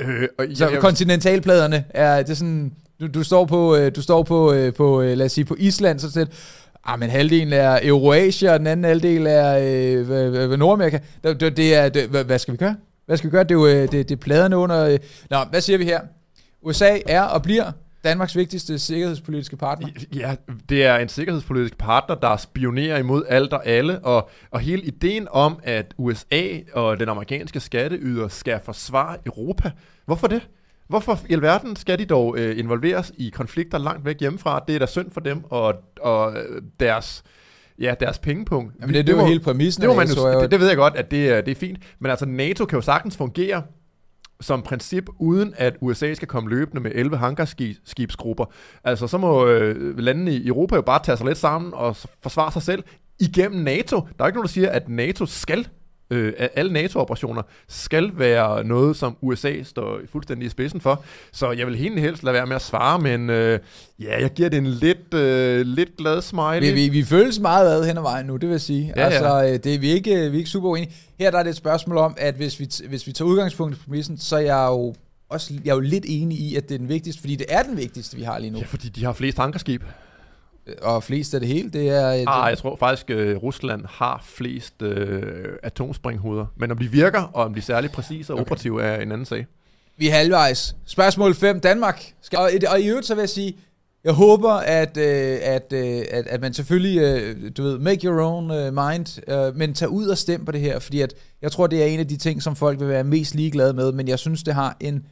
Øh, 0.00 0.28
og 0.38 0.46
så 0.54 0.68
jeg, 0.68 0.80
kontinentalpladerne 0.80 1.84
er 1.90 2.22
det 2.22 2.36
sådan... 2.36 2.72
du, 3.00 3.06
du 3.06 3.22
står 3.22 3.44
på, 3.44 3.76
øh, 3.76 3.96
du 3.96 4.02
står 4.02 4.22
på, 4.22 4.52
øh, 4.52 4.74
på 4.74 5.02
øh, 5.02 5.16
lad 5.16 5.26
os 5.26 5.32
sige, 5.32 5.44
på 5.44 5.56
Island, 5.58 5.98
så 5.98 6.10
siger 6.10 6.26
Ah, 6.86 7.00
men 7.00 7.10
halvdelen 7.10 7.52
er 7.52 7.78
Eurasia, 7.82 8.52
og 8.52 8.58
den 8.58 8.66
anden 8.66 8.84
halvdel 8.84 9.26
er 9.26 9.58
øh, 9.62 10.58
Nordamerika. 10.58 10.98
Det, 11.24 11.40
det, 11.40 11.56
det 11.56 11.74
er, 11.74 11.88
det, 11.88 12.08
hvad, 12.08 12.24
hvad 12.24 12.38
skal 12.38 12.52
vi 12.52 12.56
gøre? 12.56 12.76
Hvad 13.06 13.16
skal 13.16 13.30
vi 13.30 13.32
gøre? 13.32 13.42
Det 13.42 13.50
er 13.50 13.54
jo 13.54 13.66
det, 13.66 13.92
det 13.92 14.10
er 14.10 14.16
pladerne 14.16 14.56
under... 14.56 14.84
Øh. 14.84 14.98
Nå, 15.30 15.36
hvad 15.50 15.60
siger 15.60 15.78
vi 15.78 15.84
her? 15.84 16.00
USA 16.62 16.98
er 17.06 17.22
og 17.22 17.42
bliver 17.42 17.72
Danmarks 18.04 18.36
vigtigste 18.36 18.78
sikkerhedspolitiske 18.78 19.56
partner? 19.56 19.88
Ja, 20.14 20.34
det 20.68 20.84
er 20.84 20.96
en 20.96 21.08
sikkerhedspolitisk 21.08 21.78
partner, 21.78 22.14
der 22.14 22.36
spionerer 22.36 22.98
imod 22.98 23.24
alt 23.28 23.52
og 23.52 23.66
alle, 23.66 23.98
og, 23.98 24.30
og 24.50 24.60
hele 24.60 24.82
ideen 24.82 25.28
om, 25.30 25.58
at 25.62 25.94
USA 25.98 26.42
og 26.72 27.00
den 27.00 27.08
amerikanske 27.08 27.60
skatteyder 27.60 28.28
skal 28.28 28.60
forsvare 28.64 29.16
Europa, 29.26 29.70
hvorfor 30.06 30.26
det? 30.26 30.48
Hvorfor 30.88 31.20
i 31.28 31.32
alverden 31.32 31.76
skal 31.76 31.98
de 31.98 32.04
dog 32.04 32.38
øh, 32.38 32.58
involveres 32.58 33.12
i 33.16 33.28
konflikter 33.28 33.78
langt 33.78 34.04
væk 34.04 34.20
hjemmefra? 34.20 34.64
Det 34.68 34.74
er 34.74 34.78
da 34.78 34.86
synd 34.86 35.10
for 35.10 35.20
dem 35.20 35.44
og, 35.44 35.74
og 36.00 36.36
øh, 36.36 36.62
deres 36.80 37.24
ja, 37.78 37.94
deres 38.00 38.18
pengepunkt. 38.18 38.74
Jamen 38.80 38.94
det, 38.94 39.06
det, 39.06 39.06
det 39.06 39.16
var 39.16 39.26
hele 39.26 39.40
præmissen. 39.40 39.82
Det, 39.82 39.96
man 39.96 40.08
jo, 40.08 40.40
det, 40.40 40.50
det 40.50 40.60
ved 40.60 40.68
jeg 40.68 40.76
godt, 40.76 40.96
at 40.96 41.10
det, 41.10 41.46
det 41.46 41.52
er 41.52 41.60
fint. 41.60 41.78
Men 41.98 42.10
altså, 42.10 42.26
NATO 42.26 42.64
kan 42.64 42.76
jo 42.76 42.82
sagtens 42.82 43.16
fungere 43.16 43.62
som 44.40 44.62
princip, 44.62 45.08
uden 45.18 45.54
at 45.56 45.76
USA 45.80 46.14
skal 46.14 46.28
komme 46.28 46.50
løbende 46.50 46.82
med 46.82 46.90
11 46.94 47.16
hangarskibsgrupper. 47.16 48.44
Altså, 48.84 49.06
så 49.06 49.18
må 49.18 49.46
øh, 49.46 49.98
landene 49.98 50.32
i 50.32 50.46
Europa 50.46 50.76
jo 50.76 50.82
bare 50.82 51.02
tage 51.04 51.16
sig 51.16 51.26
lidt 51.26 51.38
sammen 51.38 51.74
og 51.74 51.96
forsvare 52.22 52.52
sig 52.52 52.62
selv 52.62 52.84
igennem 53.20 53.60
NATO. 53.60 53.96
Der 53.96 54.24
er 54.24 54.26
ikke 54.26 54.36
nogen, 54.36 54.46
der 54.46 54.52
siger, 54.52 54.70
at 54.70 54.88
NATO 54.88 55.26
skal 55.26 55.68
øh, 56.10 56.32
alle 56.54 56.72
NATO-operationer 56.72 57.42
skal 57.68 58.10
være 58.14 58.64
noget, 58.64 58.96
som 58.96 59.16
USA 59.20 59.62
står 59.62 60.00
fuldstændig 60.12 60.46
i 60.46 60.48
spidsen 60.48 60.80
for. 60.80 61.04
Så 61.32 61.50
jeg 61.50 61.66
vil 61.66 61.76
helt 61.76 62.00
helst 62.00 62.22
lade 62.22 62.34
være 62.34 62.46
med 62.46 62.56
at 62.56 62.62
svare, 62.62 62.98
men 62.98 63.30
øh, 63.30 63.58
ja, 64.00 64.20
jeg 64.20 64.30
giver 64.30 64.48
det 64.48 64.58
en 64.58 64.66
lidt, 64.66 65.14
øh, 65.14 65.66
lidt 65.66 65.96
glad 65.96 66.22
smiley. 66.22 66.60
Vi, 66.60 66.72
vi, 66.72 66.88
vi 66.88 67.04
føles 67.04 67.40
meget 67.40 67.72
ad 67.72 67.86
hen 67.86 67.96
ad 67.96 68.02
vejen 68.02 68.26
nu, 68.26 68.32
det 68.32 68.42
vil 68.42 68.50
jeg 68.50 68.60
sige. 68.60 68.92
Ja, 68.96 69.02
altså, 69.02 69.36
ja. 69.36 69.52
Øh, 69.52 69.58
det 69.64 69.74
er 69.74 69.78
vi 69.78 69.90
ikke, 69.90 70.10
vi 70.10 70.36
er 70.36 70.38
ikke 70.38 70.50
super 70.50 70.68
uenige. 70.68 70.92
Her 71.18 71.30
der 71.30 71.38
er 71.38 71.42
det 71.42 71.50
et 71.50 71.56
spørgsmål 71.56 71.96
om, 71.96 72.14
at 72.18 72.34
hvis 72.34 72.60
vi, 72.60 72.68
hvis 72.88 73.06
vi 73.06 73.12
tager 73.12 73.28
udgangspunkt 73.28 73.76
i 73.76 73.78
præmissen, 73.84 74.18
så 74.18 74.36
er 74.36 74.40
jeg 74.40 74.66
jo 74.70 74.94
også, 75.28 75.54
jeg 75.64 75.70
er 75.70 75.74
jo 75.74 75.80
lidt 75.80 76.04
enig 76.08 76.38
i, 76.38 76.56
at 76.56 76.68
det 76.68 76.74
er 76.74 76.78
den 76.78 76.88
vigtigste, 76.88 77.20
fordi 77.20 77.36
det 77.36 77.46
er 77.48 77.62
den 77.62 77.76
vigtigste, 77.76 78.16
vi 78.16 78.22
har 78.22 78.38
lige 78.38 78.50
nu. 78.50 78.58
Ja, 78.58 78.64
fordi 78.64 78.88
de 78.88 79.04
har 79.04 79.12
flest 79.12 79.38
ankerskib. 79.38 79.82
Og 80.82 81.02
flest 81.02 81.34
af 81.34 81.40
det 81.40 81.48
hele, 81.48 81.70
det 81.70 81.88
er... 81.88 82.10
Et, 82.10 82.24
ah, 82.26 82.50
jeg 82.50 82.58
tror 82.58 82.76
faktisk, 82.76 83.10
at 83.10 83.36
uh, 83.36 83.42
Rusland 83.42 83.84
har 83.88 84.22
flest 84.24 84.82
uh, 84.82 84.88
atomspringhoveder. 85.62 86.46
Men 86.56 86.70
om 86.70 86.78
de 86.78 86.90
virker, 86.90 87.22
og 87.22 87.44
om 87.44 87.54
de 87.54 87.58
er 87.58 87.62
særligt 87.62 87.92
præcise 87.92 88.32
og 88.32 88.34
okay. 88.34 88.42
operative, 88.42 88.82
er 88.82 89.00
en 89.00 89.12
anden 89.12 89.26
sag. 89.26 89.46
Vi 89.96 90.08
er 90.08 90.12
halvvejs. 90.12 90.76
Spørgsmål 90.86 91.34
5. 91.34 91.60
Danmark. 91.60 92.12
Skal, 92.20 92.38
og, 92.38 92.50
og 92.70 92.80
i 92.80 92.88
øvrigt 92.88 93.06
så 93.06 93.14
vil 93.14 93.22
jeg 93.22 93.28
sige, 93.28 93.56
jeg 94.04 94.12
håber, 94.12 94.52
at, 94.52 94.96
uh, 94.96 95.02
at, 95.42 95.72
uh, 95.72 95.78
at, 96.10 96.26
at 96.26 96.40
man 96.40 96.54
selvfølgelig, 96.54 97.24
uh, 97.36 97.50
du 97.56 97.62
ved, 97.62 97.78
make 97.78 98.06
your 98.06 98.22
own 98.22 98.50
uh, 98.50 98.74
mind, 98.74 99.20
uh, 99.32 99.56
men 99.56 99.74
tag 99.74 99.88
ud 99.88 100.06
og 100.06 100.18
stem 100.18 100.44
på 100.44 100.52
det 100.52 100.60
her, 100.60 100.78
fordi 100.78 101.00
at, 101.00 101.14
jeg 101.42 101.52
tror, 101.52 101.66
det 101.66 101.82
er 101.82 101.86
en 101.86 102.00
af 102.00 102.08
de 102.08 102.16
ting, 102.16 102.42
som 102.42 102.56
folk 102.56 102.80
vil 102.80 102.88
være 102.88 103.04
mest 103.04 103.34
ligeglade 103.34 103.72
med, 103.72 103.92
men 103.92 104.08
jeg 104.08 104.18
synes, 104.18 104.42
det 104.42 104.54
har 104.54 104.76
en 104.80 105.06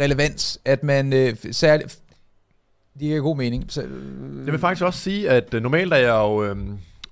relevans, 0.00 0.60
at 0.64 0.82
man 0.82 1.12
uh, 1.12 1.28
særligt 1.52 1.98
det 2.98 3.08
giver 3.08 3.20
god 3.20 3.36
mening. 3.36 3.64
Så, 3.68 3.82
øh, 3.82 4.44
jeg 4.44 4.52
vil 4.52 4.60
faktisk 4.60 4.84
også 4.84 5.00
sige, 5.00 5.30
at 5.30 5.54
øh, 5.54 5.62
normalt 5.62 5.92
er 5.92 5.96
jeg 5.96 6.14
jo 6.14 6.44
øh, 6.44 6.56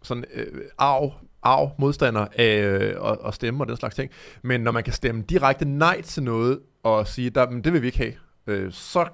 sådan 0.02 0.24
øh, 0.34 0.46
arv, 0.78 1.12
arv 1.42 1.70
modstander 1.78 2.26
af 2.36 2.56
øh, 2.56 3.10
at, 3.10 3.18
at 3.26 3.34
stemme 3.34 3.64
og 3.64 3.68
den 3.68 3.76
slags 3.76 3.94
ting. 3.94 4.10
Men 4.42 4.60
når 4.60 4.72
man 4.72 4.84
kan 4.84 4.92
stemme 4.92 5.22
direkte 5.22 5.64
nej 5.64 6.00
til 6.00 6.22
noget 6.22 6.58
og 6.82 7.06
sige, 7.06 7.30
der, 7.30 7.50
men 7.50 7.64
det 7.64 7.72
vil 7.72 7.82
vi 7.82 7.86
ikke 7.86 7.98
have, 7.98 8.12
øh, 8.46 8.72
så 8.72 9.06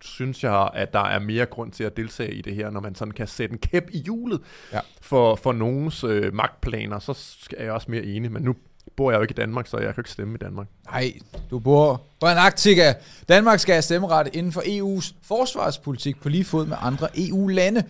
synes 0.00 0.44
jeg, 0.44 0.70
at 0.74 0.92
der 0.92 1.04
er 1.04 1.18
mere 1.18 1.46
grund 1.46 1.72
til 1.72 1.84
at 1.84 1.96
deltage 1.96 2.34
i 2.34 2.42
det 2.42 2.54
her, 2.54 2.70
når 2.70 2.80
man 2.80 2.94
sådan 2.94 3.12
kan 3.12 3.26
sætte 3.26 3.52
en 3.52 3.58
kæp 3.58 3.90
i 3.92 3.98
hjulet 3.98 4.40
ja. 4.72 4.80
for, 5.00 5.36
for 5.36 5.52
nogens 5.52 6.04
øh, 6.04 6.34
magtplaner, 6.34 6.98
så 6.98 7.18
er 7.56 7.64
jeg 7.64 7.72
også 7.72 7.90
mere 7.90 8.02
enig. 8.02 8.32
Men 8.32 8.42
nu 8.42 8.56
bor 8.98 9.10
jeg 9.10 9.18
jo 9.18 9.22
ikke 9.22 9.32
i 9.32 9.40
Danmark, 9.40 9.66
så 9.66 9.78
jeg 9.78 9.94
kan 9.94 10.00
ikke 10.00 10.10
stemme 10.10 10.34
i 10.34 10.38
Danmark. 10.38 10.66
Nej, 10.90 11.12
du 11.50 11.58
bor 11.58 12.02
på 12.20 12.26
Antarktika. 12.26 12.94
Danmark 13.28 13.60
skal 13.60 13.72
have 13.72 13.82
stemmeret 13.82 14.28
inden 14.32 14.52
for 14.52 14.60
EU's 14.60 15.14
forsvarspolitik 15.22 16.20
på 16.22 16.28
lige 16.28 16.44
fod 16.44 16.66
med 16.66 16.76
andre 16.80 17.08
EU-lande. 17.14 17.84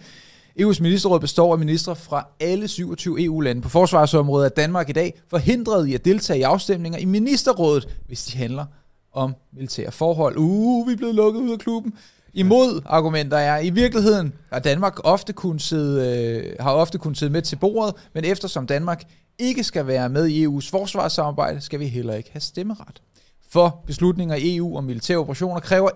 EU's 0.60 0.82
ministerråd 0.82 1.20
består 1.20 1.52
af 1.52 1.58
ministre 1.58 1.96
fra 1.96 2.26
alle 2.40 2.68
27 2.68 3.24
EU-lande. 3.24 3.62
På 3.62 3.68
forsvarsområdet 3.68 4.44
er 4.44 4.54
Danmark 4.54 4.88
i 4.88 4.92
dag 4.92 5.20
forhindret 5.30 5.88
i 5.88 5.94
at 5.94 6.04
deltage 6.04 6.38
i 6.38 6.42
afstemninger 6.42 6.98
i 6.98 7.04
ministerrådet, 7.04 7.88
hvis 8.06 8.24
de 8.24 8.38
handler 8.38 8.64
om 9.12 9.34
militære 9.52 9.92
forhold. 9.92 10.36
Uh, 10.36 10.88
vi 10.88 10.92
er 10.92 10.96
blevet 10.96 11.14
lukket 11.14 11.40
ud 11.40 11.52
af 11.52 11.58
klubben. 11.58 11.94
Imod 12.32 12.82
argumenter 12.86 13.36
er, 13.36 13.58
i 13.58 13.70
virkeligheden 13.70 14.34
har 14.52 14.58
Danmark 14.58 14.98
ofte 15.04 15.32
kun 15.32 15.58
sidde, 15.58 16.18
øh, 16.18 16.56
har 16.60 16.72
ofte 16.72 16.98
kun 16.98 17.14
sidde 17.14 17.32
med 17.32 17.42
til 17.42 17.56
bordet, 17.56 17.94
men 18.14 18.24
eftersom 18.24 18.66
Danmark 18.66 19.04
ikke 19.38 19.64
skal 19.64 19.86
være 19.86 20.08
med 20.08 20.26
i 20.26 20.46
EU's 20.46 20.70
forsvarssamarbejde, 20.70 21.60
skal 21.60 21.80
vi 21.80 21.86
heller 21.86 22.14
ikke 22.14 22.30
have 22.32 22.40
stemmeret. 22.40 23.02
For 23.48 23.82
beslutninger 23.86 24.34
i 24.34 24.56
EU 24.56 24.76
om 24.76 24.84
militære 24.84 25.18
operationer 25.18 25.60
kræver 25.60 25.90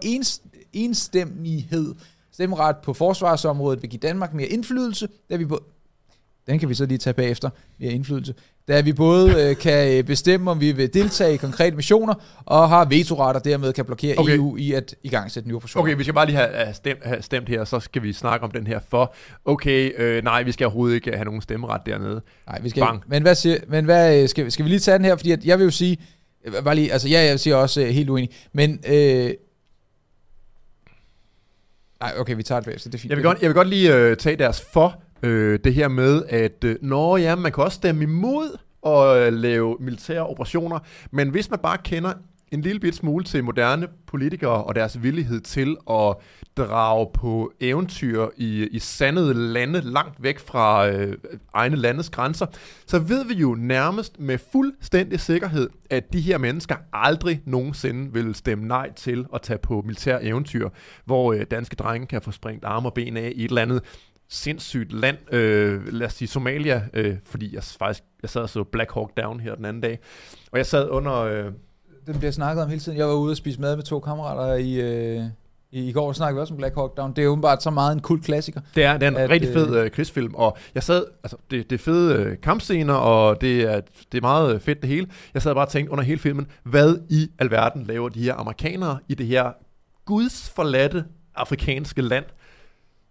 enstemmighed. 0.73 1.95
Stemmeret 2.33 2.77
på 2.77 2.95
forsvarsområdet 2.95 3.83
vil 3.83 3.91
give 3.91 4.01
Danmark 4.01 4.35
mere 4.35 4.49
indflydelse, 4.49 5.09
da 5.31 5.37
vi 5.37 5.47
på 5.47 5.63
den 6.47 6.59
kan 6.59 6.69
vi 6.69 6.75
så 6.75 6.87
lige 6.87 6.99
tage 6.99 7.15
bagefter, 7.15 7.51
mere 7.79 7.93
indflydelse. 7.93 8.35
Da 8.69 8.81
vi 8.81 8.93
både 8.93 9.49
øh, 9.51 9.57
kan 9.57 9.99
øh, 9.99 10.05
bestemme, 10.05 10.51
om 10.51 10.61
vi 10.61 10.73
vil 10.73 10.95
deltage 10.95 11.35
i 11.35 11.37
konkrete 11.37 11.77
missioner, 11.77 12.15
og 12.47 12.69
har 12.69 12.85
vetoret, 12.85 13.37
og 13.37 13.45
dermed 13.45 13.73
kan 13.73 13.85
blokere 13.85 14.19
okay. 14.19 14.37
EU 14.37 14.57
i 14.57 14.73
at 14.73 14.95
igangsætte 15.03 15.49
nye 15.49 15.57
operationer. 15.57 15.83
Okay, 15.83 15.97
vi 15.97 16.03
skal 16.03 16.15
bare 16.15 16.27
lige 16.27 16.37
have 16.37 16.75
stemt, 16.75 17.05
have 17.05 17.23
stemt 17.23 17.49
her, 17.49 17.65
så 17.65 17.81
skal 17.81 18.03
vi 18.03 18.13
snakke 18.13 18.45
om 18.45 18.51
den 18.51 18.67
her 18.67 18.81
for. 18.91 19.15
Okay, 19.45 19.93
øh, 19.97 20.25
nej, 20.25 20.43
vi 20.43 20.53
skal 20.53 20.65
overhovedet 20.65 20.95
ikke 20.95 21.13
have 21.13 21.25
nogen 21.25 21.43
stemmeret 21.43 21.81
dernede. 21.87 22.21
Nej, 22.47 22.61
vi 22.61 22.69
skal 22.69 22.81
Bang. 22.81 22.97
ikke. 22.97 23.07
Men, 23.09 23.23
hvad, 23.23 23.35
siger, 23.35 23.57
men 23.69 23.85
hvad, 23.85 24.23
øh, 24.23 24.29
skal, 24.29 24.53
skal 24.53 24.65
vi 24.65 24.71
lige 24.71 24.81
tage 24.81 24.99
den 24.99 25.05
her? 25.05 25.17
Fordi 25.17 25.31
at 25.31 25.45
jeg 25.45 25.59
vil 25.59 25.65
jo 25.65 25.71
sige, 25.71 25.99
øh, 26.45 26.65
bare 26.65 26.75
lige, 26.75 26.93
altså 26.93 27.09
ja, 27.09 27.21
jeg 27.21 27.41
siger 27.41 27.57
også 27.57 27.81
uh, 27.81 27.87
helt 27.87 28.11
uenig, 28.11 28.31
men... 28.53 28.81
Øh, 28.89 29.31
Nej, 32.01 32.13
okay, 32.19 32.37
vi 32.37 32.43
tager 32.43 32.61
det 32.61 32.67
bagefter, 32.67 32.91
det 32.91 32.99
er 32.99 33.01
fint. 33.01 33.11
Jeg 33.11 33.17
vil 33.17 33.25
godt, 33.25 33.43
jeg 33.43 33.49
vil 33.49 33.55
godt 33.55 33.69
lige 33.69 34.11
uh, 34.11 34.17
tage 34.17 34.37
deres 34.37 34.65
for 34.73 35.03
øh, 35.23 35.59
det 35.65 35.75
her 35.75 35.89
med, 35.89 36.23
at 36.29 36.65
øh, 36.65 36.77
når 36.83 37.17
ja, 37.17 37.35
man 37.35 37.53
kan 37.53 37.65
også 37.65 37.75
stemme 37.75 38.03
imod 38.03 38.59
at 38.87 39.27
øh, 39.27 39.33
lave 39.33 39.77
militære 39.81 40.27
operationer, 40.27 40.79
men 41.11 41.29
hvis 41.29 41.51
man 41.51 41.59
bare 41.59 41.79
kender 41.85 42.13
en 42.53 42.61
lille 42.61 42.81
bit 42.81 42.95
smule 42.95 43.25
til 43.25 43.45
moderne 43.45 43.89
politikere 44.07 44.65
og 44.65 44.75
deres 44.75 45.03
villighed 45.03 45.41
til 45.41 45.77
at 45.91 46.17
drage 46.57 47.09
på 47.15 47.53
eventyr 47.61 48.29
i, 48.37 48.67
i 48.67 48.79
sandede 48.79 49.35
lande 49.35 49.81
langt 49.81 50.23
væk 50.23 50.39
fra 50.39 50.89
øh, 50.89 51.17
egne 51.55 51.77
landes 51.77 52.11
grænser, 52.11 52.47
så 52.87 52.99
ved 52.99 53.25
vi 53.25 53.35
jo 53.35 53.55
nærmest 53.55 54.21
med 54.21 54.39
fuldstændig 54.53 55.21
sikkerhed, 55.21 55.71
at 55.91 56.13
de 56.13 56.21
her 56.21 56.39
mennesker 56.39 56.77
aldrig 56.93 57.41
nogensinde 57.45 58.13
vil 58.13 58.35
stemme 58.35 58.67
nej 58.67 58.93
til 58.93 59.27
at 59.35 59.43
tage 59.43 59.59
på 59.59 59.83
militær 59.85 60.19
eventyr, 60.23 60.69
hvor 61.05 61.33
øh, 61.33 61.47
danske 61.51 61.77
drenge 61.77 62.07
kan 62.07 62.23
få 62.23 62.31
sprængt 62.31 62.65
arme 62.65 62.89
og 62.89 62.95
ben 62.95 63.17
af 63.17 63.33
i 63.35 63.45
et 63.45 63.49
eller 63.49 63.63
andet 63.63 63.83
sindssygt 64.33 64.93
land, 64.93 65.35
øh, 65.35 65.93
lad 65.93 66.07
os 66.07 66.13
sige 66.13 66.29
Somalia, 66.29 66.83
øh, 66.95 67.17
fordi 67.25 67.55
jeg 67.55 67.63
faktisk 67.63 68.05
jeg 68.23 68.31
sad 68.31 68.43
og 68.43 68.49
så 68.49 68.65
Black 68.65 68.93
Hawk 68.95 69.17
Down 69.17 69.41
her 69.41 69.55
den 69.55 69.65
anden 69.65 69.83
dag, 69.83 69.99
og 70.53 70.59
jeg 70.59 70.67
sad 70.67 70.89
under... 70.89 71.15
Øh, 71.15 71.45
den 72.07 72.19
bliver 72.19 72.31
snakket 72.31 72.63
om 72.63 72.69
hele 72.69 72.81
tiden. 72.81 72.99
Jeg 72.99 73.07
var 73.07 73.15
ude 73.15 73.31
og 73.31 73.37
spise 73.37 73.61
mad 73.61 73.77
med 73.77 73.85
to 73.85 74.01
kammerater 74.01 74.55
i, 74.55 74.81
øh, 74.81 75.25
i, 75.73 75.89
i 75.89 75.93
går, 75.93 76.13
snakkede 76.13 76.37
vi 76.37 76.41
også 76.41 76.55
om 76.55 76.59
Black 76.59 76.75
Hawk 76.75 76.97
Down. 76.97 77.13
Det 77.17 77.25
er 77.25 77.29
åbenbart 77.29 77.63
så 77.63 77.71
meget 77.71 77.93
en 77.93 78.01
kult 78.01 78.25
klassiker. 78.25 78.61
Det 78.75 78.85
er, 78.85 78.93
det 78.93 79.03
er 79.03 79.11
en 79.11 79.17
at, 79.17 79.31
rigtig 79.31 79.53
fed 79.53 79.77
øh, 79.77 79.91
krigsfilm, 79.91 80.35
og 80.35 80.57
jeg 80.75 80.83
sad, 80.83 81.05
altså 81.25 81.37
det, 81.51 81.71
det 81.71 81.81
er 81.81 81.83
fede 81.85 82.15
øh, 82.15 82.41
kampscener, 82.41 82.95
og 82.95 83.41
det 83.41 83.63
er, 83.63 83.81
det 84.13 84.19
er 84.19 84.23
meget 84.23 84.63
fedt 84.63 84.81
det 84.81 84.89
hele. 84.89 85.07
Jeg 85.35 85.43
sad 85.43 85.55
bare 85.55 85.67
og 85.67 85.71
tænkte 85.71 85.93
under 85.93 86.05
hele 86.05 86.19
filmen, 86.19 86.47
hvad 86.63 86.97
i 87.09 87.31
alverden 87.39 87.83
laver 87.83 88.09
de 88.09 88.23
her 88.23 88.35
amerikanere 88.35 88.99
i 89.09 89.15
det 89.15 89.27
her 89.27 89.53
gudsforladte 90.05 91.05
afrikanske 91.35 92.03
land? 92.03 92.25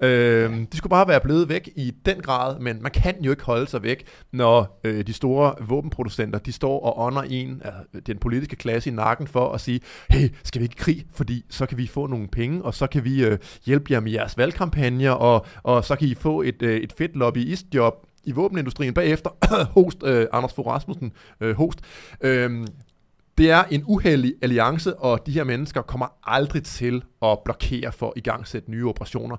Øh, 0.01 0.53
de 0.71 0.77
skulle 0.77 0.89
bare 0.89 1.07
være 1.07 1.19
blevet 1.19 1.49
væk 1.49 1.69
i 1.75 1.93
den 2.05 2.21
grad, 2.21 2.59
men 2.59 2.81
man 2.81 2.91
kan 2.91 3.23
jo 3.23 3.31
ikke 3.31 3.43
holde 3.43 3.67
sig 3.67 3.83
væk, 3.83 4.07
når 4.31 4.79
øh, 4.83 5.07
de 5.07 5.13
store 5.13 5.55
våbenproducenter, 5.59 6.39
de 6.39 6.51
står 6.51 6.79
og 6.79 6.99
ånder 7.05 7.21
en, 7.21 7.61
øh, 7.65 8.01
den 8.07 8.17
politiske 8.17 8.55
klasse 8.55 8.89
i 8.89 8.93
nakken 8.93 9.27
for 9.27 9.51
at 9.51 9.61
sige, 9.61 9.79
hey, 10.09 10.29
skal 10.43 10.59
vi 10.59 10.63
ikke 10.63 10.75
krig, 10.75 11.05
fordi 11.13 11.45
så 11.49 11.65
kan 11.65 11.77
vi 11.77 11.87
få 11.87 12.07
nogle 12.07 12.27
penge, 12.27 12.61
og 12.61 12.73
så 12.73 12.87
kan 12.87 13.03
vi 13.03 13.23
øh, 13.25 13.37
hjælpe 13.65 13.93
jer 13.93 13.99
med 13.99 14.11
jeres 14.11 14.37
valgkampagner, 14.37 15.11
og, 15.11 15.45
og 15.63 15.85
så 15.85 15.95
kan 15.95 16.07
I 16.07 16.15
få 16.15 16.41
et, 16.41 16.61
øh, 16.61 16.77
et 16.77 16.93
fedt 16.97 17.15
lobbyistjob 17.15 18.05
i 18.23 18.31
våbenindustrien 18.31 18.93
bagefter. 18.93 19.29
host, 19.81 20.03
øh, 20.03 20.27
Anders 20.31 20.53
Fogh 20.53 20.67
Rasmussen, 20.67 21.11
øh, 21.41 21.55
host. 21.55 21.79
Øh, 22.21 22.67
det 23.37 23.51
er 23.51 23.63
en 23.63 23.83
uheldig 23.87 24.33
alliance, 24.41 24.95
og 24.95 25.25
de 25.25 25.31
her 25.31 25.43
mennesker 25.43 25.81
kommer 25.81 26.07
aldrig 26.23 26.63
til 26.63 27.03
at 27.21 27.37
blokere 27.45 27.91
for 27.91 28.07
at 28.07 28.13
igangsætte 28.15 28.71
nye 28.71 28.87
operationer 28.87 29.37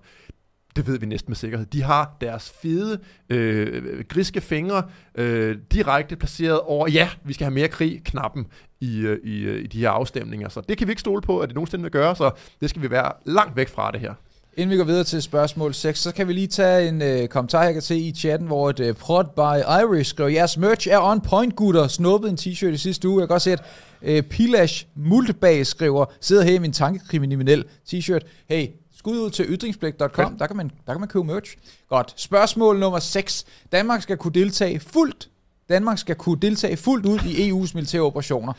det 0.76 0.86
ved 0.86 0.98
vi 0.98 1.06
næsten 1.06 1.30
med 1.30 1.36
sikkerhed. 1.36 1.66
De 1.66 1.82
har 1.82 2.16
deres 2.20 2.52
fede, 2.62 2.98
øh, 3.28 4.04
griske 4.08 4.40
fingre 4.40 4.82
øh, 5.14 5.56
direkte 5.72 6.16
placeret 6.16 6.60
over, 6.60 6.88
ja, 6.88 7.08
vi 7.24 7.32
skal 7.32 7.44
have 7.44 7.54
mere 7.54 7.68
krig, 7.68 8.00
knappen 8.04 8.46
i, 8.80 9.00
øh, 9.00 9.18
i, 9.24 9.42
øh, 9.42 9.64
i 9.64 9.66
de 9.66 9.78
her 9.78 9.90
afstemninger. 9.90 10.48
Så 10.48 10.60
det 10.60 10.78
kan 10.78 10.86
vi 10.86 10.92
ikke 10.92 11.00
stole 11.00 11.22
på, 11.22 11.38
at 11.38 11.48
det 11.48 11.54
nogensinde 11.54 11.82
vil 11.82 11.90
gøre, 11.90 12.16
så 12.16 12.30
det 12.60 12.70
skal 12.70 12.82
vi 12.82 12.90
være 12.90 13.12
langt 13.26 13.56
væk 13.56 13.68
fra 13.68 13.90
det 13.90 14.00
her. 14.00 14.14
Inden 14.56 14.70
vi 14.70 14.76
går 14.76 14.84
videre 14.84 15.04
til 15.04 15.22
spørgsmål 15.22 15.74
6, 15.74 16.00
så 16.00 16.12
kan 16.12 16.28
vi 16.28 16.32
lige 16.32 16.46
tage 16.46 16.88
en 16.88 17.02
øh, 17.02 17.28
kommentar, 17.28 17.62
jeg 17.64 17.72
kan 17.72 17.82
se 17.82 17.96
i 17.96 18.12
chatten, 18.12 18.46
hvor 18.46 18.70
et 18.70 18.80
øh, 18.80 18.94
prod 18.94 19.24
by 19.24 19.58
Irish 19.82 20.10
skriver, 20.10 20.30
jeres 20.30 20.58
merch 20.58 20.88
er 20.90 21.00
on 21.00 21.20
point, 21.20 21.56
gutter. 21.56 21.88
Snuppede 21.88 22.30
en 22.30 22.38
t-shirt 22.40 22.66
i 22.72 22.76
sidste 22.76 23.08
uge. 23.08 23.20
Jeg 23.20 23.28
kan 23.28 23.34
også 23.34 23.44
se, 23.44 23.52
at 23.52 23.62
øh, 24.02 24.22
Pilash 24.22 24.86
Multebag 24.94 25.66
skriver, 25.66 26.04
sidder 26.20 26.42
her 26.42 26.54
i 26.54 26.58
min 26.58 26.72
tankekriminel 26.72 27.64
t-shirt. 27.88 28.20
Hey, 28.48 28.66
skud 29.02 29.18
ud 29.18 29.30
til 29.30 29.46
ytringsblik.com, 29.48 30.38
der 30.38 30.46
kan, 30.46 30.56
man, 30.56 30.70
der 30.86 30.92
kan 30.92 31.00
man 31.00 31.08
købe 31.08 31.24
merch. 31.24 31.56
Godt. 31.88 32.14
Spørgsmål 32.16 32.78
nummer 32.78 32.98
6. 32.98 33.44
Danmark 33.72 34.02
skal 34.02 34.16
kunne 34.16 34.34
deltage 34.34 34.80
fuldt 34.80 35.28
Danmark 35.68 35.98
skal 35.98 36.14
kunne 36.16 36.40
deltage 36.42 36.76
fuldt 36.76 37.06
ud 37.06 37.18
i 37.18 37.50
EU's 37.50 37.70
militære 37.74 38.02
operationer. 38.02 38.52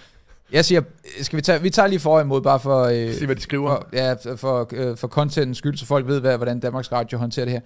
Jeg 0.51 0.65
siger, 0.65 0.81
skal 1.21 1.37
vi 1.37 1.41
tage, 1.41 1.61
vi 1.61 1.69
tager 1.69 1.87
lige 1.87 1.99
for 1.99 2.19
imod, 2.19 2.41
bare 2.41 2.59
for... 2.59 2.83
Øh, 2.83 3.13
Se, 3.13 3.25
hvad 3.25 3.35
de 3.35 3.41
skriver. 3.41 3.69
For, 3.69 3.87
ja, 3.93 4.13
for, 4.35 4.69
øh, 4.73 4.97
for 4.97 5.07
contentens 5.07 5.57
skyld, 5.57 5.77
så 5.77 5.85
folk 5.85 6.07
ved, 6.07 6.19
hvad, 6.19 6.37
hvordan 6.37 6.59
Danmarks 6.59 6.91
Radio 6.91 7.17
håndterer 7.17 7.45
det 7.45 7.53
her. 7.53 7.61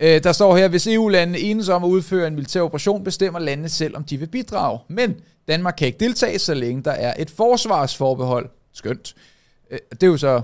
Øh, 0.00 0.24
der 0.24 0.32
står 0.32 0.56
her, 0.56 0.68
hvis 0.68 0.86
EU-landene 0.86 1.38
enes 1.38 1.68
om 1.68 1.84
at 1.84 1.88
udføre 1.88 2.26
en 2.26 2.34
militær 2.34 2.60
operation, 2.60 3.04
bestemmer 3.04 3.38
landene 3.38 3.68
selv, 3.68 3.96
om 3.96 4.04
de 4.04 4.16
vil 4.16 4.26
bidrage. 4.26 4.78
Men 4.88 5.20
Danmark 5.48 5.74
kan 5.78 5.86
ikke 5.86 5.98
deltage, 5.98 6.38
så 6.38 6.54
længe 6.54 6.82
der 6.82 6.90
er 6.90 7.14
et 7.18 7.30
forsvarsforbehold. 7.30 8.48
Skønt. 8.72 9.14
Øh, 9.70 9.78
det 9.90 10.02
er 10.02 10.06
jo 10.06 10.16
så 10.16 10.42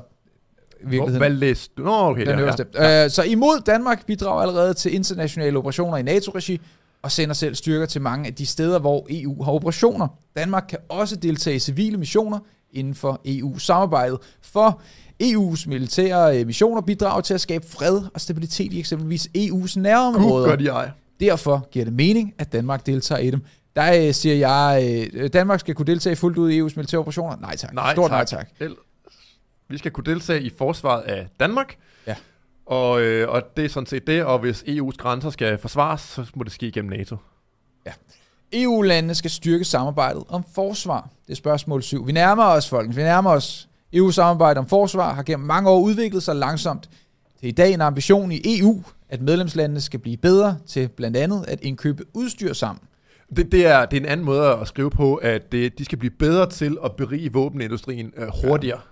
virkeligheden. 0.85 1.17
Hvad 1.17 1.31
læste 1.31 1.75
du? 1.77 1.83
Nå, 1.83 1.93
okay. 1.93 2.27
Den 2.27 2.39
ja, 2.39 2.55
ja. 2.75 3.05
Øh, 3.05 3.11
så 3.11 3.23
imod 3.23 3.61
Danmark 3.67 4.07
bidrager 4.07 4.41
allerede 4.41 4.75
til 4.75 4.95
internationale 4.95 5.59
operationer 5.59 5.97
i 5.97 6.03
NATO-regi, 6.03 6.61
og 7.03 7.13
sender 7.13 7.35
selv 7.35 7.55
styrker 7.55 7.87
til 7.87 8.01
mange 8.01 8.27
af 8.27 8.35
de 8.35 8.47
steder, 8.47 8.79
hvor 8.79 9.07
EU 9.11 9.43
har 9.43 9.53
operationer. 9.53 10.09
Danmark 10.37 10.65
kan 10.69 10.79
også 10.89 11.17
deltage 11.17 11.57
i 11.57 11.59
civile 11.59 11.97
missioner 11.97 12.39
inden 12.73 12.95
for 12.95 13.21
EU-samarbejdet, 13.25 14.19
for 14.43 14.81
EU's 15.23 15.69
militære 15.69 16.41
øh, 16.41 16.47
missioner 16.47 16.81
bidrager 16.81 17.21
til 17.21 17.35
at 17.35 17.41
skabe 17.41 17.67
fred 17.69 18.01
og 18.15 18.21
stabilitet 18.21 18.73
i 18.73 18.79
eksempelvis 18.79 19.29
EU's 19.39 19.81
nærområder. 19.81 20.49
Gør 20.49 20.57
de 20.57 20.69
ej. 20.69 20.91
Derfor 21.21 21.69
giver 21.71 21.85
det 21.85 21.95
mening, 21.95 22.35
at 22.39 22.53
Danmark 22.53 22.87
deltager 22.87 23.19
i 23.19 23.31
dem. 23.31 23.41
Der 23.77 24.07
øh, 24.07 24.15
siger 24.15 24.35
jeg, 24.35 25.07
øh, 25.15 25.29
Danmark 25.33 25.61
skal 25.61 25.75
kunne 25.75 25.87
deltage 25.87 26.17
fuldt 26.17 26.39
ud 26.39 26.51
i 26.51 26.61
EU's 26.61 26.73
militære 26.77 26.99
operationer. 26.99 27.37
Nej 27.41 27.57
tak. 27.57 27.75
Nej, 27.75 27.95
Stort 27.95 28.11
tak. 28.11 28.19
nej 28.19 28.25
tak. 28.25 28.71
Vi 29.73 29.79
skal 29.79 29.91
kunne 29.91 30.05
deltage 30.05 30.43
i 30.43 30.51
forsvaret 30.59 31.03
af 31.03 31.29
Danmark. 31.41 31.77
Ja. 32.07 32.17
Og, 32.67 33.01
øh, 33.03 33.29
og 33.29 33.43
det 33.57 33.65
er 33.65 33.69
sådan 33.69 33.87
set 33.87 34.07
det, 34.07 34.25
og 34.25 34.39
hvis 34.39 34.63
EU's 34.63 34.97
grænser 34.97 35.31
skal 35.31 35.59
forsvares, 35.59 36.01
så 36.01 36.27
må 36.35 36.45
det 36.45 36.53
ske 36.53 36.73
gennem 36.73 36.91
NATO. 36.91 37.17
Ja. 37.87 37.93
EU-landene 38.53 39.15
skal 39.15 39.31
styrke 39.31 39.65
samarbejdet 39.65 40.25
om 40.29 40.45
forsvar. 40.55 41.09
Det 41.27 41.33
er 41.33 41.37
spørgsmål 41.37 41.83
7. 41.83 42.07
Vi 42.07 42.13
nærmer 42.13 42.45
os, 42.45 42.69
folkens. 42.69 42.97
Vi 42.97 43.03
nærmer 43.03 43.31
os. 43.31 43.69
EU-samarbejdet 43.93 44.59
om 44.59 44.67
forsvar 44.67 45.15
har 45.15 45.23
gennem 45.23 45.47
mange 45.47 45.71
år 45.71 45.81
udviklet 45.81 46.23
sig 46.23 46.37
langsomt. 46.37 46.91
Det 47.41 47.47
er 47.47 47.49
i 47.49 47.51
dag 47.51 47.75
en 47.75 47.81
ambition 47.81 48.33
i 48.33 48.41
EU, 48.59 48.83
at 49.09 49.21
medlemslandene 49.21 49.81
skal 49.81 50.01
blive 50.01 50.17
bedre 50.17 50.57
til 50.67 50.89
blandt 50.89 51.17
andet 51.17 51.45
at 51.49 51.61
indkøbe 51.61 52.05
udstyr 52.15 52.53
sammen. 52.53 52.83
Det, 53.37 53.53
det, 53.53 53.67
er, 53.67 53.87
det 53.87 53.97
er 53.97 54.01
en 54.01 54.07
anden 54.09 54.27
måde 54.27 54.47
at 54.47 54.69
skrive 54.69 54.91
på, 54.91 55.15
at 55.15 55.53
det, 55.53 55.79
de 55.79 55.85
skal 55.85 55.99
blive 55.99 56.11
bedre 56.11 56.51
til 56.51 56.79
at 56.85 56.93
berige 56.97 57.33
våbenindustrien 57.33 58.13
øh, 58.17 58.29
hurtigere. 58.45 58.79
Ja. 58.79 58.92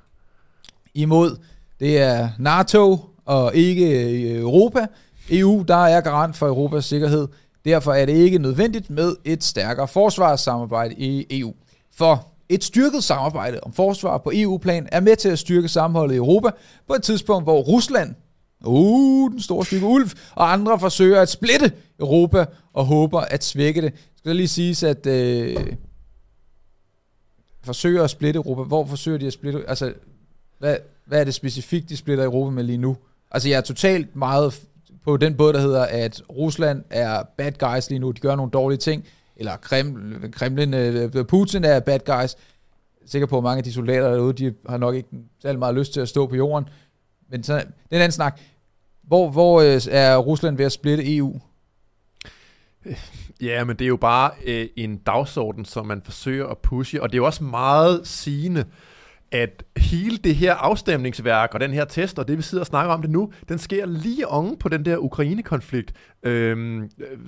Imod, 0.94 1.36
det 1.80 1.98
er 1.98 2.28
NATO, 2.38 2.98
og 3.24 3.54
ikke 3.54 4.04
øh, 4.04 4.40
Europa. 4.40 4.86
EU, 5.30 5.64
der 5.68 5.86
er 5.86 6.00
garant 6.00 6.36
for 6.36 6.46
Europas 6.46 6.84
sikkerhed. 6.84 7.28
Derfor 7.64 7.92
er 7.92 8.06
det 8.06 8.12
ikke 8.12 8.38
nødvendigt 8.38 8.90
med 8.90 9.16
et 9.24 9.44
stærkere 9.44 9.88
forsvarssamarbejde 9.88 10.94
i 10.94 11.26
EU. 11.40 11.54
For 11.94 12.26
et 12.48 12.64
styrket 12.64 13.04
samarbejde 13.04 13.60
om 13.62 13.72
forsvar 13.72 14.18
på 14.18 14.30
EU-plan 14.34 14.88
er 14.92 15.00
med 15.00 15.16
til 15.16 15.28
at 15.28 15.38
styrke 15.38 15.68
sammenholdet 15.68 16.14
i 16.14 16.16
Europa 16.16 16.50
på 16.86 16.94
et 16.94 17.02
tidspunkt, 17.02 17.44
hvor 17.44 17.60
Rusland, 17.60 18.14
uh, 18.64 19.30
den 19.30 19.40
store 19.40 19.64
stykke 19.64 19.86
ulv, 19.86 20.10
og 20.34 20.52
andre 20.52 20.80
forsøger 20.80 21.20
at 21.20 21.28
splitte 21.28 21.72
Europa 22.00 22.46
og 22.72 22.84
håber 22.84 23.20
at 23.20 23.44
svække 23.44 23.82
det. 23.82 23.92
Skal 24.16 24.36
lige 24.36 24.48
siges, 24.48 24.82
at 24.82 25.06
øh, 25.06 25.56
forsøger 27.64 28.04
at 28.04 28.10
splitte 28.10 28.38
Europa. 28.38 28.62
Hvor 28.62 28.86
forsøger 28.86 29.18
de 29.18 29.26
at 29.26 29.32
splitte? 29.32 29.64
Altså, 29.68 29.92
hvad, 30.60 30.76
hvad 31.04 31.20
er 31.20 31.24
det 31.24 31.34
specifikt, 31.34 31.88
de 31.88 31.96
splitter 31.96 32.24
Europa 32.24 32.50
med 32.50 32.64
lige 32.64 32.78
nu? 32.78 32.96
Altså, 33.30 33.48
jeg 33.48 33.56
er 33.56 33.60
totalt 33.60 34.16
meget 34.16 34.62
på 35.04 35.16
den 35.16 35.36
båd, 35.36 35.52
der 35.52 35.60
hedder, 35.60 35.86
at 35.86 36.22
Rusland 36.30 36.84
er 36.90 37.22
bad 37.36 37.52
guys 37.52 37.90
lige 37.90 37.98
nu. 37.98 38.10
De 38.10 38.20
gør 38.20 38.36
nogle 38.36 38.50
dårlige 38.50 38.78
ting. 38.78 39.04
Eller 39.36 39.56
Kreml, 39.56 40.32
Kremlin, 40.32 40.74
øh, 40.74 41.24
Putin 41.24 41.64
er 41.64 41.80
bad 41.80 41.98
guys. 41.98 42.36
Jeg 43.00 43.04
er 43.04 43.08
sikker 43.08 43.26
på, 43.26 43.38
at 43.38 43.42
mange 43.42 43.58
af 43.58 43.64
de 43.64 43.72
soldater 43.72 44.12
derude, 44.12 44.32
de 44.32 44.54
har 44.68 44.76
nok 44.76 44.94
ikke 44.94 45.08
særlig 45.42 45.58
meget 45.58 45.74
lyst 45.74 45.92
til 45.92 46.00
at 46.00 46.08
stå 46.08 46.26
på 46.26 46.36
jorden. 46.36 46.68
Men 47.30 47.42
så, 47.42 47.54
det 47.54 47.62
er 47.62 47.96
en 47.96 48.02
anden 48.02 48.12
snak. 48.12 48.40
Hvor, 49.02 49.30
hvor 49.30 49.60
øh, 49.60 49.80
er 49.90 50.16
Rusland 50.16 50.56
ved 50.56 50.64
at 50.64 50.72
splitte 50.72 51.16
EU? 51.16 51.40
Øh, 52.86 52.96
ja, 53.40 53.64
men 53.64 53.76
det 53.76 53.84
er 53.84 53.88
jo 53.88 53.96
bare 53.96 54.30
øh, 54.44 54.68
en 54.76 54.96
dagsorden, 54.96 55.64
som 55.64 55.86
man 55.86 56.02
forsøger 56.04 56.46
at 56.46 56.58
pushe, 56.58 57.02
og 57.02 57.08
det 57.08 57.14
er 57.14 57.20
jo 57.20 57.26
også 57.26 57.44
meget 57.44 58.06
sigende, 58.06 58.64
at 59.32 59.64
hele 59.76 60.16
det 60.16 60.34
her 60.34 60.54
afstemningsværk 60.54 61.54
og 61.54 61.60
den 61.60 61.70
her 61.70 61.84
test, 61.84 62.18
og 62.18 62.28
det 62.28 62.36
vi 62.36 62.42
sidder 62.42 62.62
og 62.62 62.66
snakker 62.66 62.94
om 62.94 63.02
det 63.02 63.10
nu, 63.10 63.32
den 63.48 63.58
sker 63.58 63.86
lige 63.86 64.28
oven 64.28 64.56
på 64.56 64.68
den 64.68 64.84
der 64.84 64.96
Ukraine-konflikt. 64.96 65.92
Øhm, 66.22 66.82
øh, 66.82 67.18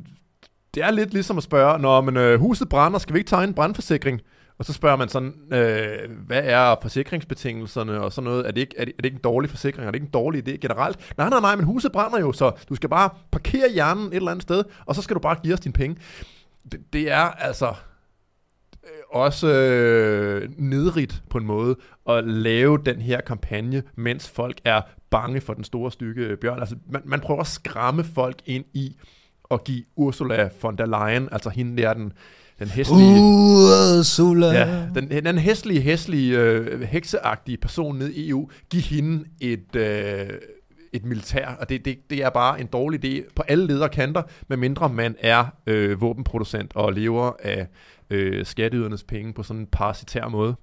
det 0.74 0.82
er 0.82 0.90
lidt 0.90 1.12
ligesom 1.12 1.36
at 1.36 1.42
spørge, 1.42 1.78
når 1.78 2.00
men, 2.00 2.16
øh, 2.16 2.40
huset 2.40 2.68
brænder, 2.68 2.98
skal 2.98 3.14
vi 3.14 3.18
ikke 3.18 3.28
tegne 3.28 3.48
en 3.48 3.54
brandforsikring? 3.54 4.20
Og 4.58 4.64
så 4.64 4.72
spørger 4.72 4.96
man 4.96 5.08
sådan, 5.08 5.34
øh, 5.52 6.10
hvad 6.26 6.40
er 6.44 6.76
forsikringsbetingelserne 6.82 8.00
og 8.00 8.12
sådan 8.12 8.30
noget? 8.30 8.46
Er 8.46 8.50
det, 8.50 8.60
ikke, 8.60 8.74
er, 8.78 8.84
det, 8.84 8.92
er 8.92 8.96
det 8.96 9.04
ikke 9.04 9.14
en 9.14 9.22
dårlig 9.22 9.50
forsikring? 9.50 9.86
Er 9.86 9.90
det 9.90 9.96
ikke 9.96 10.06
en 10.06 10.12
dårlig 10.12 10.48
idé 10.48 10.56
generelt? 10.56 11.14
Nej, 11.18 11.28
nej, 11.28 11.40
nej, 11.40 11.56
men 11.56 11.64
huset 11.64 11.92
brænder 11.92 12.20
jo, 12.20 12.32
så 12.32 12.52
du 12.68 12.74
skal 12.74 12.88
bare 12.88 13.10
parkere 13.30 13.70
hjernen 13.72 14.06
et 14.06 14.14
eller 14.14 14.30
andet 14.30 14.42
sted, 14.42 14.64
og 14.86 14.94
så 14.94 15.02
skal 15.02 15.14
du 15.14 15.20
bare 15.20 15.36
give 15.42 15.54
os 15.54 15.60
dine 15.60 15.72
penge. 15.72 15.96
Det, 16.72 16.80
det 16.92 17.10
er 17.10 17.30
altså 17.30 17.74
også 19.10 19.48
øh, 19.48 20.48
nedrigt 20.56 21.22
på 21.30 21.38
en 21.38 21.46
måde 21.46 21.76
at 22.08 22.24
lave 22.24 22.78
den 22.86 23.00
her 23.00 23.20
kampagne, 23.20 23.82
mens 23.96 24.30
folk 24.30 24.60
er 24.64 24.80
bange 25.10 25.40
for 25.40 25.54
den 25.54 25.64
store 25.64 25.92
stykke 25.92 26.36
bjørn. 26.36 26.60
Altså, 26.60 26.76
man, 26.90 27.02
man 27.04 27.20
prøver 27.20 27.40
at 27.40 27.46
skræmme 27.46 28.04
folk 28.04 28.36
ind 28.46 28.64
i 28.72 28.96
at 29.50 29.64
give 29.64 29.84
Ursula 29.96 30.48
von 30.62 30.78
der 30.78 30.86
Leyen, 30.86 31.28
altså 31.32 31.50
hende 31.50 31.82
der, 31.82 31.94
den, 31.94 32.12
den 32.58 32.68
hæslige... 32.68 33.20
Ursula! 33.20 34.46
Ja, 34.46 34.86
den, 34.94 35.24
den 35.24 35.38
hæslige, 35.38 35.80
hæslige, 35.80 36.38
øh, 36.38 36.82
hekseagtige 36.82 37.56
person 37.56 37.98
nede 37.98 38.14
i 38.14 38.28
EU, 38.28 38.50
give 38.70 38.82
hende 38.82 39.24
et... 39.40 39.76
Øh, 39.76 40.28
et 40.94 41.04
militær, 41.04 41.46
og 41.60 41.68
det, 41.68 41.84
det, 41.84 41.98
det 42.10 42.22
er 42.22 42.30
bare 42.30 42.60
en 42.60 42.66
dårlig 42.66 43.04
idé 43.04 43.32
på 43.36 43.42
alle 43.48 43.66
ledere 43.66 43.88
kanter, 43.88 44.22
medmindre 44.48 44.88
man 44.88 45.16
er 45.20 45.44
øh, 45.66 46.00
våbenproducent 46.00 46.72
og 46.74 46.92
lever 46.92 47.32
af 47.42 47.66
øh, 48.12 48.46
skatteydernes 48.46 49.04
penge 49.04 49.32
på 49.32 49.42
sådan 49.42 49.60
en 49.60 49.66
parasitær 49.66 50.28
måde. 50.28 50.54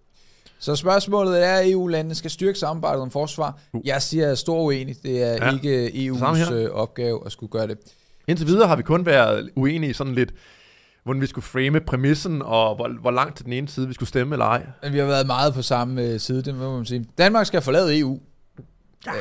Så 0.60 0.76
spørgsmålet 0.76 1.46
er, 1.46 1.54
at 1.54 1.72
EU-landene 1.72 2.16
skal 2.16 2.32
styrke 2.32 2.60
samarbejdet 2.60 3.02
om 3.02 3.12
forsvar. 3.12 3.60
Uh. 3.74 3.82
Jeg 3.86 4.02
siger 4.02 4.36
stor 4.36 4.62
uenig. 4.62 4.96
Det 5.04 5.24
er 5.24 5.46
ja. 5.46 5.54
ikke 5.54 5.88
EU's 5.88 6.54
øh, 6.54 6.72
opgave 6.72 7.26
at 7.26 7.32
skulle 7.32 7.52
gøre 7.52 7.68
det. 7.68 7.78
Indtil 8.28 8.48
videre 8.48 8.68
har 8.68 8.76
vi 8.76 8.84
kun 8.84 9.06
været 9.06 9.50
uenige 9.56 9.94
sådan 9.94 10.16
lidt, 10.16 10.34
hvordan 11.04 11.22
vi 11.22 11.28
skulle 11.28 11.46
frame 11.46 11.80
præmissen, 11.80 12.42
og 12.42 12.76
hvor, 12.76 13.02
hvor 13.02 13.12
langt 13.12 13.36
til 13.38 13.46
den 13.46 13.54
ene 13.54 13.68
side 13.68 13.88
vi 13.88 13.94
skulle 13.94 14.10
stemme 14.10 14.36
eller 14.36 14.46
ej. 14.46 14.66
Men 14.84 14.94
vi 14.94 14.98
har 14.98 15.06
været 15.06 15.28
meget 15.28 15.54
på 15.54 15.62
samme 15.62 16.02
øh, 16.02 16.20
side, 16.20 16.44
det 16.44 16.56
må 16.56 16.76
man 16.76 16.86
sige. 16.86 17.06
Danmark 17.18 17.46
skal 17.46 17.62
forlade 17.62 18.00
EU. 18.00 18.20
Ja, 19.06 19.12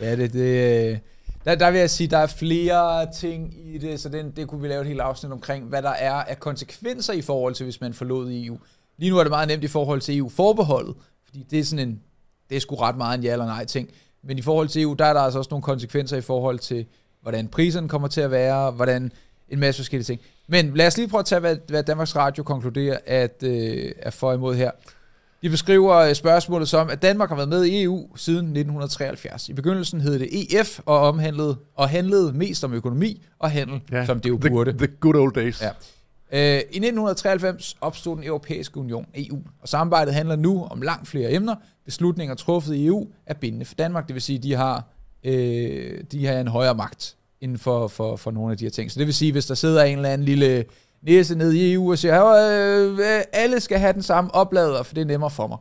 ja 0.06 0.16
det, 0.16 0.32
det, 0.32 0.90
øh, 0.90 0.98
der, 1.44 1.54
der 1.54 1.70
vil 1.70 1.80
jeg 1.80 1.90
sige, 1.90 2.08
der 2.08 2.18
er 2.18 2.26
flere 2.26 3.12
ting 3.12 3.54
i 3.74 3.78
det, 3.78 4.00
så 4.00 4.08
den, 4.08 4.30
det 4.30 4.48
kunne 4.48 4.62
vi 4.62 4.68
lave 4.68 4.80
et 4.80 4.86
helt 4.86 5.00
afsnit 5.00 5.32
omkring, 5.32 5.64
hvad 5.64 5.82
der 5.82 5.90
er 5.90 6.12
af 6.12 6.40
konsekvenser 6.40 7.12
i 7.12 7.22
forhold 7.22 7.54
til, 7.54 7.64
hvis 7.64 7.80
man 7.80 7.94
forlod 7.94 8.32
EU. 8.32 8.58
Lige 8.98 9.10
nu 9.10 9.18
er 9.18 9.24
det 9.24 9.30
meget 9.30 9.48
nemt 9.48 9.64
i 9.64 9.68
forhold 9.68 10.00
til 10.00 10.18
EU-forbeholdet, 10.18 10.94
fordi 11.24 11.46
det 11.50 11.58
er 11.58 11.64
sådan 11.64 11.88
en, 11.88 12.00
det 12.50 12.56
er 12.56 12.60
sgu 12.60 12.74
ret 12.74 12.96
meget 12.96 13.18
en 13.18 13.24
ja 13.24 13.32
eller 13.32 13.46
nej 13.46 13.64
ting. 13.64 13.88
Men 14.22 14.38
i 14.38 14.42
forhold 14.42 14.68
til 14.68 14.82
EU, 14.82 14.94
der 14.94 15.04
er 15.04 15.12
der 15.12 15.20
altså 15.20 15.38
også 15.38 15.50
nogle 15.50 15.62
konsekvenser 15.62 16.16
i 16.16 16.20
forhold 16.20 16.58
til, 16.58 16.86
hvordan 17.22 17.48
priserne 17.48 17.88
kommer 17.88 18.08
til 18.08 18.20
at 18.20 18.30
være, 18.30 18.70
hvordan 18.70 19.12
en 19.48 19.58
masse 19.58 19.82
forskellige 19.82 20.04
ting. 20.04 20.20
Men 20.46 20.74
lad 20.74 20.86
os 20.86 20.96
lige 20.96 21.08
prøve 21.08 21.18
at 21.18 21.26
tage, 21.26 21.40
hvad, 21.40 21.56
hvad 21.68 21.82
Danmarks 21.82 22.16
Radio 22.16 22.42
konkluderer, 22.42 22.98
at 23.06 23.42
øh, 23.42 23.92
er 23.98 24.10
for 24.10 24.32
imod 24.32 24.54
her. 24.54 24.70
De 25.42 25.50
beskriver 25.50 25.96
øh, 25.96 26.14
spørgsmålet 26.14 26.68
som, 26.68 26.90
at 26.90 27.02
Danmark 27.02 27.28
har 27.28 27.36
været 27.36 27.48
med 27.48 27.64
i 27.64 27.82
EU 27.82 28.16
siden 28.16 28.38
1973. 28.38 29.48
I 29.48 29.52
begyndelsen 29.52 30.00
hed 30.00 30.18
det 30.18 30.60
EF 30.60 30.80
og 30.86 30.98
omhandlede 30.98 31.56
og 31.74 31.88
handlede 31.88 32.32
mest 32.32 32.64
om 32.64 32.72
økonomi 32.72 33.22
og 33.38 33.50
handel, 33.50 33.80
ja, 33.92 34.06
som 34.06 34.20
det 34.20 34.28
jo 34.28 34.36
burde. 34.36 34.72
The, 34.72 34.86
the 34.86 34.96
good 35.00 35.14
old 35.14 35.34
days. 35.34 35.62
Ja. 35.62 35.70
Uh, 36.32 36.38
I 36.38 36.56
1993 36.56 37.76
opstod 37.80 38.16
den 38.16 38.24
europæiske 38.24 38.76
union, 38.76 39.06
EU, 39.14 39.38
og 39.62 39.68
samarbejdet 39.68 40.14
handler 40.14 40.36
nu 40.36 40.64
om 40.70 40.82
langt 40.82 41.08
flere 41.08 41.32
emner. 41.32 41.54
Beslutninger 41.84 42.34
truffet 42.34 42.74
i 42.74 42.86
EU 42.86 43.08
er 43.26 43.34
bindende 43.34 43.64
for 43.64 43.74
Danmark, 43.74 44.06
det 44.06 44.14
vil 44.14 44.22
sige, 44.22 44.36
at 44.36 44.42
de 44.42 44.54
har 44.54 44.84
øh, 45.24 46.04
de 46.12 46.26
har 46.26 46.40
en 46.40 46.48
højere 46.48 46.74
magt 46.74 47.16
inden 47.40 47.58
for, 47.58 47.88
for, 47.88 48.16
for 48.16 48.30
nogle 48.30 48.52
af 48.52 48.58
de 48.58 48.64
her 48.64 48.70
ting. 48.70 48.90
Så 48.90 48.98
det 48.98 49.06
vil 49.06 49.14
sige, 49.14 49.32
hvis 49.32 49.46
der 49.46 49.54
sidder 49.54 49.84
en 49.84 49.96
eller 49.96 50.08
anden 50.08 50.24
lille 50.24 50.64
næse 51.02 51.34
nede 51.34 51.58
i 51.58 51.72
EU 51.72 51.90
og 51.90 51.98
siger, 51.98 52.26
øh, 52.26 52.98
øh, 52.98 53.22
alle 53.32 53.60
skal 53.60 53.78
have 53.78 53.92
den 53.92 54.02
samme 54.02 54.34
oplader, 54.34 54.82
for 54.82 54.94
det 54.94 55.00
er 55.00 55.04
nemmere 55.06 55.30
for 55.30 55.46
mig. 55.46 55.58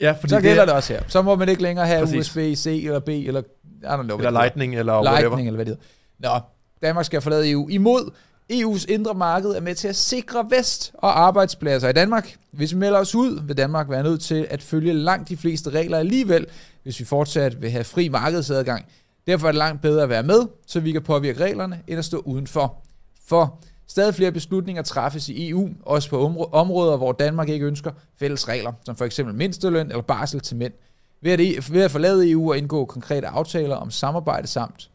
Ja, 0.00 0.12
fordi 0.12 0.28
Så 0.28 0.40
gælder 0.40 0.62
det, 0.62 0.68
det 0.68 0.76
også 0.76 0.92
her. 0.92 1.02
Så 1.08 1.22
må 1.22 1.36
man 1.36 1.48
ikke 1.48 1.62
længere 1.62 1.86
have. 1.86 2.18
USB-C 2.18 2.82
eller 2.84 3.00
B, 3.00 3.08
eller 3.08 3.40
I 3.40 3.86
don't 3.86 4.02
know, 4.02 4.16
Eller. 4.16 4.30
Lightning, 4.30 4.76
eller 4.76 4.92
whatever. 4.92 5.20
Lightning, 5.20 5.48
eller 5.48 5.56
hvad 5.56 5.66
det 5.66 5.76
hedder. 6.20 6.34
Nå, 6.34 6.40
Danmark 6.86 7.04
skal 7.04 7.20
forlade 7.20 7.50
EU 7.50 7.68
imod. 7.68 8.10
EU's 8.52 8.84
indre 8.88 9.14
marked 9.14 9.50
er 9.50 9.60
med 9.60 9.74
til 9.74 9.88
at 9.88 9.96
sikre 9.96 10.46
vækst 10.50 10.92
og 10.94 11.20
arbejdspladser 11.20 11.88
i 11.88 11.92
Danmark. 11.92 12.34
Hvis 12.50 12.72
vi 12.74 12.78
melder 12.78 12.98
os 12.98 13.14
ud, 13.14 13.40
vil 13.46 13.56
Danmark 13.56 13.90
være 13.90 14.02
nødt 14.02 14.20
til 14.20 14.46
at 14.50 14.62
følge 14.62 14.92
langt 14.92 15.28
de 15.28 15.36
fleste 15.36 15.70
regler 15.70 15.98
alligevel, 15.98 16.46
hvis 16.82 17.00
vi 17.00 17.04
fortsat 17.04 17.62
vil 17.62 17.70
have 17.70 17.84
fri 17.84 18.08
markedsadgang. 18.08 18.84
Derfor 19.26 19.46
er 19.46 19.52
det 19.52 19.58
langt 19.58 19.82
bedre 19.82 20.02
at 20.02 20.08
være 20.08 20.22
med, 20.22 20.40
så 20.66 20.80
vi 20.80 20.92
kan 20.92 21.02
påvirke 21.02 21.44
reglerne, 21.44 21.80
end 21.86 21.98
at 21.98 22.04
stå 22.04 22.18
udenfor. 22.18 22.84
For 23.26 23.58
stadig 23.86 24.14
flere 24.14 24.32
beslutninger 24.32 24.82
træffes 24.82 25.28
i 25.28 25.48
EU, 25.48 25.70
også 25.82 26.10
på 26.10 26.48
områder, 26.52 26.96
hvor 26.96 27.12
Danmark 27.12 27.48
ikke 27.48 27.66
ønsker 27.66 27.90
fælles 28.18 28.48
regler, 28.48 28.72
som 28.84 28.96
for 28.96 29.04
eksempel 29.04 29.34
mindsteløn 29.34 29.88
eller 29.88 30.02
barsel 30.02 30.40
til 30.40 30.56
mænd. 30.56 30.72
Ved 31.20 31.32
at, 31.32 31.40
e- 31.40 31.86
forlade 31.86 32.30
EU 32.30 32.50
og 32.50 32.58
indgå 32.58 32.84
konkrete 32.84 33.26
aftaler 33.26 33.76
om 33.76 33.90
samarbejde 33.90 34.46
samt 34.46 34.90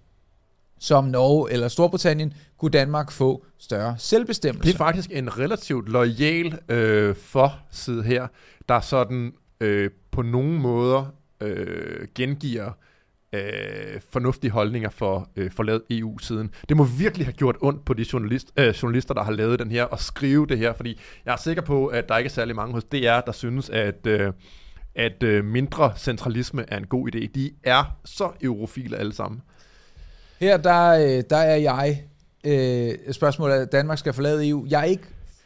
som 0.80 1.04
Norge 1.04 1.52
eller 1.52 1.68
Storbritannien, 1.68 2.34
kunne 2.58 2.72
Danmark 2.72 3.12
få 3.12 3.46
større 3.58 3.96
selvbestemmelse. 3.98 4.68
Det 4.68 4.74
er 4.74 4.78
faktisk 4.78 5.10
en 5.14 5.38
relativt 5.38 5.90
lojal 5.90 6.60
øh, 6.70 7.16
forside 7.16 8.04
her, 8.04 8.28
der 8.70 8.80
sådan 8.80 9.34
øh, 9.60 9.90
på 10.12 10.22
nogle 10.22 10.60
måder 10.60 11.06
øh, 11.42 12.08
gengiver 12.16 12.72
øh, 13.34 14.02
fornuftige 14.10 14.52
holdninger 14.52 14.90
for 14.90 15.30
øh, 15.36 15.52
forladet 15.52 15.82
EU-siden. 15.90 16.52
Det 16.70 16.78
må 16.78 16.84
virkelig 16.84 17.28
have 17.28 17.34
gjort 17.34 17.56
ondt 17.62 17.86
på 17.86 17.94
de 17.94 18.06
journalist, 18.14 18.52
øh, 18.58 18.68
journalister, 18.68 19.14
der 19.14 19.24
har 19.24 19.32
lavet 19.32 19.60
den 19.60 19.72
her, 19.72 19.84
og 19.84 20.00
skrive 20.00 20.48
det 20.48 20.58
her, 20.58 20.74
fordi 20.74 21.00
jeg 21.26 21.34
er 21.34 21.38
sikker 21.38 21.62
på, 21.62 21.88
at 21.88 22.10
der 22.10 22.18
ikke 22.18 22.28
er 22.28 22.32
særlig 22.32 22.56
mange 22.56 22.74
hos 22.74 22.84
DR, 22.84 23.20
der 23.26 23.32
synes, 23.32 23.70
at... 23.70 24.08
Øh, 24.08 24.34
at 24.96 25.24
øh, 25.24 25.46
mindre 25.46 25.94
centralisme 25.98 26.66
er 26.68 26.78
en 26.78 26.86
god 26.86 27.16
idé. 27.16 27.28
De 27.36 27.52
er 27.64 27.98
så 28.06 28.32
eurofile 28.42 28.98
alle 28.98 29.14
sammen. 29.14 29.42
Her 30.40 30.58
der, 30.58 30.90
øh, 30.90 31.24
der 31.30 31.38
er 31.38 31.56
jeg, 31.56 32.04
øh, 32.46 33.14
spørgsmålet 33.14 33.58
er, 33.58 33.62
at 33.62 33.72
Danmark 33.72 33.98
skal 33.98 34.14
forlade 34.14 34.50
EU. 34.50 34.66
Jeg 34.70 34.80
er 34.80 34.84
ikke 34.84 35.04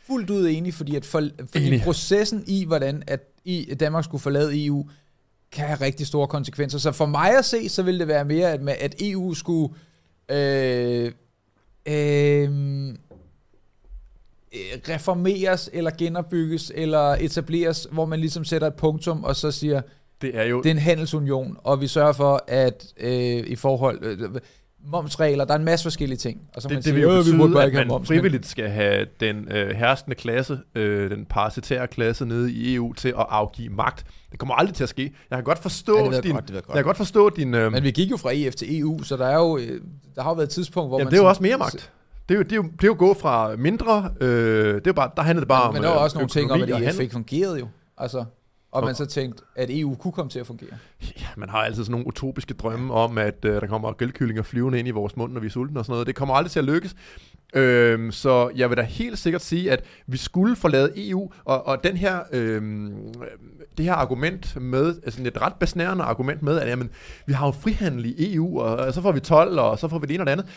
fuldt 0.07 0.29
ud 0.29 0.49
enig, 0.49 0.73
fordi, 0.73 0.95
at 0.95 1.05
for, 1.05 1.21
fordi 1.51 1.67
Enig. 1.67 1.81
processen 1.81 2.43
i, 2.47 2.65
hvordan 2.65 3.03
at 3.07 3.19
i, 3.45 3.73
Danmark 3.79 4.03
skulle 4.03 4.21
forlade 4.21 4.65
EU, 4.65 4.89
kan 5.53 5.65
have 5.67 5.81
rigtig 5.81 6.07
store 6.07 6.27
konsekvenser. 6.27 6.79
Så 6.79 6.91
for 6.91 7.05
mig 7.05 7.37
at 7.37 7.45
se, 7.45 7.69
så 7.69 7.83
vil 7.83 7.99
det 7.99 8.07
være 8.07 8.25
mere, 8.25 8.51
at, 8.51 8.61
med, 8.61 8.73
at 8.79 8.95
EU 9.01 9.33
skulle 9.33 9.73
øh, 10.31 11.11
øh, 11.87 12.49
reformeres, 14.89 15.69
eller 15.73 15.91
genopbygges, 15.97 16.71
eller 16.75 16.99
etableres, 17.19 17.87
hvor 17.91 18.05
man 18.05 18.19
ligesom 18.19 18.45
sætter 18.45 18.67
et 18.67 18.73
punktum, 18.75 19.23
og 19.23 19.35
så 19.35 19.51
siger, 19.51 19.81
Det 20.21 20.37
er 20.39 20.43
jo 20.43 20.57
det 20.61 20.65
er 20.69 20.71
en 20.73 20.79
handelsunion, 20.79 21.57
og 21.63 21.81
vi 21.81 21.87
sørger 21.87 22.13
for, 22.13 22.43
at 22.47 22.85
øh, 22.97 23.11
i 23.47 23.55
forhold... 23.55 23.99
Øh, 24.03 24.29
momsregler, 24.85 25.45
der 25.45 25.53
er 25.53 25.57
en 25.57 25.65
masse 25.65 25.83
forskellige 25.83 26.17
ting. 26.17 26.41
Og 26.55 26.61
så 26.61 26.67
det, 26.67 26.73
man 26.75 26.77
det 26.77 26.83
siger, 26.83 26.93
vil 26.93 27.01
jo 27.01 27.09
"Øh, 27.09 27.17
vi 27.25 27.31
betyde, 27.31 27.53
bare 27.53 27.63
at 27.65 27.73
man 27.73 27.87
moms. 27.87 28.07
frivilligt 28.07 28.45
skal 28.45 28.69
have 28.69 29.07
den 29.19 29.47
øh, 29.51 29.69
herskende 29.75 30.15
klasse, 30.15 30.59
øh, 30.75 31.11
den 31.11 31.25
parasitære 31.25 31.87
klasse 31.87 32.25
nede 32.25 32.51
i 32.53 32.75
EU 32.75 32.93
til 32.93 33.07
at 33.09 33.25
afgive 33.29 33.69
magt. 33.69 34.05
Det 34.33 34.39
kommer 34.39 34.55
aldrig 34.55 34.75
til 34.75 34.83
at 34.83 34.89
ske. 34.89 35.13
Jeg 35.29 35.37
kan 35.37 35.43
godt 35.43 35.59
forstå 35.59 35.97
Ja, 36.11 36.21
din, 36.21 36.31
godt, 36.31 36.45
godt. 36.51 36.55
jeg 36.67 36.75
kan 36.75 36.83
godt 36.83 36.97
forstå 36.97 37.29
din. 37.29 37.53
Øh, 37.53 37.71
Men 37.71 37.83
vi 37.83 37.91
gik 37.91 38.11
jo 38.11 38.17
fra 38.17 38.29
EF 38.33 38.55
til 38.55 38.79
EU, 38.79 39.03
så 39.03 39.17
der 39.17 39.25
er 39.27 39.35
jo, 39.35 39.57
øh, 39.57 39.81
der 40.15 40.21
har 40.23 40.29
jo 40.29 40.33
været 40.33 40.47
et 40.47 40.53
tidspunkt, 40.53 40.89
hvor 40.89 40.97
jamen, 40.97 41.05
man... 41.05 41.11
det 41.11 41.17
er 41.17 41.21
jo 41.23 41.29
også 41.29 41.43
mere 41.43 41.57
magt. 41.57 41.91
Det 42.29 42.35
er 42.35 42.37
jo, 42.37 42.43
det 42.43 42.51
er 42.51 42.55
jo, 42.55 42.63
det 42.63 42.83
er 42.83 42.87
jo 42.87 42.95
gå 42.97 43.13
fra 43.13 43.55
mindre, 43.55 44.11
øh, 44.21 44.75
det 44.75 44.75
er 44.75 44.81
jo 44.87 44.93
bare, 44.93 45.09
der 45.15 45.21
handler 45.21 45.41
det 45.41 45.47
bare 45.47 45.63
om 45.63 45.73
Men 45.73 45.83
der 45.83 45.89
var 45.89 45.97
øh, 45.97 46.03
også 46.03 46.17
nogle 46.17 46.29
ting 46.29 46.51
om, 46.51 46.61
at 46.61 46.69
EF 46.69 46.99
ikke 46.99 47.13
fungerede 47.13 47.59
jo. 47.59 47.67
Altså, 47.97 48.25
og 48.73 48.83
man 48.83 48.95
så 48.95 49.05
tænkte, 49.05 49.43
at 49.55 49.69
EU 49.71 49.95
kunne 49.95 50.11
komme 50.11 50.29
til 50.29 50.39
at 50.39 50.47
fungere. 50.47 50.77
Ja, 51.01 51.27
man 51.37 51.49
har 51.49 51.57
altid 51.57 51.83
sådan 51.83 51.91
nogle 51.91 52.07
utopiske 52.07 52.53
drømme 52.53 52.93
om, 52.93 53.17
at 53.17 53.45
øh, 53.45 53.61
der 53.61 53.67
kommer 53.67 53.93
grillkyllinger 53.93 54.43
flyvende 54.43 54.79
ind 54.79 54.87
i 54.87 54.91
vores 54.91 55.17
mund, 55.17 55.33
når 55.33 55.41
vi 55.41 55.47
er 55.47 55.51
sultne 55.51 55.79
og 55.79 55.85
sådan 55.85 55.93
noget. 55.93 56.07
Det 56.07 56.15
kommer 56.15 56.35
aldrig 56.35 56.51
til 56.51 56.59
at 56.59 56.65
lykkes. 56.65 56.95
Øhm, 57.55 58.11
så 58.11 58.51
jeg 58.55 58.69
vil 58.69 58.77
da 58.77 58.81
helt 58.81 59.19
sikkert 59.19 59.41
sige, 59.41 59.71
at 59.71 59.83
vi 60.07 60.17
skulle 60.17 60.55
forlade 60.55 61.09
EU, 61.09 61.31
og, 61.45 61.67
og 61.67 61.83
den 61.83 61.97
her, 61.97 62.19
øhm, 62.31 63.13
det 63.77 63.85
her 63.85 63.93
argument 63.93 64.61
med, 64.61 64.95
altså 65.03 65.23
et 65.23 65.41
ret 65.41 65.55
besnærende 65.59 66.03
argument 66.03 66.41
med, 66.41 66.59
at 66.59 66.69
jamen, 66.69 66.89
vi 67.25 67.33
har 67.33 67.45
jo 67.45 67.51
frihandel 67.51 68.05
i 68.05 68.35
EU, 68.35 68.59
og, 68.59 68.75
og 68.75 68.93
så 68.93 69.01
får 69.01 69.11
vi 69.11 69.19
12, 69.19 69.59
og 69.59 69.79
så 69.79 69.87
får 69.87 69.99
vi 69.99 70.07
det 70.07 70.13
ene 70.13 70.23
og 70.23 70.25
det 70.25 70.31
andet. 70.31 70.47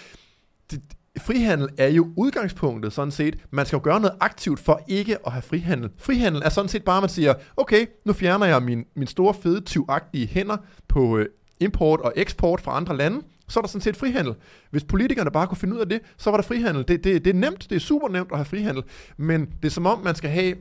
Det, 0.70 0.82
frihandel 1.18 1.68
er 1.78 1.88
jo 1.88 2.08
udgangspunktet 2.16 2.92
sådan 2.92 3.10
set. 3.10 3.38
Man 3.50 3.66
skal 3.66 3.76
jo 3.76 3.80
gøre 3.84 4.00
noget 4.00 4.16
aktivt 4.20 4.60
for 4.60 4.80
ikke 4.88 5.26
at 5.26 5.32
have 5.32 5.42
frihandel. 5.42 5.90
Frihandel 5.98 6.42
er 6.44 6.48
sådan 6.48 6.68
set 6.68 6.84
bare, 6.84 6.96
at 6.96 7.02
man 7.02 7.10
siger, 7.10 7.34
okay, 7.56 7.86
nu 8.04 8.12
fjerner 8.12 8.46
jeg 8.46 8.62
min, 8.62 8.84
min 8.96 9.06
store 9.06 9.34
fede 9.34 9.60
tyvagtige 9.60 10.26
hænder 10.26 10.56
på 10.88 11.18
øh, 11.18 11.26
import 11.60 12.00
og 12.00 12.12
eksport 12.16 12.60
fra 12.60 12.76
andre 12.76 12.96
lande, 12.96 13.22
så 13.48 13.60
er 13.60 13.62
der 13.62 13.68
sådan 13.68 13.80
set 13.80 13.96
frihandel. 13.96 14.34
Hvis 14.70 14.84
politikerne 14.84 15.30
bare 15.30 15.46
kunne 15.46 15.58
finde 15.58 15.74
ud 15.74 15.80
af 15.80 15.88
det, 15.88 16.00
så 16.16 16.30
var 16.30 16.36
der 16.36 16.44
frihandel. 16.44 16.84
Det, 16.88 17.04
det, 17.04 17.24
det 17.24 17.30
er 17.30 17.34
nemt, 17.34 17.70
det 17.70 17.76
er 17.76 17.80
super 17.80 18.08
nemt 18.08 18.32
at 18.32 18.38
have 18.38 18.44
frihandel, 18.44 18.82
men 19.16 19.46
det 19.46 19.64
er 19.64 19.72
som 19.72 19.86
om, 19.86 19.98
man 19.98 20.14
skal 20.14 20.30
have 20.30 20.56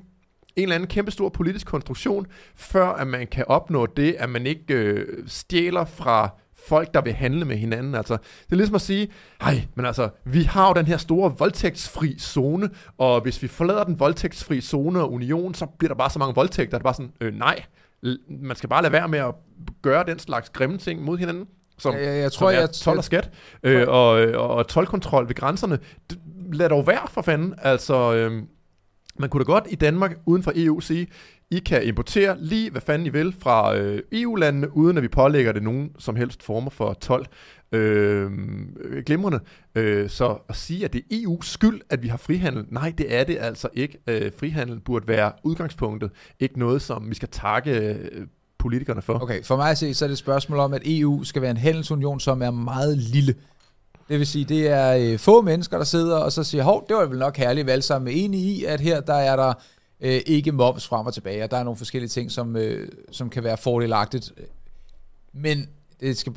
en 0.55 0.63
eller 0.63 0.75
anden 0.75 0.87
kæmpe 0.87 1.11
stor 1.11 1.29
politisk 1.29 1.67
konstruktion, 1.67 2.27
før 2.55 2.87
at 2.87 3.07
man 3.07 3.27
kan 3.27 3.45
opnå 3.47 3.85
det, 3.85 4.15
at 4.19 4.29
man 4.29 4.47
ikke 4.47 4.73
øh, 4.73 5.23
stjæler 5.27 5.85
fra 5.85 6.29
folk, 6.67 6.93
der 6.93 7.01
vil 7.01 7.13
handle 7.13 7.45
med 7.45 7.55
hinanden. 7.57 7.95
Altså, 7.95 8.13
det 8.45 8.51
er 8.51 8.55
ligesom 8.55 8.75
at 8.75 8.81
sige, 8.81 9.07
hej, 9.41 9.61
men 9.75 9.85
altså, 9.85 10.09
vi 10.25 10.43
har 10.43 10.67
jo 10.67 10.73
den 10.73 10.85
her 10.85 10.97
store 10.97 11.35
voldtægtsfri 11.39 12.19
zone, 12.19 12.69
og 12.97 13.21
hvis 13.21 13.41
vi 13.43 13.47
forlader 13.47 13.83
den 13.83 13.99
voldtægtsfri 13.99 14.61
zone 14.61 15.01
og 15.01 15.13
union, 15.13 15.53
så 15.53 15.65
bliver 15.65 15.89
der 15.89 15.95
bare 15.95 16.09
så 16.09 16.19
mange 16.19 16.35
voldtægter. 16.35 16.77
Det 16.77 16.81
er 16.81 16.83
bare 16.83 16.93
sådan, 16.93 17.11
øh, 17.21 17.33
nej, 17.33 17.63
man 18.29 18.55
skal 18.55 18.69
bare 18.69 18.81
lade 18.81 18.91
være 18.93 19.07
med 19.07 19.19
at 19.19 19.35
gøre 19.81 20.03
den 20.07 20.19
slags 20.19 20.49
grimme 20.49 20.77
ting 20.77 21.01
mod 21.01 21.17
hinanden. 21.17 21.45
Som, 21.77 21.93
Jeg, 21.95 22.03
jeg, 22.03 22.17
jeg 22.21 22.31
som 22.31 22.39
tror, 22.39 22.51
er 22.51 22.59
jeg, 22.59 22.71
tolv 22.71 22.97
og 22.97 23.03
skat, 23.03 23.29
øh, 23.63 23.87
og, 23.87 24.09
og, 24.09 24.47
og 24.47 24.67
tolvkontrol 24.67 25.27
ved 25.27 25.35
grænserne. 25.35 25.79
D- 26.13 26.17
Lad 26.53 26.69
dog 26.69 26.87
være 26.87 27.07
for 27.09 27.21
fanden. 27.21 27.53
Altså, 27.61 28.13
øh, 28.15 28.43
man 29.19 29.29
kunne 29.29 29.43
da 29.43 29.51
godt 29.51 29.67
i 29.69 29.75
Danmark, 29.75 30.17
uden 30.25 30.43
for 30.43 30.51
EU, 30.55 30.79
sige, 30.79 31.07
i 31.51 31.59
kan 31.59 31.83
importere 31.83 32.37
lige, 32.39 32.71
hvad 32.71 32.81
fanden 32.81 33.05
I 33.05 33.09
vil 33.09 33.35
fra 33.39 33.77
øh, 33.77 34.01
EU-landene, 34.11 34.77
uden 34.77 34.97
at 34.97 35.03
vi 35.03 35.07
pålægger 35.07 35.51
det 35.51 35.63
nogen 35.63 35.91
som 35.99 36.15
helst 36.15 36.43
former 36.43 36.69
for 36.69 36.93
12. 36.93 37.25
Øh, 37.71 38.31
glimrende. 39.05 39.39
Øh, 39.75 40.09
så 40.09 40.37
at 40.49 40.55
sige, 40.55 40.85
at 40.85 40.93
det 40.93 41.01
er 41.11 41.15
EU's 41.15 41.51
skyld, 41.51 41.81
at 41.89 42.03
vi 42.03 42.07
har 42.07 42.17
frihandel, 42.17 42.65
nej, 42.69 42.93
det 42.97 43.15
er 43.15 43.23
det 43.23 43.37
altså 43.39 43.69
ikke. 43.73 43.97
Øh, 44.07 44.31
frihandel 44.39 44.79
burde 44.79 45.07
være 45.07 45.31
udgangspunktet, 45.43 46.11
ikke 46.39 46.59
noget, 46.59 46.81
som 46.81 47.09
vi 47.09 47.15
skal 47.15 47.29
takke 47.29 47.71
øh, 47.71 48.27
politikerne 48.59 49.01
for. 49.01 49.23
Okay, 49.23 49.43
for 49.43 49.55
mig 49.55 49.71
at 49.71 49.77
se, 49.77 49.93
så 49.93 50.05
er 50.05 50.07
det 50.07 50.13
et 50.13 50.19
spørgsmål 50.19 50.59
om, 50.59 50.73
at 50.73 50.81
EU 50.85 51.23
skal 51.23 51.41
være 51.41 51.51
en 51.51 51.57
handelsunion, 51.57 52.19
som 52.19 52.41
er 52.41 52.51
meget 52.51 52.97
lille. 52.97 53.35
Det 54.09 54.19
vil 54.19 54.27
sige, 54.27 54.45
det 54.45 54.67
er 54.67 55.11
øh, 55.13 55.19
få 55.19 55.41
mennesker, 55.41 55.77
der 55.77 55.83
sidder 55.83 56.17
og 56.17 56.31
så 56.31 56.43
siger, 56.43 56.63
hov, 56.63 56.85
det 56.89 56.95
var 56.95 57.05
vel 57.05 57.19
nok 57.19 57.37
herligt, 57.37 57.67
vi 57.67 57.71
alle 57.71 57.81
sammen 57.81 58.07
er 58.07 58.17
enige 58.17 58.43
i, 58.43 58.63
at 58.63 58.79
her 58.79 59.01
der 59.01 59.13
er 59.13 59.35
der 59.35 59.53
øh, 60.05 60.21
ikke 60.25 60.51
moms 60.51 60.87
frem 60.87 61.05
og 61.05 61.13
tilbage, 61.13 61.43
og 61.43 61.51
der 61.51 61.57
er 61.57 61.63
nogle 61.63 61.77
forskellige 61.77 62.09
ting, 62.09 62.31
som, 62.31 62.55
øh, 62.55 62.89
som 63.11 63.29
kan 63.29 63.43
være 63.43 63.57
fordelagtigt. 63.57 64.31
Men 65.33 65.69
det 65.99 66.17
skal, 66.17 66.33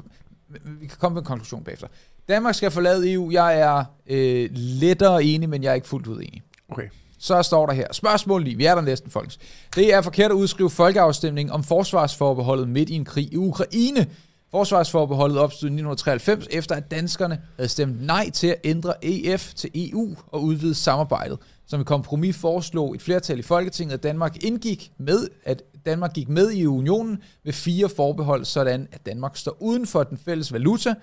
vi 0.65 0.87
kan 0.87 0.99
komme 0.99 1.15
med 1.15 1.23
en 1.23 1.27
konklusion 1.27 1.65
bagefter. 1.65 1.87
Danmark 2.29 2.55
skal 2.55 2.71
forlade 2.71 3.13
EU. 3.13 3.31
Jeg 3.31 3.61
er 3.61 3.85
øh, 4.07 4.51
lettere 4.53 5.25
enig, 5.25 5.49
men 5.49 5.63
jeg 5.63 5.71
er 5.71 5.75
ikke 5.75 5.89
fuldt 5.89 6.07
ud 6.07 6.17
enig. 6.17 6.43
Okay. 6.69 6.89
Så 7.19 7.43
står 7.43 7.67
der 7.67 7.73
her. 7.73 7.87
Spørgsmål 7.93 8.45
9. 8.45 8.55
Vi 8.55 8.65
er 8.65 8.75
der 8.75 8.83
næsten, 8.83 9.11
folkens. 9.11 9.39
Det 9.75 9.95
er 9.95 10.01
forkert 10.01 10.31
at 10.31 10.35
udskrive 10.35 10.71
folkeafstemning 10.71 11.53
om 11.53 11.65
forsvarsforbeholdet 11.65 12.69
midt 12.69 12.91
i 12.91 12.95
en 12.95 13.05
krig 13.05 13.33
i 13.33 13.37
Ukraine. 13.37 14.07
Forsvarsforbeholdet 14.51 15.39
opstod 15.39 15.69
i 15.69 15.73
1993, 15.73 16.47
efter 16.51 16.75
at 16.75 16.91
danskerne 16.91 17.43
havde 17.57 17.69
stemt 17.69 18.07
nej 18.07 18.31
til 18.31 18.47
at 18.47 18.57
ændre 18.65 19.05
EF 19.05 19.55
til 19.55 19.71
EU 19.75 20.17
og 20.27 20.43
udvide 20.43 20.75
samarbejdet. 20.75 21.39
Som 21.69 21.81
et 21.81 21.87
kompromis 21.87 22.37
foreslog 22.37 22.95
et 22.95 23.03
flertal 23.03 23.39
i 23.39 23.43
Folketinget, 23.43 23.95
at 23.95 24.03
Danmark 24.03 24.45
indgik 24.45 24.93
med, 24.99 25.29
at 25.45 25.63
Danmark 25.87 26.13
gik 26.13 26.29
med 26.29 26.51
i 26.51 26.67
unionen 26.67 27.23
med 27.45 27.53
fire 27.53 27.89
forbehold, 27.89 28.45
sådan 28.45 28.89
at 28.93 29.07
Danmark 29.07 29.37
står 29.37 29.57
uden 29.61 29.87
for 29.87 30.03
den 30.03 30.19
fælles 30.19 30.53
valuta, 30.53 30.95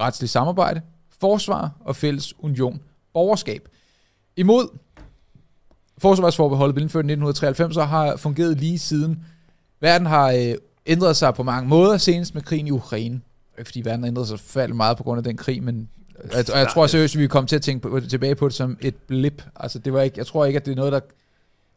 retslig 0.00 0.30
samarbejde, 0.30 0.80
forsvar 1.20 1.72
og 1.80 1.96
fælles 1.96 2.34
union 2.38 2.80
borgerskab. 3.12 3.68
Imod 4.36 4.78
forsvarsforbeholdet 5.98 6.74
blev 6.74 6.82
indført 6.82 7.04
i 7.04 7.12
1993 7.12 7.76
og 7.76 7.88
har 7.88 8.16
fungeret 8.16 8.56
lige 8.60 8.78
siden. 8.78 9.24
Verden 9.80 10.06
har 10.06 10.30
øh, 10.30 10.54
ændret 10.86 11.16
sig 11.16 11.34
på 11.34 11.42
mange 11.42 11.68
måder, 11.68 11.96
senest 11.96 12.34
med 12.34 12.42
krigen 12.42 12.66
i 12.66 12.70
Ukraine. 12.70 13.20
Ikke 13.58 13.68
fordi 13.68 13.80
verden 13.84 14.00
har 14.00 14.08
ændret 14.08 14.28
sig 14.28 14.40
forfærdeligt 14.40 14.76
meget 14.76 14.96
på 14.96 15.02
grund 15.02 15.18
af 15.18 15.24
den 15.24 15.36
krig, 15.36 15.62
men 15.62 15.88
jeg, 16.24 16.44
og 16.52 16.58
jeg 16.58 16.68
tror 16.68 16.86
seriøst, 16.86 17.14
at 17.14 17.20
vi 17.20 17.26
kommer 17.26 17.48
til 17.48 17.56
at 17.56 17.62
tænke 17.62 17.88
på, 17.88 18.00
tilbage 18.00 18.34
på 18.34 18.48
det 18.48 18.54
som 18.54 18.78
et 18.80 18.94
blip. 18.96 19.42
Altså, 19.56 19.78
det 19.78 19.92
var 19.92 20.00
ikke, 20.00 20.18
jeg 20.18 20.26
tror 20.26 20.44
ikke, 20.44 20.56
at 20.56 20.66
det 20.66 20.72
er 20.72 20.76
noget, 20.76 20.92
der... 20.92 21.00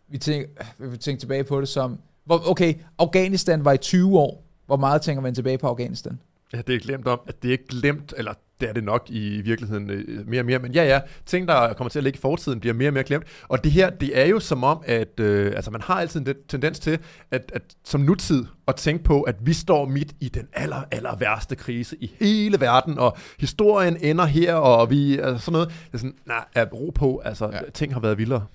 Vi 0.07 0.17
tænker, 0.17 0.47
vi 0.77 0.89
vil 0.89 0.99
tænke 0.99 1.19
tilbage 1.19 1.43
på 1.43 1.61
det 1.61 1.69
som... 1.69 1.99
Hvor, 2.25 2.49
okay, 2.49 2.73
Afghanistan 2.99 3.65
var 3.65 3.73
i 3.73 3.77
20 3.77 4.19
år. 4.19 4.43
Hvor 4.65 4.77
meget 4.77 5.01
tænker 5.01 5.21
man 5.21 5.35
tilbage 5.35 5.57
på 5.57 5.67
Afghanistan? 5.67 6.19
Ja, 6.53 6.61
det 6.67 6.75
er 6.75 6.79
glemt 6.79 7.07
om, 7.07 7.19
at 7.27 7.41
det 7.41 7.47
er 7.47 7.51
ikke 7.51 7.67
glemt, 7.67 8.13
eller 8.17 8.33
det 8.64 8.70
er 8.70 8.74
det 8.74 8.84
nok 8.84 9.05
i 9.09 9.41
virkeligheden 9.41 9.89
øh, 9.89 10.28
mere 10.28 10.41
og 10.41 10.45
mere, 10.45 10.59
men 10.59 10.72
ja, 10.72 10.84
ja, 10.84 10.99
ting, 11.26 11.47
der 11.47 11.74
kommer 11.74 11.89
til 11.89 11.99
at 11.99 12.03
ligge 12.03 12.18
i 12.18 12.20
fortiden, 12.20 12.59
bliver 12.59 12.74
mere 12.74 12.89
og 12.89 12.93
mere 12.93 13.03
glemt. 13.03 13.26
Og 13.47 13.64
det 13.64 13.72
her, 13.72 13.89
det 13.89 14.20
er 14.20 14.26
jo 14.26 14.39
som 14.39 14.64
om, 14.64 14.84
at 14.86 15.20
øh, 15.20 15.51
altså, 15.55 15.72
man 15.72 15.82
har 15.82 15.93
altid 15.93 16.28
en 16.28 16.36
tendens 16.47 16.80
til, 16.80 16.99
at, 17.32 17.51
at 17.55 17.61
som 17.84 18.01
nutid, 18.01 18.45
at 18.68 18.76
tænke 18.76 19.03
på, 19.03 19.22
at 19.22 19.36
vi 19.41 19.53
står 19.53 19.86
midt 19.86 20.11
i 20.20 20.30
den 20.30 20.47
aller, 20.53 20.84
aller 20.91 21.16
værste 21.16 21.55
krise 21.55 21.95
i 21.99 22.11
hele 22.20 22.59
verden, 22.59 22.99
og 22.99 23.18
historien 23.39 23.97
ender 24.01 24.26
her, 24.26 24.53
og 24.55 24.89
vi, 24.89 25.20
altså 25.20 25.45
sådan 25.45 25.53
noget, 25.53 25.68
det 25.68 25.93
er 25.93 25.97
sådan, 25.97 26.16
nej, 26.26 26.45
nah, 26.55 26.68
ro 26.74 26.91
på, 26.95 27.22
altså, 27.26 27.49
ja. 27.53 27.59
ting 27.74 27.93
har 27.93 27.99
været 27.99 28.18
vildere. 28.18 28.45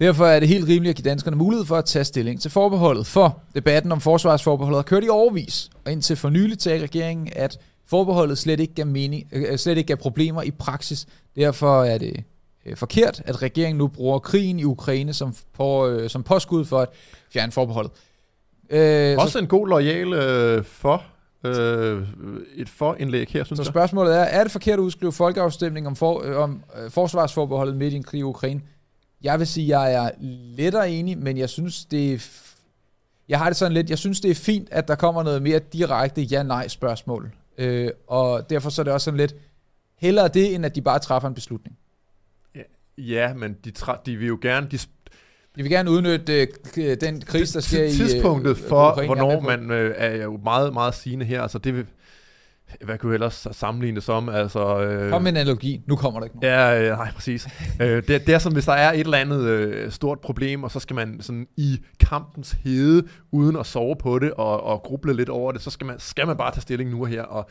Derfor 0.00 0.26
er 0.26 0.40
det 0.40 0.48
helt 0.48 0.68
rimeligt 0.68 0.90
at 0.90 0.96
give 0.96 1.10
danskerne 1.10 1.36
mulighed 1.36 1.66
for 1.66 1.76
at 1.76 1.84
tage 1.84 2.04
stilling 2.04 2.40
til 2.40 2.50
forbeholdet, 2.50 3.06
for 3.06 3.42
debatten 3.54 3.92
om 3.92 4.00
forsvarsforbeholdet 4.00 4.78
har 4.78 4.82
kørt 4.82 5.04
i 5.04 5.08
overvis, 5.08 5.70
og 5.84 5.92
indtil 5.92 6.16
for 6.16 6.28
nylig 6.28 6.58
til 6.58 6.80
regeringen, 6.80 7.28
at 7.36 7.58
forbeholdet 7.86 8.38
slet 8.38 8.60
ikke 8.60 8.74
gav, 8.74 8.86
mening, 8.86 9.28
øh, 9.32 9.58
slet 9.58 9.78
ikke 9.78 9.88
gav 9.88 9.96
problemer 9.96 10.42
i 10.42 10.50
praksis. 10.50 11.06
Derfor 11.36 11.84
er 11.84 11.98
det 11.98 12.24
øh, 12.66 12.76
forkert, 12.76 13.22
at 13.24 13.42
regeringen 13.42 13.78
nu 13.78 13.88
bruger 13.88 14.18
krigen 14.18 14.58
i 14.58 14.64
Ukraine 14.64 15.12
som, 15.12 15.34
på, 15.52 15.88
øh, 15.88 16.10
som 16.10 16.22
påskud 16.22 16.64
for 16.64 16.80
at 16.80 16.88
fjerne 17.32 17.52
forbeholdet. 17.52 17.92
Øh, 18.70 19.18
Også 19.18 19.32
så, 19.32 19.38
en 19.38 19.46
god 19.46 19.68
lojal 19.68 20.12
øh, 20.12 20.64
for 20.64 21.02
øh, 21.44 22.02
et 22.54 22.68
for-indlæg 22.68 23.28
her, 23.30 23.44
synes 23.44 23.56
så 23.56 23.62
jeg. 23.62 23.66
Så 23.66 23.72
spørgsmålet 23.72 24.14
er, 24.16 24.22
er 24.22 24.42
det 24.42 24.52
forkert 24.52 24.78
at 24.78 24.82
udskrive 24.82 25.12
folkeafstemning 25.12 25.86
om, 25.86 25.96
for, 25.96 26.22
øh, 26.24 26.36
om 26.36 26.62
øh, 26.84 26.90
forsvarsforbeholdet 26.90 27.76
midt 27.76 27.92
i 27.92 27.96
en 27.96 28.02
krig 28.02 28.18
i 28.18 28.22
Ukraine? 28.22 28.60
Jeg 29.22 29.38
vil 29.38 29.46
sige, 29.46 29.64
at 29.64 29.92
jeg 29.92 30.04
er 30.04 30.10
lettere 30.56 30.90
enig, 30.90 31.18
men 31.18 31.38
jeg 31.38 31.48
synes, 31.48 31.84
det 31.84 32.12
er 32.12 32.18
jeg 33.28 33.38
har 33.38 33.46
det 33.46 33.56
sådan 33.56 33.72
lidt, 33.72 33.90
jeg 33.90 33.98
synes, 33.98 34.20
det 34.20 34.30
er 34.30 34.34
fint, 34.34 34.68
at 34.70 34.88
der 34.88 34.94
kommer 34.94 35.22
noget 35.22 35.42
mere 35.42 35.58
direkte 35.58 36.22
ja-nej 36.22 36.68
spørgsmål. 36.68 37.32
Øh, 37.58 37.90
og 38.06 38.50
derfor 38.50 38.70
så 38.70 38.82
er 38.82 38.84
det 38.84 38.92
også 38.92 39.04
sådan 39.04 39.18
lidt, 39.18 39.34
hellere 39.96 40.28
det, 40.28 40.54
end 40.54 40.66
at 40.66 40.74
de 40.74 40.82
bare 40.82 40.98
træffer 40.98 41.28
en 41.28 41.34
beslutning. 41.34 41.78
Ja, 42.54 42.62
ja 42.98 43.34
men 43.34 43.56
de, 43.64 43.72
tra- 43.78 44.02
de 44.06 44.16
vil 44.16 44.28
jo 44.28 44.38
gerne, 44.42 44.68
de, 44.70 44.78
de 45.56 45.62
vil 45.62 45.70
gerne 45.70 45.90
udnytte 45.90 46.48
øh, 46.76 46.96
den 47.00 47.20
krise, 47.20 47.54
der 47.54 47.60
sker 47.60 47.84
i 47.84 47.92
Tidspunktet 47.92 48.58
for, 48.58 48.90
Ukraine, 48.90 49.06
hvornår 49.06 49.40
man 49.40 49.70
øh, 49.70 49.94
er 49.96 50.22
jo 50.22 50.40
meget, 50.44 50.72
meget 50.72 50.94
sigende 50.94 51.24
her. 51.24 51.42
Altså 51.42 51.58
det 51.58 51.74
vil, 51.74 51.86
hvad 52.84 52.98
kunne 52.98 53.10
vi 53.10 53.14
ellers 53.14 53.46
sammenligne 53.52 53.94
det 53.96 54.04
som? 54.04 54.28
Altså, 54.28 54.80
øh, 54.82 55.10
Kom 55.10 55.22
med 55.22 55.30
en 55.30 55.36
analogi. 55.36 55.82
Nu 55.86 55.96
kommer 55.96 56.20
der 56.20 56.24
ikke 56.24 56.36
noget. 56.40 56.54
Ja, 56.54 56.82
øh, 56.82 56.98
nej, 56.98 57.12
præcis. 57.14 57.48
øh, 57.80 58.02
det, 58.08 58.26
det 58.26 58.28
er 58.28 58.38
som, 58.38 58.52
hvis 58.52 58.64
der 58.64 58.72
er 58.72 58.92
et 58.92 59.00
eller 59.00 59.18
andet 59.18 59.40
øh, 59.40 59.90
stort 59.90 60.20
problem, 60.20 60.62
og 60.64 60.70
så 60.70 60.80
skal 60.80 60.96
man 60.96 61.16
sådan 61.20 61.46
i 61.56 61.80
kampens 62.00 62.56
hede, 62.64 63.08
uden 63.32 63.56
at 63.56 63.66
sove 63.66 63.96
på 63.96 64.18
det 64.18 64.32
og, 64.32 64.62
og 64.62 64.82
gruble 64.82 65.14
lidt 65.14 65.28
over 65.28 65.52
det, 65.52 65.62
så 65.62 65.70
skal 65.70 65.86
man, 65.86 65.98
skal 65.98 66.26
man 66.26 66.36
bare 66.36 66.50
tage 66.52 66.62
stilling 66.62 66.90
nu 66.90 67.00
og 67.00 67.08
her. 67.08 67.22
Og 67.22 67.48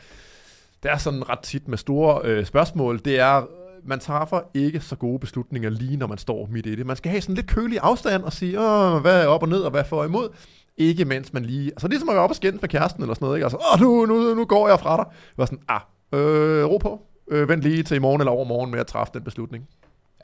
det 0.82 0.90
er 0.90 0.96
sådan 0.96 1.28
ret 1.28 1.38
tit 1.38 1.68
med 1.68 1.78
store 1.78 2.20
øh, 2.24 2.46
spørgsmål. 2.46 3.00
Det 3.04 3.18
er, 3.20 3.46
man 3.84 3.98
træffer 3.98 4.40
ikke 4.54 4.80
så 4.80 4.96
gode 4.96 5.18
beslutninger 5.18 5.70
lige 5.70 5.96
når 5.96 6.06
man 6.06 6.18
står 6.18 6.48
midt 6.50 6.66
i 6.66 6.74
det. 6.74 6.86
Man 6.86 6.96
skal 6.96 7.10
have 7.10 7.20
sådan 7.20 7.34
lidt 7.34 7.46
kølig 7.46 7.78
afstand 7.82 8.22
og 8.22 8.32
sige, 8.32 8.60
Åh, 8.60 9.00
hvad 9.00 9.22
er 9.22 9.26
op 9.26 9.42
og 9.42 9.48
ned, 9.48 9.58
og 9.60 9.70
hvad 9.70 9.84
får 9.84 10.04
imod. 10.04 10.28
Ikke 10.76 11.04
mens 11.04 11.32
man 11.32 11.44
lige... 11.44 11.70
Altså 11.70 11.88
ligesom 11.88 12.08
at 12.08 12.14
være 12.14 12.24
op 12.24 12.30
og 12.30 12.36
skændes 12.36 12.62
med 12.62 12.68
kæresten 12.68 13.02
eller 13.02 13.14
sådan 13.14 13.26
noget, 13.26 13.38
ikke? 13.38 13.44
Altså, 13.44 13.58
åh, 13.72 13.80
nu, 13.80 14.06
nu, 14.06 14.34
nu 14.34 14.44
går 14.44 14.68
jeg 14.68 14.80
fra 14.80 14.96
dig. 14.96 15.04
Det 15.06 15.38
var 15.38 15.46
sådan, 15.46 15.62
ah, 15.68 15.80
øh, 16.12 16.64
ro 16.64 16.78
på. 16.78 17.00
Øh, 17.30 17.48
vent 17.48 17.62
lige 17.62 17.82
til 17.82 17.94
i 17.94 17.98
morgen 17.98 18.20
eller 18.20 18.32
overmorgen 18.32 18.70
med 18.70 18.80
at 18.80 18.86
træffe 18.86 19.12
den 19.14 19.22
beslutning. 19.22 19.68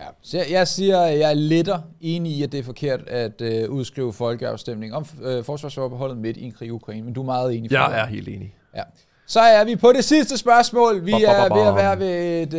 Ja, 0.00 0.06
så 0.22 0.36
jeg, 0.36 0.46
jeg 0.50 0.68
siger, 0.68 1.00
at 1.00 1.18
jeg 1.18 1.30
er 1.30 1.34
lettere 1.34 1.82
enig 2.00 2.32
i, 2.32 2.42
at 2.42 2.52
det 2.52 2.60
er 2.60 2.64
forkert 2.64 3.08
at 3.08 3.40
øh, 3.40 3.70
udskrive 3.70 4.12
folkeafstemning 4.12 4.94
om 4.94 5.06
øh, 5.22 5.44
forsvarsforbeholdet 5.44 6.18
midt 6.18 6.36
i 6.36 6.44
en 6.44 6.52
krig 6.52 6.68
i 6.68 6.70
Ukraine, 6.70 7.02
men 7.02 7.14
du 7.14 7.20
er 7.20 7.24
meget 7.24 7.56
enig. 7.56 7.72
Jeg 7.72 8.00
er 8.00 8.06
helt 8.06 8.28
enig. 8.28 8.54
Ja. 8.76 8.82
Så 9.26 9.40
er 9.40 9.64
vi 9.64 9.76
på 9.76 9.92
det 9.92 10.04
sidste 10.04 10.38
spørgsmål. 10.38 11.06
Vi 11.06 11.12
er 11.12 11.54
ved 11.54 11.66
at 11.66 11.74
være 11.74 11.98
ved 11.98 12.42
et 12.42 12.54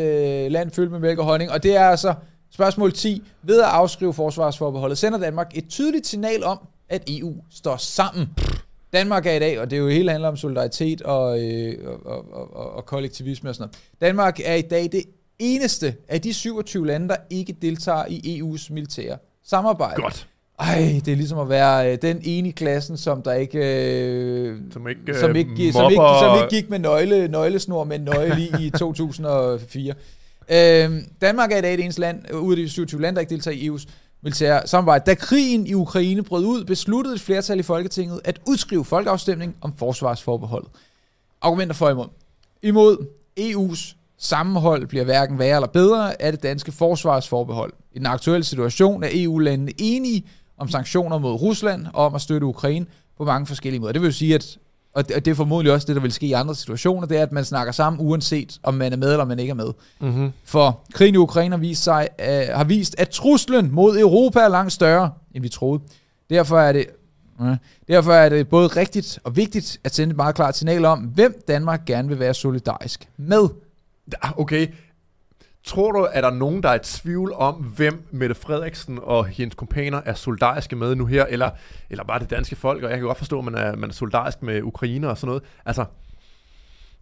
øh, 0.46 0.52
land 0.52 0.72
fyldt 0.72 0.92
med 0.92 1.00
mælk 1.00 1.20
og 1.20 1.26
honning, 1.26 1.52
og 1.52 1.64
det 1.64 1.76
er 1.76 1.90
altså 1.90 2.14
spørgsmål 2.54 2.92
10. 2.92 3.24
Ved 3.44 3.62
at 3.62 3.68
afskrive 3.68 4.14
forsvarsforbeholdet 4.14 4.98
sender 4.98 5.20
Danmark 5.20 5.52
et 5.56 5.70
tydeligt 5.70 6.08
signal 6.08 6.44
om, 6.44 6.60
at 6.92 7.04
EU 7.08 7.36
står 7.50 7.78
sammen. 7.78 8.30
Danmark 8.94 9.26
er 9.26 9.32
i 9.32 9.40
dag, 9.40 9.60
og 9.60 9.70
det 9.70 9.78
er 9.78 9.82
jo 9.82 9.90
hele 9.90 10.12
handler 10.12 10.30
om 10.30 10.38
solidaritet 10.38 11.02
og, 11.02 11.44
øh, 11.44 11.76
og, 12.06 12.34
og, 12.34 12.56
og, 12.56 12.74
og 12.74 12.86
kollektivisme 12.86 13.50
og 13.50 13.56
sådan 13.56 13.64
noget. 13.64 13.78
Danmark 14.02 14.40
er 14.46 14.56
i 14.56 14.62
dag 14.62 14.90
det 14.92 15.04
eneste 15.40 15.96
af 16.08 16.22
de 16.22 16.34
27 16.34 16.88
lande, 16.88 17.08
der 17.08 17.16
ikke 17.30 17.56
deltager 17.62 18.06
i 18.10 18.42
EU's 18.42 18.74
militære 18.74 19.18
samarbejde. 19.44 20.02
Godt. 20.02 20.28
Ej, 20.60 21.02
det 21.06 21.12
er 21.12 21.16
ligesom 21.16 21.40
at 21.40 21.50
være 21.50 21.92
øh, 21.92 21.98
den 22.02 22.22
ene 22.24 22.50
i 22.50 22.52
klassen, 22.52 22.98
som 22.98 23.22
der 23.22 23.34
ikke, 23.34 23.60
øh, 23.60 24.58
som 24.72 24.88
ikke, 24.88 25.02
øh, 25.08 25.16
som 25.16 25.36
ikke, 25.36 25.72
som 25.74 25.92
ikke, 25.92 26.04
som 26.22 26.38
ikke 26.38 26.50
gik 26.50 26.70
med 26.70 26.80
nøgle, 26.80 27.28
nøglesnor 27.28 27.84
med 27.84 27.96
en 27.96 28.06
nøgle 28.06 28.42
i, 28.42 28.66
i 28.66 28.70
2004. 28.70 29.94
Øh, 30.50 30.92
Danmark 31.22 31.52
er 31.52 31.58
i 31.58 31.62
dag 31.62 31.72
det 31.72 31.84
eneste 31.84 32.02
land, 32.02 32.34
ud 32.34 32.54
af 32.54 32.58
de 32.58 32.70
27 32.70 33.02
lande, 33.02 33.16
der 33.16 33.20
ikke 33.20 33.30
deltager 33.30 33.58
i 33.58 33.70
EU's 33.70 33.88
militære 34.24 34.68
samarbejde. 34.68 35.04
Da 35.06 35.16
krigen 35.16 35.68
i 35.68 35.74
Ukraine 35.74 36.24
brød 36.24 36.46
ud, 36.46 36.64
besluttede 36.64 37.16
et 37.16 37.22
flertal 37.22 37.60
i 37.60 37.64
Folketinget 37.64 38.22
at 38.24 38.40
udskrive 38.48 38.86
folkeafstemning 38.86 39.56
om 39.62 39.74
forsvarsforbeholdet. 39.78 40.70
Argumenter 41.42 41.76
for 41.76 41.90
imod. 41.90 42.08
Imod 42.62 42.98
EU's 43.40 43.96
sammenhold 44.18 44.88
bliver 44.88 45.04
hverken 45.04 45.40
værre 45.40 45.56
eller 45.56 45.68
bedre 45.68 46.22
af 46.22 46.32
det 46.32 46.44
danske 46.44 46.72
forsvarsforbehold. 46.72 47.74
I 47.94 47.98
den 48.00 48.06
aktuelle 48.06 48.44
situation 48.44 49.04
er 49.04 49.10
EU-landene 49.12 49.72
enige 49.78 50.26
om 50.58 50.70
sanktioner 50.70 51.18
mod 51.18 51.34
Rusland 51.34 51.88
og 51.94 52.06
om 52.06 52.16
at 52.16 52.22
støtte 52.22 52.46
Ukraine 52.46 52.86
på 53.18 53.26
mange 53.26 53.48
forskellige 53.48 53.80
måder. 53.80 53.94
Det 53.94 54.02
vil 54.02 54.14
sige, 54.14 54.36
at 54.36 54.58
og 54.94 55.10
det, 55.10 55.28
er 55.28 55.36
formodentlig 55.36 55.74
også 55.74 55.88
det, 55.88 55.96
der 55.96 56.02
vil 56.02 56.12
ske 56.12 56.26
i 56.26 56.34
andre 56.34 56.56
situationer, 56.56 57.08
det 57.08 57.18
er, 57.18 57.24
at 57.24 57.32
man 57.32 57.46
snakker 57.46 57.74
sammen, 57.74 58.08
uanset 58.08 58.60
om 58.64 58.74
man 58.74 58.94
er 58.94 58.98
med 58.98 59.12
eller 59.12 59.26
man 59.26 59.40
ikke 59.40 59.52
er 59.52 59.56
med. 59.56 59.74
Mm-hmm. 60.00 60.32
For 60.46 60.80
krigen 60.94 61.16
i 61.16 61.18
Ukraine 61.18 61.56
har 61.56 61.60
vist, 61.60 61.84
sig, 61.84 62.08
uh, 62.20 62.56
har 62.56 62.64
vist, 62.64 62.96
at 62.98 63.10
truslen 63.10 63.72
mod 63.72 64.00
Europa 64.00 64.40
er 64.40 64.48
langt 64.48 64.74
større, 64.74 65.12
end 65.36 65.44
vi 65.44 65.50
troede. 65.50 65.84
Derfor 66.30 66.60
er 66.60 66.72
det 66.72 66.86
uh, 67.40 67.56
Derfor 67.88 68.14
er 68.14 68.30
det 68.30 68.48
både 68.48 68.68
rigtigt 68.68 69.20
og 69.24 69.36
vigtigt 69.36 69.80
at 69.84 69.96
sende 69.96 70.12
et 70.12 70.18
meget 70.18 70.36
klart 70.36 70.58
signal 70.58 70.86
om, 70.86 71.00
hvem 71.00 71.42
Danmark 71.48 71.86
gerne 71.86 72.08
vil 72.08 72.20
være 72.20 72.34
solidarisk 72.34 73.10
med. 73.18 73.48
Okay, 74.38 74.68
Tror 75.64 75.92
du, 75.92 76.04
at 76.04 76.24
der 76.24 76.30
er 76.30 76.34
nogen, 76.34 76.64
der 76.64 76.70
er 76.70 76.76
i 76.76 76.80
tvivl 76.84 77.34
om, 77.34 77.56
hvem 77.56 78.08
Mette 78.12 78.36
Frederiksen 78.36 79.00
og 79.04 79.26
hendes 79.26 79.56
kompaner 79.56 80.02
er 80.06 80.14
solidariske 80.14 80.76
med 80.76 80.96
nu 80.96 81.06
her, 81.06 81.26
eller, 81.26 81.50
eller 81.90 82.04
bare 82.04 82.20
det 82.20 82.30
danske 82.30 82.56
folk, 82.56 82.84
og 82.84 82.90
jeg 82.90 82.98
kan 82.98 83.08
godt 83.08 83.18
forstå, 83.18 83.40
at 83.40 83.46
man 83.46 83.56
er, 83.56 83.76
man 83.76 83.90
er 83.90 83.94
solidarisk 83.94 84.44
med 84.44 84.62
Ukraine 84.62 85.10
og 85.10 85.18
sådan 85.18 85.28
noget. 85.28 85.44
Altså, 85.66 85.86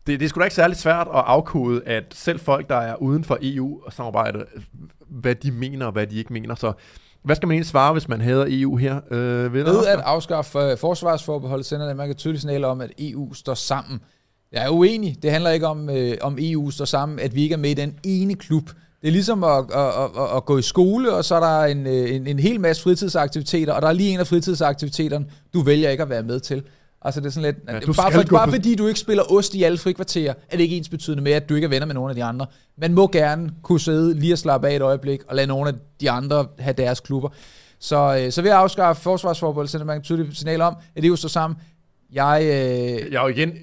det, 0.08 0.20
det 0.20 0.26
er 0.26 0.30
sgu 0.30 0.40
da 0.40 0.44
ikke 0.44 0.56
særlig 0.56 0.78
svært 0.78 1.08
at 1.08 1.24
afkode, 1.26 1.82
at 1.86 2.04
selv 2.12 2.40
folk, 2.40 2.70
der 2.70 2.76
er 2.76 2.96
uden 2.96 3.24
for 3.24 3.38
EU 3.42 3.80
og 3.86 3.94
samarbejde, 3.94 4.46
hvad 5.08 5.36
de 5.36 5.52
mener 5.52 5.86
og 5.86 5.92
hvad 5.92 6.08
de 6.08 6.16
ikke 6.16 6.34
mener. 6.34 6.56
Så 6.56 6.74
hvad 7.22 7.36
skal 7.36 7.48
man 7.48 7.54
egentlig 7.54 7.70
svare, 7.70 7.94
hvis 7.94 8.08
man 8.08 8.22
hader 8.22 8.46
EU 8.50 8.76
her? 8.76 9.02
Øh, 9.12 9.54
ved, 9.54 9.64
ved 9.64 9.86
at 9.88 10.00
afskaffe 10.00 10.72
uh, 10.72 10.78
forsvarsforbeholdet 10.78 11.66
sender 11.66 11.88
Danmark 11.88 12.10
et 12.10 12.18
tydeligt 12.18 12.42
signal 12.42 12.64
om, 12.64 12.82
at 12.82 12.92
EU 13.00 13.34
står 13.34 13.54
sammen 13.54 14.02
jeg 14.52 14.66
er 14.66 14.70
uenig. 14.70 15.24
Det 15.24 15.32
handler 15.32 15.50
ikke 15.50 15.68
om, 15.68 15.90
øh, 15.90 16.18
om 16.22 16.38
EU 16.40 16.72
står 16.72 16.86
sammen, 16.86 17.20
at 17.20 17.36
vi 17.36 17.44
ikke 17.44 17.54
er 17.54 17.58
med 17.58 17.70
i 17.70 17.74
den 17.74 17.96
ene 18.04 18.36
klub. 18.36 18.70
Det 19.02 19.08
er 19.08 19.12
ligesom 19.12 19.44
at, 19.44 19.66
at, 19.74 19.88
at, 19.88 20.36
at 20.36 20.46
gå 20.46 20.58
i 20.58 20.62
skole, 20.62 21.14
og 21.14 21.26
så 21.26 21.36
er 21.36 21.40
der 21.40 21.64
en, 21.64 21.88
øh, 21.88 22.16
en, 22.16 22.28
en 22.28 22.40
hel 22.40 22.60
masse 22.60 22.84
fritidsaktiviteter, 22.84 23.74
og 23.74 23.82
der 23.82 23.88
er 23.88 23.94
lige 23.94 24.10
en 24.10 24.20
af 24.20 24.28
fritidsaktiviteterne, 24.28 25.26
du 25.54 25.62
vælger 25.62 25.90
ikke 25.90 26.04
at 26.04 26.10
være 26.10 26.24
med 26.24 26.40
til. 26.40 26.64
Altså 27.02 27.20
det 27.20 27.28
er 27.28 27.32
sådan 27.32 27.54
lidt, 27.54 27.86
ja, 27.88 27.92
bare, 27.94 28.12
for, 28.12 28.24
bare 28.24 28.52
fordi 28.52 28.76
du 28.76 28.88
ikke 28.88 29.00
spiller 29.00 29.32
ost 29.32 29.56
i 29.56 29.64
alle 29.64 29.78
frikvarterer, 29.78 30.34
er 30.50 30.58
det 30.58 30.64
ikke 30.64 30.78
ens 30.78 30.90
betydende 30.90 31.24
med, 31.24 31.32
at 31.32 31.50
du 31.50 31.56
ikke 31.56 31.66
er 31.66 31.70
venner 31.70 31.86
med 31.86 31.96
nogle 31.96 32.10
af 32.10 32.16
de 32.16 32.24
andre. 32.24 32.46
Man 32.78 32.94
må 32.94 33.08
gerne 33.08 33.50
kunne 33.64 33.80
sidde 33.80 34.20
lige 34.20 34.34
og 34.34 34.38
slappe 34.38 34.68
af 34.68 34.76
et 34.76 34.82
øjeblik, 34.82 35.20
og 35.28 35.36
lade 35.36 35.48
nogle 35.48 35.70
af 35.70 35.76
de 36.02 36.12
andre 36.12 36.48
have 36.60 36.74
deres 36.74 37.00
klubber. 37.00 37.30
Så, 37.80 38.22
øh, 38.22 38.32
så 38.32 38.42
ved 38.42 38.50
at 38.50 38.58
afskaffe 38.58 39.02
forsvarsforbeholdet, 39.02 39.72
sender 39.72 39.86
man 39.86 39.98
et 39.98 40.04
tydeligt 40.04 40.38
signal 40.38 40.62
om, 40.62 40.76
at 40.96 41.06
EU 41.06 41.16
står 41.16 41.30
sammen. 41.30 41.58
Jeg, 42.14 42.42
øh... 42.44 43.12
jeg 43.12 43.18
er 43.18 43.22
jo 43.22 43.28
igen 43.28 43.54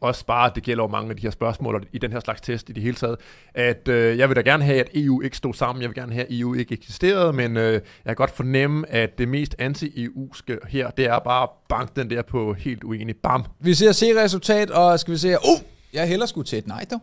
også 0.00 0.26
bare, 0.26 0.50
det 0.54 0.62
gælder 0.62 0.84
jo 0.84 0.88
mange 0.88 1.10
af 1.10 1.16
de 1.16 1.22
her 1.22 1.30
spørgsmål 1.30 1.86
i 1.92 1.98
den 1.98 2.12
her 2.12 2.20
slags 2.20 2.40
test 2.40 2.70
i 2.70 2.72
det 2.72 2.82
hele 2.82 2.96
taget, 2.96 3.16
at 3.54 3.88
øh, 3.88 4.18
jeg 4.18 4.28
vil 4.28 4.36
da 4.36 4.40
gerne 4.40 4.64
have, 4.64 4.80
at 4.80 4.88
EU 4.94 5.20
ikke 5.20 5.36
stod 5.36 5.54
sammen, 5.54 5.82
jeg 5.82 5.88
vil 5.88 5.94
gerne 5.94 6.12
have, 6.12 6.24
at 6.24 6.30
EU 6.30 6.54
ikke 6.54 6.72
eksisterede, 6.72 7.32
men 7.32 7.56
øh, 7.56 7.72
jeg 7.72 7.80
kan 8.06 8.14
godt 8.14 8.30
fornemme, 8.30 8.90
at 8.90 9.18
det 9.18 9.28
mest 9.28 9.54
anti-EU-ske 9.58 10.58
her, 10.68 10.90
det 10.90 11.06
er 11.06 11.18
bare 11.18 11.48
bank 11.68 11.96
den 11.96 12.10
der 12.10 12.22
på 12.22 12.54
helt 12.54 12.84
uenig. 12.84 13.16
Bam! 13.16 13.44
Vi 13.60 13.74
ser 13.74 13.92
se 13.92 14.22
resultat, 14.22 14.70
og 14.70 15.00
skal 15.00 15.12
vi 15.12 15.18
se, 15.18 15.28
uh, 15.28 15.60
jeg 15.92 16.08
hælder 16.08 16.26
sgu 16.26 16.42
til 16.42 16.58
et 16.58 16.66
nej 16.66 16.84
dog. 16.90 17.00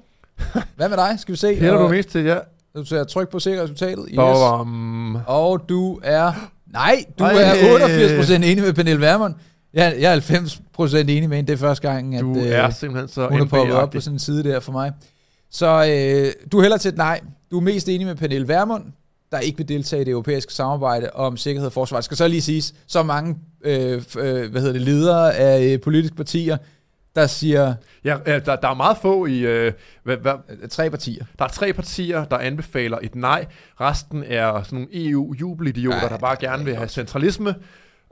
Hvad 0.76 0.90
med 0.90 0.98
dig? 0.98 1.20
Skal 1.20 1.32
vi 1.32 1.38
se? 1.38 1.56
Hælder 1.56 1.78
du 1.78 1.88
mest 1.88 2.10
til, 2.10 2.24
ja. 2.24 2.38
Du 2.76 2.86
ser 2.86 3.04
tryk 3.04 3.30
på 3.30 3.40
se 3.40 3.62
resultatet. 3.64 4.06
Yes. 4.10 4.18
Og, 4.18 4.60
um... 4.60 5.18
og 5.28 5.70
du 5.70 6.00
er... 6.04 6.32
Nej, 6.74 7.04
du 7.20 7.24
Ej. 7.24 7.34
er 7.34 8.28
88% 8.30 8.34
enig 8.34 8.62
med 8.64 8.74
Pernille 8.74 9.02
Vermund. 9.02 9.34
Jeg, 9.74 9.96
jeg 10.00 10.16
er 10.16 10.20
90% 10.20 10.98
enig 10.98 11.30
med 11.30 11.38
hende. 11.38 11.48
Det 11.48 11.54
er 11.54 11.58
første 11.58 11.90
gang, 11.90 12.16
at 12.16 12.22
du 12.22 12.36
er 12.38 12.66
øh, 12.66 12.74
simpelthen 12.74 13.08
så 13.08 13.28
hun 13.28 13.42
er 13.42 13.46
poppet 13.46 13.76
op 13.76 13.92
på 13.92 14.00
sådan 14.00 14.16
en 14.16 14.20
side 14.20 14.44
der 14.44 14.60
for 14.60 14.72
mig. 14.72 14.92
Så 15.52 15.86
øh, 15.90 16.50
du 16.52 16.62
hælder 16.62 16.78
til 16.78 16.90
et 16.90 16.98
nej. 16.98 17.22
Du 17.52 17.58
er 17.58 17.62
mest 17.62 17.90
enig 17.90 18.08
med 18.08 18.16
Pernille 18.16 18.48
Vermund, 18.48 18.84
der 19.32 19.40
ikke 19.40 19.58
vil 19.58 19.68
deltage 19.68 20.02
i 20.02 20.06
det 20.06 20.12
europæiske 20.12 20.54
samarbejde 20.54 21.10
om 21.14 21.38
sikkerhed 21.38 21.66
og 21.66 21.74
forsvar. 21.74 21.98
Det 21.98 22.06
skal 22.06 22.18
så 22.18 22.28
lige 22.28 22.42
siges, 22.42 22.74
så 22.88 23.04
mange 23.04 23.38
øh, 23.64 24.04
øh, 24.20 24.52
hvad 24.52 24.62
hedder 24.62 24.74
det, 24.74 24.82
ledere 24.82 25.36
af 25.36 25.64
øh, 25.64 25.82
politiske 25.82 26.16
partier 26.16 26.58
der 27.16 27.28
siger 27.28 27.74
Ja, 28.04 28.18
øh, 28.26 28.46
der, 28.46 28.56
der 28.56 28.68
er 28.68 28.74
meget 28.74 28.98
få 28.98 29.26
i... 29.26 29.40
Øh, 29.40 29.74
hvad, 30.04 30.18
hvad, 30.18 30.34
tre 30.70 30.90
partier. 30.90 31.26
der 31.40 31.46
er 31.46 31.50
tre 31.50 31.74
partier, 31.74 32.26
der 32.26 32.38
anbefaler 32.38 32.98
et 33.02 33.16
nej. 33.16 33.46
Resten 33.82 34.24
er 34.28 34.64
sådan 34.64 34.80
nogle 34.80 35.10
EU-jubelidioter, 35.10 36.10
der 36.10 36.18
bare 36.18 36.36
gerne 36.40 36.66
vil 36.66 36.74
er 36.74 36.78
have 36.78 36.90
centralisme. 36.90 37.56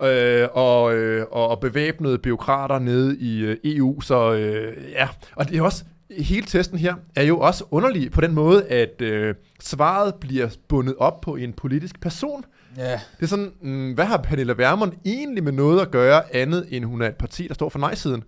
Øh, 0.02 0.48
og, 0.54 0.96
øh, 0.96 1.26
og, 1.32 1.60
bevæbnede 1.60 2.18
byråkrater 2.18 2.80
nede 2.80 3.18
i 3.18 3.40
øh, 3.40 3.58
EU. 3.64 4.02
Så 4.02 4.34
øh, 4.34 4.92
ja, 4.92 5.08
og 5.36 5.50
det 5.50 5.58
er 5.58 5.62
også... 5.62 5.84
Hele 6.18 6.46
testen 6.46 6.80
her 6.80 6.96
er 7.16 7.24
jo 7.24 7.40
også 7.40 7.64
underlig 7.72 8.12
på 8.12 8.22
den 8.22 8.34
måde, 8.34 8.68
at 8.68 9.02
øh, 9.02 9.36
svaret 9.62 10.16
bliver 10.16 10.50
bundet 10.68 10.96
op 10.98 11.22
på 11.22 11.36
en 11.36 11.54
politisk 11.54 12.02
person. 12.02 12.46
Ja. 12.78 12.92
Det 12.92 13.24
er 13.24 13.26
sådan, 13.26 13.52
mm, 13.62 13.94
hvad 13.94 14.06
har 14.06 14.18
Pernilla 14.18 14.54
Vermund 14.58 14.92
egentlig 15.06 15.44
med 15.44 15.52
noget 15.52 15.82
at 15.82 15.92
gøre 15.92 16.36
andet, 16.36 16.66
end 16.70 16.86
hun 16.86 17.02
er 17.02 17.08
et 17.08 17.16
parti, 17.16 17.48
der 17.48 17.54
står 17.54 17.70
for 17.70 17.80
nej-siden? 17.80 18.24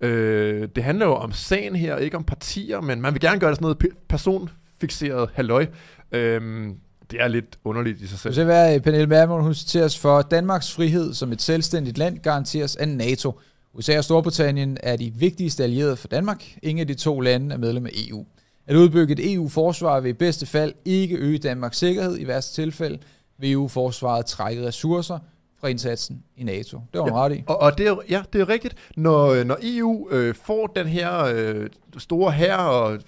Øh, 0.00 0.68
det 0.76 0.84
handler 0.84 1.06
jo 1.06 1.14
om 1.14 1.32
sagen 1.32 1.76
her, 1.76 1.96
ikke 1.96 2.16
om 2.16 2.24
partier, 2.24 2.80
men 2.80 3.00
man 3.00 3.12
vil 3.12 3.20
gerne 3.20 3.40
gøre 3.40 3.50
det 3.50 3.56
sådan 3.56 3.64
noget 3.64 3.84
pe- 3.84 4.06
personfixeret 4.08 5.30
halløj. 5.34 5.66
Øh, 6.12 6.68
det 7.10 7.22
er 7.22 7.28
lidt 7.28 7.58
underligt 7.64 8.00
i 8.00 8.06
sig 8.06 8.18
selv. 8.18 8.34
se, 8.34 8.44
hvad 8.44 8.80
Pernille 8.80 9.10
Vermund, 9.10 9.42
hun 9.42 9.54
citeres 9.54 9.98
for, 9.98 10.22
Danmarks 10.22 10.72
frihed 10.72 11.14
som 11.14 11.32
et 11.32 11.42
selvstændigt 11.42 11.98
land 11.98 12.18
garanteres 12.18 12.76
af 12.76 12.88
NATO. 12.88 13.40
USA 13.74 13.98
og 13.98 14.04
Storbritannien 14.04 14.78
er 14.82 14.96
de 14.96 15.12
vigtigste 15.14 15.62
allierede 15.62 15.96
for 15.96 16.08
Danmark. 16.08 16.44
Ingen 16.62 16.80
af 16.80 16.86
de 16.86 16.94
to 16.94 17.20
lande 17.20 17.54
er 17.54 17.58
medlem 17.58 17.86
af 17.86 17.90
EU. 17.94 18.26
At 18.66 18.76
udbygge 18.76 19.12
et 19.12 19.32
EU-forsvar 19.32 20.00
vil 20.00 20.10
i 20.10 20.12
bedste 20.12 20.46
fald 20.46 20.74
ikke 20.84 21.16
øge 21.16 21.38
Danmarks 21.38 21.78
sikkerhed. 21.78 22.18
I 22.18 22.26
værste 22.26 22.54
tilfælde 22.62 22.98
vil 23.38 23.52
EU-forsvaret 23.52 24.26
trække 24.26 24.66
ressourcer 24.66 25.18
fra 25.60 25.68
indsatsen 25.68 26.22
i 26.36 26.44
NATO. 26.44 26.80
Det 26.92 27.00
var 27.00 27.04
hun 27.04 27.12
ret 27.12 27.32
i. 27.32 27.44
Og, 27.46 27.60
og 27.60 27.78
det 27.78 27.86
er 27.86 27.96
ja, 28.08 28.22
det 28.32 28.40
er 28.40 28.48
rigtigt. 28.48 28.76
Når, 28.96 29.26
øh, 29.26 29.44
når 29.44 29.58
EU 29.62 30.10
øh, 30.10 30.34
får 30.34 30.66
den 30.66 30.86
her 30.86 31.24
øh, 31.24 31.68
store 31.98 32.32
her, 32.32 32.56
og 32.56 32.98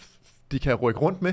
de 0.52 0.58
kan 0.58 0.74
rykke 0.74 1.00
rundt 1.00 1.22
med, 1.22 1.32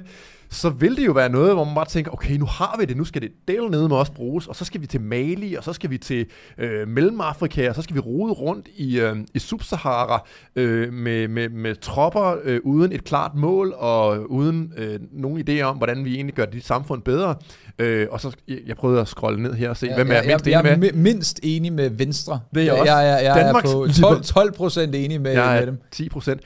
så 0.55 0.69
vil 0.69 0.95
det 0.97 1.05
jo 1.05 1.11
være 1.11 1.29
noget, 1.29 1.53
hvor 1.53 1.63
man 1.63 1.75
bare 1.75 1.85
tænker, 1.85 2.11
okay, 2.11 2.37
nu 2.37 2.45
har 2.45 2.75
vi 2.79 2.85
det, 2.85 2.97
nu 2.97 3.05
skal 3.05 3.21
det 3.21 3.31
del 3.47 3.61
nede 3.71 3.87
med 3.89 3.97
os 3.97 4.09
bruges, 4.09 4.47
og 4.47 4.55
så 4.55 4.65
skal 4.65 4.81
vi 4.81 4.87
til 4.87 5.01
Mali, 5.01 5.53
og 5.53 5.63
så 5.63 5.73
skal 5.73 5.89
vi 5.89 5.97
til 5.97 6.25
øh, 6.57 6.87
Mellemafrika, 6.87 7.69
og 7.69 7.75
så 7.75 7.81
skal 7.81 7.95
vi 7.95 7.99
rode 7.99 8.33
rundt 8.33 8.67
i, 8.75 8.99
øh, 8.99 9.15
i 9.33 9.37
Sub-Sahara 9.37 10.27
øh, 10.55 10.93
med, 10.93 11.27
med, 11.27 11.49
med 11.49 11.75
tropper 11.75 12.35
øh, 12.43 12.59
uden 12.63 12.91
et 12.91 13.03
klart 13.03 13.31
mål, 13.35 13.73
og 13.77 14.31
uden 14.31 14.73
øh, 14.77 14.99
nogen 15.11 15.43
idé 15.49 15.61
om, 15.61 15.77
hvordan 15.77 16.05
vi 16.05 16.15
egentlig 16.15 16.35
gør 16.35 16.45
dit 16.45 16.65
samfund 16.65 17.01
bedre. 17.01 17.35
Øh, 17.79 18.07
og 18.11 18.21
så, 18.21 18.35
jeg, 18.47 18.57
jeg 18.67 18.75
prøvede 18.75 19.01
at 19.01 19.07
scrolle 19.07 19.43
ned 19.43 19.53
her 19.53 19.69
og 19.69 19.77
se, 19.77 19.93
hvem 19.95 20.11
er 20.11 20.15
jeg 20.15 20.23
mindst 20.27 20.47
jeg, 20.47 20.59
enig 20.59 20.69
jeg 20.71 20.79
med. 20.79 20.87
er 20.89 20.93
mi- 20.93 20.95
mindst 20.97 21.39
enig 21.43 21.73
med 21.73 21.89
Venstre. 21.89 22.39
Det 22.55 22.61
er 22.61 22.65
jeg 22.65 22.73
også. 22.73 22.93
Jeg, 22.97 23.05
jeg, 23.23 23.35
jeg 23.35 23.43
Danmarks 23.45 23.69
er 23.71 23.73
på 23.75 23.85
liber- 23.85 24.01
12, 24.01 24.23
12 24.23 24.51
procent 24.53 24.95
enig 24.95 25.21
med, 25.21 25.31
Jeg 25.31 25.51
med 25.53 25.61
er 25.61 25.65
dem. 25.65 25.77
10 25.91 26.09
procent. 26.09 26.41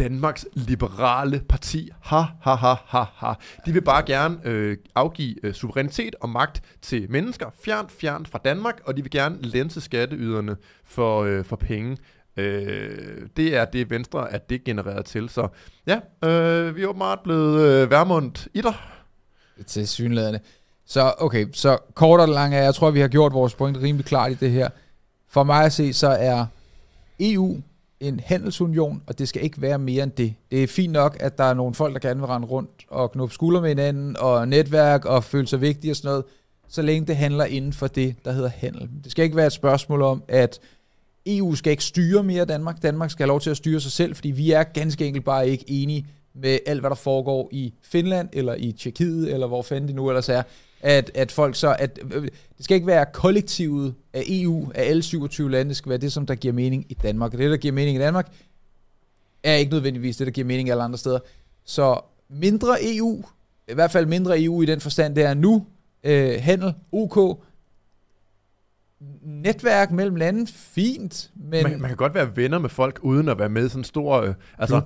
Danmarks 0.00 0.46
Liberale 0.52 1.42
Parti. 1.48 1.90
Ha, 2.00 2.22
ha, 2.42 2.54
ha, 2.54 2.74
ha, 2.86 3.04
ha. 3.16 3.32
De 3.66 3.72
vil 3.72 3.80
bare 3.80 4.02
gerne 4.02 4.38
øh, 4.44 4.76
afgive 4.94 5.36
øh, 5.42 5.54
suverænitet 5.54 6.16
og 6.20 6.28
magt 6.28 6.62
til 6.82 7.10
mennesker 7.10 7.46
fjernt, 7.64 7.92
fjernt 7.92 8.28
fra 8.28 8.40
Danmark, 8.44 8.80
og 8.84 8.96
de 8.96 9.02
vil 9.02 9.10
gerne 9.10 9.42
lænse 9.42 9.80
skatteyderne 9.80 10.56
for, 10.84 11.22
øh, 11.22 11.44
for 11.44 11.56
penge. 11.56 11.96
Øh, 12.36 13.28
det 13.36 13.56
er 13.56 13.64
det, 13.64 13.90
Venstre 13.90 14.32
er 14.32 14.38
det 14.38 14.64
genereret 14.64 15.04
til. 15.04 15.28
Så 15.28 15.48
ja, 15.86 16.28
øh, 16.28 16.76
vi 16.76 16.82
er 16.82 16.86
åbenbart 16.86 17.20
blevet 17.24 17.60
øh, 17.60 17.90
værmundt 17.90 18.48
i 18.54 18.60
dig. 18.60 18.74
til 19.66 19.88
synlædende. 19.88 20.40
Så 20.86 21.14
okay, 21.18 21.46
så 21.52 21.78
kort 21.94 22.20
og 22.20 22.28
lang 22.28 22.54
er, 22.54 22.62
jeg 22.62 22.74
tror, 22.74 22.90
vi 22.90 23.00
har 23.00 23.08
gjort 23.08 23.32
vores 23.32 23.54
point 23.54 23.76
rimelig 23.76 24.06
klart 24.06 24.32
i 24.32 24.34
det 24.34 24.50
her. 24.50 24.68
For 25.28 25.44
mig 25.44 25.64
at 25.64 25.72
se, 25.72 25.92
så 25.92 26.08
er 26.08 26.46
EU 27.20 27.60
en 28.00 28.20
handelsunion, 28.20 29.02
og 29.06 29.18
det 29.18 29.28
skal 29.28 29.44
ikke 29.44 29.62
være 29.62 29.78
mere 29.78 30.02
end 30.02 30.12
det. 30.12 30.34
Det 30.50 30.62
er 30.62 30.66
fint 30.66 30.92
nok, 30.92 31.16
at 31.20 31.38
der 31.38 31.44
er 31.44 31.54
nogle 31.54 31.74
folk, 31.74 31.94
der 31.94 32.08
gerne 32.08 32.20
vil 32.20 32.26
rende 32.26 32.48
rundt 32.48 32.70
og 32.88 33.12
knuppe 33.12 33.34
skulder 33.34 33.60
med 33.60 33.68
hinanden, 33.68 34.16
og 34.16 34.48
netværk 34.48 35.04
og 35.04 35.24
føle 35.24 35.46
sig 35.46 35.60
vigtige 35.60 35.92
og 35.92 35.96
sådan 35.96 36.08
noget, 36.08 36.24
så 36.68 36.82
længe 36.82 37.06
det 37.06 37.16
handler 37.16 37.44
inden 37.44 37.72
for 37.72 37.86
det, 37.86 38.14
der 38.24 38.32
hedder 38.32 38.48
handel. 38.48 38.88
Det 39.04 39.12
skal 39.12 39.24
ikke 39.24 39.36
være 39.36 39.46
et 39.46 39.52
spørgsmål 39.52 40.02
om, 40.02 40.22
at 40.28 40.60
EU 41.26 41.54
skal 41.54 41.70
ikke 41.70 41.84
styre 41.84 42.22
mere 42.22 42.44
Danmark. 42.44 42.82
Danmark 42.82 43.10
skal 43.10 43.22
have 43.24 43.28
lov 43.28 43.40
til 43.40 43.50
at 43.50 43.56
styre 43.56 43.80
sig 43.80 43.92
selv, 43.92 44.14
fordi 44.14 44.30
vi 44.30 44.52
er 44.52 44.62
ganske 44.62 45.06
enkelt 45.06 45.24
bare 45.24 45.48
ikke 45.48 45.64
enige 45.68 46.06
med 46.34 46.58
alt, 46.66 46.80
hvad 46.80 46.90
der 46.90 46.96
foregår 46.96 47.48
i 47.52 47.74
Finland, 47.82 48.28
eller 48.32 48.54
i 48.54 48.72
Tjekkiet, 48.72 49.32
eller 49.32 49.46
hvor 49.46 49.62
fanden 49.62 49.88
det 49.88 49.96
nu 49.96 50.08
ellers 50.08 50.28
er, 50.28 50.42
at, 50.80 51.10
at 51.14 51.32
folk 51.32 51.56
så, 51.56 51.76
at 51.78 51.98
øh, 52.02 52.22
øh, 52.22 52.28
det 52.56 52.64
skal 52.64 52.74
ikke 52.74 52.86
være 52.86 53.06
kollektivet 53.12 53.94
af 54.12 54.22
EU, 54.26 54.70
af 54.74 54.88
alle 54.88 55.02
27 55.02 55.50
lande, 55.50 55.68
det 55.68 55.76
skal 55.76 55.90
være 55.90 55.98
det, 55.98 56.12
som 56.12 56.26
der 56.26 56.34
giver 56.34 56.54
mening 56.54 56.86
i 56.88 56.94
Danmark. 56.94 57.32
Og 57.32 57.38
det, 57.38 57.50
der 57.50 57.56
giver 57.56 57.72
mening 57.72 57.96
i 57.96 58.00
Danmark, 58.00 58.32
er 59.42 59.54
ikke 59.54 59.72
nødvendigvis 59.72 60.16
det, 60.16 60.26
der 60.26 60.30
giver 60.30 60.46
mening 60.46 60.70
alle 60.70 60.82
andre 60.82 60.98
steder. 60.98 61.18
Så 61.64 62.00
mindre 62.28 62.76
EU, 62.82 63.24
i 63.68 63.74
hvert 63.74 63.90
fald 63.90 64.06
mindre 64.06 64.42
EU 64.42 64.62
i 64.62 64.66
den 64.66 64.80
forstand, 64.80 65.14
det 65.14 65.24
er 65.24 65.34
nu, 65.34 65.66
øh, 66.04 66.38
handel, 66.42 66.74
OK, 66.92 67.40
netværk 69.22 69.90
mellem 69.90 70.16
lande, 70.16 70.46
fint, 70.52 71.30
men... 71.34 71.62
Man, 71.62 71.80
man 71.80 71.90
kan 71.90 71.96
godt 71.96 72.14
være 72.14 72.36
venner 72.36 72.58
med 72.58 72.68
folk, 72.68 72.98
uden 73.02 73.28
at 73.28 73.38
være 73.38 73.48
med 73.48 73.66
i 73.66 73.68
sådan 73.68 73.80
en 73.80 73.84
stor... 73.84 74.20
Øh, 74.20 74.34
altså, 74.58 74.80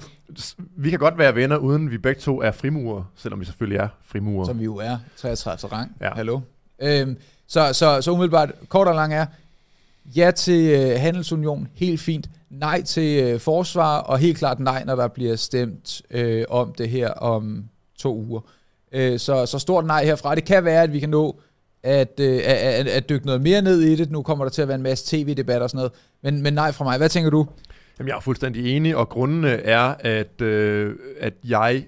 vi 0.76 0.90
kan 0.90 0.98
godt 0.98 1.18
være 1.18 1.34
venner, 1.34 1.56
uden 1.56 1.90
vi 1.90 1.98
begge 1.98 2.20
to 2.20 2.42
er 2.42 2.50
frimurer, 2.50 3.02
selvom 3.16 3.40
vi 3.40 3.44
selvfølgelig 3.44 3.78
er 3.78 3.88
frimurer. 4.04 4.46
som 4.46 4.58
vi 4.58 4.64
jo 4.64 4.76
er, 4.76 4.98
33 5.16 5.76
rang. 5.76 5.96
Ja. 6.00 6.10
Hallo. 6.14 6.40
Øhm, 6.82 7.16
så, 7.46 7.72
så, 7.72 8.00
så 8.00 8.10
umiddelbart, 8.10 8.52
kort 8.68 8.88
og 8.88 8.94
lang 8.94 9.14
er, 9.14 9.26
ja 10.16 10.30
til 10.30 10.70
øh, 10.70 11.00
handelsunion, 11.00 11.68
helt 11.74 12.00
fint. 12.00 12.30
Nej 12.50 12.82
til 12.82 13.22
øh, 13.22 13.40
forsvar, 13.40 13.98
og 13.98 14.18
helt 14.18 14.38
klart 14.38 14.60
nej, 14.60 14.84
når 14.84 14.96
der 14.96 15.08
bliver 15.08 15.36
stemt 15.36 16.02
øh, 16.10 16.44
om 16.48 16.74
det 16.78 16.88
her 16.88 17.10
om 17.10 17.64
to 17.98 18.16
uger. 18.16 18.40
Øh, 18.92 19.18
så, 19.18 19.46
så 19.46 19.58
stort 19.58 19.86
nej 19.86 20.04
herfra. 20.04 20.34
Det 20.34 20.44
kan 20.44 20.64
være, 20.64 20.82
at 20.82 20.92
vi 20.92 21.00
kan 21.00 21.08
nå 21.08 21.40
at, 21.84 22.20
øh, 22.20 22.36
at, 22.36 22.56
at, 22.56 22.88
at 22.88 23.08
dykke 23.08 23.26
noget 23.26 23.42
mere 23.42 23.62
ned 23.62 23.80
i 23.80 23.96
det. 23.96 24.10
Nu 24.10 24.22
kommer 24.22 24.44
der 24.44 24.50
til 24.50 24.62
at 24.62 24.68
være 24.68 24.74
en 24.74 24.82
masse 24.82 25.16
tv-debat 25.16 25.62
og 25.62 25.70
sådan 25.70 25.78
noget. 25.78 25.92
Men, 26.22 26.42
men 26.42 26.54
nej 26.54 26.72
fra 26.72 26.84
mig. 26.84 26.98
Hvad 26.98 27.08
tænker 27.08 27.30
du? 27.30 27.46
Jamen, 27.98 28.08
jeg 28.08 28.16
er 28.16 28.20
fuldstændig 28.20 28.76
enig, 28.76 28.96
og 28.96 29.08
grundene 29.08 29.48
er, 29.48 29.94
at, 30.00 30.40
øh, 30.40 30.96
at 31.20 31.34
jeg 31.44 31.84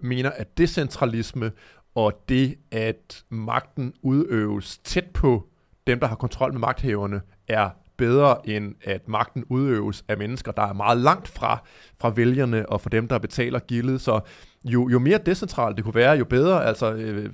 mener, 0.00 0.30
at 0.30 0.58
decentralisme 0.58 1.52
og 1.94 2.12
det, 2.28 2.54
at 2.70 3.24
magten 3.30 3.92
udøves 4.02 4.78
tæt 4.78 5.04
på 5.14 5.44
dem, 5.86 6.00
der 6.00 6.06
har 6.06 6.16
kontrol 6.16 6.52
med 6.52 6.60
magthaverne, 6.60 7.20
er 7.48 7.70
bedre 7.96 8.48
end 8.48 8.74
at 8.84 9.08
magten 9.08 9.44
udøves 9.48 10.04
af 10.08 10.18
mennesker, 10.18 10.52
der 10.52 10.62
er 10.62 10.72
meget 10.72 10.98
langt 10.98 11.28
fra, 11.28 11.62
fra 12.00 12.10
vælgerne 12.10 12.68
og 12.68 12.80
fra 12.80 12.90
dem, 12.90 13.08
der 13.08 13.18
betaler 13.18 13.58
gildet. 13.58 14.00
Så 14.00 14.20
jo, 14.64 14.88
jo 14.88 14.98
mere 14.98 15.18
decentralt 15.18 15.76
det 15.76 15.84
kunne 15.84 15.94
være, 15.94 16.12
jo 16.12 16.24
bedre. 16.24 16.64
Altså 16.64 16.92
øh, 16.92 17.30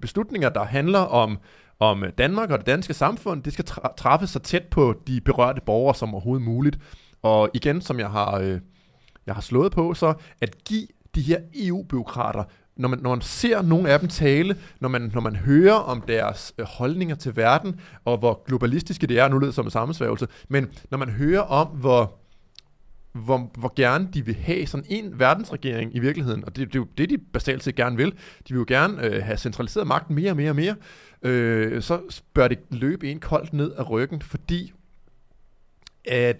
beslutninger, 0.00 0.48
der 0.48 0.64
handler 0.64 0.98
om, 0.98 1.38
om 1.80 2.04
Danmark 2.18 2.50
og 2.50 2.58
det 2.58 2.66
danske 2.66 2.94
samfund, 2.94 3.42
det 3.42 3.52
skal 3.52 3.64
tra- 3.70 3.94
træffes 3.96 4.30
så 4.30 4.38
tæt 4.38 4.64
på 4.70 4.94
de 5.06 5.20
berørte 5.20 5.60
borgere 5.66 5.94
som 5.94 6.14
overhovedet 6.14 6.44
muligt. 6.44 6.78
Og 7.22 7.50
igen, 7.54 7.80
som 7.80 7.98
jeg 7.98 8.10
har, 8.10 8.38
øh, 8.38 8.60
jeg 9.26 9.34
har 9.34 9.42
slået 9.42 9.72
på, 9.72 9.94
så 9.94 10.14
at 10.40 10.64
give 10.64 10.86
de 11.14 11.22
her 11.22 11.38
EU-byråkrater, 11.54 12.44
når 12.76 12.88
man, 12.88 12.98
når 12.98 13.10
man 13.10 13.20
ser 13.20 13.62
nogle 13.62 13.90
af 13.90 14.00
dem 14.00 14.08
tale, 14.08 14.56
når 14.80 14.88
man, 14.88 15.10
når 15.14 15.20
man 15.20 15.36
hører 15.36 15.74
om 15.74 16.00
deres 16.00 16.54
øh, 16.58 16.66
holdninger 16.66 17.14
til 17.14 17.36
verden, 17.36 17.80
og 18.04 18.18
hvor 18.18 18.42
globalistiske 18.46 19.06
det 19.06 19.18
er, 19.18 19.28
nu 19.28 19.38
lyder 19.38 19.48
det 19.48 19.54
som 19.54 19.64
en 19.66 19.70
sammensværgelse, 19.70 20.28
men 20.48 20.68
når 20.90 20.98
man 20.98 21.08
hører 21.08 21.40
om, 21.40 21.66
hvor, 21.66 22.18
hvor, 23.16 23.50
hvor 23.58 23.72
gerne 23.76 24.08
de 24.14 24.24
vil 24.24 24.34
have 24.34 24.66
sådan 24.66 24.86
en 24.88 25.18
verdensregering 25.18 25.96
i 25.96 25.98
virkeligheden, 25.98 26.44
og 26.44 26.56
det, 26.56 26.68
det 26.68 26.74
er 26.74 26.80
jo 26.80 26.86
det, 26.98 27.10
de 27.10 27.18
basalt 27.18 27.64
set 27.64 27.74
gerne 27.74 27.96
vil. 27.96 28.12
De 28.48 28.54
vil 28.54 28.58
jo 28.58 28.64
gerne 28.68 29.02
øh, 29.04 29.24
have 29.24 29.36
centraliseret 29.36 29.86
magten 29.86 30.14
mere 30.14 30.30
og 30.30 30.36
mere 30.36 30.50
og 30.50 30.56
mere. 30.56 30.76
Øh, 31.22 31.82
så 31.82 32.22
bør 32.34 32.48
det 32.48 32.58
løbe 32.70 33.10
en 33.10 33.20
koldt 33.20 33.52
ned 33.52 33.72
af 33.72 33.90
ryggen, 33.90 34.22
fordi 34.22 34.72
at 36.04 36.36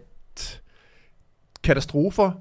katastrofer, 1.63 2.33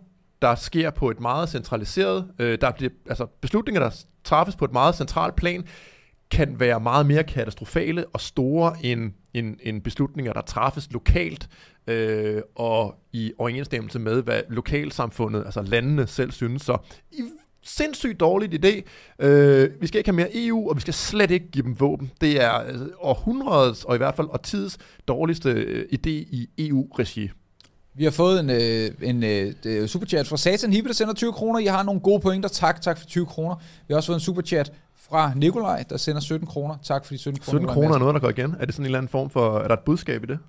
der 0.42 0.56
sker 0.56 0.90
på 0.90 1.12
et 1.12 1.20
meget 1.20 1.50
centraliseret, 1.50 2.32
øh, 2.40 2.58
der 2.62 2.72
bliver, 2.72 2.92
altså 3.10 3.26
beslutninger, 3.26 3.82
der 3.82 4.06
træffes 4.24 4.56
på 4.56 4.66
et 4.66 4.72
meget 4.72 4.96
centralt 4.96 5.36
plan, 5.36 5.66
kan 6.36 6.60
være 6.60 6.80
meget 6.80 7.06
mere 7.06 7.24
katastrofale 7.24 8.06
og 8.08 8.22
store 8.22 8.76
end, 8.84 9.12
end, 9.34 9.58
end 9.64 9.82
beslutninger, 9.82 10.34
der 10.34 10.42
træffes 10.42 10.92
lokalt 10.92 11.50
øh, 11.88 12.42
og 12.56 12.96
i 13.14 13.34
overensstemmelse 13.38 14.00
med, 14.00 14.22
hvad 14.22 14.42
lokalsamfundet, 14.50 15.44
altså 15.46 15.62
landene 15.62 16.08
selv 16.08 16.32
synes. 16.32 16.62
Så 16.62 16.78
i 17.12 17.22
sindssygt 17.64 18.20
dårligt 18.20 18.66
idé. 18.66 18.82
Øh, 19.26 19.82
vi 19.82 19.88
skal 19.88 19.98
ikke 19.98 20.10
have 20.10 20.16
mere 20.16 20.30
EU, 20.34 20.70
og 20.70 20.76
vi 20.76 20.82
skal 20.82 20.94
slet 20.94 21.32
ikke 21.32 21.52
give 21.52 21.64
dem 21.64 21.80
våben. 21.80 22.12
Det 22.22 22.44
er 22.44 22.50
altså, 22.50 22.90
århundredets, 23.00 23.84
og 23.84 23.96
i 23.96 23.98
hvert 23.98 24.16
fald 24.16 24.28
årtids 24.28 24.78
dårligste 25.08 25.50
øh, 25.52 25.86
idé 25.94 26.10
i 26.10 26.50
EU-regi. 26.58 27.30
Vi 27.98 28.04
har 28.04 28.12
fået 28.12 28.40
en, 28.40 28.50
øh, 28.50 29.10
en 29.10 29.24
øh, 29.24 29.54
øh 29.66 29.88
superchat 29.88 30.28
fra 30.28 30.38
Satan 30.38 30.74
Hippe, 30.74 30.88
der 30.88 30.94
sender 30.94 31.14
20 31.14 31.34
kroner. 31.34 31.60
I 31.60 31.66
har 31.66 31.84
nogle 31.84 32.02
gode 32.02 32.20
pointer. 32.20 32.50
Tak, 32.50 32.82
tak 32.82 32.98
for 32.98 33.06
20 33.06 33.26
kroner. 33.26 33.56
Vi 33.88 33.94
har 33.94 33.96
også 33.96 34.08
fået 34.08 34.16
en 34.16 34.22
superchat 34.22 34.74
fra 35.10 35.32
Nikolaj, 35.36 35.84
der 35.90 35.98
sender 35.98 36.22
17 36.22 36.48
kroner. 36.48 36.78
Tak 36.84 37.06
for 37.06 37.14
de 37.14 37.18
17 37.18 37.42
kroner. 37.42 37.60
17 37.60 37.68
kroner 37.68 37.96
er 37.96 38.00
noget, 38.00 38.14
der 38.14 38.20
går 38.20 38.30
igen. 38.30 38.56
Er 38.60 38.66
det 38.66 38.74
sådan 38.74 38.84
en 38.84 38.86
eller 38.86 38.98
anden 38.98 39.10
form 39.10 39.30
for, 39.30 39.60
er 39.60 39.68
der 39.68 39.76
et 39.76 39.80
budskab 39.86 40.24
i 40.24 40.28
det? 40.28 40.40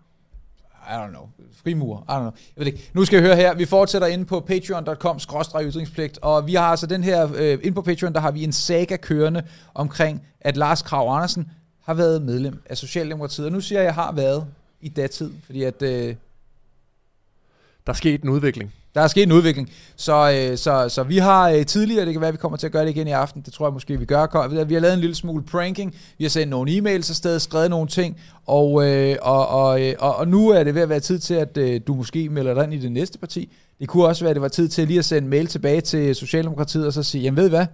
I 0.87 0.93
don't 0.93 1.09
know. 1.09 1.29
Frimur. 1.63 2.05
I 2.09 2.13
don't 2.13 2.19
know. 2.19 2.33
Jeg 2.57 2.65
ved 2.65 2.67
ikke. 2.67 2.91
Nu 2.95 3.05
skal 3.05 3.17
jeg 3.17 3.27
høre 3.27 3.37
her. 3.37 3.55
Vi 3.55 3.65
fortsætter 3.65 4.09
inde 4.09 4.25
på 4.25 4.41
patreon.com 4.41 5.19
ytringspligt, 5.63 6.19
og 6.23 6.47
vi 6.47 6.55
har 6.55 6.65
altså 6.65 6.87
den 6.87 7.05
her, 7.05 7.29
øh, 7.37 7.59
inde 7.63 7.75
på 7.75 7.83
Patreon, 7.83 8.13
der 8.13 8.21
har 8.21 8.31
vi 8.31 8.45
en 8.45 8.53
saga 8.53 8.97
kørende 8.97 9.43
omkring, 9.75 10.23
at 10.41 10.57
Lars 10.57 10.83
Krav 10.83 11.15
Andersen 11.17 11.51
har 11.83 11.95
været 11.95 12.23
medlem 12.23 12.63
af 12.71 12.77
Socialdemokratiet. 12.77 13.47
Og 13.47 13.53
nu 13.53 13.61
siger 13.61 13.81
jeg, 13.81 13.89
at 13.89 13.95
jeg 13.97 14.05
har 14.05 14.13
været 14.13 14.47
i 14.81 14.89
datid, 14.89 15.31
fordi 15.45 15.63
at... 15.63 15.83
Øh, 15.83 16.15
der 17.87 17.93
er 17.93 17.97
sket 17.97 18.23
en 18.23 18.29
udvikling. 18.29 18.73
Der 18.97 19.03
er 19.03 19.07
sket 19.07 19.23
en 19.23 19.33
udvikling. 19.33 19.71
Så, 19.97 20.49
øh, 20.51 20.59
så, 20.59 20.89
så 20.89 21.03
vi 21.03 21.19
har 21.19 21.51
øh, 21.51 21.67
tidligere, 21.67 22.05
det 22.05 22.15
kan 22.15 22.21
være, 22.21 22.29
at 22.29 22.35
vi 22.35 22.39
kommer 22.39 22.59
til 22.59 22.67
at 22.67 22.73
gøre 22.73 22.85
det 22.85 22.91
igen 22.91 23.09
i 23.09 23.11
aften, 23.11 23.43
det 23.43 23.53
tror 23.53 23.67
jeg 23.67 23.73
måske, 23.73 23.99
vi 23.99 24.05
gør. 24.05 24.65
Vi 24.65 24.75
har 24.75 24.81
lavet 24.81 24.95
en 24.95 25.01
lille 25.01 25.15
smule 25.15 25.45
pranking, 25.45 25.95
vi 26.19 26.25
har 26.25 26.29
sendt 26.29 26.51
nogle 26.51 26.71
e-mails 26.71 27.11
afsted, 27.11 27.41
skrevet 27.41 27.71
nogle 27.71 27.89
ting, 27.89 28.17
og, 28.47 28.89
øh, 28.89 29.17
og, 29.23 29.49
og, 29.49 29.83
øh, 29.83 29.95
og, 29.99 30.17
og 30.17 30.29
nu 30.29 30.49
er 30.49 30.65
det 30.65 30.75
ved 30.75 30.83
at 30.83 30.89
være 30.89 31.01
tid 31.01 31.19
til, 31.19 31.35
at 31.35 31.57
øh, 31.57 31.81
du 31.87 31.95
måske 31.95 32.29
melder 32.29 32.55
dig 32.55 32.65
ind 32.65 32.75
i 32.75 32.79
det 32.79 32.93
næste 32.93 33.19
parti. 33.19 33.53
Det 33.81 33.89
kunne 33.89 34.07
også 34.07 34.25
være, 34.25 34.31
at 34.31 34.37
det 34.37 34.43
var 34.43 34.49
tid 34.49 34.69
til 34.69 34.87
lige 34.87 34.99
at 34.99 35.05
sende 35.05 35.29
mail 35.29 35.47
tilbage 35.47 35.81
til 35.81 36.15
Socialdemokratiet, 36.15 36.87
og 36.87 36.93
så 36.93 37.03
sige, 37.03 37.23
jamen 37.23 37.37
ved 37.37 37.47
I 37.47 37.49
hvad, 37.49 37.67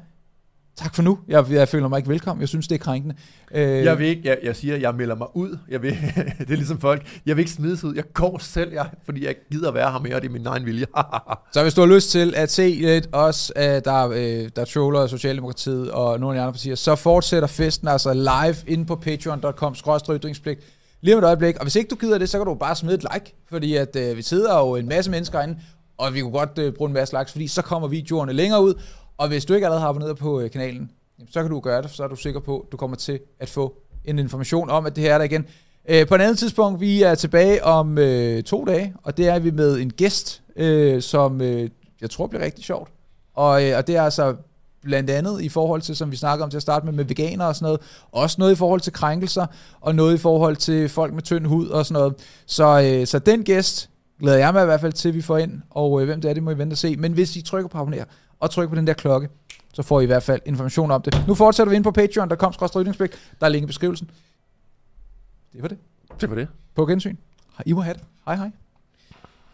Tak 0.76 0.94
for 0.94 1.02
nu. 1.02 1.18
Jeg, 1.28 1.50
jeg 1.50 1.68
føler 1.68 1.88
mig 1.88 1.96
ikke 1.96 2.08
velkommen. 2.08 2.40
Jeg 2.40 2.48
synes, 2.48 2.68
det 2.68 2.74
er 2.74 2.78
krænkende. 2.78 3.14
Øh, 3.54 3.84
jeg 3.84 3.98
vil 3.98 4.06
ikke, 4.06 4.22
jeg, 4.24 4.38
jeg 4.42 4.56
siger, 4.56 4.76
jeg 4.76 4.94
melder 4.94 5.14
mig 5.14 5.36
ud. 5.36 5.58
Jeg 5.68 5.82
vil, 5.82 5.90
det 6.38 6.50
er 6.50 6.56
ligesom 6.56 6.80
folk. 6.80 7.06
Jeg 7.26 7.36
vil 7.36 7.42
ikke 7.42 7.52
smides 7.52 7.84
ud. 7.84 7.94
Jeg 7.94 8.04
går 8.14 8.38
selv, 8.38 8.72
jeg, 8.72 8.86
fordi 9.04 9.26
jeg 9.26 9.34
gider 9.50 9.68
at 9.68 9.74
være 9.74 9.92
her 9.92 9.98
mere, 9.98 10.14
og 10.14 10.22
det 10.22 10.28
er 10.28 10.32
min 10.32 10.46
egen 10.46 10.66
vilje. 10.66 10.86
så 11.54 11.62
hvis 11.62 11.74
du 11.74 11.80
har 11.80 11.88
lyst 11.88 12.10
til 12.10 12.34
at 12.36 12.50
se 12.52 12.68
lidt 12.80 13.08
os, 13.12 13.52
uh, 13.56 13.62
der, 13.62 14.06
uh, 14.06 14.48
der 14.56 14.64
troller 14.64 15.06
Socialdemokratiet 15.06 15.90
og 15.90 16.20
nogle 16.20 16.36
af 16.36 16.40
de 16.40 16.42
andre 16.42 16.52
partier, 16.52 16.74
så 16.74 16.96
fortsætter 16.96 17.48
festen 17.48 17.88
altså 17.88 18.12
live 18.14 18.56
inde 18.66 18.84
på 18.84 18.96
patreon.com 18.96 19.74
ytringspligt 20.10 20.60
lige 21.00 21.14
om 21.14 21.18
et 21.18 21.26
øjeblik. 21.26 21.56
Og 21.56 21.62
hvis 21.62 21.76
ikke 21.76 21.88
du 21.88 21.96
gider 21.96 22.18
det, 22.18 22.28
så 22.28 22.38
kan 22.38 22.46
du 22.46 22.54
bare 22.54 22.76
smide 22.76 22.94
et 22.94 23.06
like, 23.14 23.34
fordi 23.50 23.76
at 23.76 23.96
uh, 23.96 24.16
vi 24.16 24.22
sidder 24.22 24.58
jo 24.58 24.76
en 24.76 24.88
masse 24.88 25.10
mennesker 25.10 25.40
inde, 25.40 25.58
og 25.98 26.14
vi 26.14 26.20
kunne 26.20 26.32
godt 26.32 26.58
uh, 26.58 26.74
bruge 26.74 26.88
en 26.88 26.94
masse 26.94 27.18
likes, 27.18 27.32
fordi 27.32 27.48
så 27.48 27.62
kommer 27.62 27.88
videoerne 27.88 28.32
længere 28.32 28.62
ud, 28.62 28.74
og 29.16 29.28
hvis 29.28 29.44
du 29.44 29.54
ikke 29.54 29.66
allerede 29.66 29.80
har 29.80 29.88
abonneret 29.88 30.16
på 30.16 30.40
øh, 30.40 30.50
kanalen, 30.50 30.90
så 31.30 31.42
kan 31.42 31.50
du 31.50 31.60
gøre 31.60 31.82
det, 31.82 31.90
så 31.90 32.04
er 32.04 32.08
du 32.08 32.16
sikker 32.16 32.40
på, 32.40 32.58
at 32.58 32.72
du 32.72 32.76
kommer 32.76 32.96
til 32.96 33.20
at 33.40 33.48
få 33.48 33.76
en 34.04 34.18
information 34.18 34.70
om, 34.70 34.86
at 34.86 34.96
det 34.96 35.04
her 35.04 35.14
er 35.14 35.18
der 35.18 35.24
igen. 35.24 35.46
Øh, 35.88 36.06
på 36.06 36.14
et 36.14 36.20
andet 36.20 36.38
tidspunkt, 36.38 36.80
vi 36.80 37.02
er 37.02 37.14
tilbage 37.14 37.64
om 37.64 37.98
øh, 37.98 38.42
to 38.42 38.64
dage, 38.64 38.94
og 39.02 39.16
det 39.16 39.28
er 39.28 39.38
vi 39.38 39.50
med 39.50 39.78
en 39.78 39.92
gæst, 39.92 40.42
øh, 40.56 41.02
som 41.02 41.40
øh, 41.40 41.70
jeg 42.00 42.10
tror 42.10 42.26
bliver 42.26 42.44
rigtig 42.44 42.64
sjovt. 42.64 42.90
Og, 43.34 43.64
øh, 43.64 43.78
og 43.78 43.86
det 43.86 43.96
er 43.96 44.02
altså 44.02 44.36
blandt 44.82 45.10
andet 45.10 45.42
i 45.42 45.48
forhold 45.48 45.82
til, 45.82 45.96
som 45.96 46.10
vi 46.10 46.16
snakkede 46.16 46.44
om 46.44 46.50
til 46.50 46.56
at 46.56 46.62
starte 46.62 46.86
med, 46.86 46.92
med 46.92 47.04
veganer 47.04 47.44
og 47.44 47.54
sådan 47.54 47.66
noget. 47.66 47.80
Også 48.12 48.36
noget 48.38 48.52
i 48.52 48.56
forhold 48.56 48.80
til 48.80 48.92
krænkelser, 48.92 49.46
og 49.80 49.94
noget 49.94 50.14
i 50.14 50.18
forhold 50.18 50.56
til 50.56 50.88
folk 50.88 51.14
med 51.14 51.22
tynd 51.22 51.46
hud 51.46 51.68
og 51.68 51.86
sådan 51.86 52.00
noget. 52.00 52.14
Så, 52.46 52.82
øh, 52.82 53.06
så 53.06 53.18
den 53.18 53.44
gæst 53.44 53.90
glæder 54.20 54.38
jeg 54.38 54.52
mig 54.52 54.62
i 54.62 54.66
hvert 54.66 54.80
fald 54.80 54.92
til, 54.92 55.08
at 55.08 55.14
vi 55.14 55.22
får 55.22 55.38
ind, 55.38 55.60
og 55.70 56.00
øh, 56.00 56.06
hvem 56.06 56.20
det 56.20 56.28
er, 56.28 56.34
det 56.34 56.42
må 56.42 56.50
I 56.50 56.58
vente 56.58 56.74
og 56.74 56.78
se. 56.78 56.96
Men 56.96 57.12
hvis 57.12 57.36
I 57.36 57.42
trykker 57.42 57.68
på 57.68 57.78
abonner, 57.78 58.04
og 58.42 58.50
tryk 58.50 58.68
på 58.68 58.74
den 58.74 58.86
der 58.86 58.92
klokke, 58.92 59.28
så 59.72 59.82
får 59.82 60.00
I 60.00 60.02
i 60.02 60.06
hvert 60.06 60.22
fald 60.22 60.40
information 60.46 60.90
om 60.90 61.02
det. 61.02 61.24
Nu 61.28 61.34
fortsætter 61.34 61.70
vi 61.70 61.76
ind 61.76 61.84
på 61.84 61.90
patreon.com, 61.90 62.52
der 62.52 63.16
er 63.40 63.48
link 63.48 63.62
i 63.62 63.66
beskrivelsen. 63.66 64.10
Det 65.52 65.62
var 65.62 65.68
det. 65.68 65.78
Det 66.20 66.30
var 66.30 66.36
det. 66.36 66.48
På 66.74 66.86
gensyn. 66.86 67.16
I 67.66 67.72
må 67.72 67.80
have 67.80 67.94
det. 67.94 68.02
Hej 68.26 68.36
hej. 68.36 68.50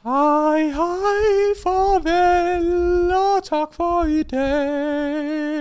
Hej 0.05 0.61
hej, 0.61 1.55
farvel 1.63 3.13
og 3.15 3.45
tak 3.45 3.75
for 3.75 4.05
i 4.05 4.23
dag. 4.23 5.59